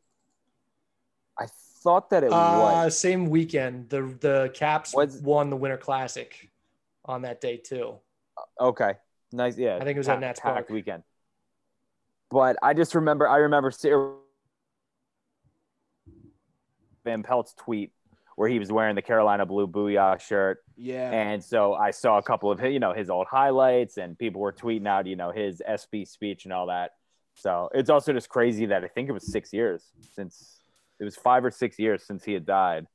I 1.37 1.47
thought 1.83 2.09
that 2.11 2.23
it 2.23 2.31
Uh, 2.31 2.59
was. 2.85 2.97
same 2.97 3.29
weekend. 3.29 3.89
The 3.89 4.01
the 4.19 4.51
Caps 4.53 4.93
Was- 4.93 5.21
won 5.21 5.49
the 5.49 5.57
Winter 5.57 5.77
Classic 5.77 6.49
on 7.05 7.21
that 7.23 7.41
day 7.41 7.57
too. 7.57 7.99
Okay, 8.59 8.93
nice. 9.31 9.57
Yeah, 9.57 9.75
I 9.77 9.79
think 9.83 9.95
it 9.95 9.99
was 9.99 10.07
at 10.09 10.13
packed- 10.13 10.21
Nats 10.21 10.39
Park. 10.39 10.69
weekend. 10.69 11.03
But 12.29 12.57
I 12.63 12.73
just 12.73 12.95
remember. 12.95 13.27
I 13.27 13.37
remember 13.37 13.71
Van 17.03 17.21
Pelt's 17.23 17.53
tweet 17.53 17.91
where 18.35 18.49
he 18.49 18.59
was 18.59 18.71
wearing 18.71 18.95
the 18.95 19.01
Carolina 19.01 19.45
blue 19.45 19.67
booyah 19.67 20.19
shirt. 20.19 20.63
yeah. 20.75 21.09
And 21.09 21.43
so 21.43 21.73
I 21.73 21.91
saw 21.91 22.17
a 22.17 22.23
couple 22.23 22.51
of 22.51 22.59
his, 22.59 22.73
you 22.73 22.79
know, 22.79 22.93
his 22.93 23.09
old 23.09 23.27
highlights 23.27 23.97
and 23.97 24.17
people 24.17 24.41
were 24.41 24.51
tweeting 24.51 24.87
out, 24.87 25.07
you 25.07 25.15
know, 25.15 25.31
his 25.31 25.61
SB 25.67 26.07
speech 26.07 26.43
and 26.43 26.53
all 26.53 26.67
that. 26.67 26.91
So 27.35 27.69
it's 27.73 27.89
also 27.89 28.13
just 28.13 28.29
crazy 28.29 28.67
that 28.67 28.83
I 28.83 28.87
think 28.87 29.09
it 29.09 29.13
was 29.13 29.31
six 29.31 29.53
years 29.53 29.83
since 30.13 30.59
it 30.99 31.03
was 31.03 31.15
five 31.15 31.43
or 31.43 31.51
six 31.51 31.79
years 31.79 32.03
since 32.03 32.23
he 32.23 32.33
had 32.33 32.45
died. 32.45 32.87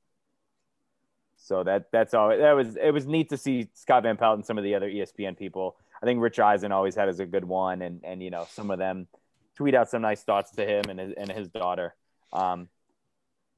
So 1.37 1.65
that 1.65 1.87
that's 1.91 2.15
all. 2.15 2.29
That 2.29 2.53
was 2.53 2.77
it 2.77 2.93
was 2.93 3.07
neat 3.07 3.31
to 3.31 3.37
see 3.37 3.69
Scott 3.75 4.03
Van 4.03 4.17
Pelt 4.17 4.37
and 4.37 4.47
some 4.47 4.59
of 4.59 4.65
the 4.65 4.75
other 4.75 4.91
ESPN 4.91 5.37
people. 5.39 5.77
I 6.03 6.07
think 6.07 6.21
Rich 6.21 6.39
Eisen 6.39 6.71
always 6.71 6.95
had 6.95 7.09
as 7.09 7.19
a 7.19 7.27
good 7.27 7.45
one, 7.45 7.83
and 7.83 8.01
and 8.05 8.23
you 8.23 8.31
know 8.31 8.47
some 8.51 8.71
of 8.71 8.79
them 8.79 9.09
tweet 9.57 9.75
out 9.75 9.89
some 9.89 10.03
nice 10.03 10.23
thoughts 10.23 10.53
to 10.53 10.67
him 10.67 10.85
and 10.89 11.01
his 11.01 11.13
and 11.17 11.31
his 11.31 11.49
daughter. 11.49 11.95
Um, 12.33 12.69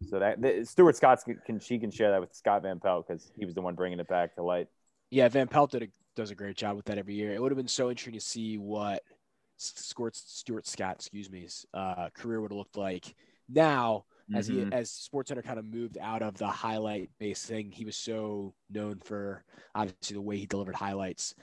so 0.09 0.19
that 0.19 0.41
the, 0.41 0.65
Stuart 0.65 0.97
Scott 0.97 1.21
can 1.47 1.59
she 1.59 1.79
can 1.79 1.91
share 1.91 2.11
that 2.11 2.21
with 2.21 2.35
Scott 2.35 2.63
Van 2.63 2.81
Pelt 2.81 3.07
because 3.07 3.31
he 3.37 3.45
was 3.45 3.55
the 3.55 3.61
one 3.63 3.75
bringing 3.75 4.01
it 4.01 4.09
back 4.09 4.35
to 4.37 4.43
light. 4.43 4.69
Yeah, 5.11 5.29
Van 5.29 5.49
Pelt 5.49 5.73
did 5.73 5.83
a, 5.83 5.87
does 6.17 6.31
a 6.31 6.35
great 6.35 6.57
job 6.57 6.77
with 6.77 6.87
that 6.87 6.99
every 6.99 7.15
year. 7.15 7.33
It 7.35 7.41
would 7.41 7.53
have 7.53 7.57
been 7.57 7.69
so 7.69 7.91
interesting 7.91 8.15
to 8.15 8.21
see 8.21 8.57
what 8.59 9.03
Stuart, 9.59 10.17
Stuart 10.17 10.67
Scott, 10.67 10.97
excuse 10.97 11.31
me, 11.31 11.47
uh, 11.75 12.09
career 12.15 12.41
would 12.41 12.51
have 12.51 12.59
looked 12.59 12.77
like 12.77 13.15
now 13.49 14.05
as 14.35 14.47
he 14.47 14.57
Mhm. 14.57 14.73
as 14.73 14.91
SportsCenter 14.91 15.45
kind 15.45 15.59
of 15.59 15.65
moved 15.65 15.99
out 16.01 16.23
of 16.23 16.39
the 16.39 16.47
highlight 16.47 17.11
based 17.19 17.47
thing. 17.47 17.71
He 17.71 17.85
was 17.85 17.97
so 17.97 18.55
known 18.71 19.01
for 19.01 19.45
obviously 19.75 20.15
the 20.15 20.23
way 20.23 20.39
he 20.39 20.47
delivered 20.47 20.75
highlights. 20.75 21.35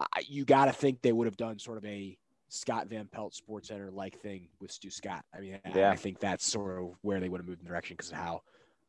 I, 0.00 0.22
you 0.28 0.44
got 0.44 0.66
to 0.66 0.72
think 0.72 1.02
they 1.02 1.12
would 1.12 1.26
have 1.26 1.36
done 1.36 1.58
sort 1.58 1.78
of 1.78 1.84
a 1.84 2.16
Scott 2.48 2.88
Van 2.88 3.06
Pelt 3.06 3.34
Sports 3.34 3.68
Center 3.68 3.90
like 3.90 4.18
thing 4.20 4.48
with 4.60 4.72
Stu 4.72 4.90
Scott. 4.90 5.24
I 5.34 5.40
mean, 5.40 5.58
I- 5.64 5.78
Yeah. 5.78 5.90
I 5.90 5.96
think 5.96 6.18
that's 6.18 6.46
sort 6.46 6.82
of 6.82 6.94
where 7.02 7.20
they 7.20 7.28
would 7.28 7.40
have 7.40 7.46
moved 7.46 7.60
in 7.60 7.64
the 7.64 7.68
direction 7.70 7.94
because 7.96 8.10
of 8.10 8.16
how 8.16 8.42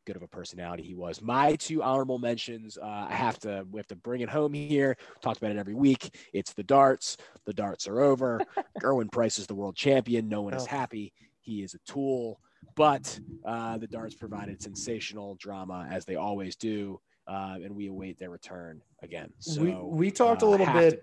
good 0.06 0.16
of 0.16 0.22
a 0.22 0.28
personality 0.28 0.82
he 0.82 0.94
was. 0.94 1.20
My 1.20 1.54
two 1.56 1.82
honorable 1.82 2.18
mentions, 2.18 2.78
uh, 2.78 3.06
I 3.10 3.14
have 3.14 3.38
to 3.40 3.66
we 3.70 3.78
have 3.78 3.86
to 3.88 3.96
bring 3.96 4.22
it 4.22 4.30
home 4.30 4.54
here. 4.54 4.96
Talked 5.20 5.38
about 5.38 5.50
it 5.52 5.58
every 5.58 5.74
week. 5.74 6.16
It's 6.32 6.54
the 6.54 6.62
darts. 6.62 7.16
The 7.44 7.52
darts 7.52 7.86
are 7.86 8.00
over. 8.00 8.40
Gerwyn 8.80 9.12
Price 9.12 9.38
is 9.38 9.46
the 9.46 9.54
world 9.54 9.76
champion. 9.76 10.28
No 10.28 10.40
one 10.42 10.54
is 10.54 10.62
Oh. 10.62 10.66
happy. 10.66 11.12
He 11.40 11.62
is 11.62 11.74
a 11.74 11.78
tool, 11.80 12.40
but 12.76 13.20
uh, 13.44 13.76
the 13.78 13.86
darts 13.86 14.14
provided 14.14 14.62
sensational 14.62 15.34
drama 15.36 15.86
as 15.90 16.04
they 16.06 16.16
always 16.16 16.56
do, 16.56 17.00
uh, 17.26 17.58
and 17.62 17.74
we 17.76 17.88
await 17.88 18.18
their 18.18 18.30
return 18.30 18.80
again. 19.02 19.30
So 19.38 19.60
we 19.62 19.74
we 19.74 20.10
talked 20.10 20.42
a 20.42 20.46
uh, 20.46 20.48
little 20.48 20.66
bit 20.66 20.90
to- 20.90 21.00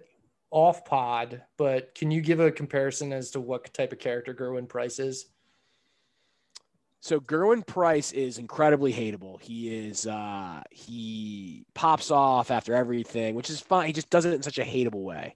off 0.50 0.86
pod, 0.86 1.44
but 1.58 1.94
can 1.96 2.12
you 2.12 2.22
give 2.22 2.40
a 2.40 2.52
comparison 2.52 3.12
as 3.14 3.32
to 3.32 3.40
what 3.40 3.74
type 3.74 3.92
of 3.92 4.00
character 4.00 4.34
Gerwyn 4.34 4.68
Price 4.68 5.00
is? 5.00 5.28
So 7.00 7.20
Gerwyn 7.20 7.66
Price 7.66 8.12
is 8.12 8.38
incredibly 8.38 8.92
hateable. 8.92 9.42
He 9.42 9.74
is 9.88 10.08
uh 10.08 10.62
he 10.72 11.66
pops 11.76 12.12
off 12.12 12.50
after 12.52 12.74
everything, 12.74 13.36
which 13.36 13.50
is 13.50 13.62
fine. 13.62 13.88
He 13.88 13.94
just 13.94 14.10
does 14.10 14.26
it 14.26 14.34
in 14.34 14.42
such 14.42 14.58
a 14.58 14.64
hateable 14.64 15.04
way. 15.04 15.36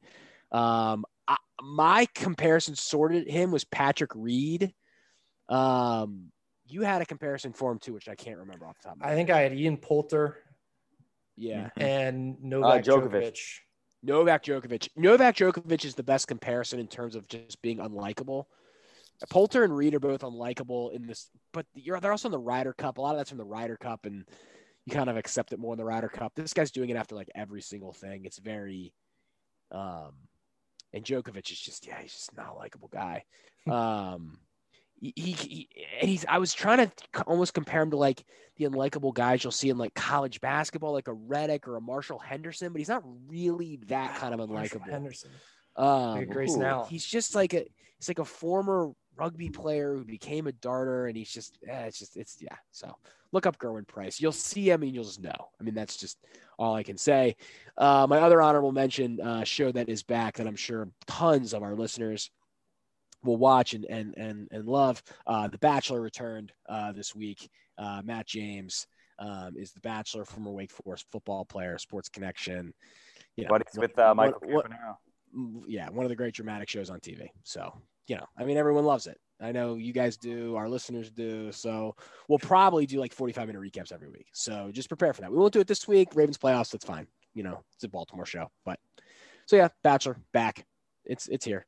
Um 0.52 1.06
I, 1.28 1.38
my 1.62 2.08
comparison 2.16 2.76
sorted 2.76 3.30
him 3.30 3.52
was 3.52 3.64
Patrick 3.64 4.12
Reed. 4.16 4.74
Um 5.50 6.32
you 6.68 6.82
had 6.82 7.02
a 7.02 7.06
comparison 7.06 7.54
for 7.54 7.72
him 7.72 7.80
too, 7.80 7.94
which 7.94 8.10
I 8.10 8.16
can't 8.16 8.40
remember 8.40 8.66
off 8.66 8.78
the 8.82 8.90
top 8.90 8.96
of 8.96 9.02
my 9.02 9.08
I 9.08 9.10
head. 9.10 9.16
think 9.18 9.30
I 9.30 9.42
had 9.42 9.54
Ian 9.54 9.78
Poulter 9.78 10.38
yeah. 11.38 11.70
and 11.78 12.42
Novak 12.42 12.84
Djokovic. 12.84 13.12
Djokovic. 13.12 13.40
Novak 14.04 14.44
Djokovic. 14.44 14.90
Novak 14.96 15.36
Djokovic 15.36 15.86
is 15.86 15.96
the 15.96 16.04
best 16.04 16.28
comparison 16.28 16.80
in 16.80 16.88
terms 16.88 17.16
of 17.16 17.28
just 17.28 17.62
being 17.62 17.78
unlikable. 17.78 18.46
Poulter 19.30 19.64
and 19.64 19.76
Reed 19.76 19.94
are 19.94 20.00
both 20.00 20.22
unlikable 20.22 20.94
in 20.94 21.06
this, 21.06 21.30
but 21.54 21.66
you're 21.76 22.00
they're 22.00 22.12
also 22.12 22.28
in 22.28 22.32
the 22.32 22.40
Ryder 22.40 22.74
Cup. 22.74 22.98
A 22.98 23.02
lot 23.02 23.12
of 23.12 23.18
that's 23.18 23.30
from 23.30 23.38
the 23.38 23.46
Ryder 23.46 23.78
Cup, 23.78 24.06
and 24.06 24.26
you 24.86 24.94
kind 24.96 25.10
of 25.10 25.18
accept 25.18 25.54
it 25.54 25.60
more 25.60 25.74
in 25.74 25.78
the 25.78 25.86
Ryder 25.86 26.10
Cup. 26.10 26.34
This 26.36 26.54
guy's 26.54 26.72
doing 26.72 26.90
it 26.90 26.98
after 26.98 27.16
like 27.16 27.30
every 27.36 27.62
single 27.62 27.94
thing. 27.94 28.26
It's 28.26 28.40
very, 28.40 28.94
um, 29.72 30.14
and 30.92 31.06
Djokovic 31.06 31.52
is 31.52 31.60
just 31.60 31.86
yeah, 31.86 32.00
he's 32.02 32.14
just 32.14 32.36
not 32.36 32.50
a 32.50 32.58
likable 32.58 32.90
guy. 32.92 33.26
Um, 33.70 34.40
he, 35.02 35.14
he, 35.16 35.32
he 35.32 35.70
and 36.00 36.10
he's 36.10 36.26
I 36.30 36.38
was 36.38 36.54
trying 36.54 36.78
to 36.78 37.24
almost 37.26 37.54
compare 37.54 37.82
him 37.82 37.90
to 37.92 37.98
like 37.98 38.24
the 38.58 38.66
unlikable 38.66 39.14
guys 39.14 39.44
you'll 39.44 39.52
see 39.52 39.70
in 39.70 39.78
like 39.78 39.94
college 39.96 40.40
basketball, 40.42 40.94
like 40.94 41.08
a 41.08 41.14
Redick 41.14 41.68
or 41.68 41.76
a 41.76 41.82
Marshall 41.82 42.20
Henderson, 42.20 42.72
but 42.72 42.80
he's 42.80 42.90
not 42.90 43.04
really 43.28 43.80
that 43.88 44.16
kind 44.16 44.34
of 44.34 44.40
unlikable. 44.40 44.90
Henderson. 44.90 45.32
Um, 45.76 46.12
Like 46.12 46.24
a 46.24 46.26
Grayson 46.28 46.62
ooh, 46.62 46.66
Allen. 46.66 46.90
he's 46.90 47.06
just 47.06 47.34
like 47.34 47.54
a 47.54 47.66
he's 47.98 48.08
like 48.08 48.20
a 48.20 48.26
former 48.26 48.92
rugby 49.16 49.50
player 49.50 49.96
who 49.96 50.06
became 50.06 50.48
a 50.48 50.52
darter, 50.52 51.08
and 51.08 51.18
he's 51.18 51.32
just 51.32 51.58
eh, 51.68 51.86
it's 51.86 51.98
just 51.98 52.16
it's 52.16 52.38
yeah. 52.40 52.56
So 52.72 52.96
look 53.32 53.46
up 53.46 53.58
Gerwyn 53.58 53.88
Price. 53.88 54.22
You'll 54.22 54.32
see 54.32 54.70
him, 54.70 54.84
and 54.84 54.94
you'll 54.94 55.06
just 55.06 55.22
know. 55.22 55.50
I 55.60 55.64
mean, 55.64 55.74
that's 55.74 55.98
just 55.98 56.18
all 56.60 56.76
I 56.76 56.84
can 56.84 56.98
say. 56.98 57.38
Uh, 57.78 58.06
my 58.08 58.20
other 58.20 58.42
honorable 58.42 58.72
mention 58.72 59.20
uh, 59.20 59.44
show 59.44 59.72
that 59.72 59.90
is 59.90 60.04
back 60.04 60.38
that 60.38 60.48
I'm 60.48 60.56
sure 60.56 60.90
tons 61.08 61.54
of 61.54 61.64
our 61.64 61.74
listeners 61.74 62.30
will 63.24 63.38
watch 63.38 63.74
and 63.74 63.86
and 63.86 64.16
and 64.18 64.48
and 64.52 64.68
love. 64.68 65.02
Uh, 65.28 65.48
the 65.48 65.58
Bachelor 65.58 66.02
returned 66.02 66.52
uh, 66.70 66.92
this 66.92 67.16
week. 67.16 67.50
Uh, 67.78 68.02
Matt 68.04 68.28
James 68.28 68.88
um, 69.20 69.56
is 69.56 69.72
the 69.72 69.82
Bachelor, 69.82 70.26
former 70.26 70.52
Wake 70.52 70.72
Forest 70.72 71.06
football 71.12 71.46
player, 71.46 71.78
Sports 71.78 72.10
Connection. 72.10 72.74
You 73.36 73.46
know, 73.46 73.50
but 73.50 73.64
he's 73.72 73.80
with 73.80 73.98
uh, 73.98 74.14
Michael 74.14 74.40
what, 74.44 74.68
Yeah, 75.68 75.90
one 75.90 76.06
of 76.06 76.10
the 76.10 76.16
great 76.16 76.34
dramatic 76.34 76.70
shows 76.70 76.90
on 76.90 77.00
TV. 77.00 77.28
So 77.44 77.74
you 78.08 78.16
know, 78.16 78.26
I 78.38 78.44
mean, 78.44 78.58
everyone 78.58 78.86
loves 78.86 79.08
it. 79.08 79.18
I 79.40 79.52
know 79.52 79.76
you 79.76 79.94
guys 79.94 80.18
do, 80.18 80.56
our 80.56 80.70
listeners 80.70 81.10
do. 81.10 81.52
So 81.52 81.96
we'll 82.28 82.40
probably 82.40 82.86
do 82.86 83.00
like 83.00 83.14
45 83.14 83.48
minute 83.48 83.62
recaps 83.62 83.92
every 83.92 84.10
week. 84.10 84.28
So 84.34 84.70
just 84.72 84.88
prepare 84.88 85.14
for 85.14 85.22
that. 85.22 85.32
We 85.32 85.38
won't 85.38 85.54
do 85.54 85.60
it 85.60 85.68
this 85.68 85.88
week. 85.88 86.10
Ravens 86.14 86.38
playoffs, 86.38 86.72
that's 86.72 86.86
fine. 86.86 87.08
You 87.34 87.44
know, 87.44 87.64
it's 87.74 87.84
a 87.84 87.88
Baltimore 87.88 88.26
show. 88.26 88.52
But 88.66 88.80
so 89.46 89.56
yeah, 89.56 89.70
Bachelor 89.84 90.18
back. 90.34 90.66
It's 91.06 91.28
it's 91.28 91.46
here. 91.46 91.66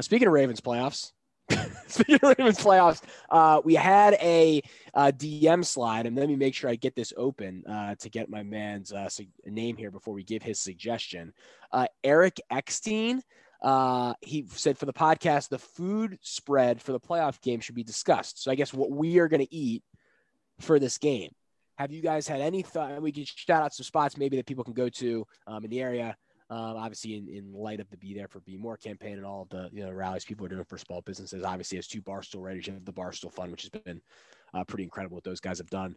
Uh, 0.00 0.02
speaking 0.02 0.26
of 0.26 0.32
Ravens 0.32 0.62
playoffs, 0.62 1.12
speaking 1.86 2.14
of 2.14 2.22
Ravens 2.22 2.58
playoffs, 2.58 3.02
uh, 3.28 3.60
we 3.62 3.74
had 3.74 4.14
a, 4.14 4.62
a, 4.94 5.12
DM 5.12 5.62
slide, 5.62 6.06
and 6.06 6.16
let 6.16 6.26
me 6.26 6.36
make 6.36 6.54
sure 6.54 6.70
I 6.70 6.76
get 6.76 6.96
this 6.96 7.12
open 7.18 7.62
uh, 7.66 7.96
to 7.96 8.08
get 8.08 8.30
my 8.30 8.42
man's 8.42 8.94
uh, 8.94 9.10
name 9.44 9.76
here 9.76 9.90
before 9.90 10.14
we 10.14 10.24
give 10.24 10.42
his 10.42 10.58
suggestion. 10.58 11.34
Uh, 11.70 11.86
Eric 12.02 12.40
Eckstein 12.50 13.20
uh, 13.60 14.14
he 14.22 14.46
said 14.48 14.78
for 14.78 14.86
the 14.86 14.92
podcast, 14.94 15.50
the 15.50 15.58
food 15.58 16.18
spread 16.22 16.80
for 16.80 16.92
the 16.92 17.00
playoff 17.00 17.38
game 17.42 17.60
should 17.60 17.74
be 17.74 17.84
discussed. 17.84 18.42
So 18.42 18.50
I 18.50 18.54
guess 18.54 18.72
what 18.72 18.90
we 18.90 19.18
are 19.18 19.28
going 19.28 19.44
to 19.44 19.54
eat 19.54 19.82
for 20.60 20.78
this 20.78 20.96
game. 20.96 21.30
Have 21.76 21.92
you 21.92 22.00
guys 22.00 22.26
had 22.26 22.40
any 22.40 22.62
thought? 22.62 22.92
And 22.92 23.02
we 23.02 23.12
can 23.12 23.26
shout 23.26 23.62
out 23.62 23.74
some 23.74 23.84
spots 23.84 24.16
maybe 24.16 24.38
that 24.38 24.46
people 24.46 24.64
can 24.64 24.72
go 24.72 24.88
to 24.88 25.26
um, 25.46 25.62
in 25.62 25.70
the 25.70 25.82
area. 25.82 26.16
Um, 26.50 26.76
obviously, 26.76 27.14
in, 27.14 27.28
in 27.28 27.52
light 27.52 27.78
of 27.78 27.88
the 27.90 27.96
Be 27.96 28.12
There 28.12 28.26
for 28.26 28.40
Be 28.40 28.56
More 28.56 28.76
campaign 28.76 29.16
and 29.16 29.24
all 29.24 29.42
of 29.42 29.48
the 29.50 29.70
you 29.72 29.84
know 29.84 29.92
rallies 29.92 30.24
people 30.24 30.44
are 30.46 30.48
doing 30.48 30.64
for 30.64 30.78
small 30.78 31.00
businesses. 31.00 31.44
Obviously, 31.44 31.78
as 31.78 31.86
two 31.86 32.02
Barstool 32.02 32.42
writers, 32.42 32.66
you 32.66 32.72
have 32.72 32.84
the 32.84 32.92
Barstool 32.92 33.32
Fund, 33.32 33.52
which 33.52 33.62
has 33.62 33.70
been 33.70 34.00
uh, 34.52 34.64
pretty 34.64 34.82
incredible 34.82 35.14
what 35.14 35.24
those 35.24 35.40
guys 35.40 35.58
have 35.58 35.70
done. 35.70 35.94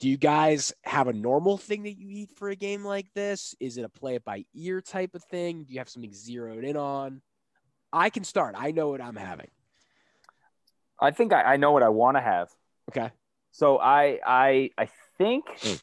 Do 0.00 0.08
you 0.08 0.18
guys 0.18 0.74
have 0.84 1.08
a 1.08 1.12
normal 1.12 1.56
thing 1.56 1.84
that 1.84 1.96
you 1.96 2.08
eat 2.10 2.30
for 2.36 2.50
a 2.50 2.56
game 2.56 2.84
like 2.84 3.06
this? 3.14 3.54
Is 3.60 3.78
it 3.78 3.84
a 3.84 3.88
play 3.88 4.16
it 4.16 4.24
by 4.24 4.44
ear 4.54 4.80
type 4.80 5.14
of 5.14 5.22
thing? 5.24 5.64
Do 5.64 5.72
you 5.72 5.78
have 5.78 5.88
something 5.88 6.12
zeroed 6.12 6.64
in 6.64 6.76
on? 6.76 7.22
I 7.92 8.10
can 8.10 8.24
start. 8.24 8.56
I 8.58 8.72
know 8.72 8.88
what 8.88 9.00
I'm 9.00 9.16
having. 9.16 9.48
I 11.00 11.12
think 11.12 11.32
I, 11.32 11.42
I 11.42 11.56
know 11.56 11.72
what 11.72 11.82
I 11.82 11.88
want 11.90 12.16
to 12.16 12.20
have. 12.20 12.50
Okay. 12.90 13.10
So 13.52 13.78
I 13.78 14.18
I 14.26 14.70
I 14.76 14.88
think 15.16 15.46
mm. 15.60 15.80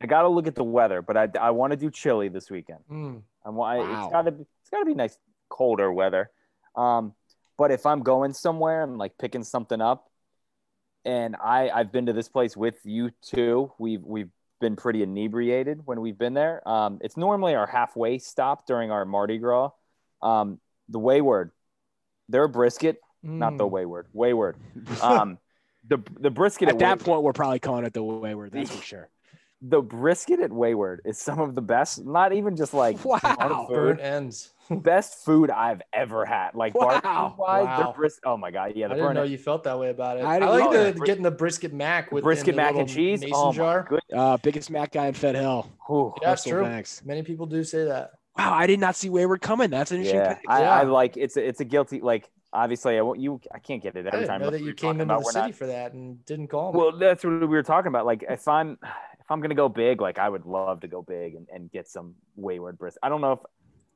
I 0.00 0.06
got 0.06 0.22
to 0.22 0.28
look 0.28 0.46
at 0.46 0.54
the 0.54 0.64
weather, 0.64 1.02
but 1.02 1.16
I 1.16 1.28
I 1.40 1.50
want 1.50 1.72
to 1.72 1.76
do 1.76 1.90
chili 1.90 2.28
this 2.28 2.50
weekend. 2.50 2.80
Mm. 2.90 3.22
I 3.44 3.50
want 3.50 3.80
wow. 3.80 4.04
it's 4.04 4.12
got 4.12 4.22
to 4.22 4.46
it's 4.62 4.70
got 4.70 4.80
to 4.80 4.84
be 4.84 4.94
nice 4.94 5.18
colder 5.48 5.92
weather. 5.92 6.30
Um, 6.76 7.14
but 7.56 7.72
if 7.72 7.84
I'm 7.86 8.02
going 8.02 8.32
somewhere 8.32 8.84
and 8.84 8.98
like 8.98 9.18
picking 9.18 9.42
something 9.42 9.80
up, 9.80 10.08
and 11.04 11.34
I 11.36 11.70
I've 11.70 11.90
been 11.90 12.06
to 12.06 12.12
this 12.12 12.28
place 12.28 12.56
with 12.56 12.76
you 12.84 13.10
too. 13.22 13.72
We've 13.78 14.02
we've 14.02 14.30
been 14.60 14.76
pretty 14.76 15.02
inebriated 15.02 15.82
when 15.84 16.00
we've 16.00 16.18
been 16.18 16.34
there. 16.34 16.66
Um, 16.68 16.98
it's 17.00 17.16
normally 17.16 17.54
our 17.54 17.66
halfway 17.66 18.18
stop 18.18 18.66
during 18.66 18.90
our 18.90 19.04
Mardi 19.04 19.38
Gras. 19.38 19.70
Um, 20.22 20.60
the 20.88 20.98
Wayward, 20.98 21.50
their 22.28 22.48
brisket, 22.48 23.00
mm. 23.24 23.38
not 23.38 23.56
the 23.56 23.64
mm. 23.64 23.70
Wayward, 23.70 24.06
Wayward. 24.12 24.56
Um, 25.02 25.38
the 25.86 25.98
the 26.20 26.30
brisket 26.30 26.68
at, 26.68 26.74
at 26.74 26.78
that 26.80 26.84
Wayward, 26.84 27.00
point 27.00 27.22
we're 27.22 27.32
probably 27.32 27.58
calling 27.58 27.84
it 27.84 27.94
the 27.94 28.02
Wayward. 28.02 28.52
That's 28.52 28.70
for 28.70 28.82
sure 28.84 29.08
the 29.60 29.80
brisket 29.80 30.40
at 30.40 30.52
Wayward 30.52 31.02
is 31.04 31.18
some 31.18 31.40
of 31.40 31.54
the 31.54 31.62
best, 31.62 32.04
not 32.04 32.32
even 32.32 32.56
just 32.56 32.72
like 32.72 33.04
wow, 33.04 33.66
food, 33.68 34.00
ends. 34.00 34.50
best 34.70 35.24
food 35.24 35.50
I've 35.50 35.82
ever 35.92 36.24
had. 36.24 36.54
Like 36.54 36.74
wow. 36.74 37.34
wise, 37.38 37.64
wow. 37.64 37.94
bris- 37.96 38.20
oh 38.24 38.36
my 38.36 38.50
god, 38.50 38.72
yeah. 38.76 38.88
The 38.88 38.94
I 38.94 38.96
didn't 38.96 39.14
know 39.14 39.22
you 39.24 39.38
felt 39.38 39.64
that 39.64 39.78
way 39.78 39.90
about 39.90 40.18
it. 40.18 40.22
I, 40.22 40.36
I 40.36 40.48
like 40.48 40.70
the, 40.70 41.00
getting 41.04 41.24
the 41.24 41.30
brisket 41.30 41.72
mac 41.72 42.12
with 42.12 42.24
brisket 42.24 42.54
mac 42.54 42.76
and 42.76 42.88
cheese. 42.88 43.20
Mason 43.20 43.34
oh 43.34 43.52
jar. 43.52 43.88
Uh, 44.14 44.36
biggest 44.38 44.70
mac 44.70 44.92
guy 44.92 45.06
in 45.06 45.14
Fed 45.14 45.34
Hill. 45.34 45.70
Ooh, 45.90 46.14
yeah, 46.22 46.30
that's 46.30 46.44
true. 46.44 46.62
Max. 46.62 47.04
Many 47.04 47.22
people 47.22 47.46
do 47.46 47.64
say 47.64 47.84
that. 47.84 48.12
Wow, 48.36 48.54
I 48.54 48.68
did 48.68 48.78
not 48.78 48.94
see 48.94 49.10
Wayward 49.10 49.40
coming. 49.40 49.70
That's 49.70 49.90
an 49.90 49.98
interesting. 49.98 50.42
Yeah, 50.44 50.52
I, 50.52 50.60
yeah. 50.60 50.70
I 50.72 50.82
like 50.84 51.16
it's 51.16 51.36
a, 51.36 51.44
it's 51.44 51.60
a 51.60 51.64
guilty 51.64 52.00
like 52.00 52.30
obviously 52.52 52.96
I 52.96 53.02
won't 53.02 53.18
you 53.18 53.40
I 53.52 53.58
can't 53.58 53.82
get 53.82 53.96
it 53.96 54.06
every 54.06 54.24
I 54.24 54.26
time. 54.26 54.40
Know 54.40 54.50
that 54.50 54.62
you 54.62 54.74
came 54.74 55.00
into 55.00 55.06
the 55.06 55.22
city 55.24 55.46
not, 55.46 55.54
for 55.56 55.66
that 55.66 55.92
and 55.92 56.24
didn't 56.24 56.46
call 56.46 56.72
me. 56.72 56.78
Well, 56.78 56.96
that's 56.96 57.24
what 57.24 57.40
we 57.40 57.46
were 57.46 57.64
talking 57.64 57.88
about. 57.88 58.06
Like 58.06 58.24
if 58.28 58.46
I'm 58.46 58.78
if 59.28 59.32
I'm 59.32 59.42
gonna 59.42 59.54
go 59.54 59.68
big, 59.68 60.00
like 60.00 60.18
I 60.18 60.26
would 60.26 60.46
love 60.46 60.80
to 60.80 60.88
go 60.88 61.02
big 61.02 61.34
and, 61.34 61.46
and 61.52 61.70
get 61.70 61.86
some 61.86 62.14
wayward 62.34 62.78
brisket. 62.78 63.00
I 63.02 63.10
don't 63.10 63.20
know 63.20 63.32
if 63.32 63.40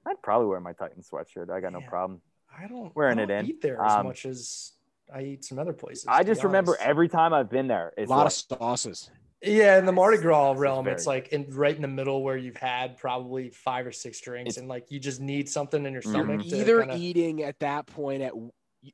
I'd 0.04 0.20
probably 0.20 0.46
wear 0.46 0.60
my 0.60 0.74
Titan 0.74 1.02
sweatshirt. 1.02 1.48
I 1.48 1.60
got 1.60 1.72
no 1.72 1.80
problem. 1.80 2.20
I 2.54 2.66
don't 2.66 2.94
wearing 2.94 3.18
I 3.18 3.24
don't 3.24 3.30
it 3.30 3.38
in. 3.40 3.46
Eat 3.46 3.62
there 3.62 3.82
as 3.82 3.94
um, 3.94 4.06
much 4.08 4.26
as 4.26 4.72
I 5.12 5.22
eat 5.22 5.44
some 5.46 5.58
other 5.58 5.72
places. 5.72 6.04
I 6.06 6.22
just 6.22 6.44
remember 6.44 6.76
every 6.78 7.08
time 7.08 7.32
I've 7.32 7.48
been 7.48 7.66
there, 7.66 7.94
it's 7.96 8.10
a 8.10 8.14
lot 8.14 8.24
like, 8.24 8.26
of 8.26 8.58
sauces. 8.58 9.10
Yeah, 9.42 9.78
in 9.78 9.86
the 9.86 9.92
Mardi 9.92 10.18
Gras 10.18 10.52
realm, 10.52 10.86
it's 10.86 11.06
like 11.06 11.28
in 11.28 11.46
right 11.48 11.74
in 11.74 11.80
the 11.80 11.88
middle 11.88 12.22
where 12.22 12.36
you've 12.36 12.58
had 12.58 12.98
probably 12.98 13.48
five 13.48 13.86
or 13.86 13.92
six 13.92 14.20
drinks, 14.20 14.58
and 14.58 14.68
like 14.68 14.90
you 14.90 15.00
just 15.00 15.22
need 15.22 15.48
something 15.48 15.86
in 15.86 15.94
your 15.94 16.02
stomach. 16.02 16.44
Either 16.44 16.80
kinda... 16.80 16.96
eating 16.98 17.42
at 17.42 17.58
that 17.60 17.86
point 17.86 18.22
at 18.22 18.34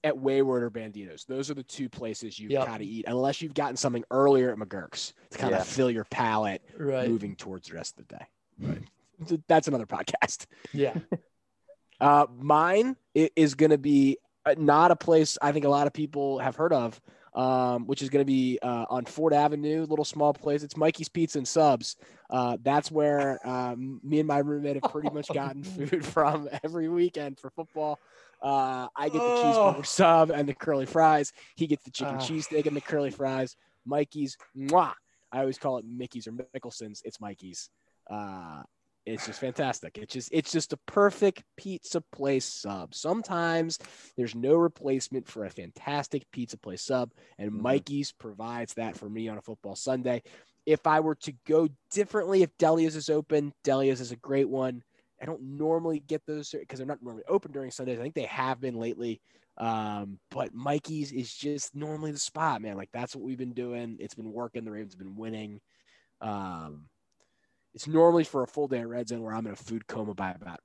at 0.04 0.16
Wayward 0.16 0.62
or 0.62 0.70
Banditos. 0.70 1.26
Those 1.26 1.50
are 1.50 1.54
the 1.54 1.62
two 1.62 1.88
places 1.88 2.38
you 2.38 2.48
yep. 2.48 2.66
gotta 2.66 2.84
eat, 2.84 3.06
unless 3.08 3.40
you've 3.40 3.54
gotten 3.54 3.76
something 3.76 4.04
earlier 4.10 4.50
at 4.50 4.58
McGurk's 4.58 5.14
to 5.30 5.38
kind 5.38 5.52
yeah. 5.52 5.60
of 5.60 5.66
fill 5.66 5.90
your 5.90 6.04
palate 6.04 6.62
right. 6.76 7.08
moving 7.08 7.36
towards 7.36 7.68
the 7.68 7.74
rest 7.74 7.98
of 7.98 8.06
the 8.06 8.16
day. 8.16 8.24
Right. 8.60 9.42
That's 9.48 9.68
another 9.68 9.86
podcast. 9.86 10.46
Yeah. 10.72 10.94
uh, 12.00 12.26
mine 12.36 12.96
is 13.14 13.54
going 13.54 13.70
to 13.70 13.78
be 13.78 14.18
uh, 14.46 14.54
not 14.58 14.90
a 14.90 14.96
place 14.96 15.36
I 15.42 15.52
think 15.52 15.64
a 15.64 15.68
lot 15.68 15.86
of 15.86 15.92
people 15.92 16.38
have 16.38 16.56
heard 16.56 16.72
of, 16.72 17.00
um, 17.34 17.86
which 17.86 18.02
is 18.02 18.10
going 18.10 18.24
to 18.24 18.30
be 18.30 18.58
uh, 18.62 18.86
on 18.88 19.04
Fort 19.04 19.32
Avenue, 19.32 19.84
little 19.86 20.04
small 20.04 20.32
place. 20.32 20.62
It's 20.62 20.76
Mikey's 20.76 21.08
Pizza 21.08 21.38
and 21.38 21.48
Subs. 21.48 21.96
Uh, 22.30 22.56
that's 22.62 22.90
where 22.90 23.46
um, 23.46 24.00
me 24.02 24.20
and 24.20 24.28
my 24.28 24.38
roommate 24.38 24.76
have 24.82 24.90
pretty 24.90 25.10
much 25.10 25.28
gotten 25.34 25.62
food 25.62 26.04
from 26.04 26.48
every 26.62 26.88
weekend 26.88 27.38
for 27.38 27.50
football. 27.50 27.98
Uh, 28.42 28.86
I 28.94 29.08
get 29.08 29.14
the 29.14 29.20
oh. 29.20 29.74
cheeseburger 29.76 29.86
sub 29.86 30.30
and 30.30 30.48
the 30.48 30.54
curly 30.54 30.86
fries. 30.86 31.32
He 31.56 31.66
gets 31.66 31.84
the 31.84 31.90
chicken 31.90 32.16
uh. 32.16 32.20
cheesesteak 32.20 32.66
and 32.66 32.76
the 32.76 32.80
curly 32.80 33.10
fries. 33.10 33.56
Mikey's, 33.84 34.36
mwah. 34.56 34.92
I 35.30 35.40
always 35.40 35.58
call 35.58 35.78
it 35.78 35.84
Mickey's 35.86 36.26
or 36.26 36.32
Mickelson's. 36.32 37.02
It's 37.04 37.20
Mikey's. 37.20 37.70
Uh, 38.10 38.62
it's 39.08 39.26
just 39.26 39.40
fantastic. 39.40 39.96
It's 39.98 40.12
just 40.12 40.28
it's 40.32 40.52
just 40.52 40.72
a 40.72 40.78
perfect 40.86 41.42
pizza 41.56 42.02
place 42.12 42.44
sub. 42.44 42.94
Sometimes 42.94 43.78
there's 44.16 44.34
no 44.34 44.54
replacement 44.54 45.26
for 45.26 45.44
a 45.44 45.50
fantastic 45.50 46.24
pizza 46.30 46.58
place 46.58 46.82
sub, 46.82 47.12
and 47.38 47.50
mm-hmm. 47.50 47.62
Mikey's 47.62 48.12
provides 48.12 48.74
that 48.74 48.96
for 48.96 49.08
me 49.08 49.28
on 49.28 49.38
a 49.38 49.42
football 49.42 49.76
Sunday. 49.76 50.22
If 50.66 50.86
I 50.86 51.00
were 51.00 51.14
to 51.16 51.32
go 51.46 51.68
differently, 51.90 52.42
if 52.42 52.50
Delia's 52.58 52.96
is 52.96 53.08
open, 53.08 53.54
Delia's 53.64 54.02
is 54.02 54.12
a 54.12 54.16
great 54.16 54.48
one. 54.48 54.82
I 55.20 55.26
don't 55.26 55.42
normally 55.42 56.00
get 56.00 56.24
those 56.26 56.50
because 56.50 56.78
they're 56.78 56.86
not 56.86 57.02
normally 57.02 57.24
open 57.28 57.52
during 57.52 57.70
Sundays. 57.70 57.98
I 57.98 58.02
think 58.02 58.14
they 58.14 58.22
have 58.22 58.60
been 58.60 58.76
lately. 58.76 59.20
Um, 59.56 60.20
but 60.30 60.54
Mikey's 60.54 61.10
is 61.10 61.34
just 61.34 61.74
normally 61.74 62.12
the 62.12 62.18
spot, 62.18 62.62
man. 62.62 62.76
Like 62.76 62.90
that's 62.92 63.16
what 63.16 63.24
we've 63.24 63.38
been 63.38 63.54
doing. 63.54 63.96
It's 63.98 64.14
been 64.14 64.32
working. 64.32 64.64
The 64.64 64.70
Ravens 64.70 64.92
have 64.92 65.00
been 65.00 65.16
winning. 65.16 65.60
Um, 66.20 66.84
it's 67.74 67.86
normally 67.86 68.24
for 68.24 68.42
a 68.42 68.46
full 68.46 68.68
day 68.68 68.78
at 68.78 68.88
red 68.88 69.08
zone 69.08 69.22
where 69.22 69.34
I'm 69.34 69.46
in 69.46 69.52
a 69.52 69.56
food 69.56 69.86
coma 69.86 70.14
by 70.14 70.30
about 70.30 70.60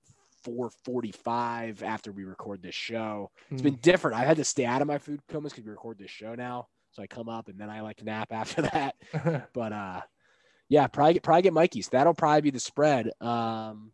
4:45 0.45 1.81
after 1.81 2.11
we 2.11 2.23
record 2.23 2.61
this 2.61 2.75
show. 2.75 3.31
It's 3.49 3.61
been 3.61 3.75
hmm. 3.75 3.81
different. 3.81 4.17
I've 4.17 4.27
had 4.27 4.37
to 4.37 4.45
stay 4.45 4.65
out 4.65 4.81
of 4.81 4.87
my 4.87 4.99
food 4.99 5.21
comas 5.27 5.53
because 5.53 5.65
we 5.65 5.71
record 5.71 5.97
this 5.97 6.11
show 6.11 6.35
now. 6.35 6.67
So 6.91 7.01
I 7.01 7.07
come 7.07 7.29
up 7.29 7.47
and 7.49 7.59
then 7.59 7.69
I 7.69 7.81
like 7.81 8.03
nap 8.03 8.27
after 8.31 8.61
that. 8.63 8.95
but 9.53 9.73
uh, 9.73 10.01
yeah, 10.69 10.87
probably 10.87 11.13
get 11.13 11.23
probably 11.23 11.41
get 11.43 11.53
Mikey's. 11.53 11.89
That'll 11.89 12.13
probably 12.13 12.41
be 12.41 12.51
the 12.51 12.59
spread. 12.59 13.09
Um, 13.19 13.91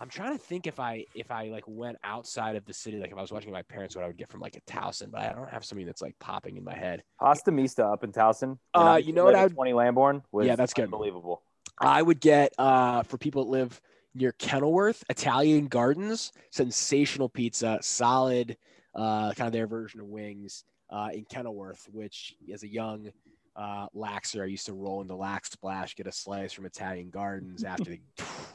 I'm 0.00 0.08
trying 0.08 0.36
to 0.36 0.42
think 0.42 0.66
if 0.66 0.78
I 0.78 1.04
if 1.14 1.30
I 1.30 1.48
like 1.48 1.64
went 1.66 1.98
outside 2.04 2.54
of 2.54 2.64
the 2.64 2.72
city, 2.72 2.98
like 2.98 3.10
if 3.10 3.18
I 3.18 3.20
was 3.20 3.32
watching 3.32 3.52
my 3.52 3.62
parents, 3.62 3.96
what 3.96 4.04
I 4.04 4.06
would 4.06 4.16
get 4.16 4.30
from 4.30 4.40
like 4.40 4.56
a 4.56 4.60
Towson, 4.70 5.10
but 5.10 5.20
I 5.20 5.32
don't 5.32 5.50
have 5.50 5.64
something 5.64 5.86
that's 5.86 6.00
like 6.00 6.16
popping 6.20 6.56
in 6.56 6.64
my 6.64 6.74
head. 6.74 7.02
Pasta 7.18 7.50
Mista 7.50 7.84
up 7.84 8.04
in 8.04 8.12
Towson. 8.12 8.58
Uh, 8.74 9.00
you 9.02 9.12
know 9.12 9.24
what 9.24 9.34
I 9.34 9.44
would, 9.44 9.54
twenty 9.54 9.72
Lamborn 9.72 10.22
was 10.30 10.46
yeah, 10.46 10.54
that's 10.54 10.72
good. 10.72 10.84
Unbelievable. 10.84 11.42
I 11.80 12.00
would 12.00 12.20
get 12.20 12.54
uh 12.58 13.02
for 13.02 13.18
people 13.18 13.44
that 13.44 13.50
live 13.50 13.80
near 14.14 14.32
Kenilworth, 14.32 15.04
Italian 15.08 15.66
Gardens, 15.66 16.32
sensational 16.50 17.28
pizza, 17.28 17.78
solid, 17.82 18.56
uh, 18.94 19.32
kind 19.34 19.46
of 19.46 19.52
their 19.52 19.66
version 19.66 20.00
of 20.00 20.06
wings 20.06 20.64
uh, 20.90 21.08
in 21.12 21.24
Kenilworth, 21.24 21.88
which 21.92 22.34
as 22.52 22.62
a 22.62 22.68
young 22.68 23.10
uh, 23.58 23.88
laxer. 23.94 24.42
I 24.42 24.46
used 24.46 24.66
to 24.66 24.72
roll 24.72 25.02
into 25.02 25.16
lax 25.16 25.50
splash, 25.50 25.96
get 25.96 26.06
a 26.06 26.12
slice 26.12 26.52
from 26.52 26.64
Italian 26.64 27.10
Gardens 27.10 27.64
after 27.64 27.90
the 27.90 28.00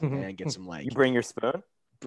and 0.00 0.36
get 0.36 0.50
some 0.50 0.66
like. 0.66 0.84
You 0.84 0.90
bring 0.90 1.12
your 1.12 1.22
spoon. 1.22 1.62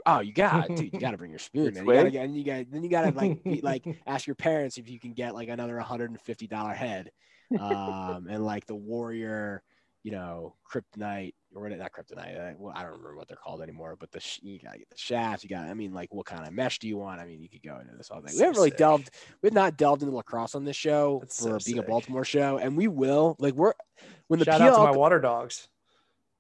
Oh, 0.06 0.20
you 0.20 0.34
got 0.34 0.68
dude, 0.68 0.94
you 0.94 1.00
got 1.00 1.12
to 1.12 1.18
bring 1.18 1.32
your 1.32 1.40
spoon. 1.40 1.74
man. 1.74 1.86
You 1.86 1.94
gotta, 1.94 2.12
get, 2.12 2.30
you 2.30 2.44
got 2.44 2.72
then 2.72 2.84
you 2.84 2.90
got 2.90 3.02
to 3.04 3.12
like 3.12 3.44
be, 3.44 3.62
like 3.62 3.86
ask 4.06 4.28
your 4.28 4.36
parents 4.36 4.78
if 4.78 4.90
you 4.90 5.00
can 5.00 5.14
get 5.14 5.34
like 5.34 5.50
another 5.50 5.80
hundred 5.80 6.10
and 6.10 6.20
fifty 6.20 6.48
dollar 6.48 6.74
head, 6.74 7.12
um, 7.60 8.28
and 8.30 8.46
like 8.46 8.66
the 8.66 8.76
warrior, 8.76 9.64
you 10.08 10.14
know, 10.14 10.56
kryptonite 10.72 11.34
or 11.54 11.68
not 11.68 11.92
kryptonite. 11.92 12.40
Uh, 12.40 12.54
well, 12.58 12.72
I 12.74 12.82
don't 12.82 12.92
remember 12.92 13.18
what 13.18 13.28
they're 13.28 13.36
called 13.36 13.62
anymore. 13.62 13.98
But 14.00 14.10
the 14.10 14.22
you 14.42 14.58
got 14.58 14.76
the 14.76 14.98
shafts. 14.98 15.44
You 15.44 15.50
got. 15.50 15.68
I 15.68 15.74
mean, 15.74 15.94
like, 15.94 16.14
what 16.14 16.26
kind 16.26 16.48
of 16.48 16.54
mesh 16.54 16.80
do 16.80 16.88
you 16.88 16.96
want? 16.96 17.20
I 17.20 17.26
mean, 17.26 17.42
you 17.42 17.50
could 17.50 17.62
go 17.62 17.78
into 17.82 17.94
this 17.98 18.10
all 18.10 18.22
day. 18.22 18.30
So 18.30 18.38
we 18.38 18.44
haven't 18.44 18.56
really 18.56 18.70
sick. 18.70 18.78
delved. 18.78 19.10
We've 19.42 19.52
not 19.52 19.76
delved 19.76 20.04
into 20.04 20.16
lacrosse 20.16 20.56
on 20.56 20.64
this 20.64 20.78
show 20.78 21.20
That's 21.24 21.44
for 21.44 21.60
so 21.60 21.66
being 21.66 21.80
a. 21.80 21.84
Baltimore 21.84 22.24
show, 22.24 22.58
and 22.58 22.78
we 22.78 22.88
will. 22.88 23.36
Like, 23.38 23.56
we're 23.56 23.74
when 24.30 24.40
the 24.40 24.46
Shout 24.46 24.62
PLL 24.62 24.68
out 24.70 24.76
to 24.78 24.92
my 24.94 24.98
water 24.98 25.20
dogs. 25.20 25.68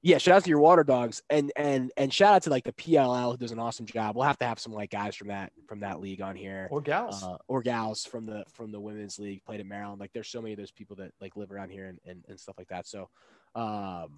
yeah, 0.01 0.17
shout 0.17 0.37
out 0.37 0.43
to 0.45 0.49
your 0.49 0.59
water 0.59 0.85
dogs 0.85 1.21
and 1.29 1.51
and 1.57 1.91
and 1.97 2.13
shout 2.13 2.35
out 2.35 2.43
to 2.43 2.49
like 2.49 2.63
the 2.63 2.71
PLL 2.71 3.31
who 3.31 3.37
does 3.37 3.51
an 3.51 3.59
awesome 3.59 3.85
job. 3.85 4.15
We'll 4.15 4.23
have 4.23 4.37
to 4.37 4.45
have 4.45 4.59
some 4.59 4.71
like 4.71 4.91
guys 4.91 5.13
from 5.17 5.27
that 5.27 5.51
from 5.67 5.81
that 5.81 5.99
league 5.99 6.21
on 6.21 6.37
here. 6.37 6.69
Or 6.71 6.79
gals. 6.79 7.21
Uh, 7.21 7.35
or 7.49 7.61
gals 7.61 8.05
from 8.05 8.25
the 8.25 8.45
from 8.53 8.71
the 8.71 8.79
women's 8.79 9.19
league 9.19 9.43
played 9.43 9.59
in 9.59 9.67
Maryland. 9.67 9.99
Like 9.99 10.13
there's 10.13 10.29
so 10.29 10.41
many 10.41 10.53
of 10.53 10.57
those 10.59 10.71
people 10.71 10.95
that 10.97 11.11
like 11.19 11.35
live 11.35 11.51
around 11.51 11.71
here 11.71 11.87
and, 11.87 11.99
and, 12.05 12.23
and 12.29 12.39
stuff 12.39 12.55
like 12.57 12.69
that. 12.69 12.87
So 12.87 13.09
um 13.57 14.15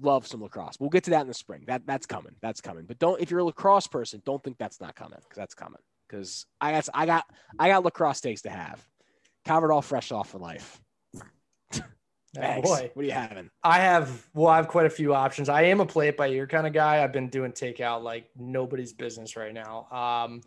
love 0.00 0.26
some 0.26 0.42
lacrosse. 0.42 0.76
We'll 0.80 0.90
get 0.90 1.04
to 1.04 1.10
that 1.10 1.22
in 1.22 1.28
the 1.28 1.34
spring. 1.34 1.64
That 1.66 1.86
that's 1.86 2.06
coming. 2.06 2.34
That's 2.42 2.60
coming. 2.60 2.84
But 2.86 2.98
don't 2.98 3.20
if 3.20 3.30
you're 3.30 3.40
a 3.40 3.44
lacrosse 3.44 3.86
person, 3.86 4.22
don't 4.24 4.42
think 4.42 4.58
that's 4.58 4.80
not 4.80 4.94
coming 4.94 5.18
because 5.22 5.36
that's 5.36 5.54
coming. 5.54 5.80
Because 6.08 6.46
I 6.60 6.72
got 6.72 6.88
I 6.94 7.06
got 7.06 7.24
I 7.58 7.68
got 7.68 7.84
lacrosse 7.84 8.20
takes 8.20 8.42
to 8.42 8.50
have. 8.50 8.84
Covered 9.44 9.72
all 9.72 9.82
fresh 9.82 10.10
off 10.12 10.30
for 10.30 10.38
life. 10.38 10.80
Oh, 12.36 12.62
boy. 12.62 12.90
What 12.94 13.04
are 13.04 13.06
you 13.06 13.12
having? 13.12 13.48
I 13.62 13.78
have 13.78 14.26
well, 14.34 14.48
I 14.48 14.56
have 14.56 14.66
quite 14.66 14.86
a 14.86 14.90
few 14.90 15.14
options. 15.14 15.48
I 15.48 15.62
am 15.66 15.78
a 15.78 15.86
play 15.86 16.08
it 16.08 16.16
by 16.16 16.26
ear 16.30 16.48
kind 16.48 16.66
of 16.66 16.72
guy. 16.72 17.00
I've 17.00 17.12
been 17.12 17.28
doing 17.28 17.52
takeout 17.52 18.02
like 18.02 18.28
nobody's 18.36 18.92
business 18.92 19.36
right 19.36 19.54
now. 19.54 19.86
Um, 19.92 20.40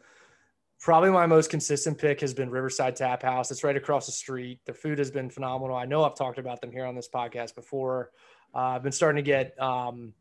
probably 0.80 1.10
my 1.10 1.26
most 1.26 1.50
consistent 1.50 1.98
pick 1.98 2.22
has 2.22 2.34
been 2.34 2.50
Riverside 2.50 2.96
Tap 2.96 3.24
House. 3.24 3.52
It's 3.52 3.64
right 3.64 3.76
across 3.76 4.06
the 4.06 4.12
street. 4.12 4.60
Their 4.66 4.76
food 4.76 5.00
has 5.00 5.12
been 5.12 5.30
phenomenal. 5.30 5.76
I 5.76 5.86
know 5.86 6.04
I've 6.04 6.16
talked 6.16 6.40
about 6.40 6.62
them 6.62 6.72
here 6.72 6.86
on 6.86 6.96
this 6.96 7.10
podcast 7.10 7.56
before. 7.56 8.12
Uh, 8.54 8.60
I've 8.60 8.84
been 8.84 8.92
starting 8.92 9.24
to 9.24 9.28
get 9.30 9.60
um, 9.62 10.14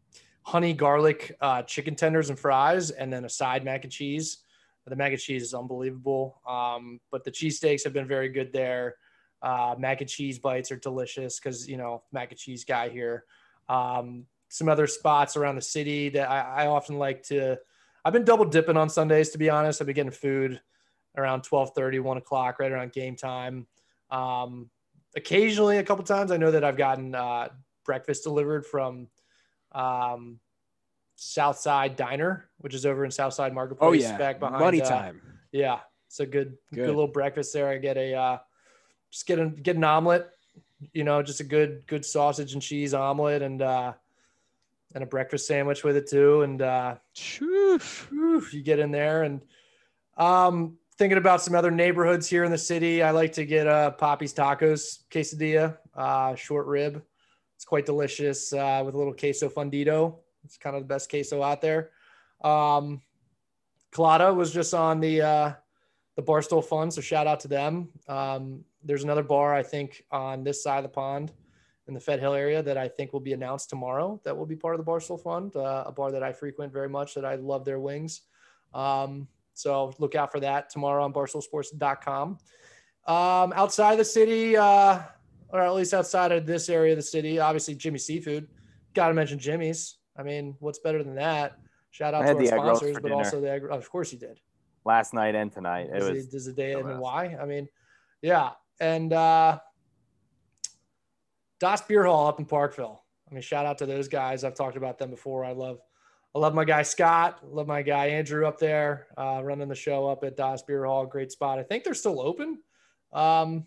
honey 0.42 0.72
garlic 0.72 1.36
uh, 1.40 1.62
chicken 1.62 1.94
tenders 1.94 2.30
and 2.30 2.38
fries, 2.38 2.90
and 2.90 3.12
then 3.12 3.24
a 3.24 3.28
side 3.28 3.64
mac 3.64 3.84
and 3.84 3.92
cheese. 3.92 4.38
The 4.86 4.94
mac 4.94 5.10
and 5.10 5.20
cheese 5.20 5.42
is 5.42 5.54
unbelievable. 5.54 6.40
Um, 6.48 7.00
but 7.10 7.24
the 7.24 7.30
cheesesteaks 7.30 7.82
have 7.84 7.92
been 7.92 8.06
very 8.06 8.28
good 8.28 8.52
there. 8.52 8.96
Uh, 9.42 9.74
mac 9.78 10.00
and 10.00 10.08
cheese 10.08 10.38
bites 10.38 10.70
are 10.70 10.76
delicious 10.76 11.38
because 11.38 11.68
you 11.68 11.76
know 11.76 12.02
mac 12.12 12.30
and 12.30 12.38
cheese 12.38 12.64
guy 12.64 12.88
here. 12.88 13.24
Um, 13.68 14.26
some 14.48 14.68
other 14.68 14.86
spots 14.86 15.36
around 15.36 15.56
the 15.56 15.62
city 15.62 16.08
that 16.10 16.30
I, 16.30 16.64
I 16.64 16.66
often 16.68 16.98
like 16.98 17.24
to. 17.24 17.58
I've 18.06 18.12
been 18.12 18.24
double 18.24 18.44
dipping 18.44 18.76
on 18.76 18.88
Sundays 18.88 19.30
to 19.30 19.38
be 19.38 19.50
honest. 19.50 19.80
I've 19.80 19.88
been 19.88 19.96
getting 19.96 20.12
food 20.12 20.60
around 21.16 21.42
12:30, 21.42 22.00
1 22.00 22.16
o'clock, 22.18 22.60
right 22.60 22.70
around 22.70 22.92
game 22.92 23.16
time. 23.16 23.66
Um, 24.12 24.70
occasionally, 25.16 25.78
a 25.78 25.82
couple 25.82 26.04
times, 26.04 26.30
I 26.30 26.36
know 26.36 26.52
that 26.52 26.62
I've 26.62 26.76
gotten 26.76 27.16
uh, 27.16 27.48
breakfast 27.84 28.22
delivered 28.22 28.64
from 28.64 29.08
um, 29.72 30.38
Southside 31.16 31.96
Diner, 31.96 32.48
which 32.58 32.74
is 32.74 32.86
over 32.86 33.04
in 33.04 33.10
Southside 33.10 33.52
Marketplace. 33.52 33.88
Oh 33.88 33.92
yeah, 33.92 34.16
back 34.16 34.38
behind 34.38 34.60
money 34.60 34.82
uh, 34.82 34.88
time. 34.88 35.20
yeah, 35.50 35.80
it's 36.06 36.20
a 36.20 36.26
good, 36.26 36.56
good, 36.72 36.82
Good. 36.82 36.86
little 36.86 37.08
breakfast 37.08 37.52
there. 37.52 37.68
I 37.68 37.78
get 37.78 37.96
a 37.96 38.14
uh, 38.14 38.38
just 39.10 39.26
get 39.26 39.40
a 39.40 39.46
get 39.46 39.74
an 39.74 39.82
omelet, 39.82 40.28
you 40.92 41.02
know, 41.02 41.24
just 41.24 41.40
a 41.40 41.44
good 41.44 41.84
good 41.88 42.04
sausage 42.04 42.52
and 42.52 42.62
cheese 42.62 42.94
omelet 42.94 43.42
and 43.42 43.62
uh, 43.62 43.94
and 44.96 45.02
a 45.02 45.06
breakfast 45.06 45.46
sandwich 45.46 45.84
with 45.84 45.94
it 45.94 46.08
too. 46.08 46.40
And 46.40 46.62
uh, 46.62 46.96
you 48.50 48.62
get 48.64 48.78
in 48.78 48.90
there 48.90 49.24
and 49.24 49.42
um, 50.16 50.78
thinking 50.96 51.18
about 51.18 51.42
some 51.42 51.54
other 51.54 51.70
neighborhoods 51.70 52.26
here 52.26 52.44
in 52.44 52.50
the 52.50 52.56
city. 52.56 53.02
I 53.02 53.10
like 53.10 53.32
to 53.32 53.44
get 53.44 53.66
a 53.66 53.94
Poppy's 53.98 54.32
Tacos 54.32 55.00
quesadilla, 55.10 55.76
uh, 55.94 56.34
short 56.34 56.66
rib. 56.66 57.02
It's 57.56 57.66
quite 57.66 57.84
delicious 57.84 58.54
uh, 58.54 58.82
with 58.86 58.94
a 58.94 58.98
little 58.98 59.12
queso 59.12 59.50
fundido. 59.50 60.16
It's 60.46 60.56
kind 60.56 60.74
of 60.74 60.82
the 60.82 60.88
best 60.88 61.10
queso 61.10 61.42
out 61.42 61.60
there. 61.60 61.90
Um, 62.42 63.02
Colada 63.92 64.32
was 64.32 64.50
just 64.50 64.72
on 64.72 65.00
the 65.00 65.20
uh, 65.20 65.52
the 66.16 66.22
Barstool 66.22 66.64
Fund, 66.64 66.94
so 66.94 67.02
shout 67.02 67.26
out 67.26 67.40
to 67.40 67.48
them. 67.48 67.90
Um, 68.08 68.64
there's 68.82 69.04
another 69.04 69.22
bar 69.22 69.54
I 69.54 69.62
think 69.62 70.04
on 70.10 70.42
this 70.42 70.62
side 70.62 70.78
of 70.78 70.84
the 70.84 70.88
pond 70.88 71.32
in 71.88 71.94
the 71.94 72.00
Fed 72.00 72.20
Hill 72.20 72.34
area 72.34 72.62
that 72.62 72.76
I 72.76 72.88
think 72.88 73.12
will 73.12 73.20
be 73.20 73.32
announced 73.32 73.70
tomorrow. 73.70 74.20
That 74.24 74.36
will 74.36 74.46
be 74.46 74.56
part 74.56 74.78
of 74.78 74.84
the 74.84 74.90
Barstool 74.90 75.20
Fund, 75.20 75.54
uh, 75.54 75.84
a 75.86 75.92
bar 75.92 76.10
that 76.10 76.22
I 76.22 76.32
frequent 76.32 76.72
very 76.72 76.88
much. 76.88 77.14
That 77.14 77.24
I 77.24 77.36
love 77.36 77.64
their 77.64 77.78
wings. 77.78 78.22
Um, 78.74 79.28
so 79.54 79.94
look 79.98 80.14
out 80.14 80.32
for 80.32 80.40
that 80.40 80.68
tomorrow 80.70 81.04
on 81.04 81.12
BarstoolSports.com. 81.12 82.38
Um, 83.06 83.52
outside 83.54 83.96
the 83.96 84.04
city, 84.04 84.56
uh, 84.56 85.00
or 85.50 85.60
at 85.60 85.74
least 85.74 85.94
outside 85.94 86.32
of 86.32 86.44
this 86.44 86.68
area 86.68 86.92
of 86.92 86.98
the 86.98 87.02
city, 87.02 87.38
obviously 87.38 87.74
Jimmy 87.74 87.98
Seafood. 87.98 88.48
Got 88.94 89.08
to 89.08 89.14
mention 89.14 89.38
Jimmy's. 89.38 89.98
I 90.18 90.22
mean, 90.22 90.56
what's 90.58 90.80
better 90.80 91.02
than 91.02 91.14
that? 91.14 91.58
Shout 91.90 92.14
out 92.14 92.22
to 92.22 92.28
our 92.28 92.34
the 92.34 92.46
sponsors, 92.48 92.94
but 92.94 93.04
dinner. 93.04 93.14
also 93.14 93.40
the 93.40 93.50
egg. 93.50 93.62
Of 93.70 93.88
course, 93.90 94.12
you 94.12 94.18
did. 94.18 94.40
last 94.84 95.14
night 95.14 95.34
and 95.34 95.52
tonight. 95.52 95.88
It 95.92 96.00
Does 96.00 96.10
was 96.10 96.26
does 96.26 96.44
the 96.46 96.52
day 96.52 96.74
the 96.74 96.80
end 96.80 96.98
why? 96.98 97.36
I 97.40 97.46
mean, 97.46 97.68
yeah. 98.22 98.50
And 98.80 99.12
uh 99.12 99.58
Das 101.60 101.82
Beer 101.82 102.04
Hall 102.04 102.26
up 102.26 102.38
in 102.38 102.44
Parkville. 102.44 103.02
I 103.30 103.34
mean, 103.34 103.42
shout 103.42 103.66
out 103.66 103.78
to 103.78 103.86
those 103.86 104.08
guys. 104.08 104.44
I've 104.44 104.54
talked 104.54 104.76
about 104.76 104.98
them 104.98 105.10
before. 105.10 105.44
I 105.44 105.52
love 105.52 105.80
I 106.34 106.38
love 106.38 106.54
my 106.54 106.64
guy 106.64 106.82
Scott. 106.82 107.40
Love 107.50 107.66
my 107.66 107.82
guy 107.82 108.08
Andrew 108.08 108.46
up 108.46 108.58
there, 108.58 109.06
uh, 109.16 109.40
running 109.42 109.68
the 109.68 109.74
show 109.74 110.06
up 110.06 110.22
at 110.22 110.36
Das 110.36 110.62
Beer 110.62 110.84
Hall. 110.84 111.06
Great 111.06 111.32
spot. 111.32 111.58
I 111.58 111.62
think 111.62 111.82
they're 111.82 111.94
still 111.94 112.20
open. 112.20 112.58
Um, 113.12 113.64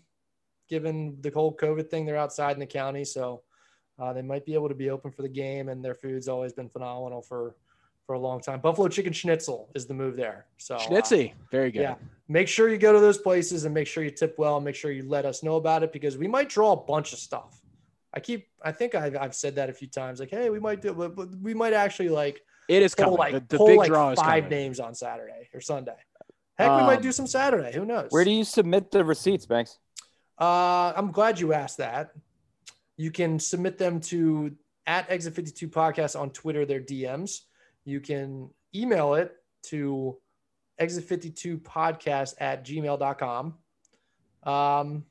given 0.68 1.16
the 1.20 1.30
whole 1.30 1.56
COVID 1.56 1.90
thing, 1.90 2.06
they're 2.06 2.16
outside 2.16 2.52
in 2.52 2.60
the 2.60 2.66
county, 2.66 3.04
so 3.04 3.42
uh, 3.98 4.12
they 4.12 4.22
might 4.22 4.46
be 4.46 4.54
able 4.54 4.68
to 4.68 4.74
be 4.74 4.88
open 4.88 5.10
for 5.10 5.22
the 5.22 5.28
game. 5.28 5.68
And 5.68 5.84
their 5.84 5.94
food's 5.94 6.28
always 6.28 6.52
been 6.52 6.68
phenomenal 6.68 7.22
for 7.22 7.56
for 8.06 8.14
a 8.14 8.18
long 8.18 8.40
time. 8.40 8.60
Buffalo 8.60 8.88
Chicken 8.88 9.12
Schnitzel 9.12 9.70
is 9.76 9.86
the 9.86 9.94
move 9.94 10.16
there. 10.16 10.46
So 10.58 10.78
uh, 11.32 11.48
very 11.52 11.70
good. 11.70 11.82
yeah. 11.82 11.94
make 12.28 12.48
sure 12.48 12.68
you 12.68 12.76
go 12.76 12.92
to 12.92 12.98
those 12.98 13.18
places 13.18 13.66
and 13.66 13.74
make 13.74 13.86
sure 13.86 14.02
you 14.02 14.10
tip 14.10 14.36
well 14.36 14.56
and 14.56 14.64
make 14.64 14.74
sure 14.74 14.90
you 14.90 15.08
let 15.08 15.24
us 15.24 15.44
know 15.44 15.56
about 15.56 15.84
it 15.84 15.92
because 15.92 16.18
we 16.18 16.26
might 16.26 16.48
draw 16.48 16.72
a 16.72 16.76
bunch 16.76 17.12
of 17.12 17.20
stuff. 17.20 17.59
I 18.12 18.20
keep, 18.20 18.48
I 18.62 18.72
think 18.72 18.94
I've, 18.94 19.16
I've 19.16 19.34
said 19.34 19.54
that 19.56 19.70
a 19.70 19.72
few 19.72 19.88
times, 19.88 20.18
like, 20.20 20.30
hey, 20.30 20.50
we 20.50 20.58
might 20.60 20.80
do, 20.82 20.92
but 20.92 21.14
but 21.14 21.28
we 21.40 21.54
might 21.54 21.72
actually 21.72 22.08
like 22.08 22.42
It 22.68 22.82
is 22.82 22.94
pull 22.94 23.04
coming. 23.04 23.18
like 23.18 23.32
the 23.34 23.40
the 23.40 23.56
pull 23.56 23.66
big 23.68 23.78
like 23.78 23.88
draw 23.88 24.10
is 24.10 24.18
five 24.18 24.44
coming. 24.44 24.58
names 24.58 24.80
on 24.80 24.94
Saturday 24.94 25.48
or 25.54 25.60
Sunday. 25.60 25.94
Heck, 26.58 26.70
we 26.70 26.82
might 26.82 26.96
Um, 26.96 27.02
do 27.02 27.12
some 27.12 27.26
Saturday. 27.26 27.72
Who 27.72 27.84
knows? 27.86 28.08
Where 28.10 28.24
do 28.24 28.30
you 28.30 28.44
submit 28.44 28.90
the 28.90 29.04
receipts, 29.04 29.46
Banks? 29.46 29.78
Uh, 30.38 30.92
I'm 30.96 31.10
glad 31.12 31.38
you 31.40 31.52
asked 31.52 31.78
that. 31.78 32.10
You 32.96 33.10
can 33.10 33.38
submit 33.38 33.78
them 33.78 34.00
to 34.12 34.56
at 34.86 35.08
Exit 35.10 35.34
52 35.34 35.68
Podcast 35.68 36.18
on 36.18 36.30
Twitter, 36.30 36.66
their 36.66 36.80
DMs. 36.80 37.40
You 37.84 38.00
can 38.00 38.50
email 38.74 39.14
it 39.14 39.32
to 39.64 40.18
exit52podcast 40.80 42.34
at 42.40 42.64
gmail.com. 42.64 43.54
Um, 44.42 45.04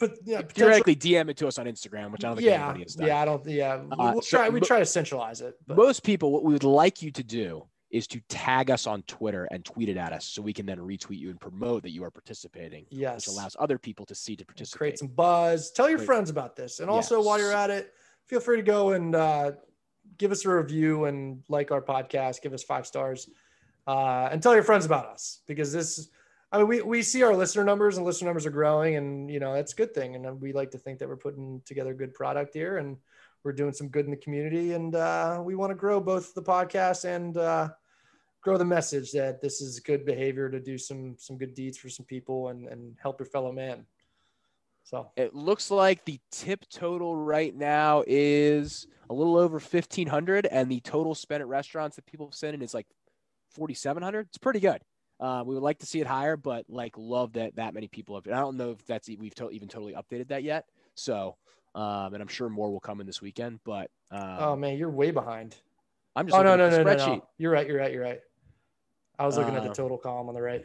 but 0.00 0.14
yeah, 0.24 0.42
Theoretically, 0.42 0.96
DM 0.96 1.28
it 1.30 1.36
to 1.36 1.46
us 1.46 1.58
on 1.58 1.66
Instagram, 1.66 2.10
which 2.10 2.24
I 2.24 2.28
don't 2.28 2.36
think 2.38 2.46
yeah, 2.48 2.64
anybody 2.64 2.82
has 2.82 2.94
done. 2.94 3.06
yeah, 3.06 3.20
I 3.20 3.24
don't, 3.26 3.46
yeah, 3.46 3.74
Uh, 3.92 4.10
we'll 4.14 4.22
so 4.22 4.38
try, 4.38 4.48
we 4.48 4.58
try 4.60 4.78
to 4.80 4.86
centralize 4.86 5.40
it. 5.42 5.54
But 5.66 5.76
Most 5.76 6.02
people, 6.02 6.32
what 6.32 6.42
we 6.42 6.52
would 6.54 6.64
like 6.64 7.02
you 7.02 7.12
to 7.12 7.22
do 7.22 7.66
is 7.90 8.06
to 8.06 8.20
tag 8.28 8.70
us 8.70 8.86
on 8.86 9.02
Twitter 9.02 9.46
and 9.50 9.64
tweet 9.64 9.88
it 9.88 9.96
at 9.96 10.12
us 10.12 10.24
so 10.24 10.40
we 10.40 10.52
can 10.52 10.64
then 10.64 10.78
retweet 10.78 11.18
you 11.18 11.28
and 11.30 11.38
promote 11.40 11.82
that 11.82 11.90
you 11.90 12.02
are 12.04 12.10
participating, 12.10 12.86
yes, 12.90 13.26
which 13.26 13.34
allows 13.34 13.54
other 13.60 13.78
people 13.78 14.06
to 14.06 14.14
see 14.14 14.34
to 14.36 14.44
participate. 14.44 14.78
create 14.78 14.98
some 14.98 15.08
buzz. 15.08 15.70
Tell 15.72 15.88
your 15.88 15.98
Great. 15.98 16.06
friends 16.06 16.30
about 16.30 16.56
this, 16.56 16.80
and 16.80 16.88
also 16.88 17.20
while 17.22 17.38
you're 17.38 17.52
at 17.52 17.68
it, 17.70 17.92
feel 18.26 18.40
free 18.40 18.56
to 18.56 18.62
go 18.62 18.92
and 18.92 19.14
uh, 19.14 19.52
give 20.18 20.30
us 20.32 20.44
a 20.46 20.50
review 20.50 21.04
and 21.06 21.42
like 21.48 21.70
our 21.72 21.82
podcast. 21.82 22.42
Give 22.42 22.54
us 22.54 22.62
five 22.62 22.86
stars, 22.86 23.28
uh, 23.86 24.28
and 24.30 24.40
tell 24.42 24.54
your 24.54 24.62
friends 24.64 24.86
about 24.86 25.06
us 25.06 25.40
because 25.46 25.72
this. 25.72 26.08
I 26.52 26.58
mean, 26.58 26.66
we, 26.66 26.82
we 26.82 27.02
see 27.02 27.22
our 27.22 27.34
listener 27.34 27.64
numbers 27.64 27.96
and 27.96 28.04
listener 28.04 28.26
numbers 28.26 28.46
are 28.46 28.50
growing, 28.50 28.96
and 28.96 29.30
you 29.30 29.38
know 29.38 29.54
that's 29.54 29.72
a 29.72 29.76
good 29.76 29.94
thing. 29.94 30.16
And 30.16 30.40
we 30.40 30.52
like 30.52 30.72
to 30.72 30.78
think 30.78 30.98
that 30.98 31.08
we're 31.08 31.16
putting 31.16 31.62
together 31.64 31.94
good 31.94 32.12
product 32.12 32.54
here, 32.54 32.78
and 32.78 32.96
we're 33.44 33.52
doing 33.52 33.72
some 33.72 33.88
good 33.88 34.04
in 34.04 34.10
the 34.10 34.16
community, 34.16 34.72
and 34.72 34.94
uh, 34.94 35.40
we 35.42 35.54
want 35.54 35.70
to 35.70 35.76
grow 35.76 36.00
both 36.00 36.34
the 36.34 36.42
podcast 36.42 37.04
and 37.04 37.36
uh, 37.36 37.68
grow 38.40 38.56
the 38.58 38.64
message 38.64 39.12
that 39.12 39.40
this 39.40 39.60
is 39.60 39.80
good 39.80 40.04
behavior 40.04 40.50
to 40.50 40.60
do 40.60 40.76
some 40.76 41.14
some 41.18 41.38
good 41.38 41.54
deeds 41.54 41.78
for 41.78 41.88
some 41.88 42.06
people 42.06 42.48
and 42.48 42.66
and 42.66 42.96
help 43.00 43.20
your 43.20 43.26
fellow 43.26 43.52
man. 43.52 43.86
So 44.82 45.10
It 45.16 45.34
looks 45.34 45.70
like 45.70 46.04
the 46.04 46.18
tip 46.32 46.64
total 46.68 47.14
right 47.14 47.54
now 47.54 48.02
is 48.06 48.88
a 49.08 49.14
little 49.14 49.36
over 49.36 49.60
fifteen 49.60 50.08
hundred, 50.08 50.46
and 50.46 50.70
the 50.70 50.80
total 50.80 51.14
spent 51.14 51.42
at 51.42 51.48
restaurants 51.48 51.96
that 51.96 52.06
people 52.06 52.26
have 52.26 52.34
sent 52.34 52.54
in 52.54 52.62
is 52.62 52.74
like 52.74 52.88
forty 53.50 53.74
seven 53.74 54.02
hundred. 54.02 54.26
It's 54.28 54.38
pretty 54.38 54.60
good. 54.60 54.80
Uh, 55.20 55.42
we 55.44 55.54
would 55.54 55.62
like 55.62 55.78
to 55.78 55.86
see 55.86 56.00
it 56.00 56.06
higher, 56.06 56.36
but 56.36 56.64
like 56.70 56.94
love 56.96 57.34
that 57.34 57.54
that 57.56 57.74
many 57.74 57.88
people 57.88 58.14
have. 58.14 58.26
I 58.26 58.40
don't 58.40 58.56
know 58.56 58.70
if 58.70 58.84
that's 58.86 59.08
we've 59.18 59.34
to- 59.34 59.50
even 59.50 59.68
totally 59.68 59.92
updated 59.92 60.28
that 60.28 60.42
yet. 60.42 60.64
So, 60.94 61.36
um, 61.74 62.14
and 62.14 62.22
I'm 62.22 62.28
sure 62.28 62.48
more 62.48 62.70
will 62.70 62.80
come 62.80 63.00
in 63.02 63.06
this 63.06 63.20
weekend. 63.20 63.60
But 63.62 63.90
um, 64.10 64.36
Oh 64.38 64.56
man, 64.56 64.78
you're 64.78 64.90
way 64.90 65.10
behind. 65.10 65.56
I'm 66.16 66.26
just 66.26 66.38
Oh 66.38 66.42
no 66.42 66.56
no 66.56 66.70
no 66.70 66.70
the 66.70 66.84
no 66.84 66.90
spreadsheet. 66.90 67.18
no. 67.18 67.28
You're 67.36 67.52
right. 67.52 67.66
You're 67.66 67.78
right. 67.78 67.92
You're 67.92 68.02
right. 68.02 68.20
I 69.18 69.26
was 69.26 69.36
looking 69.36 69.54
at 69.54 69.62
the 69.62 69.70
Uh, 69.70 69.74
total 69.74 69.98
column 69.98 70.28
on 70.30 70.34
the 70.34 70.40
right. 70.42 70.64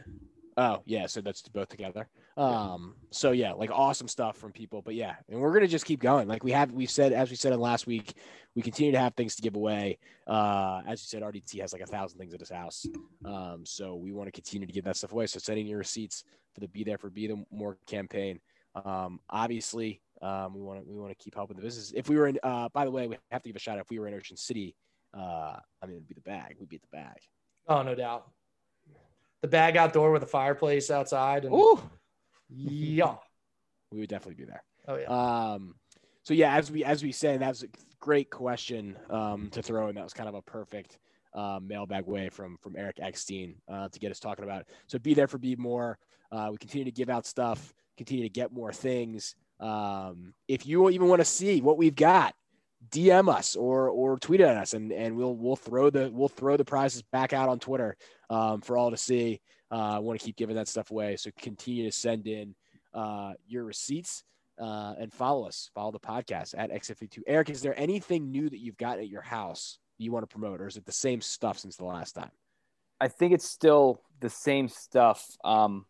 Oh 0.57 0.82
yeah, 0.86 1.06
so 1.07 1.22
that's 1.22 1.41
both 1.41 1.68
together. 1.68 2.07
Um, 2.38 2.95
so 3.11 3.32
yeah, 3.32 3.52
like 3.53 3.72
awesome 3.72 4.07
stuff 4.07 4.38
from 4.38 4.52
people. 4.52 4.82
But 4.82 4.95
yeah, 4.95 5.15
and 5.30 5.40
we're 5.40 5.53
gonna 5.53 5.68
just 5.68 5.86
keep 5.86 5.99
going. 5.99 6.27
Like 6.27 6.44
we 6.44 6.52
have, 6.52 6.72
we 6.72 6.86
said 6.86 7.11
as 7.11 7.30
we 7.30 7.36
said 7.36 7.52
in 7.52 7.60
last 7.60 7.88
week, 7.88 8.14
we 8.56 8.61
continue 8.61 8.94
to 8.94 8.99
have 8.99 9.14
things 9.15 9.36
to 9.36 9.41
give 9.41 9.56
away. 9.56 9.99
Uh, 10.26 10.82
as 10.88 11.02
you 11.02 11.07
said, 11.07 11.23
RDT 11.23 11.60
has 11.60 11.73
like 11.73 11.82
a 11.82 11.86
thousand 11.88 12.19
things 12.19 12.34
at 12.34 12.40
his 12.40 12.49
house. 12.49 12.86
Um, 13.26 13.64
so 13.65 13.95
we 13.95 14.14
want 14.14 14.27
to 14.27 14.32
continue 14.32 14.65
to 14.65 14.73
give 14.73 14.86
that 14.86 14.95
stuff 14.95 15.11
away. 15.11 15.27
So 15.27 15.40
sending 15.40 15.68
your 15.68 15.80
receipts 15.80 16.23
for 16.53 16.61
the 16.61 16.68
Be 16.69 16.84
There 16.84 16.98
for 16.98 17.10
Be 17.10 17.27
the 17.27 17.44
More 17.52 17.77
campaign. 17.86 18.40
Um, 18.76 19.19
obviously, 19.30 20.02
um, 20.22 20.53
we 20.53 20.61
want 20.61 20.80
to 20.80 20.90
we 20.90 20.98
want 20.98 21.18
to 21.18 21.22
keep 21.22 21.36
helping 21.36 21.57
the 21.57 21.64
business. 21.64 21.91
If 21.94 22.07
we 22.07 22.15
were 22.15 22.27
in, 22.27 22.40
uh, 22.44 22.69
by 22.69 22.86
the 22.86 22.91
way, 22.91 23.07
we 23.07 23.18
have 23.32 23.44
to 23.44 23.49
give 23.49 23.57
a 23.57 23.60
shout 23.60 23.77
out. 23.77 23.82
If 23.82 23.90
we 23.90 23.99
were 23.99 24.07
in 24.07 24.14
Ocean 24.14 24.38
City, 24.38 24.76
uh, 25.14 25.57
I 25.82 25.86
mean, 25.86 25.95
it'd 25.95 26.07
be 26.07 26.15
the 26.15 26.22
bag. 26.22 26.56
We'd 26.60 26.69
be 26.69 26.77
the 26.77 26.88
bag. 26.91 27.18
Oh, 27.68 27.82
no 27.82 27.95
doubt. 27.95 28.30
The 29.41 29.47
bag 29.47 29.77
outdoor 29.77 30.11
with 30.11 30.23
a 30.23 30.27
fireplace 30.27 30.89
outside. 30.89 31.45
And 31.45 31.53
Ooh, 31.53 31.79
yeah. 32.49 33.15
we 33.91 33.99
would 33.99 34.09
definitely 34.09 34.43
be 34.43 34.49
there. 34.49 34.63
Oh 34.87 34.95
yeah. 34.97 35.07
Um, 35.53 35.75
so 36.23 36.33
yeah, 36.33 36.55
as 36.55 36.71
we 36.71 36.83
as 36.83 37.03
we 37.03 37.11
say, 37.11 37.37
that 37.37 37.47
was 37.47 37.63
a 37.63 37.67
great 37.99 38.29
question 38.29 38.97
um, 39.09 39.49
to 39.51 39.61
throw 39.61 39.87
and 39.87 39.97
That 39.97 40.03
was 40.03 40.13
kind 40.13 40.29
of 40.29 40.35
a 40.35 40.41
perfect 40.41 40.97
uh, 41.33 41.59
mailbag 41.61 42.05
way 42.05 42.29
from 42.29 42.57
from 42.61 42.75
Eric 42.75 42.97
Eckstein 42.99 43.55
uh, 43.67 43.89
to 43.89 43.99
get 43.99 44.11
us 44.11 44.19
talking 44.19 44.43
about 44.43 44.61
it. 44.61 44.67
So 44.87 44.97
be 44.99 45.13
there 45.13 45.27
for 45.27 45.37
be 45.37 45.55
more. 45.55 45.97
Uh, 46.31 46.49
we 46.51 46.57
continue 46.57 46.85
to 46.85 46.91
give 46.91 47.09
out 47.09 47.25
stuff, 47.25 47.73
continue 47.97 48.23
to 48.23 48.29
get 48.29 48.51
more 48.51 48.73
things. 48.73 49.35
Um, 49.59 50.33
if 50.47 50.65
you 50.65 50.89
even 50.89 51.07
want 51.07 51.21
to 51.21 51.25
see 51.25 51.61
what 51.61 51.77
we've 51.77 51.95
got, 51.95 52.35
DM 52.89 53.33
us 53.33 53.55
or 53.55 53.89
or 53.89 54.17
tweet 54.17 54.41
at 54.41 54.57
us, 54.57 54.73
and 54.73 54.91
and 54.91 55.15
we'll 55.15 55.35
we'll 55.35 55.55
throw 55.55 55.89
the 55.89 56.09
we'll 56.11 56.29
throw 56.29 56.57
the 56.57 56.65
prizes 56.65 57.01
back 57.11 57.33
out 57.33 57.49
on 57.49 57.59
Twitter 57.59 57.97
um, 58.29 58.61
for 58.61 58.77
all 58.77 58.91
to 58.91 58.97
see. 58.97 59.41
Uh, 59.71 59.95
I 59.95 59.99
want 59.99 60.19
to 60.19 60.25
keep 60.25 60.35
giving 60.35 60.55
that 60.55 60.67
stuff 60.67 60.91
away, 60.91 61.15
so 61.15 61.31
continue 61.39 61.85
to 61.85 61.91
send 61.91 62.27
in 62.27 62.55
uh, 62.93 63.33
your 63.47 63.63
receipts 63.63 64.23
uh, 64.59 64.93
and 64.99 65.11
follow 65.11 65.47
us. 65.47 65.69
Follow 65.73 65.91
the 65.91 65.99
podcast 65.99 66.53
at 66.57 66.71
X52. 66.71 67.19
Eric, 67.27 67.49
is 67.49 67.61
there 67.61 67.77
anything 67.79 68.31
new 68.31 68.49
that 68.49 68.59
you've 68.59 68.77
got 68.77 68.99
at 68.99 69.09
your 69.09 69.21
house 69.21 69.79
you 69.97 70.11
want 70.11 70.23
to 70.23 70.33
promote, 70.33 70.61
or 70.61 70.67
is 70.67 70.77
it 70.77 70.85
the 70.85 70.91
same 70.91 71.21
stuff 71.21 71.57
since 71.57 71.77
the 71.77 71.85
last 71.85 72.13
time? 72.13 72.31
I 72.99 73.07
think 73.07 73.33
it's 73.33 73.49
still 73.49 74.01
the 74.19 74.29
same 74.29 74.67
stuff. 74.67 75.25
Um, 75.43 75.85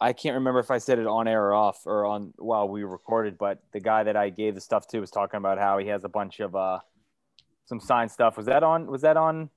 I 0.00 0.12
can't 0.12 0.34
remember 0.34 0.60
if 0.60 0.70
I 0.70 0.78
said 0.78 0.98
it 0.98 1.06
on 1.06 1.26
air 1.26 1.46
or 1.46 1.54
off 1.54 1.80
or 1.86 2.06
on 2.06 2.32
while 2.36 2.68
we 2.68 2.84
recorded, 2.84 3.36
but 3.36 3.58
the 3.72 3.80
guy 3.80 4.04
that 4.04 4.16
I 4.16 4.30
gave 4.30 4.54
the 4.54 4.60
stuff 4.60 4.86
to 4.88 5.00
was 5.00 5.10
talking 5.10 5.38
about 5.38 5.58
how 5.58 5.78
he 5.78 5.88
has 5.88 6.04
a 6.04 6.08
bunch 6.08 6.40
of 6.40 6.54
uh, 6.54 6.78
some 7.66 7.80
signed 7.80 8.10
stuff. 8.10 8.36
Was 8.36 8.46
that 8.46 8.62
on? 8.62 8.86
Was 8.86 9.02
that 9.02 9.16
on? 9.16 9.50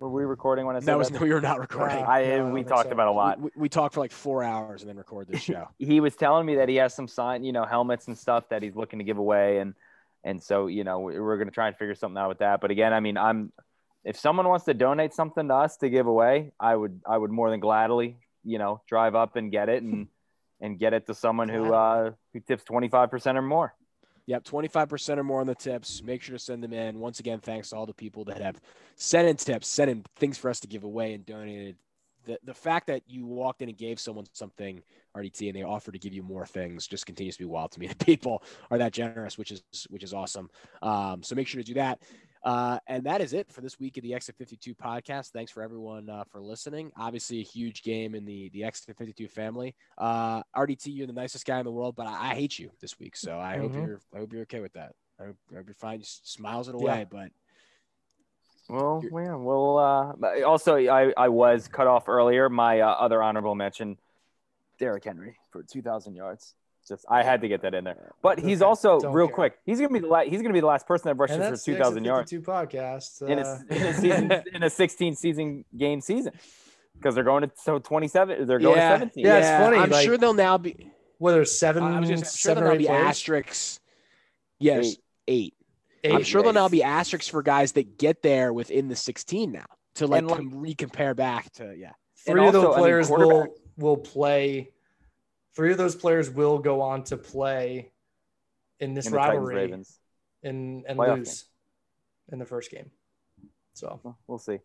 Were 0.00 0.10
we 0.10 0.24
recording 0.24 0.66
when 0.66 0.74
I 0.74 0.80
said 0.80 0.86
No, 0.88 0.98
was, 0.98 1.10
that? 1.10 1.20
we 1.20 1.32
were 1.32 1.40
not 1.40 1.60
recording. 1.60 1.98
Uh, 1.98 2.06
I 2.08 2.24
No, 2.38 2.48
I 2.48 2.50
we 2.50 2.64
talked 2.64 2.88
so. 2.88 2.92
about 2.92 3.08
a 3.08 3.12
lot. 3.12 3.40
we, 3.40 3.50
we 3.56 3.68
talked 3.68 3.94
for 3.94 4.00
like 4.00 4.10
four 4.10 4.42
hours 4.42 4.82
and 4.82 4.88
then 4.88 4.96
record 4.96 5.28
this 5.28 5.42
show. 5.50 5.68
he 5.78 6.00
was 6.00 6.16
telling 6.16 6.46
me 6.46 6.56
that 6.56 6.68
he 6.68 6.76
has 6.76 6.94
some 6.94 7.06
sign, 7.06 7.44
you 7.44 7.52
know, 7.52 7.64
helmets 7.64 8.06
and 8.08 8.16
stuff 8.18 8.48
that 8.48 8.62
he's 8.62 8.74
looking 8.74 8.98
to 8.98 9.04
give 9.04 9.18
away, 9.18 9.58
and 9.58 9.74
and 10.24 10.42
so 10.42 10.66
you 10.66 10.82
know 10.84 11.00
we're 11.00 11.36
gonna 11.38 11.50
try 11.50 11.68
and 11.68 11.76
figure 11.76 11.94
something 11.94 12.18
out 12.18 12.28
with 12.28 12.38
that. 12.38 12.60
But 12.60 12.70
again, 12.70 12.92
I 12.94 13.00
mean, 13.00 13.16
I'm 13.16 13.52
if 14.02 14.18
someone 14.18 14.48
wants 14.48 14.64
to 14.64 14.74
donate 14.74 15.12
something 15.14 15.48
to 15.48 15.54
us 15.54 15.76
to 15.78 15.88
give 15.88 16.06
away, 16.06 16.52
I 16.58 16.74
would 16.74 17.00
I 17.06 17.16
would 17.16 17.30
more 17.30 17.50
than 17.50 17.60
gladly, 17.60 18.18
you 18.44 18.58
know, 18.58 18.80
drive 18.88 19.14
up 19.14 19.36
and 19.36 19.50
get 19.50 19.68
it 19.68 19.82
and 19.82 20.08
and 20.60 20.78
get 20.78 20.92
it 20.92 21.06
to 21.06 21.14
someone 21.14 21.48
who 21.48 21.72
uh 21.72 22.12
who 22.32 22.40
tips 22.40 22.64
twenty 22.64 22.88
five 22.88 23.10
percent 23.10 23.38
or 23.38 23.42
more. 23.42 23.74
Yep, 24.26 24.44
25% 24.44 25.18
or 25.18 25.24
more 25.24 25.40
on 25.40 25.46
the 25.46 25.54
tips. 25.54 26.02
Make 26.02 26.22
sure 26.22 26.34
to 26.34 26.38
send 26.38 26.62
them 26.64 26.72
in. 26.72 26.98
Once 26.98 27.20
again, 27.20 27.40
thanks 27.40 27.70
to 27.70 27.76
all 27.76 27.84
the 27.84 27.92
people 27.92 28.24
that 28.24 28.40
have 28.40 28.58
sent 28.96 29.28
in 29.28 29.36
tips, 29.36 29.68
sent 29.68 29.90
in 29.90 30.04
things 30.16 30.38
for 30.38 30.48
us 30.48 30.60
to 30.60 30.66
give 30.66 30.84
away 30.84 31.12
and 31.12 31.26
donated. 31.26 31.76
The, 32.24 32.38
the 32.42 32.54
fact 32.54 32.86
that 32.86 33.02
you 33.06 33.26
walked 33.26 33.60
in 33.60 33.68
and 33.68 33.76
gave 33.76 34.00
someone 34.00 34.24
something, 34.32 34.82
RDT, 35.14 35.48
and 35.48 35.54
they 35.54 35.62
offered 35.62 35.92
to 35.92 35.98
give 35.98 36.14
you 36.14 36.22
more 36.22 36.46
things 36.46 36.86
just 36.86 37.04
continues 37.04 37.36
to 37.36 37.42
be 37.42 37.44
wild 37.44 37.72
to 37.72 37.80
me. 37.80 37.86
The 37.98 38.02
people 38.02 38.42
are 38.70 38.78
that 38.78 38.94
generous, 38.94 39.36
which 39.36 39.50
is 39.50 39.62
which 39.90 40.02
is 40.02 40.14
awesome. 40.14 40.48
Um, 40.80 41.22
so 41.22 41.34
make 41.34 41.46
sure 41.46 41.60
to 41.60 41.66
do 41.66 41.74
that. 41.74 42.00
Uh, 42.44 42.78
and 42.86 43.04
that 43.04 43.20
is 43.22 43.32
it 43.32 43.50
for 43.50 43.62
this 43.62 43.80
week 43.80 43.96
of 43.96 44.02
the 44.02 44.12
Exit 44.12 44.36
52 44.36 44.74
podcast. 44.74 45.30
Thanks 45.30 45.50
for 45.50 45.62
everyone 45.62 46.10
uh, 46.10 46.24
for 46.24 46.40
listening. 46.42 46.92
Obviously, 46.96 47.40
a 47.40 47.42
huge 47.42 47.82
game 47.82 48.14
in 48.14 48.24
the 48.26 48.50
the 48.50 48.64
Exit 48.64 48.96
52 48.96 49.28
family. 49.28 49.74
Uh, 49.96 50.42
RDT, 50.54 50.86
you're 50.88 51.06
the 51.06 51.12
nicest 51.14 51.46
guy 51.46 51.58
in 51.58 51.64
the 51.64 51.72
world, 51.72 51.96
but 51.96 52.06
I, 52.06 52.32
I 52.32 52.34
hate 52.34 52.58
you 52.58 52.70
this 52.80 52.98
week. 53.00 53.16
So 53.16 53.38
I 53.38 53.56
hope 53.56 53.72
Mhm. 53.72 53.86
you're 53.86 54.00
I 54.14 54.18
hope 54.18 54.32
you're 54.32 54.42
okay 54.42 54.60
with 54.60 54.74
that. 54.74 54.92
I 55.18 55.26
hope, 55.26 55.36
I 55.52 55.56
hope 55.56 55.66
you're 55.66 55.74
fine. 55.74 56.00
Just 56.00 56.30
smiles 56.30 56.68
it 56.68 56.74
away, 56.74 57.06
but 57.10 57.30
Well, 58.68 59.02
yeah, 59.02 59.36
well, 59.36 59.78
uh, 59.78 60.42
also 60.44 60.76
I, 60.76 61.12
I 61.16 61.28
was 61.28 61.68
cut 61.68 61.86
off 61.86 62.08
earlier. 62.08 62.48
My 62.48 62.80
uh, 62.80 62.88
other 62.88 63.22
honorable 63.22 63.54
mention, 63.54 63.96
Derrick 64.78 65.04
Henry 65.04 65.36
for 65.50 65.62
2,000 65.62 66.14
yards. 66.14 66.54
Just 66.86 67.04
I 67.08 67.22
had 67.22 67.40
to 67.40 67.48
get 67.48 67.62
that 67.62 67.74
in 67.74 67.84
there. 67.84 68.12
But 68.22 68.38
he's 68.38 68.60
Okay, 68.60 68.68
also 68.68 69.00
don't 69.00 69.12
real 69.14 69.26
care. 69.28 69.34
quick. 69.34 69.58
He's 69.64 69.78
gonna 69.80 69.92
be 69.92 70.00
the 70.00 70.06
la- 70.06 70.24
he's 70.24 70.42
gonna 70.42 70.52
be 70.54 70.60
the 70.60 70.66
last 70.66 70.86
person 70.86 71.08
that 71.08 71.14
rushes 71.14 71.36
for 71.36 71.64
2,000 71.72 72.04
yards 72.04 72.32
Exit 72.32 72.44
52 72.44 72.50
podcast. 72.50 73.28
in 73.28 73.38
Uh, 73.38 73.58
a, 73.70 73.74
in 73.74 73.82
a 73.86 73.94
season 73.94 74.32
in 74.54 74.62
a 74.62 74.70
16 74.70 75.14
season 75.16 75.64
game 75.76 76.00
season 76.00 76.32
because 76.94 77.14
they're 77.14 77.24
going 77.24 77.42
to 77.42 77.50
so 77.56 77.78
27. 77.78 78.46
They're 78.46 78.58
going 78.58 78.76
yeah, 78.76 78.92
to 78.92 78.98
17. 78.98 79.24
Yeah, 79.24 79.38
it's 79.38 79.64
funny, 79.64 79.78
I'm 79.78 79.90
like- 79.90 80.04
sure 80.04 80.18
they'll 80.18 80.34
now 80.34 80.58
be. 80.58 80.90
whether 81.18 81.40
it's 81.42 81.58
seven, 81.58 81.82
I 81.84 82.00
was 82.00 82.08
just 82.08 82.22
I'm 82.22 82.26
sure 82.26 82.54
seven 82.54 82.64
or 82.64 82.72
eight 82.72 82.88
asterisks. 82.88 83.80
Yes, 84.58 84.86
Eight. 84.86 84.98
eight. 85.28 85.54
Eight. 86.04 86.12
I'm 86.14 86.22
sure 86.22 86.42
there'll 86.42 86.52
now 86.54 86.68
be 86.68 86.82
asterisks 86.82 87.28
for 87.28 87.42
guys 87.42 87.72
that 87.72 87.96
get 87.98 88.20
there 88.22 88.52
within 88.52 88.88
the 88.88 88.96
16 88.96 89.50
now 89.52 89.64
to 89.94 90.06
like, 90.06 90.18
And, 90.18 90.30
like- 90.30 90.76
recompare 90.76 91.16
back 91.16 91.50
to 91.54 91.74
yeah. 91.74 91.92
And 92.26 92.34
Three 92.36 92.40
of 92.46 92.54
also, 92.54 92.60
those 92.60 92.64
I 92.64 92.68
mean, 92.76 92.78
players 92.82 93.10
will 93.10 93.46
will 93.78 93.96
play. 93.96 94.70
Three 95.54 95.72
of 95.72 95.78
those 95.78 95.94
players 95.94 96.30
will 96.30 96.58
go 96.58 96.80
on 96.80 97.04
to 97.04 97.16
play 97.16 97.92
in 98.80 98.94
this 98.94 99.06
in 99.06 99.12
the 99.12 99.18
Titans 99.18 99.36
rivalry 99.36 99.54
Ravens. 99.54 99.98
and 100.42 100.84
and 100.86 100.98
playoff 100.98 101.16
lose 101.18 101.44
in 102.32 102.38
the 102.38 102.46
first 102.46 102.70
game. 102.70 102.90
So 103.74 104.00
Well, 104.02 104.18
We'll 104.26 104.38
see. 104.38 104.58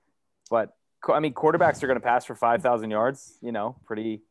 But 0.49 0.75
I 1.07 1.19
mean, 1.19 1.33
quarterbacks 1.33 1.81
are 1.83 1.87
going 1.87 1.99
to 1.99 2.05
pass 2.05 2.25
for 2.25 2.35
5,000 2.35 2.89
yards. 2.89 3.37
You 3.41 3.51
know, 3.51 3.75
pretty. 3.85 4.21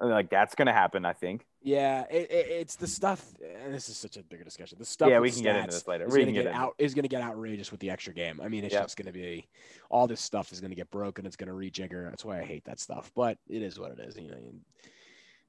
I 0.00 0.04
mean, 0.04 0.12
like 0.12 0.30
that's 0.30 0.54
going 0.54 0.66
to 0.66 0.72
happen. 0.72 1.04
I 1.04 1.12
think. 1.12 1.46
Yeah, 1.62 2.04
it, 2.10 2.30
it, 2.30 2.46
it's 2.50 2.76
the 2.76 2.86
stuff. 2.86 3.22
And 3.62 3.74
this 3.74 3.90
is 3.90 3.96
such 3.98 4.16
a 4.16 4.22
bigger 4.22 4.44
discussion. 4.44 4.78
The 4.78 4.84
stuff. 4.86 5.10
Yeah, 5.10 5.20
we 5.20 5.30
can 5.30 5.42
get 5.42 5.56
into 5.56 5.72
this 5.72 5.86
later. 5.86 6.06
Is 6.06 6.14
We 6.14 6.20
gonna 6.20 6.32
get 6.32 6.44
get 6.44 6.54
out. 6.54 6.74
Is 6.78 6.94
going 6.94 7.02
to 7.02 7.08
get 7.08 7.20
outrageous 7.22 7.70
with 7.70 7.80
the 7.80 7.90
extra 7.90 8.14
game. 8.14 8.40
I 8.42 8.48
mean, 8.48 8.64
it's 8.64 8.72
Yeah. 8.74 8.80
just 8.82 8.96
going 8.96 9.06
to 9.06 9.12
be 9.12 9.46
all 9.90 10.06
this 10.06 10.20
stuff 10.22 10.52
is 10.52 10.60
going 10.60 10.70
to 10.70 10.76
get 10.76 10.90
broken. 10.90 11.26
It's 11.26 11.36
going 11.36 11.48
to 11.48 11.54
rejigger. 11.54 12.08
That's 12.08 12.24
why 12.24 12.40
I 12.40 12.44
hate 12.44 12.64
that 12.64 12.80
stuff. 12.80 13.12
But 13.14 13.36
it 13.48 13.62
is 13.62 13.78
what 13.78 13.92
it 13.92 14.00
is. 14.00 14.16
You 14.16 14.30
know, 14.30 14.38
you- 14.42 14.60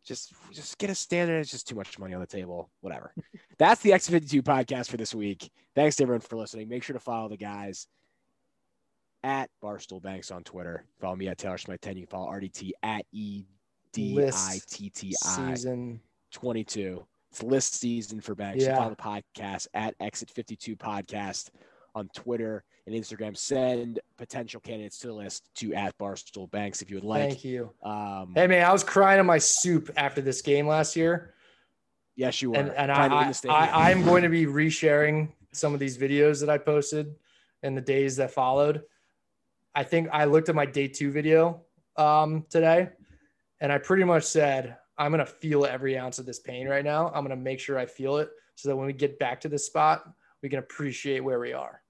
just 0.05 0.33
just 0.51 0.77
get 0.77 0.89
a 0.89 0.95
standard. 0.95 1.39
It's 1.39 1.51
just 1.51 1.67
too 1.67 1.75
much 1.75 1.97
money 1.99 2.13
on 2.13 2.21
the 2.21 2.27
table. 2.27 2.69
Whatever. 2.81 3.13
That's 3.57 3.81
the 3.81 3.91
X52 3.91 4.41
podcast 4.41 4.89
for 4.89 4.97
this 4.97 5.13
week. 5.13 5.49
Thanks 5.75 5.95
to 5.97 6.03
everyone 6.03 6.21
for 6.21 6.35
listening. 6.37 6.67
Make 6.69 6.83
sure 6.83 6.93
to 6.93 6.99
follow 6.99 7.29
the 7.29 7.37
guys 7.37 7.87
at 9.23 9.49
Barstool 9.63 10.01
Banks 10.01 10.31
on 10.31 10.43
Twitter. 10.43 10.85
Follow 10.99 11.15
me 11.15 11.27
at 11.27 11.37
Taylor 11.37 11.57
Smith 11.57 11.81
10. 11.81 11.97
You 11.97 12.07
can 12.07 12.11
follow 12.11 12.31
RDT 12.31 12.71
at 12.81 13.05
E 13.11 13.43
D 13.93 14.19
I 14.33 14.59
T 14.67 14.89
T 14.89 15.15
I 15.23 15.53
season 15.53 16.01
22. 16.31 17.05
It's 17.29 17.43
list 17.43 17.75
season 17.79 18.19
for 18.19 18.35
Banks. 18.35 18.63
Yeah. 18.63 18.75
follow 18.75 18.89
the 18.89 18.95
podcast 18.95 19.67
at 19.73 19.95
Exit 19.99 20.29
52 20.31 20.75
Podcast 20.75 21.49
on 21.95 22.09
Twitter 22.15 22.63
and 22.85 22.95
Instagram. 22.95 23.35
Send 23.35 23.99
potential 24.17 24.59
candidates 24.61 24.99
to 24.99 25.07
the 25.07 25.13
list 25.13 25.49
to 25.55 25.73
at 25.73 25.97
Barstool 25.97 26.49
Banks 26.51 26.81
if 26.81 26.89
you 26.89 26.97
would 26.97 27.03
like. 27.03 27.29
Thank 27.29 27.43
you. 27.43 27.71
Um, 27.83 28.33
Hey 28.35 28.47
man, 28.47 28.65
I 28.65 28.71
was 28.71 28.83
crying 28.83 29.19
in 29.19 29.25
my 29.25 29.37
soup 29.37 29.89
after 29.97 30.21
this 30.21 30.41
game 30.41 30.67
last 30.67 30.95
year, 30.95 31.33
yes, 32.15 32.41
you 32.41 32.51
were. 32.51 32.57
and 32.57 32.69
and 32.71 32.91
I, 32.91 33.31
I, 33.49 33.89
I'm 33.89 34.03
going 34.03 34.23
to 34.23 34.29
be 34.29 34.45
resharing 34.45 35.29
some 35.51 35.73
of 35.73 35.79
these 35.79 35.97
videos 35.97 36.39
that 36.39 36.49
I 36.49 36.57
posted 36.57 37.15
in 37.63 37.75
the 37.75 37.81
days 37.81 38.15
that 38.17 38.31
followed. 38.31 38.83
I 39.75 39.83
think 39.83 40.09
I 40.11 40.25
looked 40.25 40.49
at 40.49 40.55
my 40.55 40.65
day 40.65 40.87
two 40.87 41.11
video 41.11 41.61
um, 41.97 42.45
today, 42.49 42.89
and 43.59 43.71
I 43.71 43.77
pretty 43.77 44.03
much 44.03 44.23
said 44.23 44.77
I'm 44.97 45.11
gonna 45.11 45.25
feel 45.25 45.65
every 45.65 45.97
ounce 45.97 46.19
of 46.19 46.25
this 46.25 46.39
pain 46.39 46.67
right 46.67 46.83
now. 46.83 47.11
I'm 47.13 47.23
gonna 47.23 47.35
make 47.35 47.59
sure 47.59 47.77
I 47.77 47.85
feel 47.85 48.17
it 48.17 48.29
so 48.55 48.69
that 48.69 48.75
when 48.75 48.85
we 48.85 48.93
get 48.93 49.17
back 49.17 49.41
to 49.41 49.49
this 49.49 49.65
spot, 49.65 50.03
we 50.41 50.49
can 50.49 50.59
appreciate 50.59 51.21
where 51.21 51.39
we 51.39 51.53
are. 51.53 51.81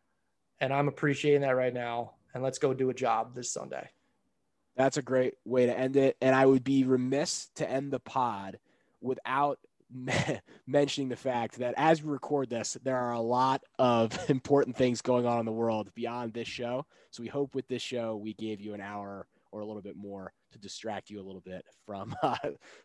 And 0.60 0.74
I'm 0.74 0.88
appreciating 0.88 1.42
that 1.42 1.56
right 1.56 1.74
now. 1.74 2.14
And 2.34 2.44
let's 2.44 2.60
go 2.60 2.74
do 2.74 2.90
a 2.90 2.94
job 2.94 3.36
this 3.36 3.52
Sunday. 3.52 3.90
That's 4.76 4.98
a 4.98 5.02
great 5.02 5.36
way 5.44 5.66
to 5.66 5.78
end 5.78 5.98
it. 5.98 6.18
And 6.22 6.36
I 6.36 6.46
would 6.46 6.64
be 6.64 6.84
remiss 6.84 7.50
to 7.56 7.70
end 7.70 7.92
the 7.92 8.00
pod 8.00 8.60
without 9.02 9.60
mentioning 10.68 11.10
the 11.10 11.16
fact 11.16 11.60
that 11.60 11.74
as 11.78 12.02
we 12.02 12.12
record 12.12 12.50
this, 12.50 12.78
there 12.84 12.98
are 12.98 13.12
a 13.12 13.20
lot 13.20 13.64
of 13.80 14.18
important 14.30 14.78
things 14.78 15.02
going 15.02 15.26
on 15.26 15.40
in 15.40 15.46
the 15.46 15.52
world 15.52 15.94
beyond 15.94 16.34
this 16.34 16.48
show. 16.48 16.86
So 17.10 17.24
we 17.24 17.30
hope 17.30 17.56
with 17.56 17.68
this 17.68 17.82
show, 17.82 18.16
we 18.16 18.34
gave 18.34 18.62
you 18.62 18.74
an 18.74 18.82
hour 18.82 19.28
or 19.52 19.62
a 19.62 19.66
little 19.66 19.82
bit 19.82 19.96
more 19.96 20.34
to 20.52 20.60
distract 20.60 21.10
you 21.10 21.20
a 21.20 21.24
little 21.24 21.42
bit 21.42 21.66
from 21.86 22.16
uh, 22.24 22.36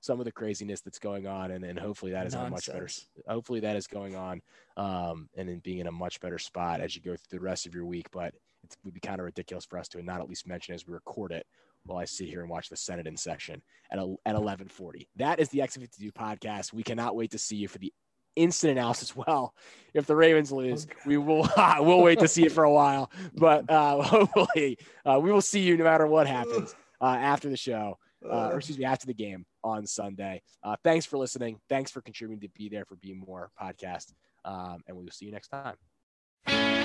some 0.01 0.19
of 0.19 0.25
the 0.25 0.33
craziness 0.33 0.81
that's 0.81 0.99
going 0.99 1.27
on. 1.27 1.51
And 1.53 1.63
then 1.63 1.77
hopefully 1.77 2.13
that 2.13 2.27
is 2.27 2.35
in 2.35 2.41
a 2.41 2.51
much 2.51 2.67
better, 2.67 2.89
hopefully 3.29 3.61
that 3.61 3.77
is 3.77 3.87
going 3.87 4.17
on 4.17 4.43
um, 4.77 5.29
and 5.37 5.49
then 5.49 5.61
being 5.61 5.79
in 5.79 5.87
a 5.87 5.93
much 5.93 6.21
better 6.21 6.39
spot 6.39 6.81
as 6.81 6.95
you 6.95 7.03
go 7.03 7.17
through 7.17 7.39
the 7.39 7.45
rest 7.45 7.67
of 7.67 7.75
your 7.75 7.85
week. 7.85 8.09
But 8.11 8.35
it 8.65 8.77
would 8.85 8.95
be 8.95 9.01
kind 9.01 9.21
of 9.21 9.27
ridiculous 9.27 9.65
for 9.65 9.79
us 9.79 9.89
to 9.89 10.03
not 10.03 10.21
at 10.21 10.29
least 10.29 10.47
mention 10.47 10.75
as 10.75 10.87
we 10.87 10.93
record 10.93 11.33
it 11.33 11.47
while 11.85 11.99
I 11.99 12.05
sit 12.05 12.29
here 12.29 12.41
and 12.41 12.51
watch 12.51 12.69
the 12.69 12.77
Senate 12.77 13.07
in 13.07 13.17
session 13.17 13.63
at, 13.91 13.99
at 13.99 14.07
1140. 14.07 15.09
That 15.17 15.39
is 15.39 15.49
the 15.51 15.61
X52 15.61 16.13
podcast. 16.13 16.73
We 16.73 16.83
cannot 16.83 17.15
wait 17.15 17.31
to 17.31 17.39
see 17.39 17.57
you 17.57 17.69
for 17.69 17.79
the 17.79 17.93
instant 18.37 18.73
analysis. 18.73 19.17
Well, 19.17 19.55
if 19.95 20.07
the 20.07 20.15
Ravens 20.15 20.53
lose, 20.53 20.87
we 21.05 21.17
will 21.17 21.49
we'll 21.81 22.03
wait 22.03 22.21
to 22.21 22.29
see 22.29 22.45
it 22.45 22.53
for 22.53 22.65
a 22.65 22.73
while, 22.73 23.11
but 23.35 23.69
uh, 23.71 24.03
hopefully 24.03 24.79
uh, 25.05 25.19
we 25.21 25.33
will 25.33 25.41
see 25.41 25.61
you 25.61 25.77
no 25.77 25.85
matter 25.85 26.07
what 26.07 26.27
happens 26.27 26.75
uh, 27.01 27.07
after 27.07 27.49
the 27.49 27.57
show, 27.57 27.99
uh, 28.25 28.51
or 28.51 28.59
excuse 28.59 28.79
me, 28.79 28.85
after 28.85 29.07
the 29.07 29.15
game 29.15 29.45
on 29.65 29.87
Sunday. 29.87 30.43
Uh, 30.63 30.77
thanks 30.85 31.07
for 31.07 31.17
listening. 31.17 31.59
Thanks 31.69 31.91
for 31.91 32.01
contributing 32.03 32.47
to 32.47 32.53
Be 32.55 32.69
There 32.69 32.85
for 32.85 32.97
Be 32.97 33.15
More 33.15 33.51
podcast, 33.61 34.13
um, 34.45 34.83
and 34.87 34.97
we 34.97 35.05
will 35.05 35.13
see 35.13 35.27
you 35.27 35.33
next 35.33 35.49
time. 35.49 36.76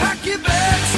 Hackbacks 0.00 0.97